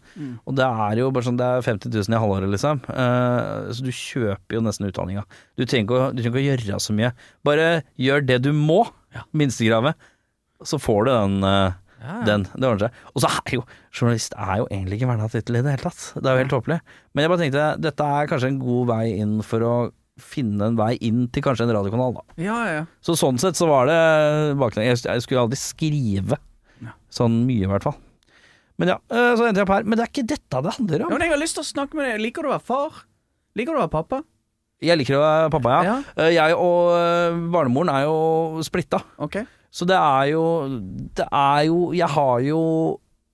Og 0.50 0.56
det 0.58 0.66
er 0.66 1.02
jo 1.04 1.12
bare 1.14 1.28
sånn, 1.28 1.38
det 1.38 1.46
er 1.46 1.66
50 1.68 1.94
000 1.94 2.16
i 2.16 2.22
halvåret, 2.24 2.50
liksom. 2.56 2.82
Uh, 2.88 3.70
så 3.70 3.86
du 3.86 3.92
kjøper 3.94 4.58
jo 4.58 4.64
nesten 4.66 4.90
utdanninga. 4.90 5.28
Du 5.60 5.66
trenger 5.68 6.10
ikke 6.18 6.34
å, 6.34 6.46
gjøre 6.48 6.82
så 6.82 6.98
mye. 6.98 7.14
Bare 7.46 7.70
gjør 8.02 8.26
det 8.26 8.40
du 8.48 8.50
må, 8.58 8.82
minstegravet, 9.36 10.10
så 10.66 10.80
får 10.82 11.06
du 11.06 11.14
den. 11.14 11.40
Den, 12.28 12.44
det 12.54 12.68
ordner 12.68 12.88
seg. 12.88 13.02
Og 13.16 13.22
så 13.24 13.30
er 13.32 13.54
jo 13.58 13.64
journalist 13.96 14.34
er 14.38 14.58
jo 14.62 14.68
egentlig 14.70 14.98
ikke 15.00 15.10
verna 15.14 15.28
tittel 15.32 15.56
i 15.60 15.62
det 15.66 15.74
hele 15.76 15.86
tatt. 15.90 16.06
Det 16.20 16.26
er 16.30 16.38
jo 16.38 16.44
helt 16.44 16.56
håpløst. 16.58 16.96
Men 17.14 17.24
jeg 17.26 17.32
bare 17.34 17.44
tenkte 17.44 17.68
dette 17.88 18.08
er 18.20 18.28
kanskje 18.32 18.50
en 18.54 18.60
god 18.64 18.88
vei 18.92 19.04
inn 19.24 19.36
for 19.46 19.60
å 19.68 19.74
finne 20.22 20.68
en 20.70 20.76
vei 20.78 20.92
inn 21.02 21.24
til 21.34 21.42
kanskje 21.46 21.66
en 21.66 21.74
radiokanal, 21.74 22.14
da. 22.20 22.24
Ja, 22.38 22.58
ja. 22.70 22.82
Så 23.02 23.16
sånn 23.18 23.40
sett 23.42 23.58
så 23.58 23.66
var 23.70 23.88
det 23.90 24.00
baklengs. 24.62 25.06
Jeg, 25.08 25.24
skulle 25.26 25.42
aldri 25.48 25.58
skrive 25.58 26.38
Ja. 26.84 26.92
sånn 27.10 27.46
mye, 27.48 27.64
i 27.64 27.72
hvert 27.72 27.84
fall. 27.88 27.96
Men 28.78 28.90
ja, 28.90 28.98
eh, 29.10 29.32
så 29.38 29.48
endte 29.48 29.62
jeg 29.62 29.68
opp 29.68 29.74
her. 29.74 29.84
Men 29.88 29.98
det 29.98 30.04
er 30.06 30.12
ikke 30.12 30.28
dette 30.28 30.62
det 30.66 30.76
handler 30.78 31.00
Ja, 31.00 31.06
om. 31.08 31.12
men 31.14 31.22
jeg 31.22 31.30
har 31.34 31.40
lyst 31.42 31.56
til 31.58 31.64
å 31.64 31.72
snakke 31.72 31.94
med 31.98 32.10
deg. 32.12 32.22
Liker 32.22 32.42
du 32.44 32.50
å 32.50 32.54
være 32.58 32.66
far? 32.68 33.04
Liker 33.56 33.74
du 33.74 33.78
å 33.80 33.84
være 33.88 33.94
pappa? 33.94 34.22
Jeg 34.84 34.98
liker 35.00 35.16
å 35.16 35.22
være 35.24 35.50
pappa, 35.54 35.70
ja. 35.72 35.84
Ja. 35.84 35.98
Eh, 36.18 36.32
Jeg 36.36 36.56
og 36.58 36.92
eh, 36.98 37.38
barnemoren 37.54 37.90
er 37.94 38.04
jo 38.06 38.62
splitta. 38.66 39.00
Ok. 39.18 39.38
Så 39.74 39.88
det 39.90 39.98
er 39.98 40.30
jo 40.34 40.44
Det 41.18 41.26
er 41.26 41.66
jo 41.70 41.80
Jeg 41.98 42.10
har 42.16 42.44
jo 42.46 42.60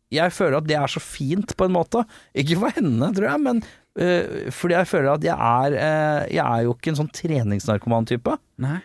Jeg 0.10 0.34
føler 0.34 0.58
at 0.58 0.70
det 0.70 0.78
er 0.80 0.90
så 0.90 1.02
fint, 1.04 1.52
på 1.54 1.68
en 1.68 1.76
måte. 1.76 2.02
Ikke 2.34 2.58
for 2.58 2.74
henne, 2.74 3.12
tror 3.14 3.28
jeg, 3.30 3.42
men 3.46 3.60
uh, 3.62 4.48
fordi 4.50 4.74
jeg 4.74 4.90
føler 4.90 5.12
at 5.12 5.28
jeg 5.28 5.36
er 5.36 5.76
uh, 5.76 6.24
Jeg 6.34 6.42
er 6.46 6.64
jo 6.66 6.74
ikke 6.74 6.94
en 6.94 6.98
sånn 7.04 7.12
treningsnarkoman-type. 7.14 8.34
Nei. 8.66 8.80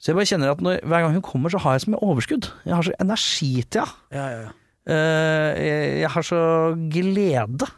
Så 0.00 0.12
jeg 0.12 0.16
bare 0.16 0.30
kjenner 0.30 0.54
at 0.54 0.62
når, 0.64 0.80
hver 0.88 1.04
gang 1.04 1.18
hun 1.18 1.26
kommer, 1.26 1.52
så 1.52 1.60
har 1.60 1.76
jeg 1.76 1.84
så 1.84 1.92
mye 1.92 2.00
overskudd. 2.06 2.48
Jeg 2.64 2.72
har 2.72 2.86
så 2.86 2.96
energi 3.04 3.50
til 3.68 3.84
henne. 3.84 4.16
Ja, 4.16 4.24
ja, 4.32 4.40
ja. 4.46 4.56
Uh, 4.88 5.50
jeg, 5.60 5.92
jeg 6.00 6.12
har 6.16 6.28
så 6.30 6.42
glede. 6.96 7.68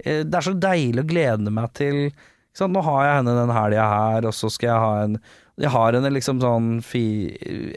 Det 0.00 0.38
er 0.38 0.46
så 0.46 0.56
deilig 0.56 1.02
å 1.04 1.10
glede 1.10 1.52
meg 1.52 1.74
til 1.76 2.06
ikke 2.08 2.64
sant? 2.64 2.74
Nå 2.74 2.82
har 2.82 3.04
jeg 3.04 3.18
henne 3.20 3.36
den 3.36 3.52
helga 3.54 3.86
her, 3.92 4.26
og 4.26 4.34
så 4.34 4.48
skal 4.50 4.72
jeg 4.72 4.82
ha 4.82 4.94
en 5.04 5.18
Jeg 5.60 5.70
har 5.74 5.92
henne 5.96 6.10
liksom 6.14 6.38
sånn 6.40 6.68
fi, 6.82 7.02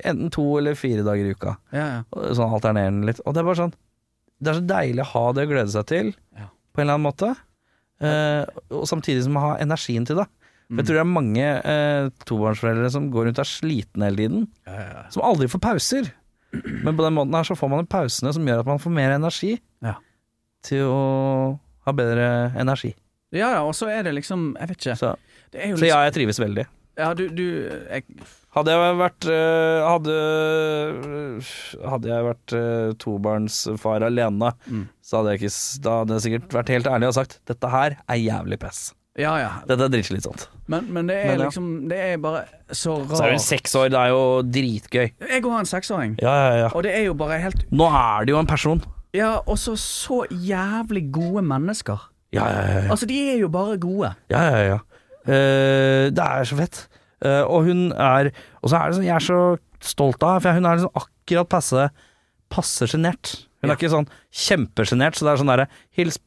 enten 0.08 0.30
to 0.32 0.46
eller 0.60 0.76
fire 0.80 1.04
dager 1.04 1.26
i 1.28 1.34
uka. 1.36 1.58
ja, 1.76 1.88
ja. 2.00 2.04
Sånn 2.38 2.54
alternerende 2.56 3.10
litt. 3.10 3.20
Og 3.26 3.34
det 3.36 3.42
er 3.44 3.48
bare 3.50 3.60
sånn 3.60 3.74
Det 4.44 4.52
er 4.52 4.58
så 4.60 4.64
deilig 4.68 5.04
å 5.04 5.10
ha 5.14 5.26
det 5.34 5.44
å 5.46 5.50
glede 5.52 5.72
seg 5.72 5.86
til, 5.88 6.14
Ja. 6.38 6.48
på 6.74 6.82
en 6.82 6.88
eller 6.90 6.94
annen 6.98 7.08
måte. 7.12 7.36
Eh, 8.04 8.46
og 8.76 8.84
samtidig 8.90 9.24
som 9.24 9.38
å 9.40 9.44
ha 9.46 9.52
energien 9.64 10.06
til 10.06 10.18
det. 10.20 10.26
For 10.68 10.82
Jeg 10.82 10.86
tror 10.88 10.96
det 10.98 11.04
er 11.04 11.12
mange 11.14 11.46
eh, 11.64 12.10
tobarnsforeldre 12.26 12.90
som 12.92 13.12
går 13.14 13.26
rundt 13.30 13.40
og 13.40 13.46
er 13.46 13.52
slitne 13.52 14.08
hele 14.10 14.18
tiden. 14.18 14.48
Ja, 14.68 14.74
ja, 14.74 14.88
ja. 14.98 15.04
Som 15.14 15.24
aldri 15.24 15.48
får 15.48 15.62
pauser. 15.64 16.10
Men 16.84 16.96
på 16.98 17.04
den 17.06 17.14
måten 17.16 17.34
her 17.36 17.44
så 17.48 17.56
får 17.58 17.70
man 17.72 17.84
de 17.86 17.90
pausene 17.94 18.34
som 18.34 18.46
gjør 18.46 18.60
at 18.64 18.66
man 18.74 18.80
får 18.80 18.92
mer 18.92 19.12
energi 19.16 19.60
Ja. 19.84 19.96
til 20.64 20.84
å 20.88 21.60
ha 21.86 21.92
bedre 21.94 22.28
energi. 22.60 22.94
Ja, 23.32 23.50
ja, 23.56 23.62
og 23.66 23.74
så 23.74 23.88
er 23.90 24.04
det 24.04 24.14
liksom 24.14 24.56
Jeg 24.60 24.68
vet 24.70 24.78
ikke. 24.78 24.98
Så, 25.00 25.16
Det 25.52 25.62
er 25.64 25.68
jo 25.72 25.78
så 25.78 25.82
liksom, 25.82 25.88
ja, 25.88 26.04
jeg 26.10 26.14
trives 26.14 26.40
veldig. 26.40 26.66
Ja, 26.98 27.14
du, 27.18 27.28
du 27.34 27.44
jeg, 27.90 28.04
Hadde 28.54 28.70
jeg 28.76 28.98
vært 29.00 29.26
øh, 29.34 29.80
Hadde, 29.90 30.16
hadde 31.90 32.10
jeg 32.12 32.26
vært 32.28 32.54
øh, 32.58 32.90
tobarnsfar 33.02 34.06
alene, 34.10 34.52
Mm. 34.70 34.84
så 35.04 35.18
hadde 35.22 35.34
jeg 35.34 35.42
ikke 35.42 35.54
Da 35.86 35.96
hadde 36.02 36.18
jeg 36.18 36.26
sikkert 36.28 36.54
vært 36.60 36.70
helt 36.74 36.88
ærlig 36.92 37.08
og 37.10 37.16
sagt 37.18 37.40
dette 37.50 37.70
her 37.74 37.96
er 38.08 38.20
jævlig 38.22 38.60
pess. 38.62 38.92
Ja, 39.18 39.36
ja. 39.38 39.50
Dette 39.70 39.86
er 39.86 39.92
dritslitsomt. 39.94 40.48
Men, 40.68 40.88
men 40.94 41.10
det 41.10 41.18
er 41.22 41.28
Men 41.34 41.40
ja. 41.40 41.46
liksom 41.50 41.68
Det 41.90 41.98
er 42.02 42.16
bare 42.18 42.46
så 42.74 42.96
rart. 43.04 43.12
Så 43.18 43.24
er 43.28 43.36
hun 43.36 43.44
seks 43.44 43.76
år, 43.78 43.90
det 43.94 44.00
er 44.00 44.10
jo 44.14 44.24
dritgøy. 44.42 45.08
Jeg 45.30 45.44
har 45.46 45.60
en 45.60 45.70
seksåring, 45.70 46.16
Ja, 46.22 46.34
ja, 46.34 46.56
ja. 46.64 46.70
og 46.74 46.84
det 46.88 46.96
er 46.98 47.04
jo 47.10 47.14
bare 47.20 47.38
helt 47.44 47.66
Nå 47.72 47.90
er 47.90 48.26
det 48.26 48.34
jo 48.34 48.40
en 48.42 48.50
person. 48.50 48.82
Ja, 49.14 49.36
og 49.46 49.60
så 49.62 49.76
så 49.78 50.24
jævlig 50.32 51.12
gode 51.14 51.44
mennesker. 51.46 52.10
Ja, 52.34 52.48
ja, 52.50 52.62
ja. 52.66 52.78
ja. 52.86 52.90
Altså, 52.90 53.06
de 53.06 53.18
er 53.30 53.38
jo 53.44 53.48
bare 53.54 53.78
gode. 53.78 54.10
Ja, 54.34 54.42
ja, 54.50 54.62
ja. 54.72 54.78
Eh, 55.28 56.10
det 56.12 56.24
er 56.24 56.44
så 56.50 56.58
fett. 56.60 56.88
Eh, 57.24 57.42
og 57.48 57.64
hun 57.70 57.92
er 57.94 58.32
Og 58.62 58.70
så 58.72 58.76
er 58.80 58.90
det 58.90 58.98
sånn 58.98 59.06
jeg 59.08 59.16
er 59.16 59.28
så 59.28 59.42
stolt 59.84 60.24
av 60.24 60.42
for 60.44 60.56
hun 60.56 60.66
er 60.68 60.78
liksom 60.80 60.96
akkurat 61.00 61.50
passe 61.52 61.90
passe 62.54 62.88
sjenert. 62.92 63.34
Hun 63.64 63.72
er 63.72 63.78
ikke 63.78 63.90
sånn 63.92 64.08
kjempesjenert, 64.32 65.16
så 65.16 65.26
det 65.26 65.32
er 65.34 65.40
sånn 65.42 65.52
derre 65.54 65.68
Hils 65.96 66.20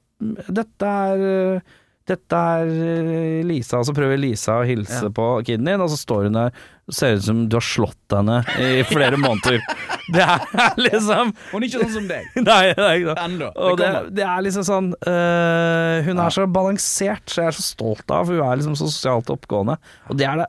Dette 0.49 0.87
er 0.89 1.61
dette 2.07 2.39
er 2.39 2.69
eh, 2.71 3.41
Lisa, 3.45 3.81
og 3.81 3.87
så 3.89 3.93
prøver 3.97 4.17
Lisa 4.17 4.61
å 4.61 4.67
hilse 4.67 5.09
Ja. 5.09 5.11
på 5.11 5.25
kiden 5.45 5.67
din, 5.67 5.81
og 5.83 5.91
så 5.91 5.97
står 5.99 6.29
hun 6.29 6.37
der 6.39 6.53
ser 6.93 7.17
ut 7.19 7.25
som 7.25 7.49
du 7.51 7.57
har 7.57 7.65
slått 7.67 8.15
henne 8.15 8.41
i 8.63 8.85
flere 8.87 9.19
måneder. 9.19 9.63
Det 10.15 10.23
er 10.23 10.77
liksom 10.79 11.33
Hun 11.51 11.65
er 11.65 11.65
ikke 11.67 11.81
sånn 11.81 11.95
som 11.97 12.05
deg. 12.07 12.27
Nei, 12.47 12.61
det 12.79 12.85
er 12.85 13.01
ikke 13.01 13.09
det. 13.09 13.23
Ennå. 13.25 13.49
Og 13.59 13.81
det, 13.81 13.89
det 14.15 14.23
er 14.23 14.45
liksom 14.47 14.63
sånn 14.69 14.93
uh, 15.03 15.97
Hun 16.07 16.21
er 16.23 16.37
så 16.37 16.45
balansert, 16.47 17.25
så 17.27 17.43
jeg 17.43 17.51
er 17.51 17.57
så 17.57 17.65
stolt 17.67 18.15
av 18.15 18.29
For 18.29 18.39
hun 18.39 18.47
er 18.47 18.61
liksom 18.61 18.77
så 18.79 18.87
sosialt 18.87 19.33
oppgående. 19.35 19.75
Og 20.07 20.21
det 20.21 20.29
er 20.31 20.45
det 20.45 20.47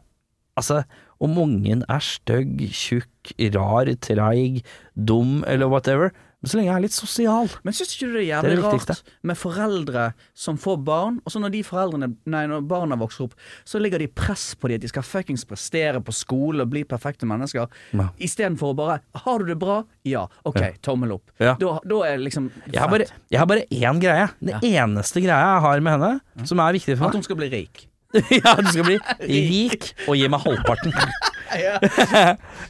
Altså, 0.58 0.84
om 1.22 1.36
ungen 1.42 1.84
er 1.86 2.02
stygg, 2.02 2.64
tjukk, 2.74 3.34
rar, 3.54 3.90
treig, 4.02 4.64
dum 4.94 5.44
eller 5.46 5.70
whatever, 5.70 6.10
men 6.38 6.50
så 6.52 6.58
lenge 6.60 6.70
jeg 6.70 6.76
er 6.78 6.84
litt 6.84 6.94
sosial 6.94 7.48
Men 7.66 7.74
syns 7.74 7.96
ikke 7.96 8.08
du 8.08 8.14
det 8.14 8.22
er 8.30 8.44
Det 8.46 8.52
er 8.52 8.58
jævlig 8.58 8.58
det 8.58 8.90
rart 8.92 9.04
med 9.24 9.38
foreldre 9.40 10.04
som 10.38 10.58
får 10.62 10.78
barn, 10.86 11.16
og 11.26 11.32
så 11.34 11.40
når 11.42 11.50
de 11.56 11.64
foreldrene 11.66 12.10
Nei, 12.30 12.44
når 12.52 12.62
barna 12.70 12.96
vokser 13.00 13.26
opp, 13.26 13.34
så 13.66 13.82
ligger 13.82 13.98
de 14.04 14.08
press 14.08 14.52
på 14.56 14.70
de 14.70 14.76
at 14.78 14.82
de 14.86 14.92
skal 14.92 15.02
fuckings 15.04 15.46
prestere 15.50 16.00
på 16.04 16.14
skole 16.14 16.62
og 16.62 16.70
bli 16.70 16.84
perfekte 16.86 17.26
mennesker, 17.26 17.68
Ja. 17.98 18.10
istedenfor 18.22 18.74
å 18.74 18.78
bare 18.78 19.00
Har 19.16 19.40
du 19.40 19.46
det 19.46 19.58
bra? 19.60 19.84
Ja. 20.06 20.28
Ok, 20.46 20.62
Ja. 20.62 20.72
tommel 20.82 21.12
opp. 21.18 21.32
Ja. 21.40 21.56
Da, 21.60 21.80
da 21.84 22.02
er 22.06 22.18
liksom 22.18 22.52
jeg 22.72 22.80
har, 22.80 22.88
bare, 22.90 23.08
jeg 23.32 23.40
har 23.40 23.46
bare 23.48 23.66
én 23.72 24.00
greie. 24.00 24.30
Den 24.40 24.62
eneste 24.62 25.22
greia 25.22 25.42
jeg 25.56 25.62
har 25.62 25.80
med 25.82 26.00
henne, 26.00 26.46
som 26.46 26.60
er 26.60 26.74
viktig 26.74 26.98
for 26.98 27.06
meg. 27.06 27.10
At 27.10 27.14
hun 27.16 27.24
skal 27.24 27.36
bli 27.36 27.50
rik. 27.50 27.87
ja, 28.40 28.54
du 28.62 28.70
skal 28.72 28.86
bli 28.88 28.98
rik 29.28 29.90
og 30.08 30.16
gi 30.20 30.28
meg 30.32 30.46
halvparten. 30.46 30.94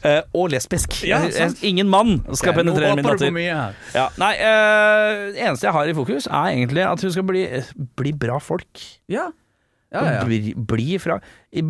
Eh, 0.06 0.20
og 0.38 0.52
lesbisk. 0.52 0.92
Ja, 1.08 1.18
Ingen 1.66 1.88
mann 1.90 2.20
skal 2.38 2.52
Nå 2.54 2.60
penetrere 2.60 2.94
min 2.94 3.04
datter. 3.08 3.34
Ja, 3.90 4.04
nei, 4.20 4.28
uh, 4.38 5.32
eneste 5.34 5.66
jeg 5.66 5.74
har 5.74 5.90
i 5.90 5.94
fokus, 5.98 6.28
er 6.30 6.52
egentlig 6.52 6.84
at 6.86 7.02
hun 7.02 7.10
skal 7.10 7.26
bli, 7.26 7.42
bli 7.98 8.12
bra 8.14 8.36
folk. 8.38 8.84
Ja. 9.10 9.24
Ja, 9.90 10.04
ja. 10.18 10.22
Bli, 10.28 10.52
bli, 10.54 10.86
fra, 11.02 11.16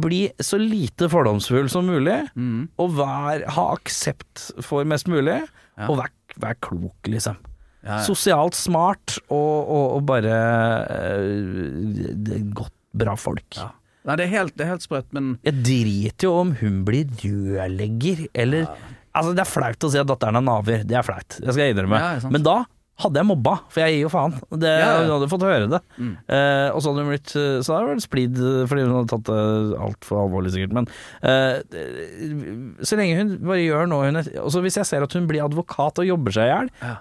bli 0.04 0.20
så 0.44 0.58
lite 0.60 1.08
fordomsfull 1.08 1.70
som 1.72 1.88
mulig, 1.88 2.18
Mm. 2.36 2.66
og 2.76 2.92
vær, 2.98 3.46
ha 3.56 3.66
aksept 3.78 4.50
for 4.66 4.84
mest 4.84 5.08
mulig, 5.08 5.38
og 5.88 5.96
vær, 6.02 6.12
vær 6.44 6.58
klok, 6.60 7.08
liksom. 7.08 7.38
Sosialt 8.04 8.58
smart, 8.58 9.16
og, 9.30 9.64
og, 9.64 9.84
og 9.96 10.04
bare 10.12 10.36
eh, 10.92 12.12
det- 12.26 12.42
godt, 12.52 12.74
bra 13.00 13.16
folk. 13.18 13.46
Ja. 13.58 13.70
Nei, 14.08 14.14
det 14.16 14.24
er 14.28 14.32
helt, 14.38 14.54
det 14.56 14.64
er 14.64 14.70
helt 14.72 14.84
sprøtt, 14.86 15.08
men 15.12 15.34
Jeg 15.44 15.58
driter 15.66 16.28
jo 16.30 16.36
om 16.40 16.54
hun 16.62 16.80
blir 16.86 17.10
rørlegger, 17.20 18.26
eller 18.34 18.68
Altså, 19.18 19.32
det 19.34 19.42
er 19.42 19.50
flaut 19.50 19.84
å 19.84 19.90
si 19.90 19.98
at 19.98 20.06
datteren 20.06 20.38
er 20.38 20.44
naver, 20.46 20.82
det 20.86 20.94
er 20.96 21.02
flaut, 21.06 21.38
det 21.42 21.50
skal 21.50 21.64
jeg 21.64 21.74
innrømme. 21.74 21.98
Ja, 21.98 22.10
ja. 22.22 22.30
Men 22.30 22.44
da 22.46 22.58
hadde 23.02 23.18
jeg 23.20 23.26
mobba, 23.28 23.52
for 23.70 23.82
jeg 23.82 23.94
gir 23.94 24.04
jo 24.04 24.10
faen. 24.10 24.32
Det, 24.50 24.70
Ja, 24.70 24.86
ja. 24.90 25.02
Hun 25.02 25.12
hadde 25.14 25.28
fått 25.30 25.44
høre 25.46 25.68
det. 25.70 25.80
Mm. 25.98 26.12
Eh, 26.34 26.68
og 26.74 26.80
så 26.82 26.90
hadde 26.90 27.04
hun 27.04 27.10
blitt 27.12 27.30
Så 27.34 27.74
hadde 27.74 27.84
det 27.86 27.92
vært 27.92 28.04
splid 28.04 28.40
eh, 28.42 28.62
fordi 28.70 28.84
hun 28.86 28.94
hadde 28.96 29.10
tatt 29.12 29.28
det 29.28 29.78
altfor 29.86 30.22
alvorlig, 30.24 30.52
sikkert. 30.54 30.74
Men 30.78 30.88
eh, 31.22 32.82
så 32.82 32.98
lenge 32.98 33.18
hun 33.20 33.30
bare 33.46 33.60
gjør 33.62 33.90
noe 33.90 34.08
hun 34.10 34.22
hvis 34.66 34.78
jeg 34.80 34.88
ser 34.90 35.06
at 35.06 35.14
hun 35.14 35.28
blir 35.30 35.44
advokat 35.46 36.02
og 36.02 36.08
jobber 36.10 36.34
seg 36.34 36.48
i 36.48 36.52
hjel, 36.52 36.72
Ja. 36.82 36.94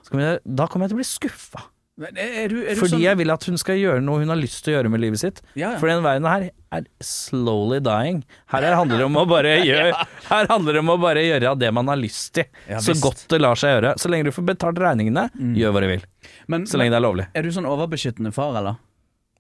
da 0.45 0.68
kommer 0.70 0.86
jeg 0.88 0.93
til 0.93 0.98
å 0.98 1.02
bli 1.02 1.10
skuffa. 1.12 1.66
Men 1.98 2.18
er 2.22 2.48
du, 2.52 2.60
er 2.62 2.76
du 2.76 2.80
Fordi 2.82 2.91
sånn 2.93 3.02
jeg 3.02 3.18
vil 3.18 3.32
at 3.34 3.43
hun 3.50 3.58
skal 3.58 3.76
gjøre 3.80 4.02
noe 4.06 4.20
hun 4.22 4.30
har 4.30 4.38
lyst 4.38 4.60
til 4.64 4.74
å 4.74 4.78
gjøre 4.78 4.89
med 4.93 5.02
livet 5.02 5.18
sitt. 5.22 5.41
ja, 5.56 5.72
ja. 5.74 5.80
For 5.82 5.89
den 5.89 6.04
verden 6.06 6.28
her 6.30 6.43
er 6.78 6.84
slowly 7.02 7.80
dying. 7.82 8.20
Her 8.54 8.62
er- 8.70 8.76
handler 8.78 8.98
det 9.02 9.06
om 9.08 9.18
å 9.18 9.24
bare 9.28 9.56
gjøre 9.66 9.93
Her 10.28 10.48
handler 10.52 10.74
det 10.78 10.80
om 10.84 10.91
å 10.93 10.98
bare 11.02 11.24
gjøre 11.26 11.56
det 11.58 11.72
man 11.74 11.88
har 11.89 11.98
lyst 11.98 12.34
til. 12.38 12.45
Ja, 12.70 12.78
så 12.84 12.93
godt 13.02 13.26
det 13.34 13.39
lar 13.41 13.56
seg 13.58 13.74
gjøre. 13.80 13.95
Så 13.98 14.12
lenge 14.14 14.26
du 14.30 14.32
får 14.36 14.45
betalt 14.54 14.78
regningene, 14.84 15.30
Mm. 15.34 15.56
gjør 15.58 15.74
hva 15.74 15.82
du 15.82 15.88
vil. 15.95 16.06
Men, 16.48 16.66
Så 16.70 16.78
lenge 16.78 16.91
det 16.93 17.00
er 17.02 17.06
lovlig. 17.08 17.28
er 17.34 17.41
du 17.41 17.50
sånn 17.50 17.66
overbeskyttende 17.66 18.32
far, 18.34 18.54
eller? 18.62 18.78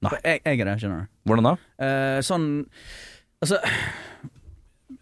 Nei. 0.01 0.11
Jeg, 0.23 0.41
jeg 0.45 0.59
er 0.61 0.65
det, 0.65 0.75
skjønner 0.81 1.05
du. 1.05 1.07
Hvordan 1.29 1.43
da? 1.51 1.55
Eh, 1.85 2.19
sånn 2.21 2.65
Altså 3.41 3.57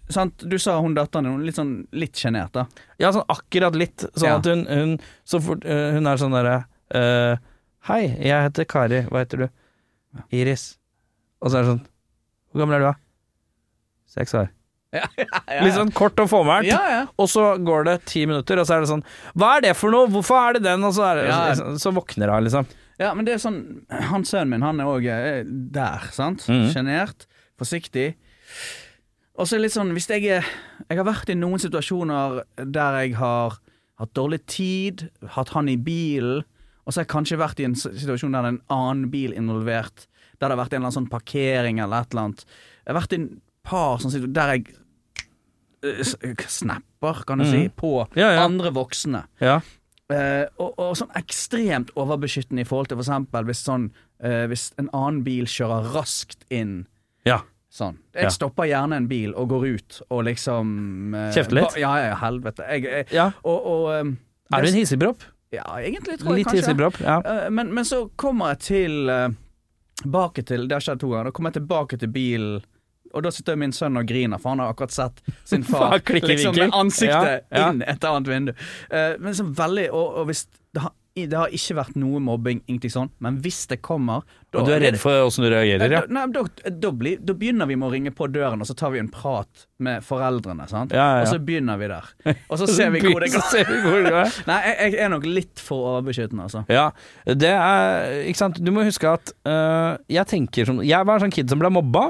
Sant, 0.10 0.44
du 0.46 0.58
sa 0.62 0.76
hun 0.84 0.94
datteren 0.94 1.26
din 1.26 1.46
litt 1.48 1.58
sånn 1.58 1.72
litt 1.98 2.14
sjenert, 2.20 2.52
da. 2.54 2.68
Ja, 3.02 3.10
sånn 3.16 3.26
akkurat 3.32 3.74
litt. 3.80 4.04
Sånn 4.14 4.36
at 4.38 4.46
hun, 4.46 4.66
hun 4.70 4.92
Så 5.26 5.40
fort 5.42 5.66
øh, 5.66 5.96
Hun 5.98 6.06
er 6.12 6.20
sånn 6.22 6.36
derre 6.36 6.66
øh, 6.94 7.38
Hei, 7.86 8.02
jeg 8.26 8.42
heter 8.48 8.66
Kari. 8.66 9.04
Hva 9.12 9.22
heter 9.24 9.38
du? 9.46 9.48
Iris. 10.34 10.78
Og 11.42 11.52
så 11.52 11.58
er 11.60 11.66
det 11.66 11.70
sånn 11.74 11.82
Hvor 12.52 12.64
gammel 12.64 12.76
er 12.78 12.80
du, 12.84 12.86
da? 12.92 12.96
Seks 14.16 14.34
år. 14.38 14.52
Ja, 14.96 15.04
ja, 15.20 15.58
Litt 15.66 15.74
sånn 15.76 15.90
kort 15.92 16.16
og 16.24 16.30
fåmælt. 16.32 16.70
ja, 16.70 16.80
ja. 16.88 17.00
Og 17.20 17.28
så 17.28 17.58
går 17.60 17.84
det 17.84 17.96
ti 18.08 18.22
minutter, 18.30 18.62
og 18.62 18.68
så 18.70 18.78
er 18.78 18.86
det 18.86 18.88
sånn 18.94 19.02
Hva 19.36 19.50
er 19.58 19.66
det 19.66 19.74
for 19.76 19.92
noe? 19.92 20.08
Hvorfor 20.14 20.38
er 20.40 20.56
det 20.56 20.62
den? 20.64 20.86
Og 20.88 20.94
så, 20.96 21.04
er 21.10 21.20
det, 21.20 21.26
Ja. 21.28 21.74
så, 21.82 21.92
våkner 21.92 22.32
hun, 22.32 22.46
liksom. 22.48 22.70
ja, 23.02 23.10
men 23.14 23.28
det 23.28 23.34
er 23.36 23.42
sånn 23.44 23.58
Han 24.14 24.24
sønnen 24.24 24.54
min, 24.56 24.64
han 24.64 24.80
er 24.80 24.88
òg 24.88 25.04
der, 25.76 26.06
sant? 26.16 26.46
Mhm. 26.48 26.70
Sjenert, 26.72 27.26
forsiktig. 27.60 28.14
Og 29.36 29.44
så 29.50 29.58
er 29.58 29.60
det 29.60 29.66
litt 29.66 29.76
sånn 29.76 29.92
Hvis 29.98 30.08
jeg 30.08 30.24
er 30.38 30.48
Jeg 30.88 30.98
har 31.02 31.10
vært 31.10 31.34
i 31.34 31.36
noen 31.36 31.60
situasjoner 31.60 32.40
der 32.64 33.00
jeg 33.04 33.18
har 33.20 33.60
hatt 34.00 34.14
dårlig 34.16 34.46
tid, 34.48 35.10
hatt 35.36 35.52
han 35.58 35.68
i 35.72 35.76
bilen, 35.76 36.46
og 36.86 36.94
så 36.94 37.00
har 37.02 37.06
jeg 37.06 37.14
kanskje 37.16 37.38
vært 37.42 37.60
i 37.60 37.66
en 37.66 37.76
situasjon 37.76 38.32
der 38.36 38.46
det 38.46 38.50
er 38.52 38.56
en 38.56 38.62
annen 38.78 39.10
bil 39.12 39.34
involvert, 39.34 40.06
der 40.40 40.48
det 40.50 40.54
har 40.58 40.62
vært 40.64 40.74
en 40.74 40.82
eller 40.82 40.88
annen 40.92 41.00
sånn 41.00 41.10
parkering 41.10 41.80
eller 41.82 42.06
et 42.06 42.14
eller 42.14 42.28
annet. 42.30 42.46
Jeg 42.86 42.94
har 42.94 43.00
vært 43.02 43.14
i 43.14 43.20
en 43.22 43.30
par 43.66 43.98
sånne 44.02 44.14
situasjoner 44.14 44.36
der 44.38 44.54
jeg 44.54 44.76
eh, 45.84 46.46
snapper, 46.48 47.24
kan 47.28 47.42
du 47.42 47.46
si, 47.50 47.66
på 47.70 47.96
Ja, 48.16 48.32
ja. 48.36 48.44
andre 48.46 48.72
voksne. 48.76 49.24
Ja. 49.42 49.60
Eh, 50.14 50.46
og, 50.62 50.76
og 50.78 50.92
sånn 51.00 51.10
ekstremt 51.18 51.90
overbeskyttende 51.98 52.62
i 52.62 52.68
forhold 52.70 52.92
til 52.92 53.00
for 53.00 53.08
eksempel 53.08 53.48
hvis 53.48 53.64
sånn 53.66 53.88
eh, 54.22 54.44
Hvis 54.52 54.68
en 54.78 54.92
annen 54.94 55.24
bil 55.26 55.48
kjører 55.50 55.88
raskt 55.96 56.44
inn 56.54 56.84
ja. 57.26 57.40
sånn. 57.74 57.98
Jeg 58.14 58.28
Ja. 58.28 58.34
stopper 58.36 58.70
gjerne 58.70 59.00
en 59.02 59.08
bil 59.10 59.34
og 59.34 59.50
går 59.50 59.66
ut 59.80 59.98
og 60.14 60.28
liksom 60.28 61.16
eh, 61.18 61.32
Kjefter 61.34 61.58
litt? 61.58 61.80
Ja, 61.82 61.96
ja, 62.12 62.14
helvete. 62.22 62.68
Jeg, 62.70 62.86
jeg, 62.86 63.08
ja. 63.18 63.32
og, 63.42 63.66
og 63.66 63.88
um, 64.06 64.14
Er 64.54 64.62
du 64.62 64.70
en 64.70 64.78
hissigpropp? 64.78 65.26
Ja, 65.54 65.66
egentlig 65.80 66.20
tror 66.20 66.34
jeg 66.34 66.42
Litt 66.42 66.50
kanskje 66.50 66.62
hissigpropp. 66.64 67.02
Ja. 67.02 67.20
Eh, 67.22 67.50
men, 67.50 67.74
men 67.74 67.86
så 67.86 68.06
kommer 68.20 68.56
jeg 68.56 68.64
til 68.66 69.10
eh, 69.10 69.28
Tilbake 70.02 70.44
til 70.44 70.66
Det 70.68 70.76
har 70.76 70.84
skjedd 70.84 71.00
to 71.00 71.10
ganger. 71.14 71.30
Da 71.30 71.36
kommer 71.36 71.54
jeg 71.54 71.62
tilbake 71.62 71.98
til 72.02 72.10
bilen, 72.12 72.66
og 73.16 73.24
da 73.24 73.32
sitter 73.32 73.56
min 73.56 73.72
sønn 73.72 73.96
og 73.96 74.10
griner, 74.10 74.42
for 74.44 74.52
han 74.52 74.60
har 74.60 74.74
akkurat 74.74 74.92
sett 74.92 75.22
sin 75.48 75.64
far 75.70 76.02
liksom 76.04 76.58
med 76.58 76.76
ansiktet 76.76 77.46
Ja, 77.48 77.62
ja. 77.62 77.70
inn 77.72 77.80
et 77.86 78.04
annet 78.04 78.28
vindu. 78.28 78.52
Uh, 78.92 79.16
men 79.24 79.38
så 79.38 79.46
veldig 79.48 79.86
Og, 79.96 80.20
og 80.20 80.28
hvis 80.28 80.44
det 80.76 80.84
det 81.16 81.38
har 81.40 81.54
ikke 81.56 81.78
vært 81.78 81.96
noe 81.96 82.20
mobbing, 82.20 82.58
ingenting 82.68 82.92
sånn, 82.92 83.10
men 83.24 83.38
hvis 83.44 83.62
det 83.72 83.78
kommer 83.86 84.26
da 84.52 84.60
Og 84.60 84.68
du 84.68 84.74
er 84.76 84.82
redd 84.84 84.98
for 85.00 85.24
åssen 85.24 85.46
du 85.46 85.48
reagerer, 85.54 85.94
ja? 85.96 86.02
nei, 86.12 86.26
da, 86.36 86.42
da, 86.68 86.92
blir, 86.92 87.22
da 87.24 87.36
begynner 87.40 87.70
vi 87.70 87.78
med 87.80 87.88
å 87.88 87.92
ringe 87.94 88.12
på 88.16 88.28
døren, 88.28 88.60
og 88.60 88.68
så 88.68 88.76
tar 88.76 88.92
vi 88.92 89.00
en 89.00 89.08
prat 89.14 89.64
med 89.86 90.04
foreldrene. 90.04 90.68
Sant? 90.68 90.92
Ja, 90.96 91.06
ja. 91.22 91.24
Og 91.24 91.32
så 91.32 91.40
begynner 91.40 91.80
vi 91.80 91.88
der. 91.92 92.12
Og 92.52 92.60
så 92.60 92.68
ser 92.68 92.92
vi 92.92 93.00
hvor 93.06 93.24
det 93.24 93.32
går. 93.32 93.48
ser 93.54 93.72
vi 93.72 93.80
hvor 93.86 93.96
det 94.04 94.12
går. 94.12 94.36
Nei, 94.50 94.60
jeg, 94.68 94.92
jeg 94.98 95.06
er 95.08 95.16
nok 95.16 95.30
litt 95.30 95.64
for 95.64 95.88
overbeskyttende, 95.94 96.50
altså. 96.50 96.66
Ja, 96.72 96.90
det 97.32 97.52
er 97.56 98.22
Ikke 98.28 98.42
sant. 98.44 98.60
Du 98.60 98.76
må 98.76 98.84
huske 98.88 99.16
at 99.16 99.32
øh, 99.48 99.96
jeg 100.12 100.28
tenker 100.32 100.68
som 100.68 100.84
Jeg 100.84 101.08
var 101.08 101.16
en 101.16 101.28
sånn 101.28 101.36
kid 101.36 101.52
som 101.52 101.64
ble 101.64 101.72
mobba. 101.72 102.10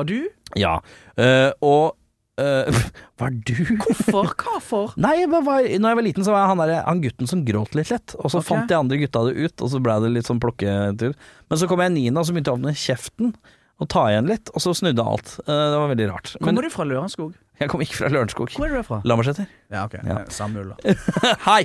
Var 0.00 0.08
du? 0.08 0.18
Ja. 0.56 0.78
øh, 1.20 1.50
og 1.60 1.99
øh, 2.44 2.80
Var 3.20 3.36
du? 3.46 3.54
Hvorfor? 3.84 4.32
Hva 4.40 4.58
for? 4.64 4.96
Nei, 5.00 5.14
jeg 5.22 5.30
var, 5.32 5.44
når 5.66 5.92
jeg 5.92 6.00
var 6.00 6.06
liten, 6.06 6.26
så 6.26 6.34
var 6.34 6.44
jeg 6.44 6.52
han, 6.52 6.64
der, 6.64 6.74
han 6.86 7.04
gutten 7.04 7.30
som 7.30 7.44
gråt 7.46 7.76
litt 7.78 7.92
lett. 7.92 8.16
Og 8.18 8.32
så 8.32 8.40
okay. 8.40 8.48
fant 8.50 8.70
de 8.70 8.78
andre 8.78 9.00
gutta 9.02 9.24
det 9.28 9.36
ut, 9.38 9.56
og 9.60 9.72
så 9.72 9.82
ble 9.84 9.96
det 10.04 10.12
litt 10.16 10.30
sånn 10.30 10.42
plukketur. 10.42 11.16
Men 11.50 11.62
så 11.62 11.70
kom 11.70 11.84
jeg 11.84 11.94
i 11.94 11.96
niende, 11.98 12.22
og 12.22 12.28
så 12.28 12.36
begynte 12.36 12.52
jeg 12.52 12.58
å 12.58 12.62
åpne 12.62 12.76
kjeften 12.86 13.34
og 13.80 13.88
ta 13.88 14.06
igjen 14.12 14.28
litt, 14.28 14.52
og 14.52 14.60
så 14.60 14.74
snudde 14.76 15.04
alt. 15.04 15.36
Uh, 15.46 15.54
det 15.72 15.78
var 15.80 15.92
veldig 15.94 16.08
rart. 16.10 16.34
Men 16.36 16.50
Kommer 16.50 16.68
du 16.68 16.74
fra 16.74 16.84
Lørenskog? 16.88 17.32
jeg 17.60 17.68
kom 17.72 17.82
ikke 17.84 17.98
fra 18.02 18.08
Lørenskog. 18.12 18.54
Hvor 18.56 18.68
er 18.68 18.80
du 18.80 18.86
fra? 18.86 19.02
Lammerseter. 19.08 19.48
Ja, 19.72 19.84
ok. 19.88 20.00
Ja. 20.04 20.22
Samme 20.32 20.64
ulla. 20.64 20.80
Hei! 21.48 21.64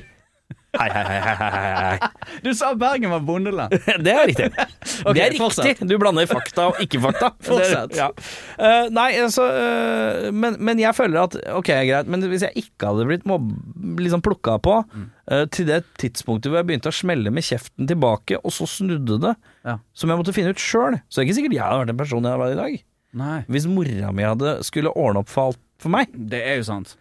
Hei, 0.75 0.89
hei, 0.91 1.03
hei, 1.07 1.35
hei. 1.39 2.07
Du 2.43 2.49
sa 2.53 2.73
Bergen 2.75 3.09
var 3.13 3.21
bondeland. 3.23 3.71
Det 4.05 4.11
er 4.11 4.25
riktig. 4.27 4.49
okay, 5.07 5.13
det 5.15 5.39
er 5.39 5.53
riktig. 5.63 5.87
Du 5.87 5.93
blander 6.01 6.27
fakta 6.27 6.65
og 6.73 6.81
ikke-fakta. 6.83 7.29
Fortsett. 7.47 7.95
Ja. 7.95 8.09
Uh, 8.59 8.89
nei, 8.93 9.05
altså 9.23 9.45
uh, 9.47 10.27
men, 10.35 10.57
men 10.59 10.81
jeg 10.83 10.91
føler 10.97 11.21
at 11.23 11.37
Ok, 11.55 11.71
greit, 11.87 12.09
men 12.11 12.25
hvis 12.27 12.43
jeg 12.43 12.65
ikke 12.65 12.91
hadde 12.91 13.07
blitt 13.07 13.23
mobb, 13.29 13.47
liksom 14.03 14.23
plukka 14.25 14.57
på 14.65 14.75
Mm. 14.95 15.05
eh, 15.31 15.45
til 15.55 15.65
det 15.69 15.77
tidspunktet 15.99 16.51
hvor 16.51 16.59
jeg 16.59 16.67
begynte 16.67 16.91
å 16.91 16.95
smelle 16.95 17.31
med 17.33 17.43
kjeften 17.47 17.87
tilbake, 17.89 18.37
og 18.45 18.51
så 18.53 18.67
snudde 18.69 19.17
det, 19.23 19.31
Ja. 19.65 19.77
som 19.97 20.11
jeg 20.11 20.19
måtte 20.19 20.33
finne 20.35 20.51
ut 20.53 20.59
sjøl, 20.61 20.99
så 21.09 21.19
er 21.19 21.23
det 21.23 21.29
ikke 21.29 21.37
sikkert 21.39 21.55
jeg 21.55 21.63
hadde 21.63 21.79
vært 21.81 21.91
den 21.93 21.99
personen 22.03 22.29
jeg 22.29 22.41
var 22.43 22.51
i 22.53 22.59
dag. 22.59 22.75
Nei. 23.15 23.37
Hvis 23.47 23.65
mora 23.71 24.11
mi 24.15 24.27
hadde 24.27 24.57
skulle 24.67 24.91
ordne 24.91 25.23
opp 25.23 25.31
for 25.31 25.49
alt 25.53 25.61
for 25.81 25.91
meg 25.95 26.11
Det 26.13 26.41
er 26.43 26.59
jo 26.59 26.67
sant. 26.67 26.93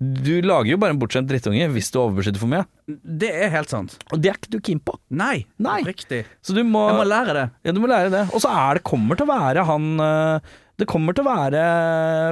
Du 0.00 0.32
lager 0.40 0.70
jo 0.72 0.78
bare 0.80 0.94
en 0.94 1.00
bortskjemt 1.00 1.28
drittunge 1.28 1.66
hvis 1.74 1.90
du 1.92 1.98
overbeskytter 2.00 2.40
for 2.40 2.48
mye. 2.48 2.62
Det 2.88 3.28
er 3.36 3.50
helt 3.52 3.68
sant. 3.72 3.98
Og 4.08 4.22
det 4.22 4.30
er 4.32 4.38
ikke 4.38 4.52
du 4.54 4.58
keen 4.64 4.80
på. 4.80 4.94
Nei. 5.12 5.42
Nei. 5.60 5.82
Riktig. 5.84 6.22
Så 6.40 6.56
du 6.56 6.62
må, 6.64 6.86
Jeg 6.88 6.96
må 7.02 7.04
lære 7.04 7.34
det. 7.36 7.44
Ja, 7.68 7.74
du 7.76 7.82
må 7.84 7.90
lære 7.90 8.08
det. 8.14 8.22
Og 8.32 8.40
så 8.40 8.48
er 8.48 8.80
det 8.80 8.86
kommer 8.88 9.20
til 9.20 9.28
å 9.28 9.32
være 9.34 9.66
han 9.68 9.90
øh, 10.00 10.56
Det 10.80 10.86
kommer 10.88 11.12
til 11.16 11.26
å 11.26 11.28
være 11.30 11.62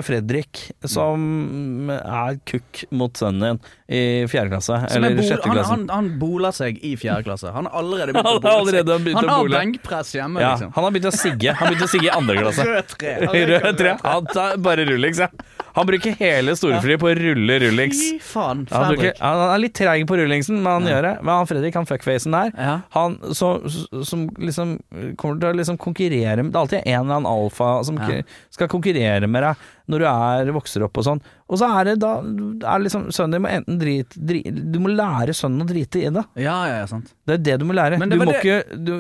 Fredrik 0.06 0.60
som 0.88 1.90
er 1.92 2.38
kukk 2.48 2.84
mot 2.96 3.12
sønnen 3.20 3.58
din 3.58 3.60
i 3.98 4.00
fjerde 4.28 4.52
klasse. 4.52 4.78
Som 4.92 5.04
er 5.04 5.10
eller 5.10 5.16
bol, 5.20 5.26
sjette 5.28 5.48
klasse. 5.52 5.70
han, 5.72 5.84
han 5.92 6.08
boler 6.20 6.52
seg 6.56 6.80
i 6.84 6.94
fjerde 7.00 7.24
klasse. 7.28 7.52
Han 7.54 7.68
har 7.68 7.78
allerede 7.80 8.12
begynt 8.16 8.28
å 8.28 8.40
bole 8.44 8.72
seg. 8.72 8.90
Han 9.16 9.28
har 9.32 9.52
benkpress 9.54 10.10
hjemme, 10.16 10.42
Ja, 10.42 10.50
liksom. 10.56 10.72
han 10.76 10.84
har 10.88 10.96
begynt 10.96 11.08
å 11.10 11.14
sigge. 11.16 11.54
Han 11.60 11.70
begynt 11.72 11.86
å 11.86 11.90
sigge 11.92 12.08
i 12.10 12.12
andre 12.16 12.36
klasse. 12.42 12.66
Rød 12.68 12.92
tre. 12.96 13.14
Rød 13.52 13.78
tre. 13.80 13.94
Han 14.04 14.28
tar 14.32 14.58
bare 14.64 14.84
rullings, 14.88 15.22
ja. 15.24 15.30
Han 15.78 15.86
bruker 15.86 16.16
hele 16.18 16.56
storefri 16.58 16.96
på 16.98 17.06
å 17.06 17.14
rulle 17.14 17.56
Rullix. 17.62 18.00
Fy 18.02 18.16
faen, 18.24 18.64
Han, 18.72 18.88
Fredrik. 18.96 19.20
han 19.22 19.42
er 19.44 19.60
litt 19.62 19.76
treig 19.78 20.02
på 20.10 20.16
rullingsen, 20.18 20.56
men 20.64 20.72
han 20.80 20.88
gjør 20.90 21.04
det. 21.06 21.12
Men 21.22 21.32
han 21.36 21.46
Fredrik, 21.46 21.76
han 21.78 21.86
fuckfacen 21.86 22.34
der, 22.34 22.50
Ja. 22.58 22.72
han 22.96 23.14
som, 23.36 23.62
som 24.02 24.24
liksom 24.42 24.72
kommer 25.20 25.38
til 25.38 25.52
å 25.52 25.54
liksom 25.60 25.78
konkurrere 25.78 26.42
med 26.42 26.50
Det 26.52 26.58
er 26.58 26.64
alltid 26.64 26.82
en 26.82 27.04
eller 27.04 27.20
annen 27.20 27.30
alfa 27.30 27.70
som 27.86 28.00
Ja. 28.02 28.22
Skal 28.54 28.68
konkurrere 28.72 29.28
med 29.30 29.42
deg 29.46 29.66
når 29.88 30.02
du 30.02 30.06
er 30.10 30.52
vokser 30.56 30.84
opp 30.86 30.98
og 31.00 31.04
sånn. 31.06 31.20
Og 31.48 31.58
så 31.60 31.68
er 31.80 31.90
det 31.90 31.96
da 32.02 32.12
er 32.20 32.82
liksom 32.84 33.08
Sønnen 33.14 33.36
din 33.38 33.44
må 33.44 33.50
enten 33.52 33.78
drite 33.80 34.20
dri, 34.28 34.42
Du 34.50 34.78
må 34.84 34.90
lære 34.92 35.34
sønnen 35.36 35.64
å 35.64 35.68
drite 35.68 36.02
i 36.02 36.10
det. 36.12 36.24
Ja, 36.36 36.56
ja, 36.68 36.78
ja, 36.82 36.86
sant. 36.90 37.14
Det 37.26 37.38
er 37.38 37.44
det 37.50 37.58
du 37.62 37.66
må 37.70 37.76
lære. 37.78 37.98
Men 37.98 38.10
Du 38.12 38.16
må, 38.20 38.26
det- 38.28 38.40
ikke, 38.42 38.78
du, 38.84 38.94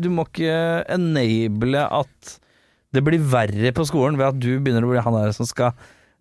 du 0.00 0.08
må 0.10 0.24
ikke 0.30 0.84
enable 0.96 1.82
at 1.86 2.36
det 2.92 3.04
blir 3.06 3.20
verre 3.22 3.70
på 3.76 3.84
skolen 3.86 4.16
ved 4.18 4.26
at 4.32 4.38
du 4.42 4.48
begynner 4.58 4.82
å 4.86 4.90
bli 4.90 5.02
han 5.04 5.14
der 5.14 5.32
som 5.36 5.46
skal 5.46 5.74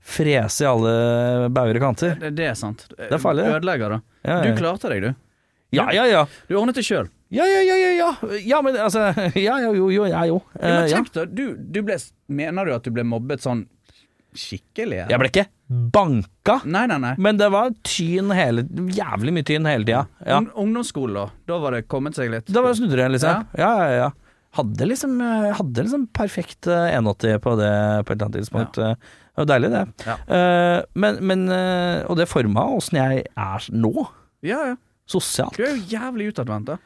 frese 0.09 0.63
i 0.63 0.67
alle 0.69 1.49
bauger 1.51 1.79
og 1.79 1.83
kanter. 1.89 2.13
Det, 2.21 2.29
det 2.37 2.45
er 2.51 2.57
sant. 2.57 2.85
Det 2.95 3.09
er 3.11 3.19
farlig. 3.21 3.47
Ødelegger, 3.51 3.95
da. 3.97 4.01
Ja, 4.23 4.35
ja. 4.43 4.51
Du 4.53 4.59
klarte 4.61 4.91
deg, 4.93 5.01
du. 5.07 5.09
Ja, 5.75 5.87
ja, 5.93 6.05
ja. 6.09 6.21
Du 6.49 6.55
ordnet 6.59 6.77
det 6.79 6.85
sjøl. 6.87 7.09
Ja, 7.31 7.45
ja, 7.45 7.59
ja, 7.61 7.75
ja, 7.77 7.89
ja. 7.99 8.37
Ja, 8.41 8.61
men 8.65 8.73
altså 8.81 9.11
Ja, 9.37 9.59
ja, 9.61 9.69
jo, 9.75 9.89
jo, 9.93 10.05
ja, 10.09 10.23
jo. 10.25 10.39
Ja, 10.57 10.61
men 10.63 10.83
Eh, 10.87 10.91
ja. 10.95 11.01
da, 11.13 11.25
du, 11.25 11.43
du 11.57 11.81
ble 11.85 11.97
Mener 12.27 12.65
du 12.65 12.73
at 12.73 12.87
du 12.87 12.91
ble 12.95 13.03
mobbet 13.05 13.43
sånn 13.45 13.67
skikkelig? 14.33 14.99
eller? 15.03 15.09
Jeg 15.13 15.19
ble 15.21 15.29
ikke 15.31 15.43
banka, 15.93 16.55
Nei, 16.69 16.83
nei, 16.89 16.97
nei. 17.01 17.11
men 17.21 17.37
det 17.37 17.47
var 17.53 17.71
tyn 17.85 18.29
hele 18.33 18.63
Jævlig 18.93 19.33
mye 19.35 19.45
tyn 19.45 19.65
hele 19.69 19.85
tida. 19.85 20.03
Ja. 20.25 20.39
Ung- 20.41 20.49
Ungdomsskolen, 20.63 21.15
da? 21.17 21.27
Da 21.49 21.57
var 21.61 21.75
det 21.77 21.83
kommet 21.89 22.17
seg 22.17 22.29
litt? 22.33 22.49
Da 22.49 22.61
var 22.65 22.73
det 22.73 22.79
snudde 22.81 22.97
det, 22.97 23.07
liksom. 23.15 23.45
Ja, 23.57 23.69
ja, 23.85 23.93
ja. 24.03 24.09
Hadde 24.57 24.87
liksom, 24.89 25.15
eh, 25.21 25.49
hadde 25.59 25.83
liksom 25.85 26.07
perfekt 26.17 26.65
eh, 26.69 26.89
180 26.97 27.37
på 27.45 27.53
det 27.59 27.71
på 28.05 28.13
et 28.13 28.15
eller 28.15 28.25
annet 28.29 28.37
tidspunkt. 28.39 28.77
Eh, 28.81 28.95
Det 29.39 29.45
var 29.45 29.49
deilig, 29.53 29.69
det. 29.71 29.83
Ja. 30.09 30.15
Eh, 30.35 30.79
men, 30.99 31.19
men 31.29 31.43
eh, 31.53 32.01
Og 32.09 32.17
det 32.17 32.25
forma 32.27 32.65
åssen 32.75 32.97
jeg 32.99 33.25
er 33.37 33.67
nå, 33.71 33.93
Ja, 34.45 34.61
ja. 34.73 34.75
sosialt. 35.09 35.57
Du 35.57 35.63
er 35.65 35.75
jo 35.77 35.85
jævlig 35.93 36.31
utadvendt, 36.33 36.73
da. 36.73 36.77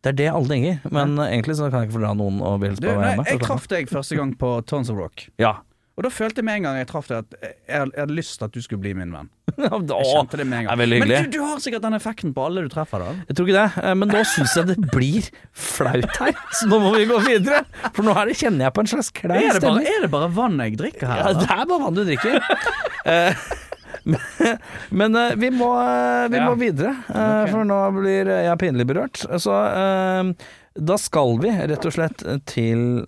Det 0.00 0.14
er 0.14 0.16
det 0.16 0.28
alle 0.32 0.48
tenker, 0.48 0.78
men 0.96 1.18
eh, 1.20 1.34
egentlig 1.34 1.58
så 1.58 1.66
kan 1.68 1.82
jeg 1.82 1.90
ikke 1.90 1.98
fordra 1.98 2.14
noen 2.16 2.38
å 2.40 2.54
Du, 2.56 2.68
på 2.80 2.94
nei, 2.96 3.10
hjemme. 3.10 3.26
jeg 3.28 3.42
traff 3.42 3.66
deg 3.68 3.90
første 3.90 4.16
gang 4.16 4.30
på 4.40 4.54
Tons 4.64 4.88
of 4.92 4.96
Rock. 4.96 5.26
Ja. 5.40 5.58
Og 5.98 6.06
da 6.06 6.08
følte 6.08 6.40
jeg 6.40 6.46
med 6.48 6.56
en 6.56 6.64
gang 6.64 6.76
jeg 6.78 6.86
traff 6.88 7.10
deg, 7.10 7.26
at 7.26 7.34
jeg, 7.44 7.56
jeg 7.68 8.00
hadde 8.00 8.14
lyst 8.16 8.38
til 8.40 8.46
at 8.46 8.54
du 8.56 8.62
skulle 8.64 8.80
bli 8.80 8.94
min 8.96 9.10
venn. 9.12 9.28
Jeg 9.60 10.06
kjente 10.06 10.38
det 10.38 10.44
med 10.46 10.60
en 10.60 10.64
gang. 10.64 10.70
er 10.72 10.78
veldig 10.80 10.98
hyggelig. 11.00 11.16
Men 11.18 11.26
du, 11.26 11.34
du 11.36 11.42
har 11.44 11.58
sikkert 11.60 11.82
den 11.84 11.96
effekten 11.98 12.32
på 12.32 12.44
alle 12.46 12.62
du 12.64 12.70
treffer, 12.72 13.02
da. 13.02 13.10
Jeg 13.28 13.36
tror 13.36 13.48
ikke 13.50 13.56
det, 13.58 13.82
eh, 13.82 13.96
men 14.00 14.12
nå 14.14 14.22
syns 14.30 14.54
jeg 14.56 14.68
det 14.70 14.76
blir 14.94 15.26
flaut 15.52 16.16
her. 16.22 16.32
Så 16.56 16.68
nå 16.70 16.78
må 16.80 16.94
vi 16.94 17.04
gå 17.10 17.18
videre. 17.26 17.64
For 17.90 18.06
nå 18.06 18.14
her 18.16 18.30
kjenner 18.32 18.68
jeg 18.70 18.76
på 18.78 18.84
en 18.86 18.92
slags 18.94 19.10
klein 19.20 19.50
stemning. 19.58 19.90
er 19.90 20.06
det 20.06 20.12
bare 20.14 20.30
vann 20.38 20.56
jeg 20.64 20.78
drikker 20.80 21.10
her? 21.10 21.26
Ja, 21.26 21.34
det 21.42 21.50
er 21.50 21.66
bare 21.74 21.82
vann 21.84 21.98
du 21.98 22.06
drikker. 22.06 22.40
Men- 24.98 25.16
eh, 25.16 25.34
vi 25.36 25.50
må, 25.50 25.68
eh, 25.80 26.28
vi 26.32 26.36
Ja. 26.40 26.46
må 26.48 26.54
videre, 26.58 26.94
uh, 27.08 27.42
okay. 27.44 27.52
for 27.52 27.64
nå 27.68 27.78
blir 27.98 28.30
jeg 28.30 28.58
pinlig 28.62 28.86
berørt. 28.88 29.22
Så 29.42 29.52
uh, 29.52 30.32
da 30.74 30.96
skal 31.00 31.38
vi 31.42 31.50
rett 31.50 31.86
og 31.86 31.92
slett 31.94 32.22
til 32.46 33.04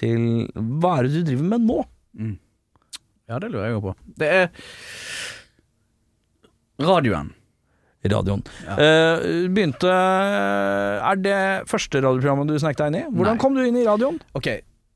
Til 0.00 0.22
Hva 0.54 0.90
er 0.98 1.06
det 1.06 1.12
du 1.14 1.22
driver 1.30 1.46
med 1.54 1.66
nå? 1.66 1.78
Ja, 3.30 3.38
det 3.38 3.50
lurer 3.52 3.68
jeg 3.68 3.76
jo 3.76 3.82
på. 3.84 3.92
Det 4.18 4.28
er 4.34 4.48
radioen. 6.82 7.30
Radioen. 8.10 8.42
Ja. 8.66 8.76
Begynte 9.52 9.90
Er 9.92 11.20
det 11.20 11.38
første 11.70 12.00
radioprogrammet 12.02 12.48
du 12.48 12.58
snakket 12.58 12.80
deg 12.82 12.88
inn 12.90 13.00
i? 13.02 13.04
Hvordan 13.12 13.36
Nei. 13.36 13.42
kom 13.42 13.54
du 13.58 13.62
inn 13.62 13.76
i 13.78 13.86
radioen? 13.86 14.18
Ok, 14.38 14.48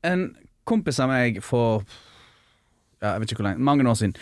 en 0.03 0.27
kompis 0.67 0.99
av 1.03 1.11
meg 1.13 1.39
for 1.45 1.85
ja, 3.01 3.11
Jeg 3.13 3.19
vet 3.21 3.31
ikke 3.31 3.41
hvor 3.43 3.49
lenge, 3.51 3.59
mange 3.59 3.89
år 3.89 3.95
siden. 3.99 4.15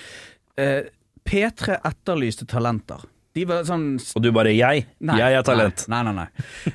Eh, 0.57 0.83
P3 1.29 1.77
etterlyste 1.85 2.45
talenter. 2.45 2.99
De 3.33 3.45
var 3.49 3.63
sånn 3.65 3.97
Og 4.15 4.21
du 4.21 4.31
bare 4.31 4.51
'jeg'? 4.53 4.85
Nei, 5.01 5.17
jeg 5.17 5.33
er 5.33 5.41
talent. 5.41 5.87
Nei, 5.89 6.03
nei, 6.03 6.11
nei. 6.13 6.27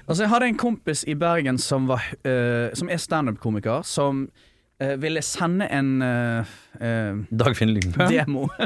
Altså, 0.09 0.23
jeg 0.25 0.31
hadde 0.33 0.47
en 0.49 0.57
kompis 0.57 1.05
i 1.07 1.15
Bergen 1.15 1.59
som, 1.59 1.87
var, 1.87 2.03
uh, 2.27 2.75
som 2.75 2.89
er 2.89 2.97
standup-komiker, 2.99 3.85
som 3.85 4.29
uh, 4.83 4.97
ville 4.99 5.23
sende 5.23 5.69
en 5.71 6.03
uh, 6.03 6.45
Dagfinn 7.31 7.71
Lyngbø? 7.75 8.09
demo 8.09 8.49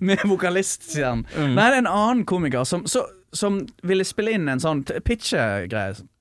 med 0.00 0.18
vokalist, 0.24 0.94
han. 1.02 1.26
Mm. 1.36 1.54
Nei, 1.54 1.66
det 1.70 1.74
er 1.74 1.78
en 1.82 1.86
annen 1.90 2.24
komiker 2.24 2.64
som, 2.64 2.86
så, 2.86 3.02
som 3.32 3.60
ville 3.82 4.04
spille 4.06 4.30
inn 4.38 4.48
en 4.48 4.60
sånn 4.62 4.84
t- 4.84 5.00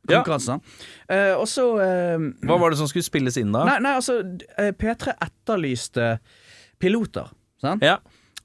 pitche-greie. 0.07 0.57
Ja. 0.57 1.15
Eh, 1.15 1.33
og 1.37 1.47
så 1.51 1.65
eh, 1.83 2.27
Hva 2.47 2.57
var 2.61 2.71
det 2.73 2.79
som 2.79 2.87
skulle 2.91 3.05
spilles 3.07 3.37
inn 3.41 3.51
da? 3.55 3.65
Nei, 3.67 3.77
nei, 3.85 3.95
altså 3.99 4.19
eh, 4.57 4.71
P3 4.73 5.13
etterlyste 5.27 6.17
piloter, 6.81 7.29
sant? 7.61 7.83
Ja. 7.85 7.97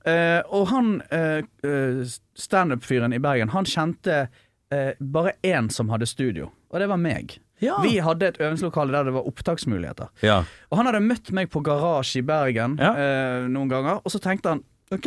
Eh, 0.04 0.40
og 0.50 0.66
han 0.72 0.96
eh, 1.14 1.44
eh, 1.62 2.02
standup-fyren 2.34 3.14
i 3.14 3.20
Bergen, 3.22 3.52
han 3.54 3.64
kjente 3.68 4.24
eh, 4.72 4.92
bare 4.98 5.36
én 5.46 5.68
som 5.70 5.90
hadde 5.94 6.08
studio, 6.10 6.48
og 6.72 6.80
det 6.82 6.88
var 6.90 6.98
meg. 6.98 7.36
Ja. 7.62 7.76
Vi 7.84 8.00
hadde 8.02 8.26
et 8.32 8.40
øvingslokale 8.42 8.90
der 8.90 9.04
det 9.06 9.12
var 9.14 9.26
opptaksmuligheter. 9.30 10.08
ja. 10.26 10.40
Og 10.72 10.80
han 10.80 10.88
hadde 10.90 11.02
møtt 11.04 11.30
meg 11.36 11.46
på 11.52 11.60
garasje 11.62 12.18
i 12.18 12.26
Bergen 12.26 12.74
Ja. 12.82 12.88
eh, 12.98 13.44
noen 13.52 13.70
ganger, 13.70 14.00
og 14.02 14.10
så 14.10 14.18
tenkte 14.18 14.56
han 14.56 14.64
OK 14.92 15.06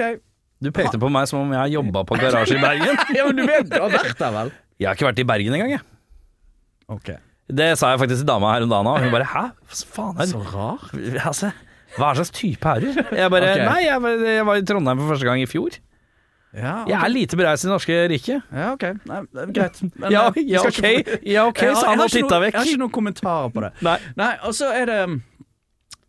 Du 0.63 0.69
pekte 0.71 0.95
på 1.01 1.09
meg 1.11 1.27
som 1.27 1.41
om 1.43 1.51
jeg 1.51 1.59
har 1.59 1.67
jobba 1.73 2.05
på 2.07 2.15
garasje 2.21 2.55
i 2.55 2.61
Bergen. 2.63 2.95
Ja, 3.17 3.25
men 3.27 3.35
du 3.35 3.43
vet, 3.49 3.67
du 3.67 3.75
har 3.81 3.91
vært 3.91 4.15
der, 4.21 4.31
vel? 4.37 4.53
Jeg 4.79 4.87
har 4.87 4.95
ikke 4.95 5.09
vært 5.09 5.19
i 5.19 5.27
Bergen 5.27 5.57
engang, 5.57 5.73
jeg. 5.75 5.83
Ok 6.89 7.09
Det 7.49 7.77
sa 7.77 7.91
jeg 7.93 7.99
faktisk 8.01 8.21
til 8.23 8.27
dama 8.27 8.53
her 8.53 8.63
om 8.65 8.69
dagen 8.69 8.87
òg. 8.89 9.01
Hun 9.05 9.11
bare 9.13 9.25
'hæ, 9.29 9.43
hva 9.69 9.85
faen 9.95 10.15
er 10.17 10.25
det?' 10.25 10.29
Så 10.33 10.39
rar. 10.53 10.79
Altså, 11.29 11.51
hva 11.97 12.13
slags 12.15 12.31
type 12.31 12.65
er 12.65 12.79
du? 12.79 12.87
Jeg 13.15 13.29
bare 13.31 13.51
okay. 13.51 13.65
Nei, 13.65 13.81
jeg 13.85 14.01
var, 14.01 14.09
jeg 14.25 14.45
var 14.45 14.55
i 14.55 14.61
Trondheim 14.65 14.97
for 14.99 15.07
første 15.13 15.25
gang 15.29 15.41
i 15.41 15.45
fjor. 15.45 15.69
Ja, 16.55 16.81
okay. 16.81 16.91
Jeg 16.93 17.03
er 17.03 17.07
lite 17.11 17.35
bereist 17.37 17.63
i 17.63 17.67
det 17.67 17.73
norske 17.75 17.95
riket. 18.09 18.41
Ja, 18.51 18.71
ok. 18.73 18.83
Nei, 19.05 19.19
det 19.33 19.41
er 19.43 19.51
greit. 19.53 19.81
Men, 19.99 20.11
Ja, 20.11 20.27
eh, 20.29 20.41
ja, 20.47 20.59
ok. 20.61 20.77
ikke- 20.81 21.19
Ja, 21.27 21.45
okay. 21.47 21.73
Sa 21.75 21.89
han 21.89 21.99
og 21.99 22.09
titta 22.09 22.39
vekk. 22.39 22.53
Jeg 22.53 22.59
har 22.61 22.65
ikke 22.65 22.79
noen 22.79 22.91
kommentarer 22.95 23.49
på 23.53 23.61
det. 23.61 23.71
Nei. 23.83 23.97
Nei, 24.15 24.33
og 24.41 24.53
så 24.55 24.71
er 24.73 24.85
det 24.85 25.21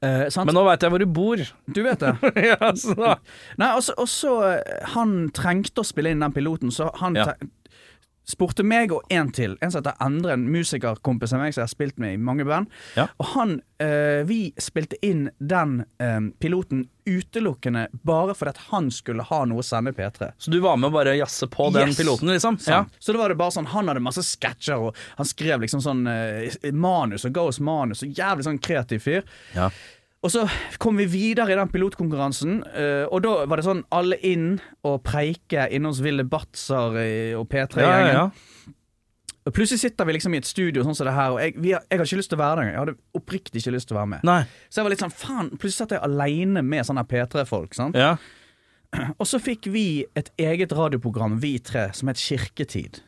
eh, 0.03 0.29
sant? 0.31 0.47
Men 0.47 0.55
nå 0.55 0.65
veit 0.65 0.81
jeg 0.81 0.91
hvor 0.91 0.99
du 1.03 1.07
bor. 1.07 1.37
Du 1.73 1.83
vet 1.83 1.99
det. 1.99 2.15
ja, 2.51 2.73
så. 2.73 3.17
Nei, 3.59 3.71
og 3.75 3.83
så- 3.83 3.95
og 3.99 4.07
så 4.09 4.33
eh, 4.57 4.87
Han 4.95 5.31
trengte 5.35 5.83
å 5.83 5.85
spille 5.85 6.11
inn 6.15 6.21
den 6.21 6.33
piloten, 6.33 6.71
så 6.71 6.91
han 6.97 7.15
Ja. 7.17 7.33
Spurte 8.27 8.65
meg 8.67 8.91
og 8.93 9.05
en 9.15 9.29
til. 9.31 9.55
En 9.63 9.71
som 9.71 9.81
heter 9.85 9.97
Endre, 10.03 10.33
en 10.35 10.49
musikerkompis 10.51 11.33
av 11.37 11.41
meg 11.45 11.55
som 11.55 11.63
jeg 11.63 11.69
har 11.69 11.75
spilt 11.75 11.99
med 12.03 12.17
i 12.17 12.19
mange 12.19 12.45
band. 12.49 12.67
Ja. 12.99 13.07
Og 13.23 13.29
han 13.37 13.57
eh, 13.79 14.25
Vi 14.27 14.53
spilte 14.59 14.99
inn 15.07 15.29
den 15.39 15.85
eh, 16.03 16.19
piloten 16.43 16.89
utelukkende 17.07 17.85
bare 18.03 18.35
fordi 18.35 18.51
at 18.51 18.61
han 18.73 18.89
skulle 18.91 19.23
ha 19.29 19.45
noe 19.47 19.63
å 19.63 19.67
sende 19.67 19.93
P3. 19.95 20.33
Så 20.43 20.51
du 20.51 20.59
var 20.65 20.75
med 20.81 20.91
å 20.91 20.95
bare 20.97 21.15
jazze 21.15 21.47
på 21.47 21.69
den 21.75 21.93
Yes. 21.93 22.01
piloten, 22.01 22.33
liksom? 22.35 22.59
Ja. 22.67 22.81
Så 22.99 23.15
da 23.15 23.21
var 23.23 23.31
det 23.31 23.39
bare 23.39 23.55
sånn 23.55 23.69
Han 23.71 23.87
hadde 23.93 24.03
masse 24.03 24.25
sketsjer, 24.27 24.81
og 24.89 24.97
han 25.21 25.29
skrev 25.31 25.63
liksom 25.63 25.85
sånn 25.85 26.03
eh, 26.11 26.73
manus 26.75 27.25
og 27.29 27.33
ga 27.37 27.47
oss 27.53 27.61
manus. 27.63 28.03
Og 28.03 28.11
jævlig 28.11 28.49
sånn 28.49 28.59
kreativ 28.59 29.05
fyr. 29.07 29.23
Ja. 29.55 29.71
Og 30.27 30.33
så 30.33 30.43
kom 30.83 30.97
vi 30.99 31.05
videre 31.07 31.53
i 31.55 31.59
den 31.59 31.69
pilotkonkurransen, 31.71 32.57
eh, 32.75 33.05
og 33.15 33.21
da 33.23 33.35
var 33.47 33.61
det 33.61 33.67
sånn 33.69 33.85
alle 33.95 34.17
inn 34.27 34.57
og 34.83 34.97
preike 35.07 35.69
inne 35.77 35.93
hos 35.93 36.01
Ville 36.03 36.25
Batzer 36.27 36.97
og 37.39 37.45
P3-gjengen. 37.53 38.11
ja, 38.11 38.25
ja. 38.27 38.73
Plutselig 39.55 39.79
sitter 39.85 40.09
vi 40.09 40.17
liksom 40.17 40.35
i 40.35 40.41
et 40.41 40.49
studio 40.49 40.83
sånn 40.83 40.97
som 40.99 41.07
det 41.07 41.13
her, 41.15 41.31
og 41.31 41.39
jeg, 41.39 41.53
har- 41.55 41.85
jeg 41.87 41.99
hadde 42.01 42.07
ikke 42.09 42.19
lyst 42.19 42.33
til 42.33 42.39
å 42.39 42.43
være 42.43 42.57
der. 42.65 42.71
Jeg 42.73 42.81
hadde 42.81 42.95
oppriktig 43.15 43.61
ikke 43.63 43.75
lyst 43.77 43.87
til 43.87 43.95
å 43.95 44.01
være 44.01 44.11
med. 44.17 44.25
Nei. 44.27 44.41
Så 44.69 44.81
jeg 44.81 44.87
var 44.89 44.91
litt 44.97 45.05
sånn 45.05 45.15
faen, 45.15 45.51
plutselig 45.55 45.79
satt 45.85 45.95
jeg 45.95 46.03
aleine 46.03 46.65
med 46.67 46.83
sånne 46.89 47.05
P3-folk. 47.07 47.75
sant? 47.79 47.95
Ja. 47.95 48.17
Og 49.21 49.27
så 49.31 49.39
fikk 49.39 49.69
vi 49.71 49.85
et 50.19 50.33
eget 50.43 50.73
radioprogram, 50.75 51.39
vi 51.39 51.59
tre, 51.63 51.93
som 51.95 52.09
het 52.11 52.19
Kirketid. 52.19 53.03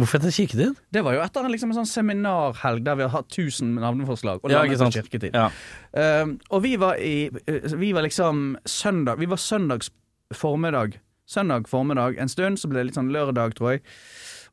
Hvorfor 0.00 0.16
heter 0.18 0.30
det 0.30 0.36
kirketid? 0.38 0.78
Det 0.96 1.02
var 1.04 1.14
jo 1.16 1.20
etter 1.24 1.48
liksom, 1.52 1.74
en 1.74 1.80
sånn 1.82 1.90
seminarhelg 1.90 2.82
der 2.86 2.96
vi 2.98 3.04
har 3.06 3.12
hatt 3.12 3.28
1000 3.28 3.74
navneforslag. 3.82 4.40
Og 4.42 4.50
Ja. 4.50 4.64
Kirketid. 4.64 5.36
Ja. 5.36 5.50
Um, 5.92 6.38
og 6.50 6.62
vi 6.64 6.74
var 6.80 6.96
i 6.96 7.28
uh, 7.28 7.76
Vi 7.76 7.92
var 7.92 8.02
liksom 8.06 8.56
søndag 8.64 9.18
Vi 9.20 9.28
var 9.30 9.36
søndags 9.36 9.90
formiddag. 10.34 10.98
Søndag 11.28 11.68
formiddag 11.68 12.18
en 12.18 12.28
stund, 12.28 12.58
så 12.58 12.68
ble 12.70 12.80
det 12.80 12.90
litt 12.90 12.98
sånn 12.98 13.12
lørdag, 13.14 13.54
tror 13.58 13.76
jeg. 13.76 13.82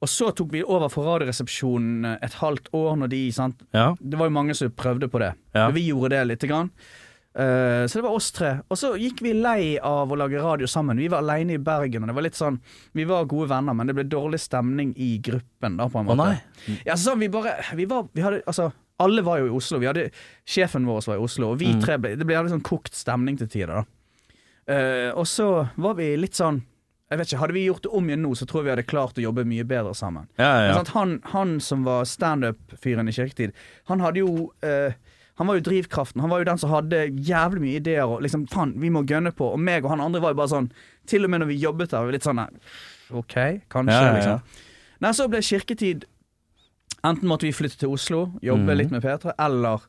Og 0.02 0.10
så 0.10 0.30
tok 0.36 0.52
vi 0.54 0.62
over 0.62 0.92
for 0.94 1.08
Radioresepsjonen 1.10 2.06
et 2.22 2.38
halvt 2.38 2.70
år 2.78 2.98
når 3.02 3.10
de 3.14 3.22
sant? 3.34 3.64
ja. 3.74 3.96
Det 3.98 4.20
var 4.20 4.30
jo 4.30 4.36
mange 4.36 4.54
som 4.58 4.70
prøvde 4.70 5.10
på 5.10 5.22
det. 5.24 5.32
Ja. 5.56 5.68
Men 5.68 5.74
vi 5.80 5.88
gjorde 5.88 6.12
det 6.14 6.28
lite 6.28 6.50
grann. 6.52 6.70
Uh, 7.38 7.86
så 7.86 8.00
det 8.00 8.04
var 8.08 8.16
oss 8.18 8.32
tre. 8.34 8.52
Og 8.70 8.78
så 8.82 8.96
gikk 8.98 9.20
vi 9.22 9.34
lei 9.38 9.76
av 9.78 10.10
å 10.10 10.16
lage 10.18 10.40
radio 10.42 10.66
sammen. 10.66 10.98
Vi 10.98 11.08
var 11.14 11.22
aleine 11.22 11.54
i 11.54 11.62
Bergen, 11.62 12.02
og 12.02 12.10
det 12.10 12.16
var 12.18 12.26
litt 12.26 12.40
sånn 12.40 12.56
Vi 12.98 13.04
var 13.06 13.28
gode 13.30 13.52
venner, 13.52 13.76
men 13.78 13.86
det 13.86 13.94
ble 13.94 14.08
dårlig 14.10 14.40
stemning 14.42 14.96
i 14.98 15.20
gruppen, 15.22 15.78
da, 15.78 15.86
på 15.88 16.00
en 16.02 16.10
Å 16.10 16.16
nei. 16.18 16.32
Ja, 16.88 16.96
så 16.98 17.14
vi 17.16 17.30
bare 17.30 17.54
Vi 17.78 17.86
var 17.86 18.08
Vi 18.14 18.24
hadde 18.26 18.42
Altså, 18.48 18.72
alle 19.00 19.22
var 19.22 19.38
jo 19.44 19.52
i 19.52 19.54
Oslo. 19.54 19.78
Vi 19.78 19.86
hadde 19.86 20.08
Sjefen 20.50 20.88
vår 20.90 21.06
var 21.06 21.20
i 21.20 21.22
Oslo, 21.28 21.52
og 21.54 21.60
vi 21.62 21.68
Mm. 21.76 21.82
tre 21.84 21.98
ble 22.02 22.16
Det 22.18 22.26
ble 22.26 22.40
litt 22.42 22.56
sånn 22.56 22.64
kokt 22.66 22.98
stemning 22.98 23.38
til 23.38 23.48
tider. 23.48 23.86
Eh, 24.68 25.12
og 25.14 25.28
så 25.30 25.70
var 25.78 25.94
vi 25.96 26.10
litt 26.18 26.34
sånn 26.36 26.64
Jeg 27.12 27.20
vet 27.20 27.28
ikke, 27.30 27.40
Hadde 27.40 27.54
vi 27.56 27.68
gjort 27.68 27.84
det 27.86 27.92
om 27.96 28.10
igjen 28.10 28.24
nå, 28.26 28.32
så 28.36 28.48
tror 28.50 28.64
jeg 28.64 28.66
vi 28.66 28.74
hadde 28.74 28.88
klart 28.90 29.16
å 29.22 29.24
jobbe 29.24 29.46
mye 29.48 29.64
bedre 29.64 29.94
sammen. 29.96 30.26
Ja, 30.42 30.50
Men 30.74 30.74
ja. 30.76 30.84
Han, 30.98 31.14
han 31.32 31.54
som 31.64 31.86
var 31.86 32.04
standup-fyren 32.04 33.08
i 33.08 33.14
Kirketid, 33.16 33.54
han 33.88 34.02
hadde 34.04 34.20
jo 34.26 34.50
eh, 34.66 34.92
Han 35.38 35.48
var 35.48 35.56
jo 35.60 35.62
drivkraften. 35.68 36.22
Han 36.24 36.30
var 36.32 36.40
jo 36.42 36.48
den 36.50 36.58
som 36.58 36.72
hadde 36.74 37.04
jævlig 37.28 37.62
mye 37.62 37.78
ideer 37.80 38.10
og 38.10 38.22
liksom 38.26 38.48
Faen, 38.50 38.72
vi 38.82 38.90
må 38.90 39.04
gønne 39.06 39.32
på. 39.38 39.52
Og 39.54 39.60
meg 39.62 39.86
og 39.86 39.92
han 39.94 40.02
andre 40.02 40.22
var 40.24 40.34
jo 40.34 40.40
bare 40.42 40.50
sånn 40.56 40.72
Til 41.08 41.24
og 41.24 41.30
med 41.30 41.42
når 41.44 41.48
vi 41.52 41.60
jobbet 41.62 41.92
der, 41.92 42.00
var 42.02 42.08
vi 42.10 42.16
litt 42.18 42.26
sånn 42.26 42.42
OK, 42.42 43.36
kanskje, 43.70 43.94
Ja, 43.94 44.08
ja, 44.08 44.14
liksom. 44.18 44.64
Nei, 45.06 45.12
så 45.14 45.28
ble 45.30 45.42
Kirketid 45.46 46.06
Enten 47.06 47.30
måtte 47.30 47.46
vi 47.46 47.54
flytte 47.54 47.78
til 47.84 47.94
Oslo, 47.94 48.24
jobbe 48.42 48.66
Mhm. 48.74 48.78
litt 48.78 48.92
med 48.92 49.04
P3, 49.06 49.34
eller 49.40 49.86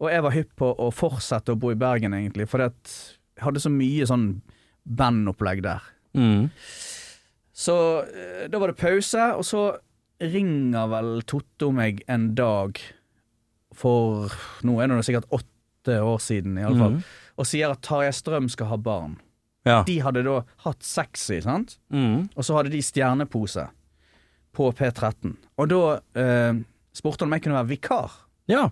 Og 0.00 0.10
jeg 0.10 0.22
var 0.22 0.30
hypp 0.36 0.52
på 0.56 0.68
å 0.78 0.90
fortsette 0.92 1.52
å 1.52 1.58
bo 1.58 1.70
i 1.72 1.74
Bergen, 1.80 2.12
egentlig, 2.14 2.46
fordi 2.48 2.64
at 2.68 2.92
jeg 3.36 3.44
hadde 3.44 3.60
så 3.60 3.70
mye 3.72 4.06
sånn 4.08 4.42
bandopplegg 4.86 5.62
der. 5.62 5.80
Mm. 6.16 6.50
Så 7.52 7.74
eh, 8.08 8.46
da 8.48 8.58
var 8.58 8.68
det 8.72 8.76
pause, 8.80 9.26
og 9.36 9.44
så 9.44 9.64
ringer 10.20 10.88
vel 10.92 11.22
Totto 11.28 11.70
meg 11.72 12.02
en 12.08 12.34
dag 12.34 12.78
for 13.74 14.30
Nå 14.66 14.80
er 14.82 14.88
det 14.88 15.04
sikkert 15.06 15.28
åtte 15.30 15.96
år 16.04 16.18
siden, 16.20 16.58
i 16.58 16.62
alle 16.66 16.78
fall, 16.78 16.92
Mm. 16.98 17.02
og 17.38 17.46
sier 17.46 17.70
at 17.70 17.80
Tarjei 17.82 18.12
Strøm 18.12 18.48
skal 18.50 18.66
ha 18.66 18.76
barn. 18.76 19.16
Ja. 19.64 19.82
De 19.84 19.98
hadde 20.00 20.22
da 20.24 20.42
hatt 20.64 20.82
sexy, 20.82 21.40
sant? 21.40 21.78
Mm. 21.92 22.28
Og 22.36 22.44
så 22.44 22.54
hadde 22.56 22.70
de 22.72 22.80
stjernepose 22.82 23.68
på 24.56 24.72
P13. 24.74 25.36
Og 25.58 25.68
da 25.68 26.00
eh, 26.20 26.54
spurte 26.92 27.20
han 27.24 27.28
om 27.28 27.32
jeg 27.38 27.42
kunne 27.42 27.58
være 27.60 27.68
vikar. 27.76 28.10
ja. 28.48 28.68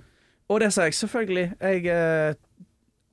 Og 0.51 0.61
det 0.61 0.73
sa 0.73 0.83
jeg 0.87 0.95
selvfølgelig. 0.97 1.59
Jeg, 1.61 1.85
eh, 1.93 2.35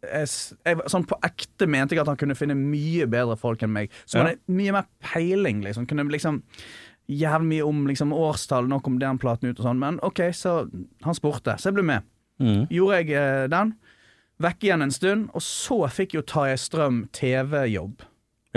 jeg, 0.08 0.28
jeg 0.66 0.78
Sånn 0.88 1.04
på 1.06 1.18
ekte 1.22 1.68
mente 1.68 1.92
jeg 1.92 2.00
at 2.00 2.08
han 2.08 2.16
kunne 2.16 2.36
finne 2.36 2.56
mye 2.56 3.04
bedre 3.12 3.36
folk 3.36 3.62
enn 3.62 3.74
meg. 3.76 3.92
Som 4.06 4.22
Ja. 4.22 4.28
hadde 4.30 4.40
mye 4.48 4.72
mer 4.72 4.86
peiling, 5.04 5.60
liksom. 5.62 5.86
Kunne 5.86 6.08
liksom 6.08 6.42
jævlig 7.08 7.48
mye 7.50 7.66
om 7.68 7.84
liksom 7.90 8.14
årstall, 8.14 8.70
nå 8.70 8.80
kom 8.84 9.00
den 9.02 9.20
platen 9.22 9.50
ut 9.50 9.60
og 9.60 9.68
sånn. 9.68 9.82
Men 9.82 10.00
OK, 10.06 10.22
så 10.34 10.64
han 11.06 11.18
spurte. 11.18 11.58
Så 11.60 11.70
jeg 11.70 11.78
ble 11.78 11.86
med. 11.88 12.08
Mm. 12.42 12.66
Gjorde 12.74 13.02
jeg 13.02 13.14
eh, 13.20 13.46
den. 13.52 13.76
Vekk 14.44 14.66
igjen 14.68 14.84
en 14.84 14.92
stund, 14.92 15.30
og 15.32 15.44
så 15.44 15.86
fikk 15.88 16.18
jo 16.18 16.26
Tarjei 16.28 16.58
Strøm 16.60 17.06
TV-jobb. 17.16 18.04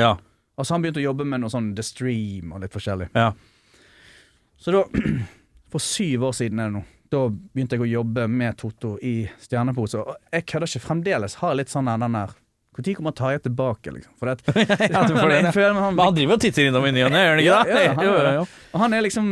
Ja. 0.01 0.17
Altså 0.59 0.75
Han 0.75 0.83
begynte 0.83 0.99
å 0.99 1.07
jobbe 1.07 1.27
med 1.29 1.45
noe 1.45 1.53
sånn 1.53 1.71
The 1.79 1.85
Stream 1.87 2.55
og 2.55 2.65
litt 2.65 2.75
forskjellig. 2.75 3.13
Ja. 3.15 3.31
Så 4.59 4.75
da, 4.75 4.83
for 5.73 5.83
syv 5.83 6.27
år 6.31 6.35
siden 6.41 6.59
er 6.59 6.73
det 6.73 6.81
nå, 6.81 6.85
da 7.09 7.23
begynte 7.31 7.79
jeg 7.79 7.87
å 7.87 7.93
jobbe 7.93 8.27
med 8.29 8.59
Totto 8.59 8.97
i 9.07 9.23
Stjernepose. 9.41 10.03
Og 10.03 10.35
jeg 10.35 10.49
kødder 10.51 10.73
ikke, 10.73 10.85
fremdeles 10.89 11.39
har 11.41 11.55
jeg 11.55 11.63
litt 11.63 11.73
sånn 11.73 11.89
den 11.89 12.19
der 12.19 12.35
Når 12.79 12.95
kommer 12.95 13.15
Tarjei 13.19 13.41
tilbake, 13.43 13.91
liksom? 13.91 14.13
For 14.21 14.31
det, 14.31 14.55
Ja, 14.93 15.01
du 15.03 15.15
det, 15.19 15.41
ja. 15.43 15.53
føler 15.53 15.75
han, 15.75 15.97
Men 15.97 16.05
han 16.05 16.15
driver 16.15 16.37
og 16.37 16.43
titter 16.45 16.69
innom 16.69 16.85
i 16.87 16.93
ny 16.95 17.03
og 17.09 17.11
ne, 17.11 17.23
gjør 17.25 17.33
han 17.35 17.43
ikke 17.43 17.73
det? 17.75 17.85
Ja, 17.85 17.95
han. 17.99 18.53
Og 18.71 18.83
han 18.85 18.95
er 18.95 19.03
liksom 19.03 19.31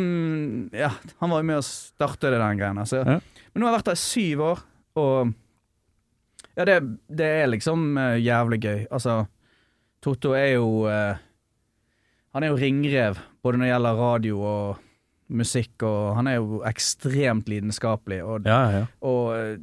Ja, 0.75 0.91
han 1.23 1.31
var 1.31 1.45
jo 1.45 1.49
med 1.53 1.61
å 1.61 1.67
starte 1.67 2.33
det 2.35 2.41
den 2.43 2.59
greia. 2.59 2.87
Så. 2.91 3.05
Ja. 3.07 3.21
Men 3.21 3.63
nå 3.63 3.69
har 3.69 3.77
jeg 3.77 3.79
vært 3.79 3.91
der 3.93 4.01
i 4.01 4.03
syv 4.03 4.43
år, 4.51 4.65
og 4.99 5.35
Ja, 6.57 6.65
det, 6.65 6.77
det 7.23 7.29
er 7.45 7.53
liksom 7.53 7.87
uh, 8.01 8.17
jævlig 8.19 8.59
gøy. 8.65 8.81
Altså, 8.91 9.21
Totto 10.03 10.35
er 10.37 10.57
jo 10.57 10.67
uh, 10.89 11.15
Han 12.35 12.43
er 12.45 12.51
jo 12.53 12.59
ringrev, 12.61 13.21
både 13.45 13.61
når 13.61 13.67
det 13.69 13.73
gjelder 13.75 14.03
radio 14.03 14.43
og 14.43 14.83
musikk, 15.29 15.83
og 15.87 16.17
han 16.19 16.29
er 16.31 16.37
jo 16.41 16.61
ekstremt 16.69 17.49
lidenskapelig, 17.51 18.21
og, 18.25 18.47
Ja, 18.47 18.59
ja, 18.71 18.83
ja. 18.83 18.85
og 19.03 19.33
eh, 19.35 19.57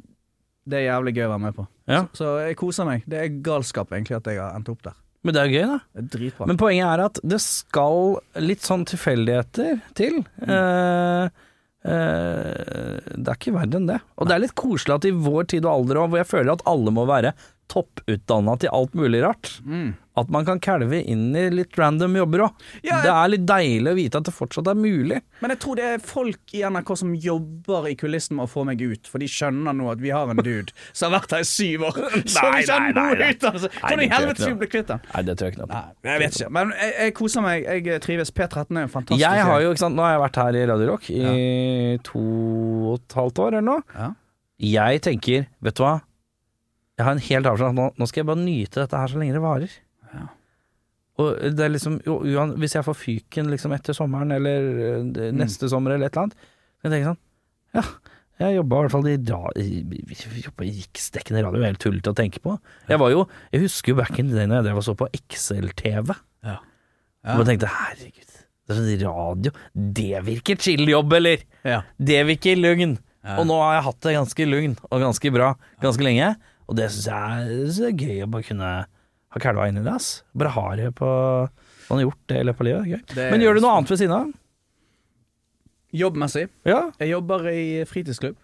det 0.64 0.80
er 0.80 0.86
jævlig 0.88 1.14
gøy 1.16 1.24
å 1.26 1.32
være 1.34 1.44
med 1.44 1.56
på. 1.56 1.64
Ja. 1.90 2.04
Så, 2.12 2.20
så 2.20 2.34
jeg 2.46 2.58
koser 2.60 2.88
meg. 2.88 3.08
Det 3.10 3.20
er 3.20 3.40
galskap, 3.44 3.92
egentlig, 3.92 4.18
at 4.20 4.30
jeg 4.30 4.40
har 4.40 4.54
endt 4.56 4.70
opp 4.72 4.84
der. 4.86 4.96
Men 5.24 5.36
det 5.36 5.40
er 5.40 5.52
gøy, 5.54 5.64
da. 5.70 6.04
Dritbra. 6.12 6.46
Men 6.50 6.60
poenget 6.60 6.90
er 6.90 7.02
at 7.06 7.18
det 7.24 7.40
skal 7.40 8.18
litt 8.44 8.64
sånn 8.64 8.84
tilfeldigheter 8.88 9.78
til. 9.96 10.18
Eh, 10.44 11.24
eh, 11.88 12.98
det 13.08 13.32
er 13.32 13.38
ikke 13.38 13.54
verre 13.56 13.80
enn 13.80 13.88
det. 13.88 14.02
Og 14.20 14.28
det 14.28 14.36
er 14.36 14.44
litt 14.44 14.56
koselig 14.60 14.98
at 14.98 15.08
i 15.08 15.14
vår 15.16 15.48
tid 15.54 15.64
og 15.64 15.72
alder 15.78 16.02
òg, 16.02 16.10
hvor 16.12 16.20
jeg 16.20 16.30
føler 16.32 16.52
at 16.52 16.66
alle 16.68 16.92
må 16.92 17.06
være 17.08 17.32
topputdanna 17.72 18.58
til 18.60 18.68
alt 18.72 18.94
mulig 18.94 19.22
rart, 19.24 19.60
Mm. 19.64 19.94
at 20.16 20.28
man 20.30 20.44
kan 20.44 20.60
kalve 20.60 21.00
inn 21.10 21.34
i 21.34 21.48
litt 21.50 21.74
random 21.78 22.14
jobber 22.16 22.38
òg. 22.46 22.52
Ja, 22.84 23.00
Det 23.02 23.10
er 23.10 23.28
litt 23.32 23.46
deilig 23.46 23.90
å 23.90 23.94
vite 23.96 24.16
at 24.20 24.24
det 24.28 24.34
fortsatt 24.34 24.68
er 24.70 24.74
mulig. 24.78 25.20
Men 25.42 25.50
jeg 25.50 25.58
tror 25.60 25.76
det 25.76 25.84
er 25.84 25.98
folk 25.98 26.54
i 26.54 26.60
NRK 26.62 26.96
som 27.00 27.14
jobber 27.14 27.88
i 27.90 27.94
kulissen 27.96 28.36
med 28.36 28.46
å 28.46 28.50
få 28.52 28.64
meg 28.64 28.80
ut, 28.80 29.06
for 29.10 29.18
de 29.18 29.26
skjønner 29.26 29.74
nå 29.74 29.90
at 29.90 29.98
vi 29.98 30.10
har 30.14 30.28
en 30.30 30.36
dude 30.36 30.70
som 30.92 31.10
har 31.12 31.20
vært 31.20 31.30
her 31.32 31.40
i 31.40 31.48
syv 31.48 31.80
år. 31.88 31.98
Så 32.30 32.44
vi 32.54 32.62
nei, 32.68 32.92
noe 32.92 33.16
ut! 33.16 33.42
Nei, 33.42 33.68
Hvordan 33.80 34.04
i 34.04 34.08
helvete 34.14 34.36
skal 34.44 34.54
vi 34.54 34.60
bli 34.62 34.70
kvitt? 34.76 34.94
Nei, 35.14 35.22
det 35.22 35.36
tror 35.40 35.50
jeg 35.50 35.58
på. 35.64 35.82
Jeg 36.04 36.20
vet 36.20 36.38
ikke. 36.40 36.50
Men 36.60 36.70
jeg, 36.78 36.94
jeg 37.00 37.14
koser 37.14 37.42
meg. 37.42 37.64
Jeg 37.64 38.00
trives. 38.06 38.30
P13 38.30 38.70
er 38.78 38.82
en 38.86 38.88
fantastisk 38.88 39.20
Jeg 39.24 39.44
har 39.50 39.60
jo, 39.62 39.72
ikke 39.74 39.82
sant, 39.82 39.96
Nå 39.96 40.02
har 40.06 40.14
jeg 40.14 40.22
vært 40.28 40.36
her 40.44 40.56
i 40.62 40.66
Radio 40.70 40.90
Rock 40.92 41.10
i 41.10 41.98
to 42.04 42.22
og 42.94 43.00
et 43.00 43.14
halvt 43.18 43.38
år 43.44 43.56
eller 43.58 43.66
noe. 43.66 43.82
Ja. 43.94 44.12
Jeg 44.64 45.00
tenker, 45.02 45.46
vet 45.62 45.74
du 45.74 45.82
hva 45.82 45.96
Jeg 46.98 47.04
har 47.08 47.12
en 47.16 47.24
helt 47.26 47.46
avslag 47.50 47.74
nå, 47.74 47.88
nå 47.98 48.06
skal 48.06 48.22
jeg 48.22 48.28
bare 48.30 48.42
nyte 48.44 48.80
dette 48.84 48.98
her 49.00 49.10
så 49.10 49.18
lenge 49.18 49.34
det 49.34 49.42
varer. 49.42 49.72
Ja. 50.14 50.26
Og 51.18 51.38
det 51.54 51.62
er 51.62 51.70
liksom 51.70 52.00
jo, 52.06 52.16
Hvis 52.58 52.74
jeg 52.74 52.84
får 52.86 52.96
fyken 52.98 53.46
liksom 53.50 53.74
etter 53.76 53.94
sommeren 53.94 54.32
eller 54.34 54.66
eh, 54.72 55.02
Mm. 55.04 55.36
neste 55.38 55.68
sommer 55.70 55.94
eller 55.94 56.06
et 56.06 56.16
eller 56.16 56.24
annet, 56.28 56.34
kan 56.82 56.90
jeg 56.90 57.02
tenke 57.02 57.12
sånn 57.12 57.20
Ja, 57.74 57.84
jeg 58.46 58.56
jobba 58.56 58.76
i 58.76 58.82
hvert 58.84 58.94
fall 58.94 59.08
i, 59.10 59.16
riksdekkende 60.64 61.42
radio, 61.44 61.60
det 61.60 61.66
er 61.66 61.72
helt 61.72 61.82
tullete 61.84 62.10
å 62.12 62.16
tenke 62.18 62.40
på. 62.42 62.56
Jeg 62.90 62.98
var 63.00 63.10
jo 63.14 63.24
Jeg 63.52 63.64
husker 63.64 63.92
jo 63.94 63.98
back 64.00 64.18
in 64.18 64.30
the 64.30 64.36
day 64.38 64.46
når 64.50 64.60
jeg 64.60 64.66
drev 64.68 64.80
og 64.82 64.86
så 64.88 64.94
på 64.98 65.08
XL-TV. 65.30 66.14
Ja. 66.44 66.58
Og 67.24 67.40
jeg 67.44 67.48
tenkte 67.54 67.70
herregud, 67.72 68.32
det 68.64 68.74
er 68.74 68.78
sånn 68.80 69.04
radio 69.04 69.52
Det 69.74 70.24
virker 70.26 70.56
chill-jobb, 70.60 71.12
eller? 71.18 71.44
Ja. 71.64 71.82
Det 71.98 72.20
virker 72.28 72.56
lugn. 72.60 72.98
Ja. 73.24 73.38
Og 73.40 73.46
nå 73.48 73.56
har 73.62 73.78
jeg 73.78 73.84
hatt 73.86 74.00
det 74.04 74.16
ganske 74.18 74.46
lugn 74.50 74.74
og 74.90 75.00
ganske 75.00 75.30
bra 75.32 75.54
ganske 75.80 76.04
lenge. 76.04 76.34
Og 76.68 76.76
det 76.78 76.90
syns 76.90 77.06
jeg 77.10 77.48
synes 77.74 77.80
er 77.88 77.98
gøy 78.06 78.22
å 78.24 78.30
bare 78.32 78.46
kunne 78.46 78.70
ha 79.34 79.40
kalva 79.42 79.66
inni 79.68 79.80
i 79.82 79.84
det. 79.84 79.92
ass 79.94 80.22
Bare 80.34 80.52
ha 80.54 80.66
det 80.78 80.92
på 80.94 81.08
Han 81.88 81.98
har 81.98 82.04
gjort 82.06 82.22
det 82.30 82.38
i 82.40 82.44
løpet 82.48 82.60
av 82.60 82.66
livet. 82.70 82.86
Gøy. 82.94 83.00
Det 83.14 83.24
er 83.26 83.30
Men 83.34 83.40
gjør 83.44 83.54
du 83.54 83.60
noe 83.64 83.74
annet 83.76 83.90
ved 83.92 83.98
siden 84.00 84.16
av? 84.16 84.32
Jobbmessig. 85.94 86.48
Ja. 86.66 86.80
Jeg 86.98 87.12
jobber 87.12 87.44
i 87.52 87.66
fritidsklubb. 87.88 88.36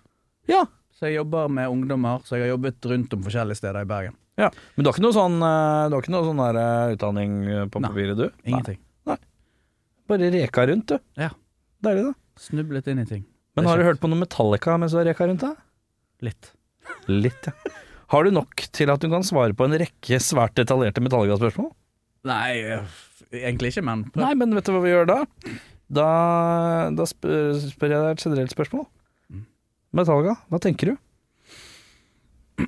ja. 0.51 0.66
Så 1.01 1.06
jeg 1.09 1.14
jobber 1.16 1.48
med 1.48 1.64
ungdommer, 1.72 2.18
så 2.28 2.36
jeg 2.36 2.42
har 2.44 2.51
jobbet 2.59 2.84
rundt 2.90 3.14
om 3.16 3.22
forskjellige 3.24 3.56
steder 3.56 3.80
i 3.80 3.88
Bergen. 3.88 4.16
ja. 4.36 4.51
Men 4.76 4.84
du 4.84 4.90
har 4.90 4.92
ikke 4.98 5.05
noe 5.06 5.16
sånn, 5.16 5.38
eh, 5.40 5.84
du 5.88 5.94
har 5.97 6.02
ikke 6.02 6.12
noe 6.12 6.26
sånn 6.26 6.42
der, 6.42 6.59
eh, 6.60 6.92
utdanning 6.92 7.32
eh, 7.48 7.62
på 7.72 7.80
Nei. 7.80 7.88
papiret, 7.88 8.16
du? 8.18 8.26
Ingenting. 8.44 8.76
Nei. 9.09 9.16
Bare 10.12 10.28
reka 10.34 10.66
rundt, 10.68 10.86
du. 10.92 10.98
Ja. 11.16 11.30
Deilig, 11.82 12.05
da. 12.10 12.12
Snublet 12.36 12.86
inn 12.92 12.98
i 13.01 13.06
ting. 13.09 13.24
Men 13.56 13.64
Det 13.64 13.64
er 13.64 13.70
har 13.70 13.78
du 13.78 13.82
kjekt. 13.82 13.88
hørt 13.94 14.01
på 14.05 14.10
noe 14.12 14.20
Metallica 14.20 14.76
mens 14.78 14.92
du 14.92 14.98
har 14.98 15.06
reka 15.09 15.26
rundt, 15.26 15.40
da? 15.40 15.55
Litt. 16.20 16.52
Litt, 17.09 17.48
ja. 17.48 17.52
Har 18.11 18.27
du 18.27 18.32
nok 18.35 18.65
til 18.74 18.91
at 18.91 19.03
du 19.03 19.07
kan 19.12 19.23
svare 19.27 19.55
på 19.55 19.66
en 19.69 19.77
rekke 19.78 20.19
svært 20.23 20.57
detaljerte 20.59 21.03
Metallica-spørsmål? 21.05 21.69
Nei, 22.27 22.59
øh, 22.66 22.97
egentlig 23.31 23.70
ikke, 23.70 23.85
men 23.87 24.03
prøv. 24.11 24.24
Nei, 24.24 24.32
men 24.41 24.57
vet 24.57 24.66
du 24.66 24.73
hva 24.74 24.81
vi 24.82 24.91
gjør 24.91 25.07
da? 25.09 25.19
Da, 25.91 26.09
da 26.95 27.07
spør, 27.07 27.55
spør 27.70 27.95
jeg 27.95 28.03
deg 28.03 28.16
et 28.16 28.24
generelt 28.24 28.55
spørsmål. 28.55 28.89
Metallica, 29.95 30.35
hva 30.51 30.61
tenker 30.62 30.93
du? 30.93 30.99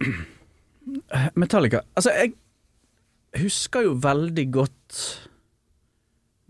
Metallica 1.39 1.83
Altså, 1.95 2.15
jeg 2.17 3.43
husker 3.43 3.87
jo 3.87 3.93
veldig 4.03 4.47
godt 4.55 5.03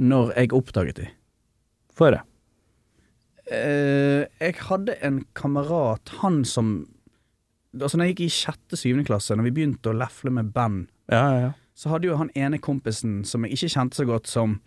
når 0.03 0.33
jeg 0.37 0.53
oppdaget 0.57 1.01
de. 1.01 1.09
Få 1.97 2.09
høre. 2.11 2.23
Eh, 3.53 4.25
jeg 4.41 4.57
hadde 4.69 4.97
en 5.05 5.21
kamerat, 5.39 6.13
han 6.23 6.43
som 6.49 6.75
Altså 7.79 7.97
når 7.97 8.09
jeg 8.09 8.15
gikk 8.15 8.25
i 8.27 8.35
sjette-syvende 8.37 9.07
klasse, 9.09 9.37
når 9.37 9.49
vi 9.49 9.55
begynte 9.57 9.93
å 9.93 9.97
lefle 9.97 10.33
med 10.35 10.51
band, 10.53 10.89
Ja, 11.09 11.23
ja, 11.23 11.39
ja. 11.47 11.53
så 11.75 11.89
hadde 11.93 12.11
jo 12.11 12.19
han 12.21 12.31
ene 12.37 12.59
kompisen 12.61 13.23
som 13.25 13.45
jeg 13.45 13.57
ikke 13.57 13.73
kjente 13.73 13.97
så 13.97 14.05
godt, 14.09 14.29
som 14.29 14.59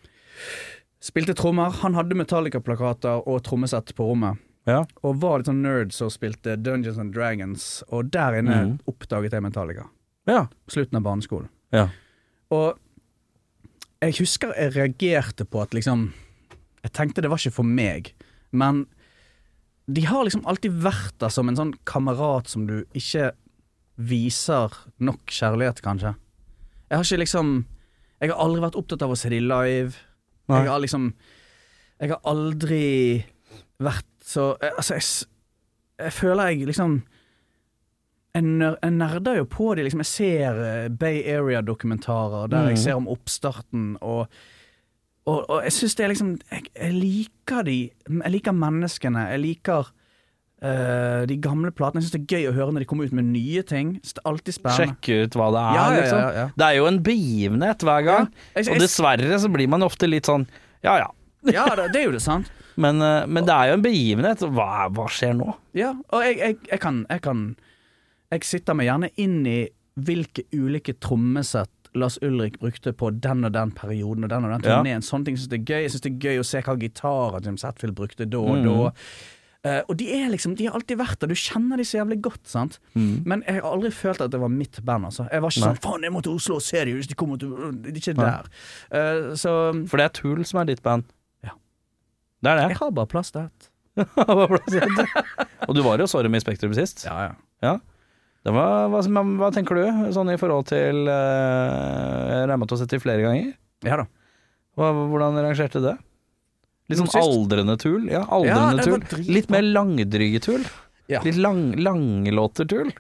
spilte 1.06 1.36
trommer. 1.38 1.69
Han 1.84 1.94
hadde 1.98 2.18
Metallica-plakater 2.18 3.27
og 3.30 3.44
trommesett 3.45 3.94
på 3.95 4.07
rommet. 4.10 4.41
Ja. 4.65 4.80
Og 5.06 5.19
var 5.22 5.38
litt 5.38 5.49
sånn 5.52 5.61
nerd 5.61 5.94
som 5.94 6.10
spilte 6.10 6.56
Dungeons 6.57 6.98
and 6.98 7.14
Dragons, 7.14 7.84
og 7.94 8.10
der 8.14 8.40
inne 8.40 8.56
mm. 8.56 8.73
oppdaget 8.90 9.38
jeg 9.38 9.45
Metallica. 9.45 9.86
ja. 10.26 10.48
På 10.65 10.80
slutten 10.80 10.98
av 10.98 11.06
barneskolen. 11.06 11.49
ja. 11.72 11.90
Og 12.53 12.77
jeg 14.03 14.19
husker 14.19 14.52
jeg 14.53 14.76
reagerte 14.76 15.45
på 15.49 15.61
at 15.64 15.73
liksom 15.73 16.11
Jeg 16.84 16.91
tenkte 16.94 17.23
det 17.23 17.30
var 17.32 17.41
ikke 17.41 17.56
for 17.56 17.65
meg, 17.65 18.11
men 18.53 18.84
de 19.87 20.01
har 20.09 20.23
liksom 20.25 20.45
alltid 20.49 20.71
vært 20.81 21.17
der 21.21 21.29
som 21.29 21.47
en 21.49 21.55
sånn 21.55 21.73
kamerat 21.85 22.47
som 22.49 22.65
du 22.67 22.83
ikke 22.97 23.31
viser 23.97 24.73
nok 24.99 25.25
kjærlighet, 25.31 25.81
kanskje. 25.85 26.15
Jeg 26.89 26.97
har 26.97 27.03
ikke 27.05 27.21
liksom 27.23 27.65
Jeg 28.21 28.31
har 28.31 28.39
aldri 28.39 28.61
vært 28.63 28.75
opptatt 28.79 29.01
av 29.03 29.11
å 29.11 29.17
se 29.17 29.29
de 29.29 29.39
live. 29.41 29.95
Nei. 30.49 30.61
Jeg 30.63 30.67
har 30.71 30.79
liksom 30.79 31.13
Jeg 31.99 32.09
har 32.09 32.19
aldri 32.25 33.25
vært 33.79 34.05
så 34.23 34.57
jeg- 34.61 34.73
Altså, 34.77 34.93
jeg, 34.95 35.27
jeg 35.99 36.13
føler 36.13 36.47
jeg 36.49 36.67
liksom 36.67 37.03
jeg, 38.35 38.91
nerder 38.91 39.37
jo 39.37 39.45
på 39.45 39.75
de, 39.75 39.83
liksom. 39.83 40.01
Jeg 40.03 40.05
ser 40.11 40.57
eh, 40.65 40.87
Bay 40.89 41.21
Area-dokumentarer 41.23 42.49
der 42.49 42.65
jeg 42.69 42.77
Mhm. 42.77 42.83
ser 42.83 42.95
om 42.97 43.07
oppstarten, 43.07 43.97
og, 44.01 44.27
og, 45.26 45.45
og 45.49 45.64
jeg 45.65 45.73
syns 45.73 45.95
det 45.97 46.03
er 46.06 46.11
liksom 46.14 46.31
jeg, 46.52 46.65
jeg 46.76 46.93
liker 46.93 47.64
de 47.65 47.77
Jeg 48.22 48.31
liker 48.35 48.56
menneskene. 48.65 49.30
Jeg 49.35 49.41
liker 49.45 49.91
Uh, 50.65 51.26
de 51.27 51.35
gamle 51.43 51.69
platene. 51.76 51.99
Jeg 51.99 52.07
syns 52.07 52.14
det 52.15 52.22
er 52.23 52.38
gøy 52.39 52.45
å 52.49 52.53
høre 52.56 52.72
når 52.73 52.85
de 52.85 52.85
kommer 52.89 53.06
ut 53.06 53.14
med 53.14 53.26
nye 53.27 53.61
ting. 53.68 53.89
Det 54.02 54.15
er 54.22 54.30
alltid 54.31 54.56
spennende. 54.56 54.85
Sjekke 54.95 55.18
ut 55.27 55.35
hva 55.38 55.49
det 55.52 55.60
er, 55.61 55.76
Ja, 55.76 55.81
ja, 55.84 55.89
ja, 55.91 55.97
liksom. 55.99 56.22
ja. 56.38 56.45
Det 56.56 56.65
er 56.69 56.77
jo 56.77 56.85
en 56.89 56.99
begivenhet 57.06 57.84
hver 57.85 58.06
gang. 58.07 58.30
Ja, 58.31 58.61
jeg- 58.64 58.72
Og 58.72 58.80
dessverre 58.81 59.39
så 59.43 59.49
blir 59.52 59.68
man 59.69 59.84
ofte 59.85 60.07
litt 60.10 60.26
sånn 60.31 60.47
ja 60.81 60.95
ja. 61.03 61.10
Ja, 61.57 61.65
det, 61.76 61.89
det 61.93 61.99
er 62.02 62.06
jo 62.07 62.15
det, 62.15 62.22
sant? 62.23 62.49
Men, 62.81 63.03
uh, 63.03 63.27
men 63.27 63.45
det 63.45 63.53
er 63.53 63.68
jo 63.68 63.76
en 63.77 63.84
begivenhet. 63.84 64.47
Hva, 64.56 64.69
hva 64.95 65.06
skjer 65.11 65.35
nå? 65.38 65.52
Ja, 65.77 65.91
og 66.10 66.23
jeg, 66.23 66.39
jeg, 66.39 66.57
jeg 66.72 66.81
kan 66.88 67.03
Jeg 67.11 67.22
kan 67.27 67.43
Jeg 68.31 68.43
sitter 68.56 68.80
meg 68.80 68.88
gjerne 68.89 69.11
inn 69.22 69.38
i 69.45 69.60
hvilke 70.07 70.47
ulike 70.56 70.95
trommesett 71.03 71.69
Lars 71.95 72.17
Ulrik 72.22 72.59
brukte 72.59 72.93
på 72.93 73.09
den 73.23 73.47
og 73.47 73.53
den 73.55 73.72
perioden 73.76 74.27
og 74.27 74.34
den 74.34 74.47
og 74.47 74.51
den 74.61 74.89
Ja. 74.89 74.99
Sånne 75.01 75.30
ting 75.30 75.38
synes 75.39 75.51
jeg 75.51 75.61
er 75.61 75.65
gøy. 75.65 75.81
Jeg 75.85 75.93
syns 75.93 76.03
det 76.05 76.11
er 76.11 76.19
gøy 76.27 76.41
å 76.41 76.45
se 76.47 76.61
hva 76.65 76.76
gitarer 76.80 77.45
Jim 77.45 77.57
Setfield 77.57 77.95
brukte 77.95 78.27
da 78.27 78.41
og 78.41 78.57
mm. 78.57 78.67
da. 78.67 78.91
Uh, 79.65 79.81
og 79.89 79.95
de 79.97 80.05
er 80.13 80.27
liksom 80.30 80.53
De 80.59 80.67
har 80.67 80.76
alltid 80.77 80.99
vært 80.99 81.23
der. 81.23 81.31
Du 81.31 81.39
kjenner 81.39 81.80
de 81.81 81.85
så 81.88 81.97
jævlig 81.97 82.19
godt, 82.22 82.43
sant. 82.45 82.77
Men 82.93 83.41
jeg 83.47 83.57
har 83.57 83.72
aldri 83.72 83.89
følt 83.89 84.22
at 84.22 84.31
det 84.31 84.39
var 84.39 84.51
mitt 84.53 84.77
band, 84.85 85.09
altså. 85.09 85.26
Jeg 85.31 85.41
var 85.41 85.49
ikke 85.53 85.63
Nei. 85.63 85.69
sånn 85.72 85.81
'faen, 85.81 86.03
jeg 86.05 86.13
må 86.13 86.22
til 86.22 86.35
Oslo 86.38 86.59
og 86.59 86.61
se 86.61 86.84
dem 86.85 86.99
hvis 86.99 87.09
de 87.09 87.17
kommer 87.17 87.39
til 87.41 87.49
ikke 87.89 88.13
der. 88.13 88.45
Uh, 88.93 89.34
så 89.34 89.73
For 89.89 89.97
det 89.97 90.05
er 90.05 90.13
Tool 90.13 90.45
som 90.45 90.61
er 90.61 90.69
ditt 90.69 90.84
band. 90.85 91.09
Ja. 91.43 91.57
Det 92.43 92.51
er 92.51 92.55
det? 92.61 92.69
jeg 92.76 92.77
har 92.77 92.91
bare 92.91 93.09
plass 93.09 93.31
til 93.31 93.47
ett. 93.47 93.72
og 95.67 95.76
du 95.76 95.81
var 95.81 95.97
jo 95.97 96.05
Sorry 96.05 96.30
i 96.30 96.39
Spektrum 96.43 96.73
sist. 96.76 97.05
Ja, 97.07 97.31
ja. 97.31 97.34
Ja. 97.63 97.77
Det 98.45 98.53
var, 98.53 98.91
hva, 98.93 99.01
hva 99.41 99.47
tenker 99.53 99.80
du, 99.80 99.85
sånn 100.13 100.30
i 100.30 100.38
forhold 100.38 100.67
til 100.69 101.07
uh, 101.09 101.15
Jeg 102.30 102.43
regner 102.43 102.59
med 102.61 102.67
at 102.67 102.69
du 102.69 102.76
har 102.76 102.81
sett 102.84 103.01
flere 103.01 103.23
ganger. 103.26 103.53
Ja 103.88 103.97
da. 104.03 104.05
Hva, 104.77 104.91
hvordan 105.09 105.39
rangerte 105.41 105.81
det? 105.81 105.95
Litt 106.91 106.99
sånn 107.01 107.09
aldrende 107.17 107.77
tull? 107.81 108.05
Ja, 108.11 108.22
aldrende 108.30 108.84
ja, 108.85 108.99
tull. 109.09 109.26
Litt 109.34 109.49
mer 109.49 109.65
langdryge 109.65 110.43
tull? 110.45 110.65
Ja. 111.09 111.22
Litt 111.26 111.38
lang, 111.41 111.72
langlåter 111.81 112.65
Tool. 112.69 112.91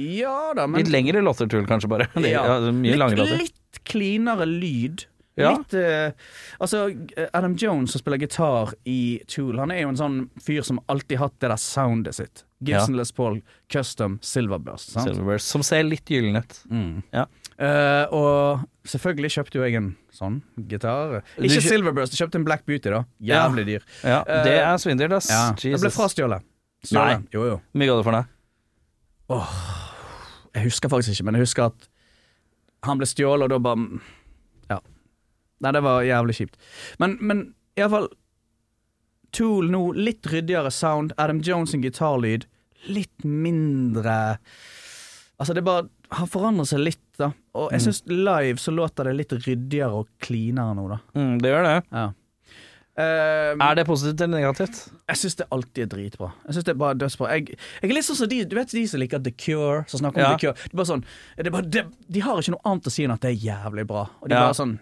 Ja 0.00 0.52
da, 0.56 0.66
men 0.66 0.82
Litt 0.82 0.90
lengre 0.92 1.22
låter 1.24 1.48
Tool, 1.48 1.66
kanskje, 1.68 1.88
bare. 1.92 2.08
Det, 2.16 2.30
Ja. 2.32 2.44
ja. 2.48 2.72
mye 2.72 2.96
litt, 2.96 3.18
låter. 3.18 3.38
litt 3.40 3.80
cleanere 3.88 4.46
lyd. 4.48 5.06
Ja. 5.36 5.50
Litt 5.56 5.72
uh, 5.74 6.12
Altså, 6.62 6.84
Adam 7.34 7.56
Jones 7.58 7.90
som 7.90 7.98
spiller 7.98 8.20
gitar 8.22 8.70
i 8.86 9.20
Tool, 9.26 9.56
han 9.58 9.72
er 9.74 9.80
jo 9.82 9.88
en 9.90 9.98
sånn 9.98 10.18
fyr 10.40 10.62
som 10.62 10.78
alltid 10.86 11.18
har 11.18 11.26
hatt 11.28 11.40
det 11.42 11.50
der 11.50 11.58
soundet 11.58 12.14
sitt. 12.14 12.44
Gibson 12.64 12.94
Les 12.96 13.10
Paul 13.12 13.40
Custom 13.68 14.18
Silverburst. 14.24 14.92
Sant? 14.94 15.10
Silverburst, 15.10 15.50
som 15.50 15.64
ser 15.66 15.82
litt 15.84 16.06
gyllen 16.08 16.38
ut. 16.38 16.54
Mm. 16.70 17.02
Ja. 17.12 17.26
Uh, 17.58 18.14
og 18.14 18.62
selvfølgelig 18.88 19.32
kjøpte 19.34 19.58
jo 19.58 19.66
jeg 19.66 19.76
en 19.82 19.90
sånn 20.14 20.38
gitar. 20.70 21.18
Ikke 21.36 21.58
kjø- 21.58 21.66
Silverburst, 21.66 22.14
jeg 22.14 22.22
kjøpte 22.24 22.40
en 22.40 22.46
Black 22.46 22.64
Beauty, 22.70 22.94
da. 22.94 23.02
Jævlig 23.20 23.66
dyr. 23.72 23.84
Ja, 24.06 24.22
Uh, 24.22 24.40
det 24.46 24.54
er 24.62 24.78
svindel, 24.82 25.12
ass. 25.18 25.28
Ja. 25.34 25.42
Det 25.52 25.66
ble 25.74 25.74
Jesus. 25.76 25.98
frastjålet. 25.98 26.46
Nei. 26.94 27.10
Jo, 27.34 27.44
jo. 27.50 27.60
Mye 27.74 27.90
ga 27.90 27.98
du 27.98 28.06
for 28.06 28.16
deg? 28.16 28.30
Jeg 30.54 30.68
husker 30.68 30.92
faktisk 30.92 31.14
ikke, 31.16 31.24
men 31.26 31.38
jeg 31.38 31.46
husker 31.48 31.70
at 31.72 31.88
han 32.84 33.00
ble 33.00 33.08
stjålet, 33.08 33.46
og 33.48 33.50
da 33.54 33.58
bare 33.58 33.80
Ja. 33.80 34.10
Nei, 35.64 35.72
det 35.76 35.82
var 35.84 36.04
jævlig 36.06 36.36
kjipt. 36.38 36.56
Men, 37.02 37.16
men 37.20 37.42
iallfall 37.80 38.10
Tool 39.34 39.66
nå, 39.72 39.80
litt 39.98 40.26
ryddigere 40.30 40.70
sound. 40.70 41.10
Adam 41.18 41.40
Jones 41.42 41.72
sin 41.74 41.82
gitarlyd, 41.82 42.44
litt 42.86 43.24
mindre 43.26 44.36
Altså, 45.40 45.54
det 45.56 45.64
bare 45.66 45.88
har 46.14 46.28
forandret 46.30 46.68
seg 46.70 46.78
litt, 46.84 47.00
da. 47.18 47.32
Og 47.58 47.72
jeg 47.74 47.82
syns 47.82 48.04
live 48.06 48.60
så 48.62 48.70
låter 48.70 49.08
det 49.08 49.16
litt 49.18 49.32
ryddigere 49.34 49.96
og 50.04 50.06
cleanere 50.22 50.76
nå, 50.78 50.84
da. 50.92 51.00
Mm, 51.18 51.32
det 51.42 51.50
gjør 51.50 51.66
det. 51.66 51.72
Ja. 51.90 52.04
Uh, 52.94 53.58
Er 53.58 53.74
det 53.74 53.82
positivt 53.88 54.20
eller 54.22 54.38
negativt? 54.38 54.76
jeg 55.10 55.18
syns 55.18 55.34
det 55.40 55.48
alltid 55.50 55.80
er 55.82 55.88
dritbra. 55.96 56.28
Jeg 56.46 56.54
synes 56.54 56.68
det 56.68 56.72
er 56.76 56.78
bare 56.84 56.94
dødsbra. 57.00 57.32
Jeg, 57.34 57.56
jeg 57.82 57.90
er 57.90 57.94
litt 57.96 58.06
sånn 58.06 58.20
som 58.20 58.30
de 58.30 58.38
Du 58.46 58.54
vet 58.54 58.70
de 58.70 58.84
som 58.86 59.02
liker 59.02 59.24
The 59.26 59.32
Cure, 59.34 59.80
som 59.90 59.98
snakker 60.04 60.22
om 60.22 60.28
Ja. 60.28 60.30
The 60.36 60.42
Cure. 60.44 60.54
Det 60.62 60.70
er 60.70 60.78
bare 60.78 60.90
sånn 60.92 61.02
er 61.42 61.50
bare, 61.50 61.66
det, 61.74 61.82
De 62.14 62.22
har 62.22 62.38
ikke 62.38 62.54
noe 62.54 62.62
annet 62.70 62.86
å 62.86 62.94
si 62.94 63.02
enn 63.08 63.16
at 63.16 63.26
det 63.26 63.32
er 63.34 63.42
jævlig 63.50 63.86
bra. 63.90 64.04
Og 64.22 64.28
de 64.30 64.36
Ja. 64.38 64.44
bare 64.46 64.54
sånn 64.62 64.76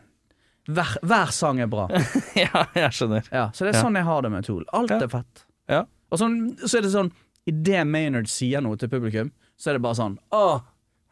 hver, 0.71 0.93
hver 1.03 1.33
sang 1.35 1.59
er 1.61 1.67
bra. 1.71 1.89
ja, 2.39 2.67
jeg 2.79 2.93
skjønner. 2.95 3.27
Ja, 3.33 3.49
så 3.55 3.67
det 3.67 3.75
er 3.75 3.81
sånn 3.83 3.97
jeg 3.99 4.07
har 4.07 4.23
det 4.23 4.31
med 4.35 4.47
Tool. 4.47 4.65
Alt 4.73 4.93
er 4.95 5.09
fett. 5.11 5.47
Ja. 5.71 5.85
Og 6.13 6.21
sånn, 6.21 6.37
så 6.63 6.79
er 6.79 6.85
det 6.87 6.93
sånn 6.95 7.13
Idet 7.49 7.83
Maynard 7.91 8.29
sier 8.31 8.61
noe 8.63 8.77
til 8.79 8.87
publikum, 8.93 9.33
så 9.59 9.73
er 9.73 9.79
det 9.79 9.83
bare 9.83 9.99
sånn 9.99 10.13
Å, 10.31 10.61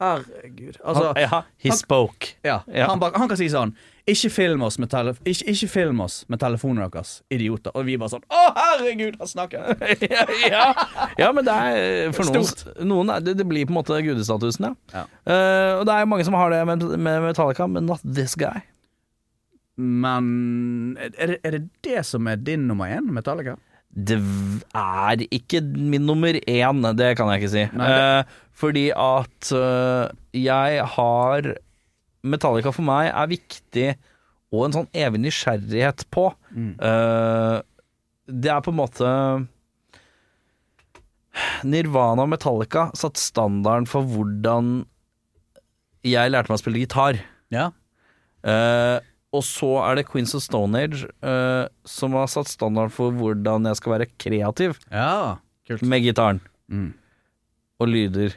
herregud. 0.00 0.76
Altså, 0.84 1.06
Han, 1.10 1.16
ja, 1.18 1.40
he 1.58 1.68
han- 1.72 1.78
spoke. 1.78 2.28
ja, 2.46 2.60
Ja. 2.70 2.86
Han, 2.92 3.00
han 3.02 3.28
kan 3.28 3.36
si 3.40 3.48
sånn 3.50 3.74
ikke 4.10 4.30
film, 4.32 4.62
oss 4.66 4.78
med 4.80 4.88
telef 4.90 5.18
ikke, 5.28 5.44
ikke 5.52 5.68
film 5.70 6.00
oss 6.02 6.24
med 6.32 6.40
telefonen 6.40 6.86
deres, 6.90 7.20
idioter. 7.30 7.70
Og 7.76 7.84
vi 7.86 7.96
bare 8.00 8.10
sånn 8.14 8.24
Å, 8.30 8.40
herregud, 8.56 9.18
han 9.20 9.28
snakker! 9.28 9.74
ja, 10.10 10.24
ja. 10.50 10.64
ja, 11.18 11.28
men 11.36 11.46
det 11.46 11.54
er 11.54 12.14
for 12.16 12.30
noen, 12.30 12.88
noen 12.90 13.12
det, 13.26 13.36
det 13.38 13.46
blir 13.46 13.66
på 13.68 13.74
en 13.74 13.78
måte 13.80 13.98
gudestatusen, 14.06 14.70
ja. 14.70 14.74
Ja. 14.94 15.04
Eh, 15.26 15.72
og 15.80 15.84
det 15.90 15.94
er 15.98 16.08
mange 16.10 16.26
som 16.26 16.34
har 16.38 16.50
det 16.54 16.62
med, 16.70 16.86
med 16.98 17.22
Metallica, 17.28 17.66
men 17.70 17.86
not 17.90 18.02
this 18.06 18.34
guy. 18.38 18.62
Men 19.80 20.96
er 21.00 21.32
det, 21.34 21.38
er 21.46 21.56
det 21.56 21.62
det 21.86 22.04
som 22.08 22.28
er 22.30 22.40
din 22.44 22.66
nummer 22.68 22.90
én, 22.92 23.08
Metallica? 23.14 23.56
Det 23.90 24.18
er 24.76 25.24
ikke 25.34 25.62
min 25.64 26.04
nummer 26.06 26.36
én, 26.38 26.82
det 26.98 27.14
kan 27.18 27.30
jeg 27.32 27.40
ikke 27.42 27.52
si. 27.54 27.64
Nei, 27.74 27.88
Eh, 27.90 28.36
fordi 28.60 28.84
at 28.92 29.50
eh, 29.56 30.12
jeg 30.36 30.84
har 30.94 31.48
Metallica 32.22 32.70
for 32.76 32.84
meg 32.86 33.08
er 33.08 33.30
viktig, 33.32 33.88
og 34.52 34.66
en 34.66 34.74
sånn 34.76 34.90
evig 34.92 35.22
nysgjerrighet 35.24 36.04
på. 36.12 36.28
Eh, 36.54 37.56
det 38.30 38.50
er 38.52 38.62
på 38.62 38.70
en 38.74 38.78
måte 38.78 39.10
Nirvana 41.64 42.24
og 42.26 42.30
Metallica 42.32 42.88
satt 42.98 43.18
standarden 43.20 43.86
for 43.88 44.06
hvordan 44.06 44.82
jeg 46.06 46.32
lærte 46.32 46.50
meg 46.50 46.58
å 46.58 46.62
spille 46.62 46.82
gitar. 46.82 47.18
Ja. 47.54 47.70
Eh, 48.42 48.98
og 49.32 49.44
så 49.46 49.68
er 49.86 50.00
det 50.00 50.06
Queens 50.10 50.34
of 50.34 50.42
Stone 50.42 50.74
Age 50.80 51.04
uh, 51.22 51.68
som 51.86 52.16
har 52.18 52.26
satt 52.32 52.48
standard 52.50 52.90
for 52.90 53.12
hvordan 53.14 53.68
jeg 53.70 53.78
skal 53.78 53.92
være 53.98 54.08
kreativ 54.18 54.78
Ja, 54.90 55.36
med 55.82 56.02
gitaren 56.02 56.40
Mm. 56.70 56.92
og 57.82 57.88
lyder. 57.90 58.34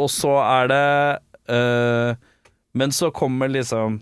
Og 0.00 0.08
så 0.12 0.32
er 0.40 0.66
det 0.68 1.20
uh, 1.52 2.14
Men 2.76 2.90
så 2.92 3.08
kommer 3.12 3.48
liksom 3.48 4.00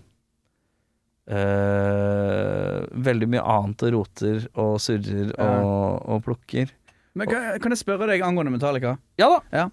uh, 1.31 2.79
veldig 3.07 3.29
mye 3.33 3.43
annet 3.43 3.83
og 3.87 3.93
roter 3.97 4.45
og 4.59 4.77
surrer 4.83 5.31
Ja. 5.37 5.49
og, 5.63 6.03
og 6.09 6.23
plukker. 6.27 6.71
Men 7.15 7.27
kan, 7.31 7.55
kan 7.59 7.73
jeg 7.73 7.81
spørre 7.81 8.07
deg 8.11 8.21
angående 8.23 8.53
Metallica? 8.53 8.97
Ja 9.19 9.29
da. 9.33 9.39
Ja. 9.51 9.65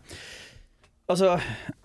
Altså, 1.08 1.36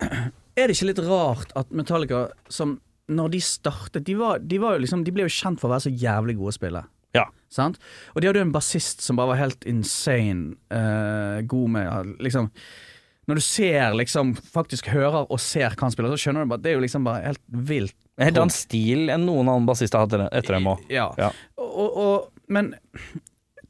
er 0.58 0.68
det 0.68 0.76
ikke 0.78 0.90
litt 0.92 1.02
rart 1.06 1.52
at 1.60 1.70
Metallica, 1.76 2.28
som 2.50 2.80
når 3.12 3.32
de 3.34 3.40
startet 3.44 4.06
De, 4.06 4.14
var, 4.16 4.40
de, 4.40 4.58
var 4.62 4.80
liksom, 4.80 5.04
de 5.04 5.12
ble 5.16 5.26
jo 5.26 5.34
kjent 5.34 5.60
for 5.60 5.70
å 5.70 5.74
være 5.76 5.88
så 5.88 5.94
jævlig 6.04 6.38
gode 6.40 6.54
spillere. 6.56 6.86
Ja. 7.16 7.26
Sant? 7.52 7.80
Og 8.14 8.22
de 8.22 8.30
hadde 8.30 8.40
jo 8.40 8.48
en 8.48 8.54
bassist 8.56 9.02
som 9.04 9.18
bare 9.20 9.34
var 9.34 9.42
helt 9.42 9.66
insane 9.68 10.54
uh, 10.72 11.42
god 11.44 11.74
med 11.74 12.14
liksom 12.24 12.48
Når 13.28 13.36
du 13.36 13.44
ser, 13.44 13.94
liksom, 14.00 14.32
faktisk 14.54 14.88
hører 14.92 15.28
og 15.28 15.40
ser 15.44 15.76
hva 15.76 15.86
han 15.86 15.94
spiller, 15.94 16.14
så 16.14 16.24
skjønner 16.24 16.46
du 16.48 16.54
bare 16.54 16.64
det 16.64 16.72
er 16.72 16.78
jo 16.80 16.86
liksom 16.86 17.04
bare 17.06 17.26
helt 17.30 17.44
vilt. 17.68 17.96
Helt 18.20 18.38
annen 18.40 18.54
stil 18.54 19.12
enn 19.14 19.28
noen 19.28 19.48
annen 19.50 19.68
bassist 19.70 19.96
har 19.96 20.08
hatt 20.08 20.16
etter- 20.32 20.56
dem 20.58 20.72
òg. 20.72 20.82
Ja. 20.92 21.10
Ja. 21.20 21.30
Og, 21.62 22.00
og, 22.06 22.42
men 22.52 22.74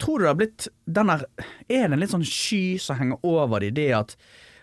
tror 0.01 0.17
du 0.19 0.25
det 0.25 0.31
har 0.31 0.39
blitt 0.39 0.67
den 0.89 1.11
der 1.11 1.25
Er 1.69 1.89
det 1.89 1.97
en 1.97 2.01
litt 2.01 2.13
sånn 2.13 2.25
sky 2.25 2.77
som 2.81 2.97
henger 2.97 3.21
over 3.27 3.61
det, 3.61 3.73
det 3.77 3.89
at 3.97 4.15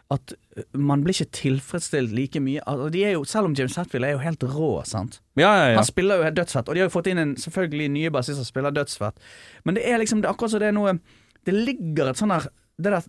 at 0.08 0.32
man 0.72 1.02
blir 1.04 1.12
ikke 1.12 1.36
tilfredsstilt 1.36 2.14
like 2.16 2.40
mye 2.40 2.62
altså, 2.64 2.88
de 2.94 3.04
er 3.04 3.14
jo, 3.18 3.24
Selv 3.28 3.50
om 3.50 3.54
James 3.56 3.76
Hetfield 3.76 4.06
er 4.08 4.14
jo 4.14 4.22
helt 4.22 4.44
rå, 4.54 4.70
sant. 4.88 5.20
Ja, 5.36 5.50
ja, 5.52 5.66
ja. 5.72 5.76
Han 5.76 5.84
spiller 5.84 6.22
jo 6.22 6.30
dødsfett, 6.38 6.68
og 6.68 6.74
de 6.74 6.80
har 6.80 6.88
jo 6.88 6.94
fått 6.94 7.10
inn 7.12 7.20
en 7.20 7.36
selvfølgelig 7.36 7.88
nye 7.92 8.12
bassister 8.14 8.40
som 8.40 8.48
spiller 8.48 8.72
dødsfett. 8.74 9.20
Men 9.68 9.76
det 9.76 9.84
er 9.84 10.00
liksom 10.00 10.22
det 10.22 10.30
er 10.30 10.32
akkurat 10.32 10.54
som 10.54 10.64
det 10.64 10.70
er 10.70 10.76
noe 10.76 10.98
Det 11.46 11.54
ligger 11.54 12.10
et 12.10 12.20
sånn 12.20 12.32
der, 12.32 12.48
der 12.80 13.04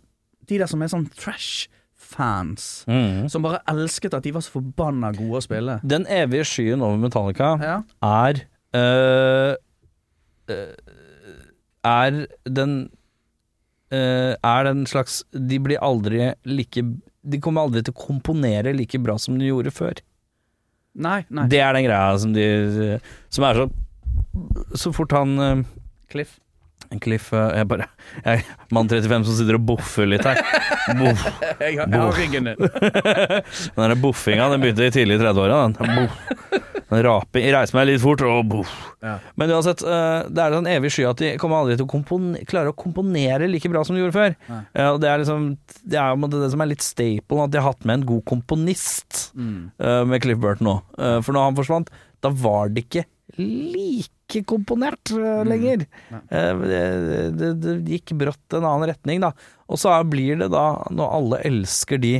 De 0.50 0.60
der 0.60 0.70
som 0.72 0.84
er 0.84 0.92
sånn 0.92 1.08
trash-fans, 1.16 2.68
mm. 2.90 3.30
som 3.32 3.44
bare 3.46 3.64
elsket 3.70 4.16
at 4.18 4.26
de 4.26 4.36
var 4.36 4.44
så 4.44 4.58
forbanna 4.58 5.12
gode 5.16 5.40
å 5.40 5.46
spille. 5.46 5.80
Den 5.84 6.08
evige 6.10 6.48
skyen 6.48 6.84
over 6.84 7.00
Metallica 7.00 7.54
er 8.04 8.44
øh, 8.76 9.56
øh, 10.52 10.74
Er 11.86 12.26
den 12.44 12.90
Er 13.92 14.68
den 14.68 14.84
slags 14.86 15.24
De 15.34 15.58
blir 15.58 15.82
aldri 15.82 16.28
like 16.46 16.84
De 17.26 17.40
kommer 17.42 17.66
aldri 17.66 17.82
til 17.82 17.96
å 17.96 18.02
komponere 18.04 18.76
like 18.76 19.00
bra 19.02 19.16
som 19.18 19.40
de 19.40 19.48
gjorde 19.50 19.74
før. 19.74 20.02
Nei, 21.00 21.24
nei. 21.30 21.48
Det 21.50 21.62
er 21.64 21.74
den 21.74 21.88
greia 21.88 22.18
som 22.22 22.34
de 22.36 22.46
Som 23.34 23.48
er 23.48 23.62
så 23.62 23.68
Så 24.78 24.94
fort 24.94 25.14
han 25.16 25.36
øh, 25.40 25.64
Cliff. 26.10 26.40
Cliff 26.98 27.28
øh, 27.38 27.52
Jeg 27.60 27.68
bare 27.70 27.86
jeg, 28.26 28.42
Mann 28.74 28.90
35 28.90 29.26
som 29.28 29.36
sitter 29.38 29.60
og 29.60 29.66
boffer 29.70 30.08
litt 30.10 30.26
her. 30.26 30.40
Boff. 30.98 31.22
Jeg 31.62 31.78
har, 31.78 31.86
jeg 31.86 32.00
har 32.02 32.16
ryggen 32.18 32.50
din. 32.50 32.64
Den 33.76 33.84
der 33.92 33.96
boffinga 34.02 34.48
den 34.50 34.64
begynte 34.64 34.88
i 34.90 34.94
tidlig 34.96 35.20
i 35.20 35.22
30-åra. 35.22 35.60
Den. 35.78 36.10
Den 36.90 37.04
raping 37.06 37.46
Reiser 37.54 37.78
meg 37.78 37.86
litt 37.92 38.02
fort, 38.02 38.24
og 38.26 38.48
boff. 38.50 38.72
Ja. 39.06 39.20
Men 39.38 39.52
uansett, 39.54 39.84
eh, 39.86 40.24
det 40.34 40.42
er 40.42 40.56
en 40.58 40.70
evig 40.72 40.90
sky 40.96 41.06
at 41.12 41.22
de 41.22 41.30
kommer 41.42 41.62
aldri 41.62 41.78
til 41.78 41.86
å 41.86 41.92
kompone, 41.92 42.42
klare 42.50 42.74
å 42.74 42.78
komponere 42.78 43.46
like 43.52 43.70
bra 43.70 43.84
som 43.86 43.94
de 43.96 44.02
gjorde 44.02 44.18
før. 44.18 44.34
Ja. 44.50 44.60
Eh, 44.74 44.90
og 44.96 45.00
det 45.04 45.12
er 45.12 45.22
liksom 45.22 45.46
Det 45.86 46.00
er 46.02 46.16
jo 46.18 46.32
det 46.34 46.52
som 46.56 46.66
er 46.66 46.72
litt 46.74 46.86
staple, 46.86 47.44
at 47.46 47.54
de 47.54 47.62
har 47.62 47.70
hatt 47.70 47.86
med 47.86 48.00
en 48.00 48.08
god 48.16 48.26
komponist 48.34 49.28
Mm. 49.38 49.70
eh, 49.80 50.04
med 50.10 50.22
Cliff 50.26 50.40
Burton 50.42 50.68
òg. 50.74 50.82
for 51.24 51.34
når 51.34 51.44
han 51.52 51.56
forsvant, 51.62 51.90
da 52.22 52.30
var 52.34 52.70
det 52.74 52.88
ikke 52.90 53.06
like 53.38 54.10
komponert 54.50 55.12
uh, 55.16 55.44
lenger. 55.48 55.86
Mm. 56.10 56.22
Uh, 56.32 56.62
det, 56.70 56.82
det, 57.40 57.50
det 57.64 57.76
gikk 57.98 58.14
brått 58.20 58.56
en 58.58 58.66
annen 58.66 58.90
retning, 58.92 59.22
da. 59.24 59.34
Og 59.70 59.80
så 59.82 59.94
blir 60.10 60.40
det 60.44 60.52
da, 60.54 60.66
når 60.94 61.16
alle 61.20 61.42
elsker 61.50 62.02
de 62.02 62.14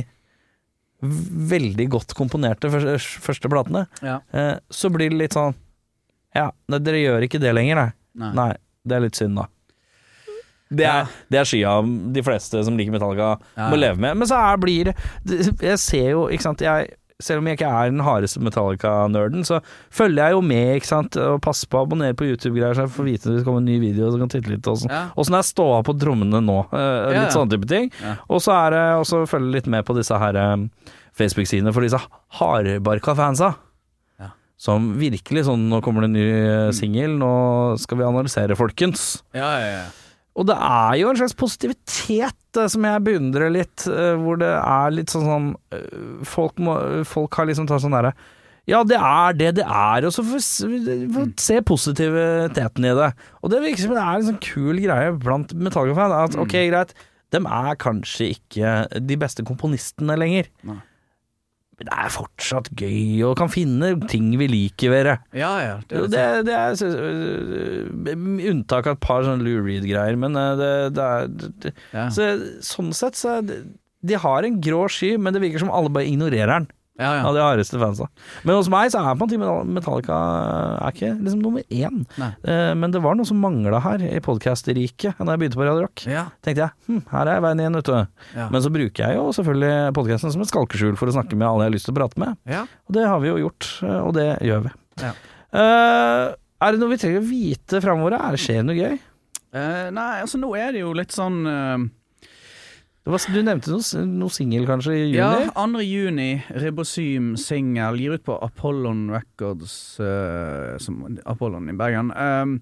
veldig 1.00 1.86
godt 1.94 2.12
komponerte 2.18 2.68
første, 2.72 2.98
første 3.24 3.48
platene, 3.52 3.86
Ja. 4.04 4.18
uh, 4.34 4.58
så 4.70 4.90
blir 4.92 5.10
det 5.10 5.16
litt 5.22 5.36
sånn 5.38 5.54
Ja, 6.36 6.50
dere 6.70 7.00
gjør 7.00 7.24
ikke 7.26 7.40
det 7.42 7.54
lenger, 7.56 7.74
nei. 7.80 7.90
Nei. 8.20 8.34
Nei, 8.36 8.52
det 8.86 8.96
er 8.98 9.00
litt 9.06 9.18
synd, 9.18 9.40
da. 9.40 9.46
Det 10.70 10.84
er, 10.86 11.00
Ja. 11.00 11.06
det 11.32 11.38
er 11.40 11.48
skya 11.50 11.72
de 12.14 12.22
fleste 12.22 12.60
som 12.64 12.76
liker 12.78 12.92
Metallica, 12.94 13.40
Ja, 13.56 13.70
må 13.72 13.78
leve 13.80 13.98
med. 13.98 14.16
Men 14.20 14.28
så 14.28 14.36
er, 14.38 14.56
blir 14.62 14.84
det- 15.24 15.56
Jeg 15.62 15.78
ser 15.78 16.10
jo, 16.10 16.28
ikke 16.28 16.42
sant 16.42 16.60
jeg, 16.60 16.94
Selv 17.22 17.42
om 17.42 17.48
jeg 17.48 17.58
ikke 17.58 17.70
er 17.70 17.92
den 17.92 18.02
hardeste 18.04 18.42
Metallica-nerden, 18.44 19.46
så 19.46 19.60
følger 19.94 20.30
jeg 20.30 20.36
jo 20.36 20.42
med, 20.50 20.74
ikke 20.80 20.90
sant. 20.90 21.18
Og 21.20 21.40
passer 21.44 21.70
på 21.70 21.80
å 21.80 21.86
abonnere 21.86 22.16
på 22.18 22.28
YouTube-greier, 22.28 22.76
så 22.76 22.86
jeg 22.86 22.94
får 22.96 23.08
vite 23.08 23.30
når 23.30 23.38
det 23.38 23.46
kommer 23.48 23.64
en 23.64 23.70
ny 23.70 23.78
video, 23.82 24.10
så 24.10 24.20
kan 24.20 24.32
titte 24.32 24.52
litt 24.52 24.70
og 24.70 24.82
sånn. 24.82 24.94
Ja. 24.94 25.02
Sånn 25.20 25.38
er 25.40 25.46
ståa 25.46 25.80
på 25.86 25.96
trommene 26.00 26.42
nå? 26.44 26.58
Uh, 26.74 27.10
litt 27.12 27.22
ja. 27.22 27.32
sånne 27.34 27.54
type 27.56 27.70
ting. 27.70 27.90
Ja. 28.02 28.18
Og 28.28 28.44
så 28.44 28.56
er 28.58 28.76
det 28.76 28.84
også 29.00 29.24
følge 29.30 29.58
litt 29.58 29.70
med 29.70 29.86
på 29.88 29.96
disse 29.98 30.16
her 30.20 30.38
eh, 30.38 30.94
Facebook-sidene 31.18 31.74
for 31.76 31.86
disse 31.86 32.00
hardbarka 32.40 33.16
fansa. 33.18 33.54
Som 34.60 34.92
virkelig 35.00 35.46
sånn 35.48 35.70
Nå 35.70 35.80
kommer 35.84 36.04
det 36.04 36.10
en 36.10 36.18
ny 36.18 36.26
eh, 36.28 36.70
singel, 36.76 37.16
nå 37.20 37.32
skal 37.80 38.00
vi 38.00 38.04
analysere, 38.04 38.58
folkens. 38.58 39.22
Ja, 39.32 39.48
ja, 39.56 39.70
ja. 39.78 39.84
Og 40.38 40.46
det 40.46 40.56
er 40.56 40.98
jo 41.00 41.10
en 41.10 41.18
slags 41.18 41.36
positivitet 41.38 42.58
eh, 42.58 42.68
som 42.70 42.84
jeg 42.86 43.06
beundrer 43.06 43.50
litt, 43.52 43.86
eh, 43.90 44.12
hvor 44.20 44.38
det 44.40 44.50
er 44.56 44.94
litt 44.94 45.12
sånn 45.12 45.26
sånn 45.26 45.48
Folk, 46.26 46.60
må, 46.62 46.76
folk 47.08 47.34
har 47.38 47.48
liksom 47.50 47.66
tatt 47.70 47.82
sånn 47.84 47.96
derre 47.96 48.14
ja, 48.68 48.82
det 48.86 48.98
er 49.00 49.34
det 49.34 49.48
det 49.56 49.64
er, 49.64 50.04
og 50.06 50.12
så 50.14 50.22
får 50.22 50.36
vi 50.70 51.30
se 51.40 51.56
positiviteten 51.66 52.84
i 52.86 52.92
det. 52.94 53.08
Og 53.40 53.50
det 53.50 53.62
virker 53.64 53.82
som 53.82 53.94
det 53.96 54.02
er 54.04 54.18
en 54.18 54.26
sånn 54.28 54.42
kul 54.44 54.78
greie 54.84 55.14
blant 55.16 55.54
Metallica-fans. 55.56 56.14
At 56.28 56.36
ok, 56.38 56.54
greit, 56.68 56.92
dem 57.34 57.48
er 57.50 57.78
kanskje 57.80 58.28
ikke 58.36 58.74
de 59.02 59.16
beste 59.18 59.42
komponistene 59.48 60.14
lenger. 60.20 60.52
Nei. 60.68 60.76
Men 61.80 61.88
det 61.88 61.96
er 61.96 62.10
fortsatt 62.12 62.66
gøy, 62.76 63.22
og 63.24 63.38
kan 63.40 63.48
finne 63.48 63.94
ting 64.12 64.26
vi 64.36 64.50
liker 64.52 64.92
ved 64.92 65.06
det. 65.08 65.14
ja, 65.40 65.52
ja. 65.64 65.76
Det, 65.88 66.02
er 66.04 66.42
Det, 66.44 66.50
det 66.50 66.56
er 66.58 66.82
øh, 66.84 68.26
unntak 68.50 68.90
av 68.90 68.98
et 68.98 69.04
par 69.06 69.24
sånne 69.24 69.46
Lou 69.46 69.62
Reed-greier, 69.64 70.18
men 70.20 70.36
øh, 70.36 70.60
det, 70.60 70.72
det 70.98 71.06
er 71.06 71.72
ja. 71.96 72.04
så, 72.12 72.28
Sånn 72.60 72.92
sett 72.96 73.16
så 73.16 73.38
er 73.38 73.48
det, 73.48 73.56
De 74.04 74.20
har 74.20 74.44
en 74.44 74.60
grå 74.60 74.84
sky, 74.92 75.14
men 75.16 75.32
det 75.32 75.40
virker 75.40 75.64
som 75.64 75.72
alle 75.72 75.92
bare 75.92 76.08
ignorerer 76.08 76.52
den. 76.58 76.68
Ja, 76.98 77.10
ja. 77.16 77.22
Av 77.24 77.32
de 77.36 77.40
hardeste 77.40 77.78
fansa. 77.80 78.08
Men 78.44 78.58
hos 78.58 78.68
meg 78.72 78.90
så 78.92 79.00
er 79.00 79.14
på 79.16 79.24
en 79.24 79.40
måte 79.40 79.70
Metallica 79.76 80.16
er 80.82 80.90
ikke 80.92 81.12
liksom 81.16 81.40
nummer 81.40 81.62
én. 81.72 82.02
Eh, 82.20 82.72
men 82.76 82.92
det 82.92 83.00
var 83.00 83.16
noe 83.16 83.28
som 83.28 83.38
mangla 83.40 83.78
her 83.84 84.02
i 84.04 84.18
podkast-riket 84.24 85.16
da 85.16 85.32
jeg 85.32 85.40
begynte 85.40 85.56
på 85.60 85.64
Radio 85.64 85.86
Rock. 85.86 86.04
ja. 86.10 86.26
Tenkte 86.44 86.66
jeg 86.66 86.90
hm, 86.90 87.00
her 87.12 87.30
er 87.32 87.40
veien 87.46 87.62
igjen, 87.62 87.78
vet 87.78 87.88
du. 87.88 87.94
Ja. 88.36 88.48
Men 88.52 88.64
så 88.66 88.72
bruker 88.74 89.06
jeg 89.06 89.16
jo 89.16 89.30
selvfølgelig 89.38 89.94
podkasten 89.96 90.34
som 90.34 90.44
et 90.44 90.50
skalkeskjul 90.52 90.98
for 91.00 91.08
å 91.08 91.14
snakke 91.16 91.38
med 91.38 91.48
alle 91.48 91.64
jeg 91.68 91.72
har 91.72 91.76
lyst 91.78 91.88
til 91.88 91.94
å 91.96 92.00
prate 92.02 92.20
med. 92.20 92.36
ja. 92.50 92.66
Og 92.90 92.96
det 92.98 93.06
har 93.06 93.20
vi 93.22 93.30
jo 93.30 93.38
gjort, 93.46 93.70
eh, 93.86 94.00
og 94.02 94.12
det 94.18 94.28
gjør 94.50 94.66
vi. 94.66 94.74
Ja. 95.06 95.12
Eh, 95.56 96.26
er 96.60 96.74
det 96.76 96.82
noe 96.82 96.92
vi 96.92 96.98
trenger 97.00 97.22
å 97.22 97.28
vite 97.30 97.80
framover? 97.80 98.18
Er 98.18 98.36
det 98.36 98.42
skjer 98.42 98.60
noe 98.66 98.76
gøy? 98.76 98.98
Eh, 99.56 99.86
nei, 99.94 100.10
altså 100.20 100.38
nå 100.38 100.52
er 100.58 100.74
det 100.76 100.82
jo 100.84 100.92
litt 100.94 101.14
sånn 101.14 101.40
eh, 101.48 101.78
du 103.10 103.42
nevnte 103.42 103.72
noe, 103.72 104.02
noe 104.06 104.30
singel 104.30 104.66
kanskje 104.68 104.92
i 104.94 105.04
juni? 105.10 105.18
Ja, 105.18 105.50
2. 105.56 105.80
juni, 105.82 106.28
Ribosym 106.62 107.32
singel, 107.40 107.98
gir 107.98 108.14
ut 108.14 108.24
på 108.26 108.36
Apollon 108.44 109.08
Records, 109.10 109.98
uh, 110.00 110.76
som 110.78 111.18
Apollon 111.26 111.68
i 111.72 111.76
Bergen. 111.78 112.12
Um, 112.14 112.58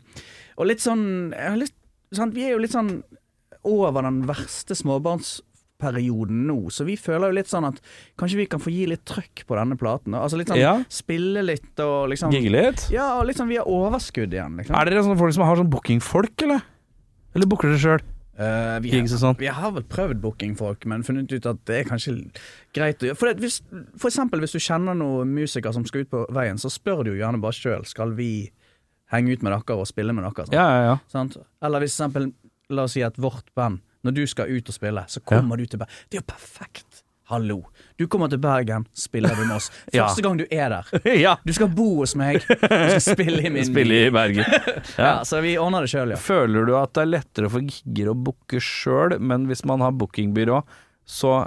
og 0.57 0.70
litt 0.70 0.81
sånn, 0.81 1.35
litt, 1.59 1.75
sant, 2.15 2.35
Vi 2.35 2.47
er 2.47 2.55
jo 2.57 2.62
litt 2.62 2.73
sånn 2.75 3.03
over 3.69 4.03
den 4.07 4.23
verste 4.29 4.75
småbarnsperioden 4.79 6.45
nå, 6.49 6.59
så 6.73 6.87
vi 6.89 6.97
føler 6.97 7.29
jo 7.33 7.39
litt 7.41 7.51
sånn 7.51 7.66
at 7.69 7.81
kanskje 8.19 8.41
vi 8.41 8.47
kan 8.51 8.62
få 8.62 8.73
gi 8.73 8.87
litt 8.89 9.05
trøkk 9.09 9.45
på 9.49 9.59
denne 9.59 9.77
platen. 9.79 10.15
Altså 10.16 10.39
litt 10.41 10.49
sånn 10.49 10.62
Ja. 10.62 10.79
spille 10.89 11.43
litt 11.45 11.79
og 11.85 12.09
liksom 12.15 12.33
Gigge 12.33 12.51
litt? 12.55 12.89
Ja, 12.95 13.19
og 13.19 13.27
litt 13.29 13.37
sånn 13.37 13.51
vi 13.51 13.59
har 13.61 13.66
overskudd 13.66 14.33
igjen, 14.33 14.57
liksom. 14.57 14.75
Er 14.79 14.89
dere 14.89 15.03
sånne 15.05 15.19
folk 15.19 15.35
som 15.35 15.45
har 15.45 15.57
sånn 15.61 15.70
bookingfolk, 15.70 16.47
eller? 16.47 16.62
Eller 17.35 17.47
booker 17.47 17.69
dere 17.75 17.79
sjøl? 17.83 18.07
Eh, 18.39 18.77
vi, 18.85 18.93
har, 18.93 19.06
sånn? 19.10 19.35
vi 19.40 19.48
har 19.51 19.73
vel 19.74 19.82
prøvd 19.90 20.20
bookingfolk, 20.23 20.85
men 20.90 21.02
funnet 21.06 21.32
ut 21.32 21.47
at 21.51 21.59
det 21.66 21.81
er 21.81 21.89
kanskje 21.89 22.15
greit 22.77 23.02
å 23.02 23.09
gjøre. 23.09 23.19
For, 23.19 23.40
hvis, 23.43 23.56
for 23.98 24.12
eksempel 24.12 24.44
hvis 24.44 24.55
du 24.55 24.60
kjenner 24.62 24.94
noen 24.98 25.32
musikere 25.35 25.74
som 25.74 25.86
skal 25.89 26.06
ut 26.06 26.12
på 26.12 26.23
veien, 26.36 26.60
så 26.62 26.70
spør 26.70 27.02
du 27.02 27.12
jo 27.12 27.19
gjerne 27.19 27.43
bare 27.43 27.59
sjøl 27.59 27.82
skal 27.89 28.15
vi 28.19 28.31
henge 29.10 29.35
ut 29.35 29.43
med 29.43 29.56
dere 29.56 29.81
og 29.81 29.90
spille 29.90 30.15
med 30.15 30.23
dere. 30.28 30.47
Sant? 30.47 30.55
Ja, 30.55 30.69
ja, 30.70 30.86
ja. 30.93 30.94
Sant? 31.10 31.35
Eller 31.65 31.82
hvis 31.82 31.97
for 31.97 32.06
eksempel, 32.06 32.31
la 32.70 32.86
oss 32.86 32.94
si 32.94 33.02
at 33.02 33.19
vårt 33.19 33.51
band, 33.59 33.82
når 34.06 34.15
du 34.20 34.24
skal 34.31 34.55
ut 34.55 34.70
og 34.70 34.77
spille, 34.77 35.02
så 35.10 35.24
kommer 35.27 35.59
du 35.59 35.66
til 35.66 35.82
Bergen. 35.82 36.06
Det 36.06 36.20
er 36.20 36.23
jo 36.23 36.31
perfekt! 36.31 37.02
Hallo. 37.32 37.59
Du 37.99 38.07
kommer 38.07 38.29
til 38.31 38.39
Bergen, 38.39 38.85
spiller 38.95 39.35
du 39.35 39.41
med 39.43 39.57
oss. 39.57 39.70
Ja. 39.93 40.05
Første 40.07 40.23
gang 40.23 40.37
du 40.39 40.45
er 40.55 40.70
der. 40.70 40.91
ja. 41.19 41.33
Du 41.43 41.51
skal 41.57 41.70
bo 41.75 41.89
hos 41.99 42.15
meg, 42.19 42.39
du 42.47 42.66
skal 42.69 43.03
spille 43.03 43.43
i 43.43 43.51
min 43.51 43.66
Spille 43.73 44.05
i 44.07 44.12
Bergen. 44.15 44.47
Ja, 44.95 45.25
så 45.27 45.41
vi 45.43 45.57
ordner 45.59 45.83
det 45.83 45.91
sjøl, 45.91 46.12
ja. 46.15 46.20
Føler 46.23 46.69
du 46.69 46.77
at 46.79 46.93
det 46.95 47.03
er 47.07 47.11
lettere 47.16 47.51
for 47.51 47.65
gigger 47.66 48.12
å 48.12 48.15
booke 48.29 48.61
sjøl, 48.62 49.16
men 49.19 49.49
hvis 49.51 49.65
man 49.66 49.83
har 49.83 49.97
bookingbyrå, 49.99 50.61
så 51.09 51.41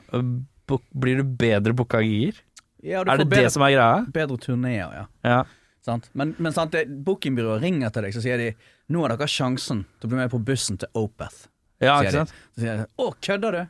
book, 0.67 0.83
blir 0.91 1.21
du 1.21 1.31
bedre 1.39 1.75
booka 1.77 2.03
gigger? 2.03 2.43
ja 2.83 3.01
Er 3.05 3.21
det 3.21 3.29
bedre, 3.29 3.45
det 3.47 3.53
som 3.55 3.63
er 3.67 3.75
greia? 3.77 3.97
bedre 4.19 4.37
turneer, 4.41 4.91
ja. 4.99 5.07
Ja. 5.23 5.39
Sant? 5.85 6.09
Men, 6.17 6.35
men 6.41 6.53
sant, 6.53 6.75
bookingbyrået 7.05 7.63
ringer 7.63 7.93
til 7.95 8.05
deg, 8.09 8.13
så 8.17 8.21
sier 8.27 8.41
de 8.41 8.51
nå 8.91 9.05
har 9.05 9.15
dere 9.15 9.29
sjansen 9.31 9.85
til 10.01 10.09
å 10.09 10.11
bli 10.11 10.19
med 10.19 10.33
på 10.33 10.41
bussen 10.51 10.77
til 10.81 10.91
Opeth. 10.99 11.45
Ja, 11.81 11.95
ikke 12.03 12.19
sant? 12.25 12.33
Så 12.57 12.65
sier 12.65 12.81
de 12.83 12.89
å, 13.01 13.13
kødder 13.23 13.55
du? 13.55 13.61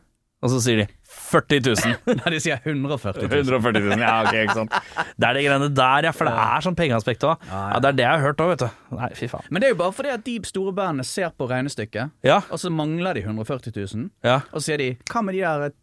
Og 0.41 0.49
så 0.49 0.57
sier 0.63 0.80
de 0.81 0.85
40 1.11 1.59
000. 1.68 1.97
Nei, 2.18 2.31
de 2.34 2.39
sier 2.41 2.61
140 2.65 3.27
000. 3.27 3.41
140 3.43 3.84
000, 3.91 4.01
ja 4.01 4.13
ok, 4.26 4.31
ikke 4.41 4.55
sant. 4.57 4.77
Det 5.22 5.27
er 5.27 5.38
de 5.38 5.43
greiene 5.45 5.68
der, 5.77 6.07
ja, 6.07 6.13
for 6.18 6.26
det 6.26 6.34
er 6.47 6.63
sånn 6.65 6.77
pengeaspekt 6.80 7.26
òg. 7.30 7.43
Ja, 7.51 7.77
det 7.84 7.91
er 7.91 7.97
det 7.99 8.05
jeg 8.07 8.15
har 8.15 8.23
hørt 8.26 8.41
òg, 8.41 8.49
vet 8.55 8.63
du. 8.65 8.80
Nei, 8.97 9.11
fy 9.19 9.30
faen. 9.30 9.45
Men 9.53 9.61
det 9.61 9.69
er 9.69 9.76
jo 9.76 9.80
bare 9.84 9.93
fordi 9.99 10.13
at 10.15 10.23
de 10.26 10.34
store 10.49 10.73
bandene 10.80 11.05
ser 11.05 11.30
på 11.38 11.45
regnestykket, 11.51 12.15
Ja, 12.26 12.39
og 12.49 12.57
så 12.63 12.72
mangler 12.73 13.19
de 13.19 13.26
140 13.27 13.76
000. 13.77 14.09
ja. 14.26 14.39
Og 14.49 14.59
så 14.63 14.72
sier 14.72 14.81
de 14.81 14.89
hva 15.13 15.22
med 15.27 15.38
de 15.38 15.43
der 15.45 15.68
eh, 15.69 15.77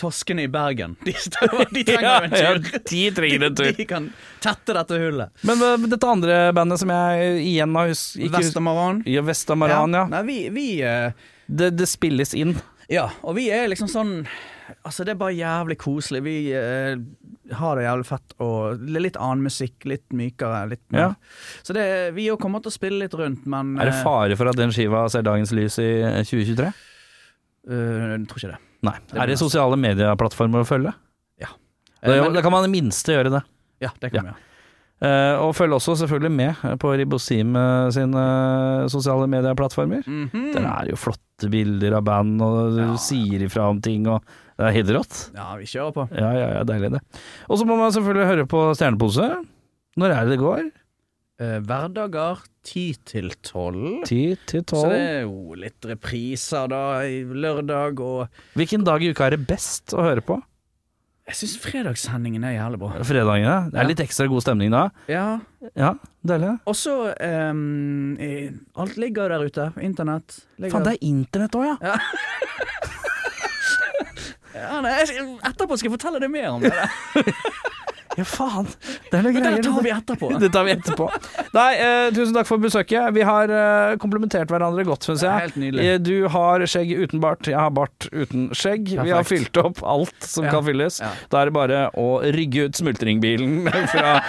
toskene 0.00 0.48
i 0.48 0.50
Bergen? 0.50 0.96
De, 1.04 1.12
de 1.76 1.84
trenger 1.86 2.24
en 2.26 2.32
tur. 2.34 2.64
De 2.88 3.02
trenger 3.14 3.44
en 3.50 3.54
tur. 3.60 3.68
De, 3.68 3.76
de 3.78 3.86
kan 3.92 4.08
tette 4.42 4.74
dette 4.80 4.96
hullet. 4.98 5.30
Men 5.46 5.60
uh, 5.62 5.84
dette 5.92 6.08
andre 6.10 6.40
bandet 6.56 6.80
som 6.82 6.90
jeg 6.90 7.36
igjen 7.52 7.76
har 7.78 7.92
hus- 7.92 8.16
Vestamaran. 8.32 9.04
Ja, 9.06 9.22
Vestamaran, 9.28 9.94
ja. 10.00 10.06
Nei, 10.10 10.22
vi, 10.32 10.38
vi 10.56 10.66
uh, 10.82 11.12
Det, 11.46 11.68
det 11.76 11.86
spilles 11.92 12.32
inn. 12.34 12.56
Ja, 12.92 13.06
og 13.24 13.36
vi 13.38 13.46
er 13.54 13.68
liksom 13.72 13.88
sånn 13.88 14.16
Altså, 14.84 15.04
det 15.04 15.12
er 15.12 15.18
bare 15.20 15.34
jævlig 15.36 15.76
koselig. 15.76 16.22
Vi 16.24 16.34
eh, 16.56 16.96
har 17.52 17.76
det 17.76 17.84
jævlig 17.84 18.06
fett 18.08 18.34
og 18.40 18.80
litt 18.96 19.18
annen 19.20 19.42
musikk, 19.44 19.84
litt 19.84 20.06
mykere. 20.16 20.62
Litt 20.70 20.80
mer. 20.94 21.02
Ja. 21.02 21.58
Så 21.66 21.76
det, 21.76 21.84
vi 22.16 22.24
jo 22.30 22.38
kommer 22.40 22.62
til 22.64 22.72
å 22.72 22.76
spille 22.78 23.02
litt 23.02 23.16
rundt, 23.20 23.44
men 23.44 23.74
Er 23.76 23.90
det 23.90 23.98
fare 24.00 24.38
for 24.40 24.48
at 24.48 24.56
den 24.56 24.72
skiva 24.72 25.02
ser 25.12 25.26
dagens 25.26 25.52
lys 25.52 25.76
i 25.84 25.90
2023? 26.24 26.70
Uh, 27.68 27.76
Jeg 28.14 28.24
tror 28.30 28.40
ikke 28.40 28.52
det. 28.54 28.60
Nei. 28.88 28.96
Det 29.12 29.20
Er 29.20 29.30
det 29.34 29.36
sosiale 29.40 29.76
medieplattformer 29.84 30.64
å 30.64 30.68
følge? 30.68 30.94
Ja. 31.44 31.52
Da, 32.00 32.08
Eh, 32.16 32.22
men- 32.24 32.32
da 32.32 32.40
kan 32.44 32.52
man 32.56 32.64
i 32.64 32.72
minste 32.72 33.12
gjøre 33.12 33.30
det. 33.36 33.42
Ja, 33.84 33.90
det 34.00 34.12
kan 34.12 34.24
vi 34.24 34.32
gjøre. 34.32 34.40
Eh, 35.02 35.34
og 35.42 35.50
følg 35.58 35.74
også 35.76 35.96
selvfølgelig 36.00 36.30
med 36.32 36.78
på 36.80 36.92
Ribosim 36.96 37.56
eh, 37.58 37.88
sine 37.92 38.22
sosiale 38.92 39.26
medieplattformer. 39.28 40.04
Mhm. 40.06 40.52
Der 40.54 40.68
er 40.70 40.88
jo 40.92 40.96
flotte 40.96 41.50
bilder 41.50 41.96
av 41.98 42.04
band, 42.06 42.40
og 42.40 42.76
du 42.76 42.80
Ja. 42.84 42.94
sier 42.96 43.42
ifra 43.44 43.68
om 43.70 43.80
ting, 43.82 44.06
og 44.08 44.22
det 44.56 44.68
er 44.68 44.72
helt 44.78 44.94
rått. 44.94 45.18
Ja, 45.34 45.50
vi 45.58 45.64
kjører 45.66 45.92
på. 45.92 46.08
Ja, 46.14 46.30
ja, 46.32 46.48
ja, 46.58 46.62
deilig 46.64 46.92
det. 46.92 47.02
Og 47.50 47.58
så 47.58 47.66
må 47.66 47.76
man 47.76 47.90
selvfølgelig 47.92 48.26
høre 48.30 48.46
på 48.46 48.62
Stjernepose. 48.78 49.28
Når 49.98 50.10
er 50.14 50.24
det 50.24 50.30
det 50.38 50.40
går? 50.40 50.70
Eh, 51.40 51.58
hverdager 51.66 52.38
ti 52.62 52.92
til 53.04 53.30
tolv. 53.42 54.04
Så 54.06 54.88
det 54.88 55.00
er 55.00 55.22
jo 55.26 55.54
litt 55.58 55.82
repriser 55.84 56.68
da, 56.70 57.00
i 57.02 57.24
lørdag 57.24 57.98
og 58.00 58.28
Hvilken 58.54 58.84
dag 58.86 59.02
i 59.02 59.10
uka 59.10 59.26
er 59.26 59.30
det 59.36 59.46
best 59.48 59.92
å 59.92 60.00
høre 60.06 60.22
på? 60.22 60.40
Jeg 61.24 61.36
syns 61.38 61.54
fredagssendingen 61.62 62.42
er 62.44 62.58
jævlig 62.58 62.78
bra. 62.82 62.88
Fredagene. 63.02 63.70
Det 63.72 63.78
er 63.78 63.82
Ja. 63.82 63.88
litt 63.88 64.00
ekstra 64.04 64.26
god 64.28 64.42
stemning 64.44 64.70
da. 64.74 64.90
Ja. 65.08 65.38
Ja, 65.74 65.94
deilig. 66.26 66.50
Og 66.68 66.74
så 66.76 66.96
eh, 67.16 68.52
Alt 68.76 68.96
ligger 69.00 69.28
der 69.32 69.46
ute. 69.46 69.70
Internett. 69.80 70.36
Faen, 70.60 70.84
det 70.84 70.92
er 70.98 71.00
internett 71.08 71.56
òg, 71.56 71.64
ja. 71.64 71.96
ja, 74.54 74.80
nei, 74.84 74.92
Etterpå 75.48 75.78
skal 75.80 75.88
jeg 75.90 75.96
fortelle 75.96 76.20
deg 76.20 76.30
mer 76.30 76.50
om 76.52 76.60
det. 76.62 76.74
Ja, 78.16 78.22
faen. 78.28 78.68
Det 79.10 79.18
er 79.18 79.24
noe 79.26 79.32
greier. 79.34 79.56
det 79.58 79.64
tar 79.66 79.82
vi 79.82 79.90
etterpå. 79.90 80.28
Det 80.38 80.50
tar 80.54 80.64
vi 80.68 80.70
etterpå. 80.76 81.06
Nei, 81.56 81.70
eh, 81.82 82.10
tusen 82.14 82.34
takk 82.36 82.46
for 82.46 82.62
besøket. 82.62 83.08
Vi 83.16 83.24
har 83.26 83.50
eh, 83.50 83.96
komplementert 84.02 84.52
hverandre 84.52 84.84
godt, 84.86 85.02
syns 85.08 85.24
jeg. 85.26 85.40
helt 85.48 85.56
nydelig. 85.58 85.84
Eh, 85.94 85.98
Du 85.98 86.28
har 86.30 86.60
skjegg 86.70 86.92
uten 87.02 87.20
bart, 87.24 87.46
jeg 87.50 87.58
har 87.58 87.70
bart 87.74 88.06
uten 88.12 88.50
skjegg. 88.54 88.92
Vi 89.02 89.10
har 89.10 89.24
fylt 89.26 89.56
opp 89.58 89.82
alt 89.82 90.14
som 90.22 90.44
Ja. 90.46 90.50
kan 90.54 90.64
fylles. 90.64 91.00
Ja. 91.02 91.10
Da 91.30 91.42
er 91.42 91.50
det 91.50 91.54
bare 91.58 91.80
å 91.98 92.06
rygge 92.22 92.68
ut 92.68 92.78
smultringbilen 92.78 93.66
fra, 93.94 94.20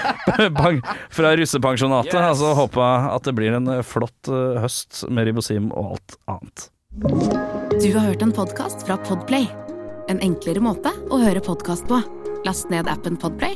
pang- 0.57 0.81
fra 1.13 1.35
russepensjonatet. 1.37 2.13
Yes. 2.13 2.29
Altså 2.33 2.55
håpe 2.57 2.81
at 2.81 3.23
det 3.29 3.35
blir 3.37 3.53
en 3.59 3.67
eh, 3.67 3.83
flott 3.85 4.27
eh, 4.33 4.57
høst 4.65 5.03
med 5.13 5.27
ribosim 5.29 5.69
og 5.73 5.95
alt 5.99 6.17
annet. 6.27 6.69
Du 6.95 7.89
har 7.93 8.05
hørt 8.07 8.21
en 8.23 8.31
podkast 8.33 8.85
fra 8.87 8.97
Podplay. 9.05 9.45
En 10.09 10.19
enklere 10.21 10.61
måte 10.61 10.91
å 11.11 11.17
høre 11.21 11.41
podkast 11.43 11.85
på. 11.89 12.01
Last 12.45 12.69
ned 12.69 12.85
appen 12.87 13.15
Podplay, 13.17 13.55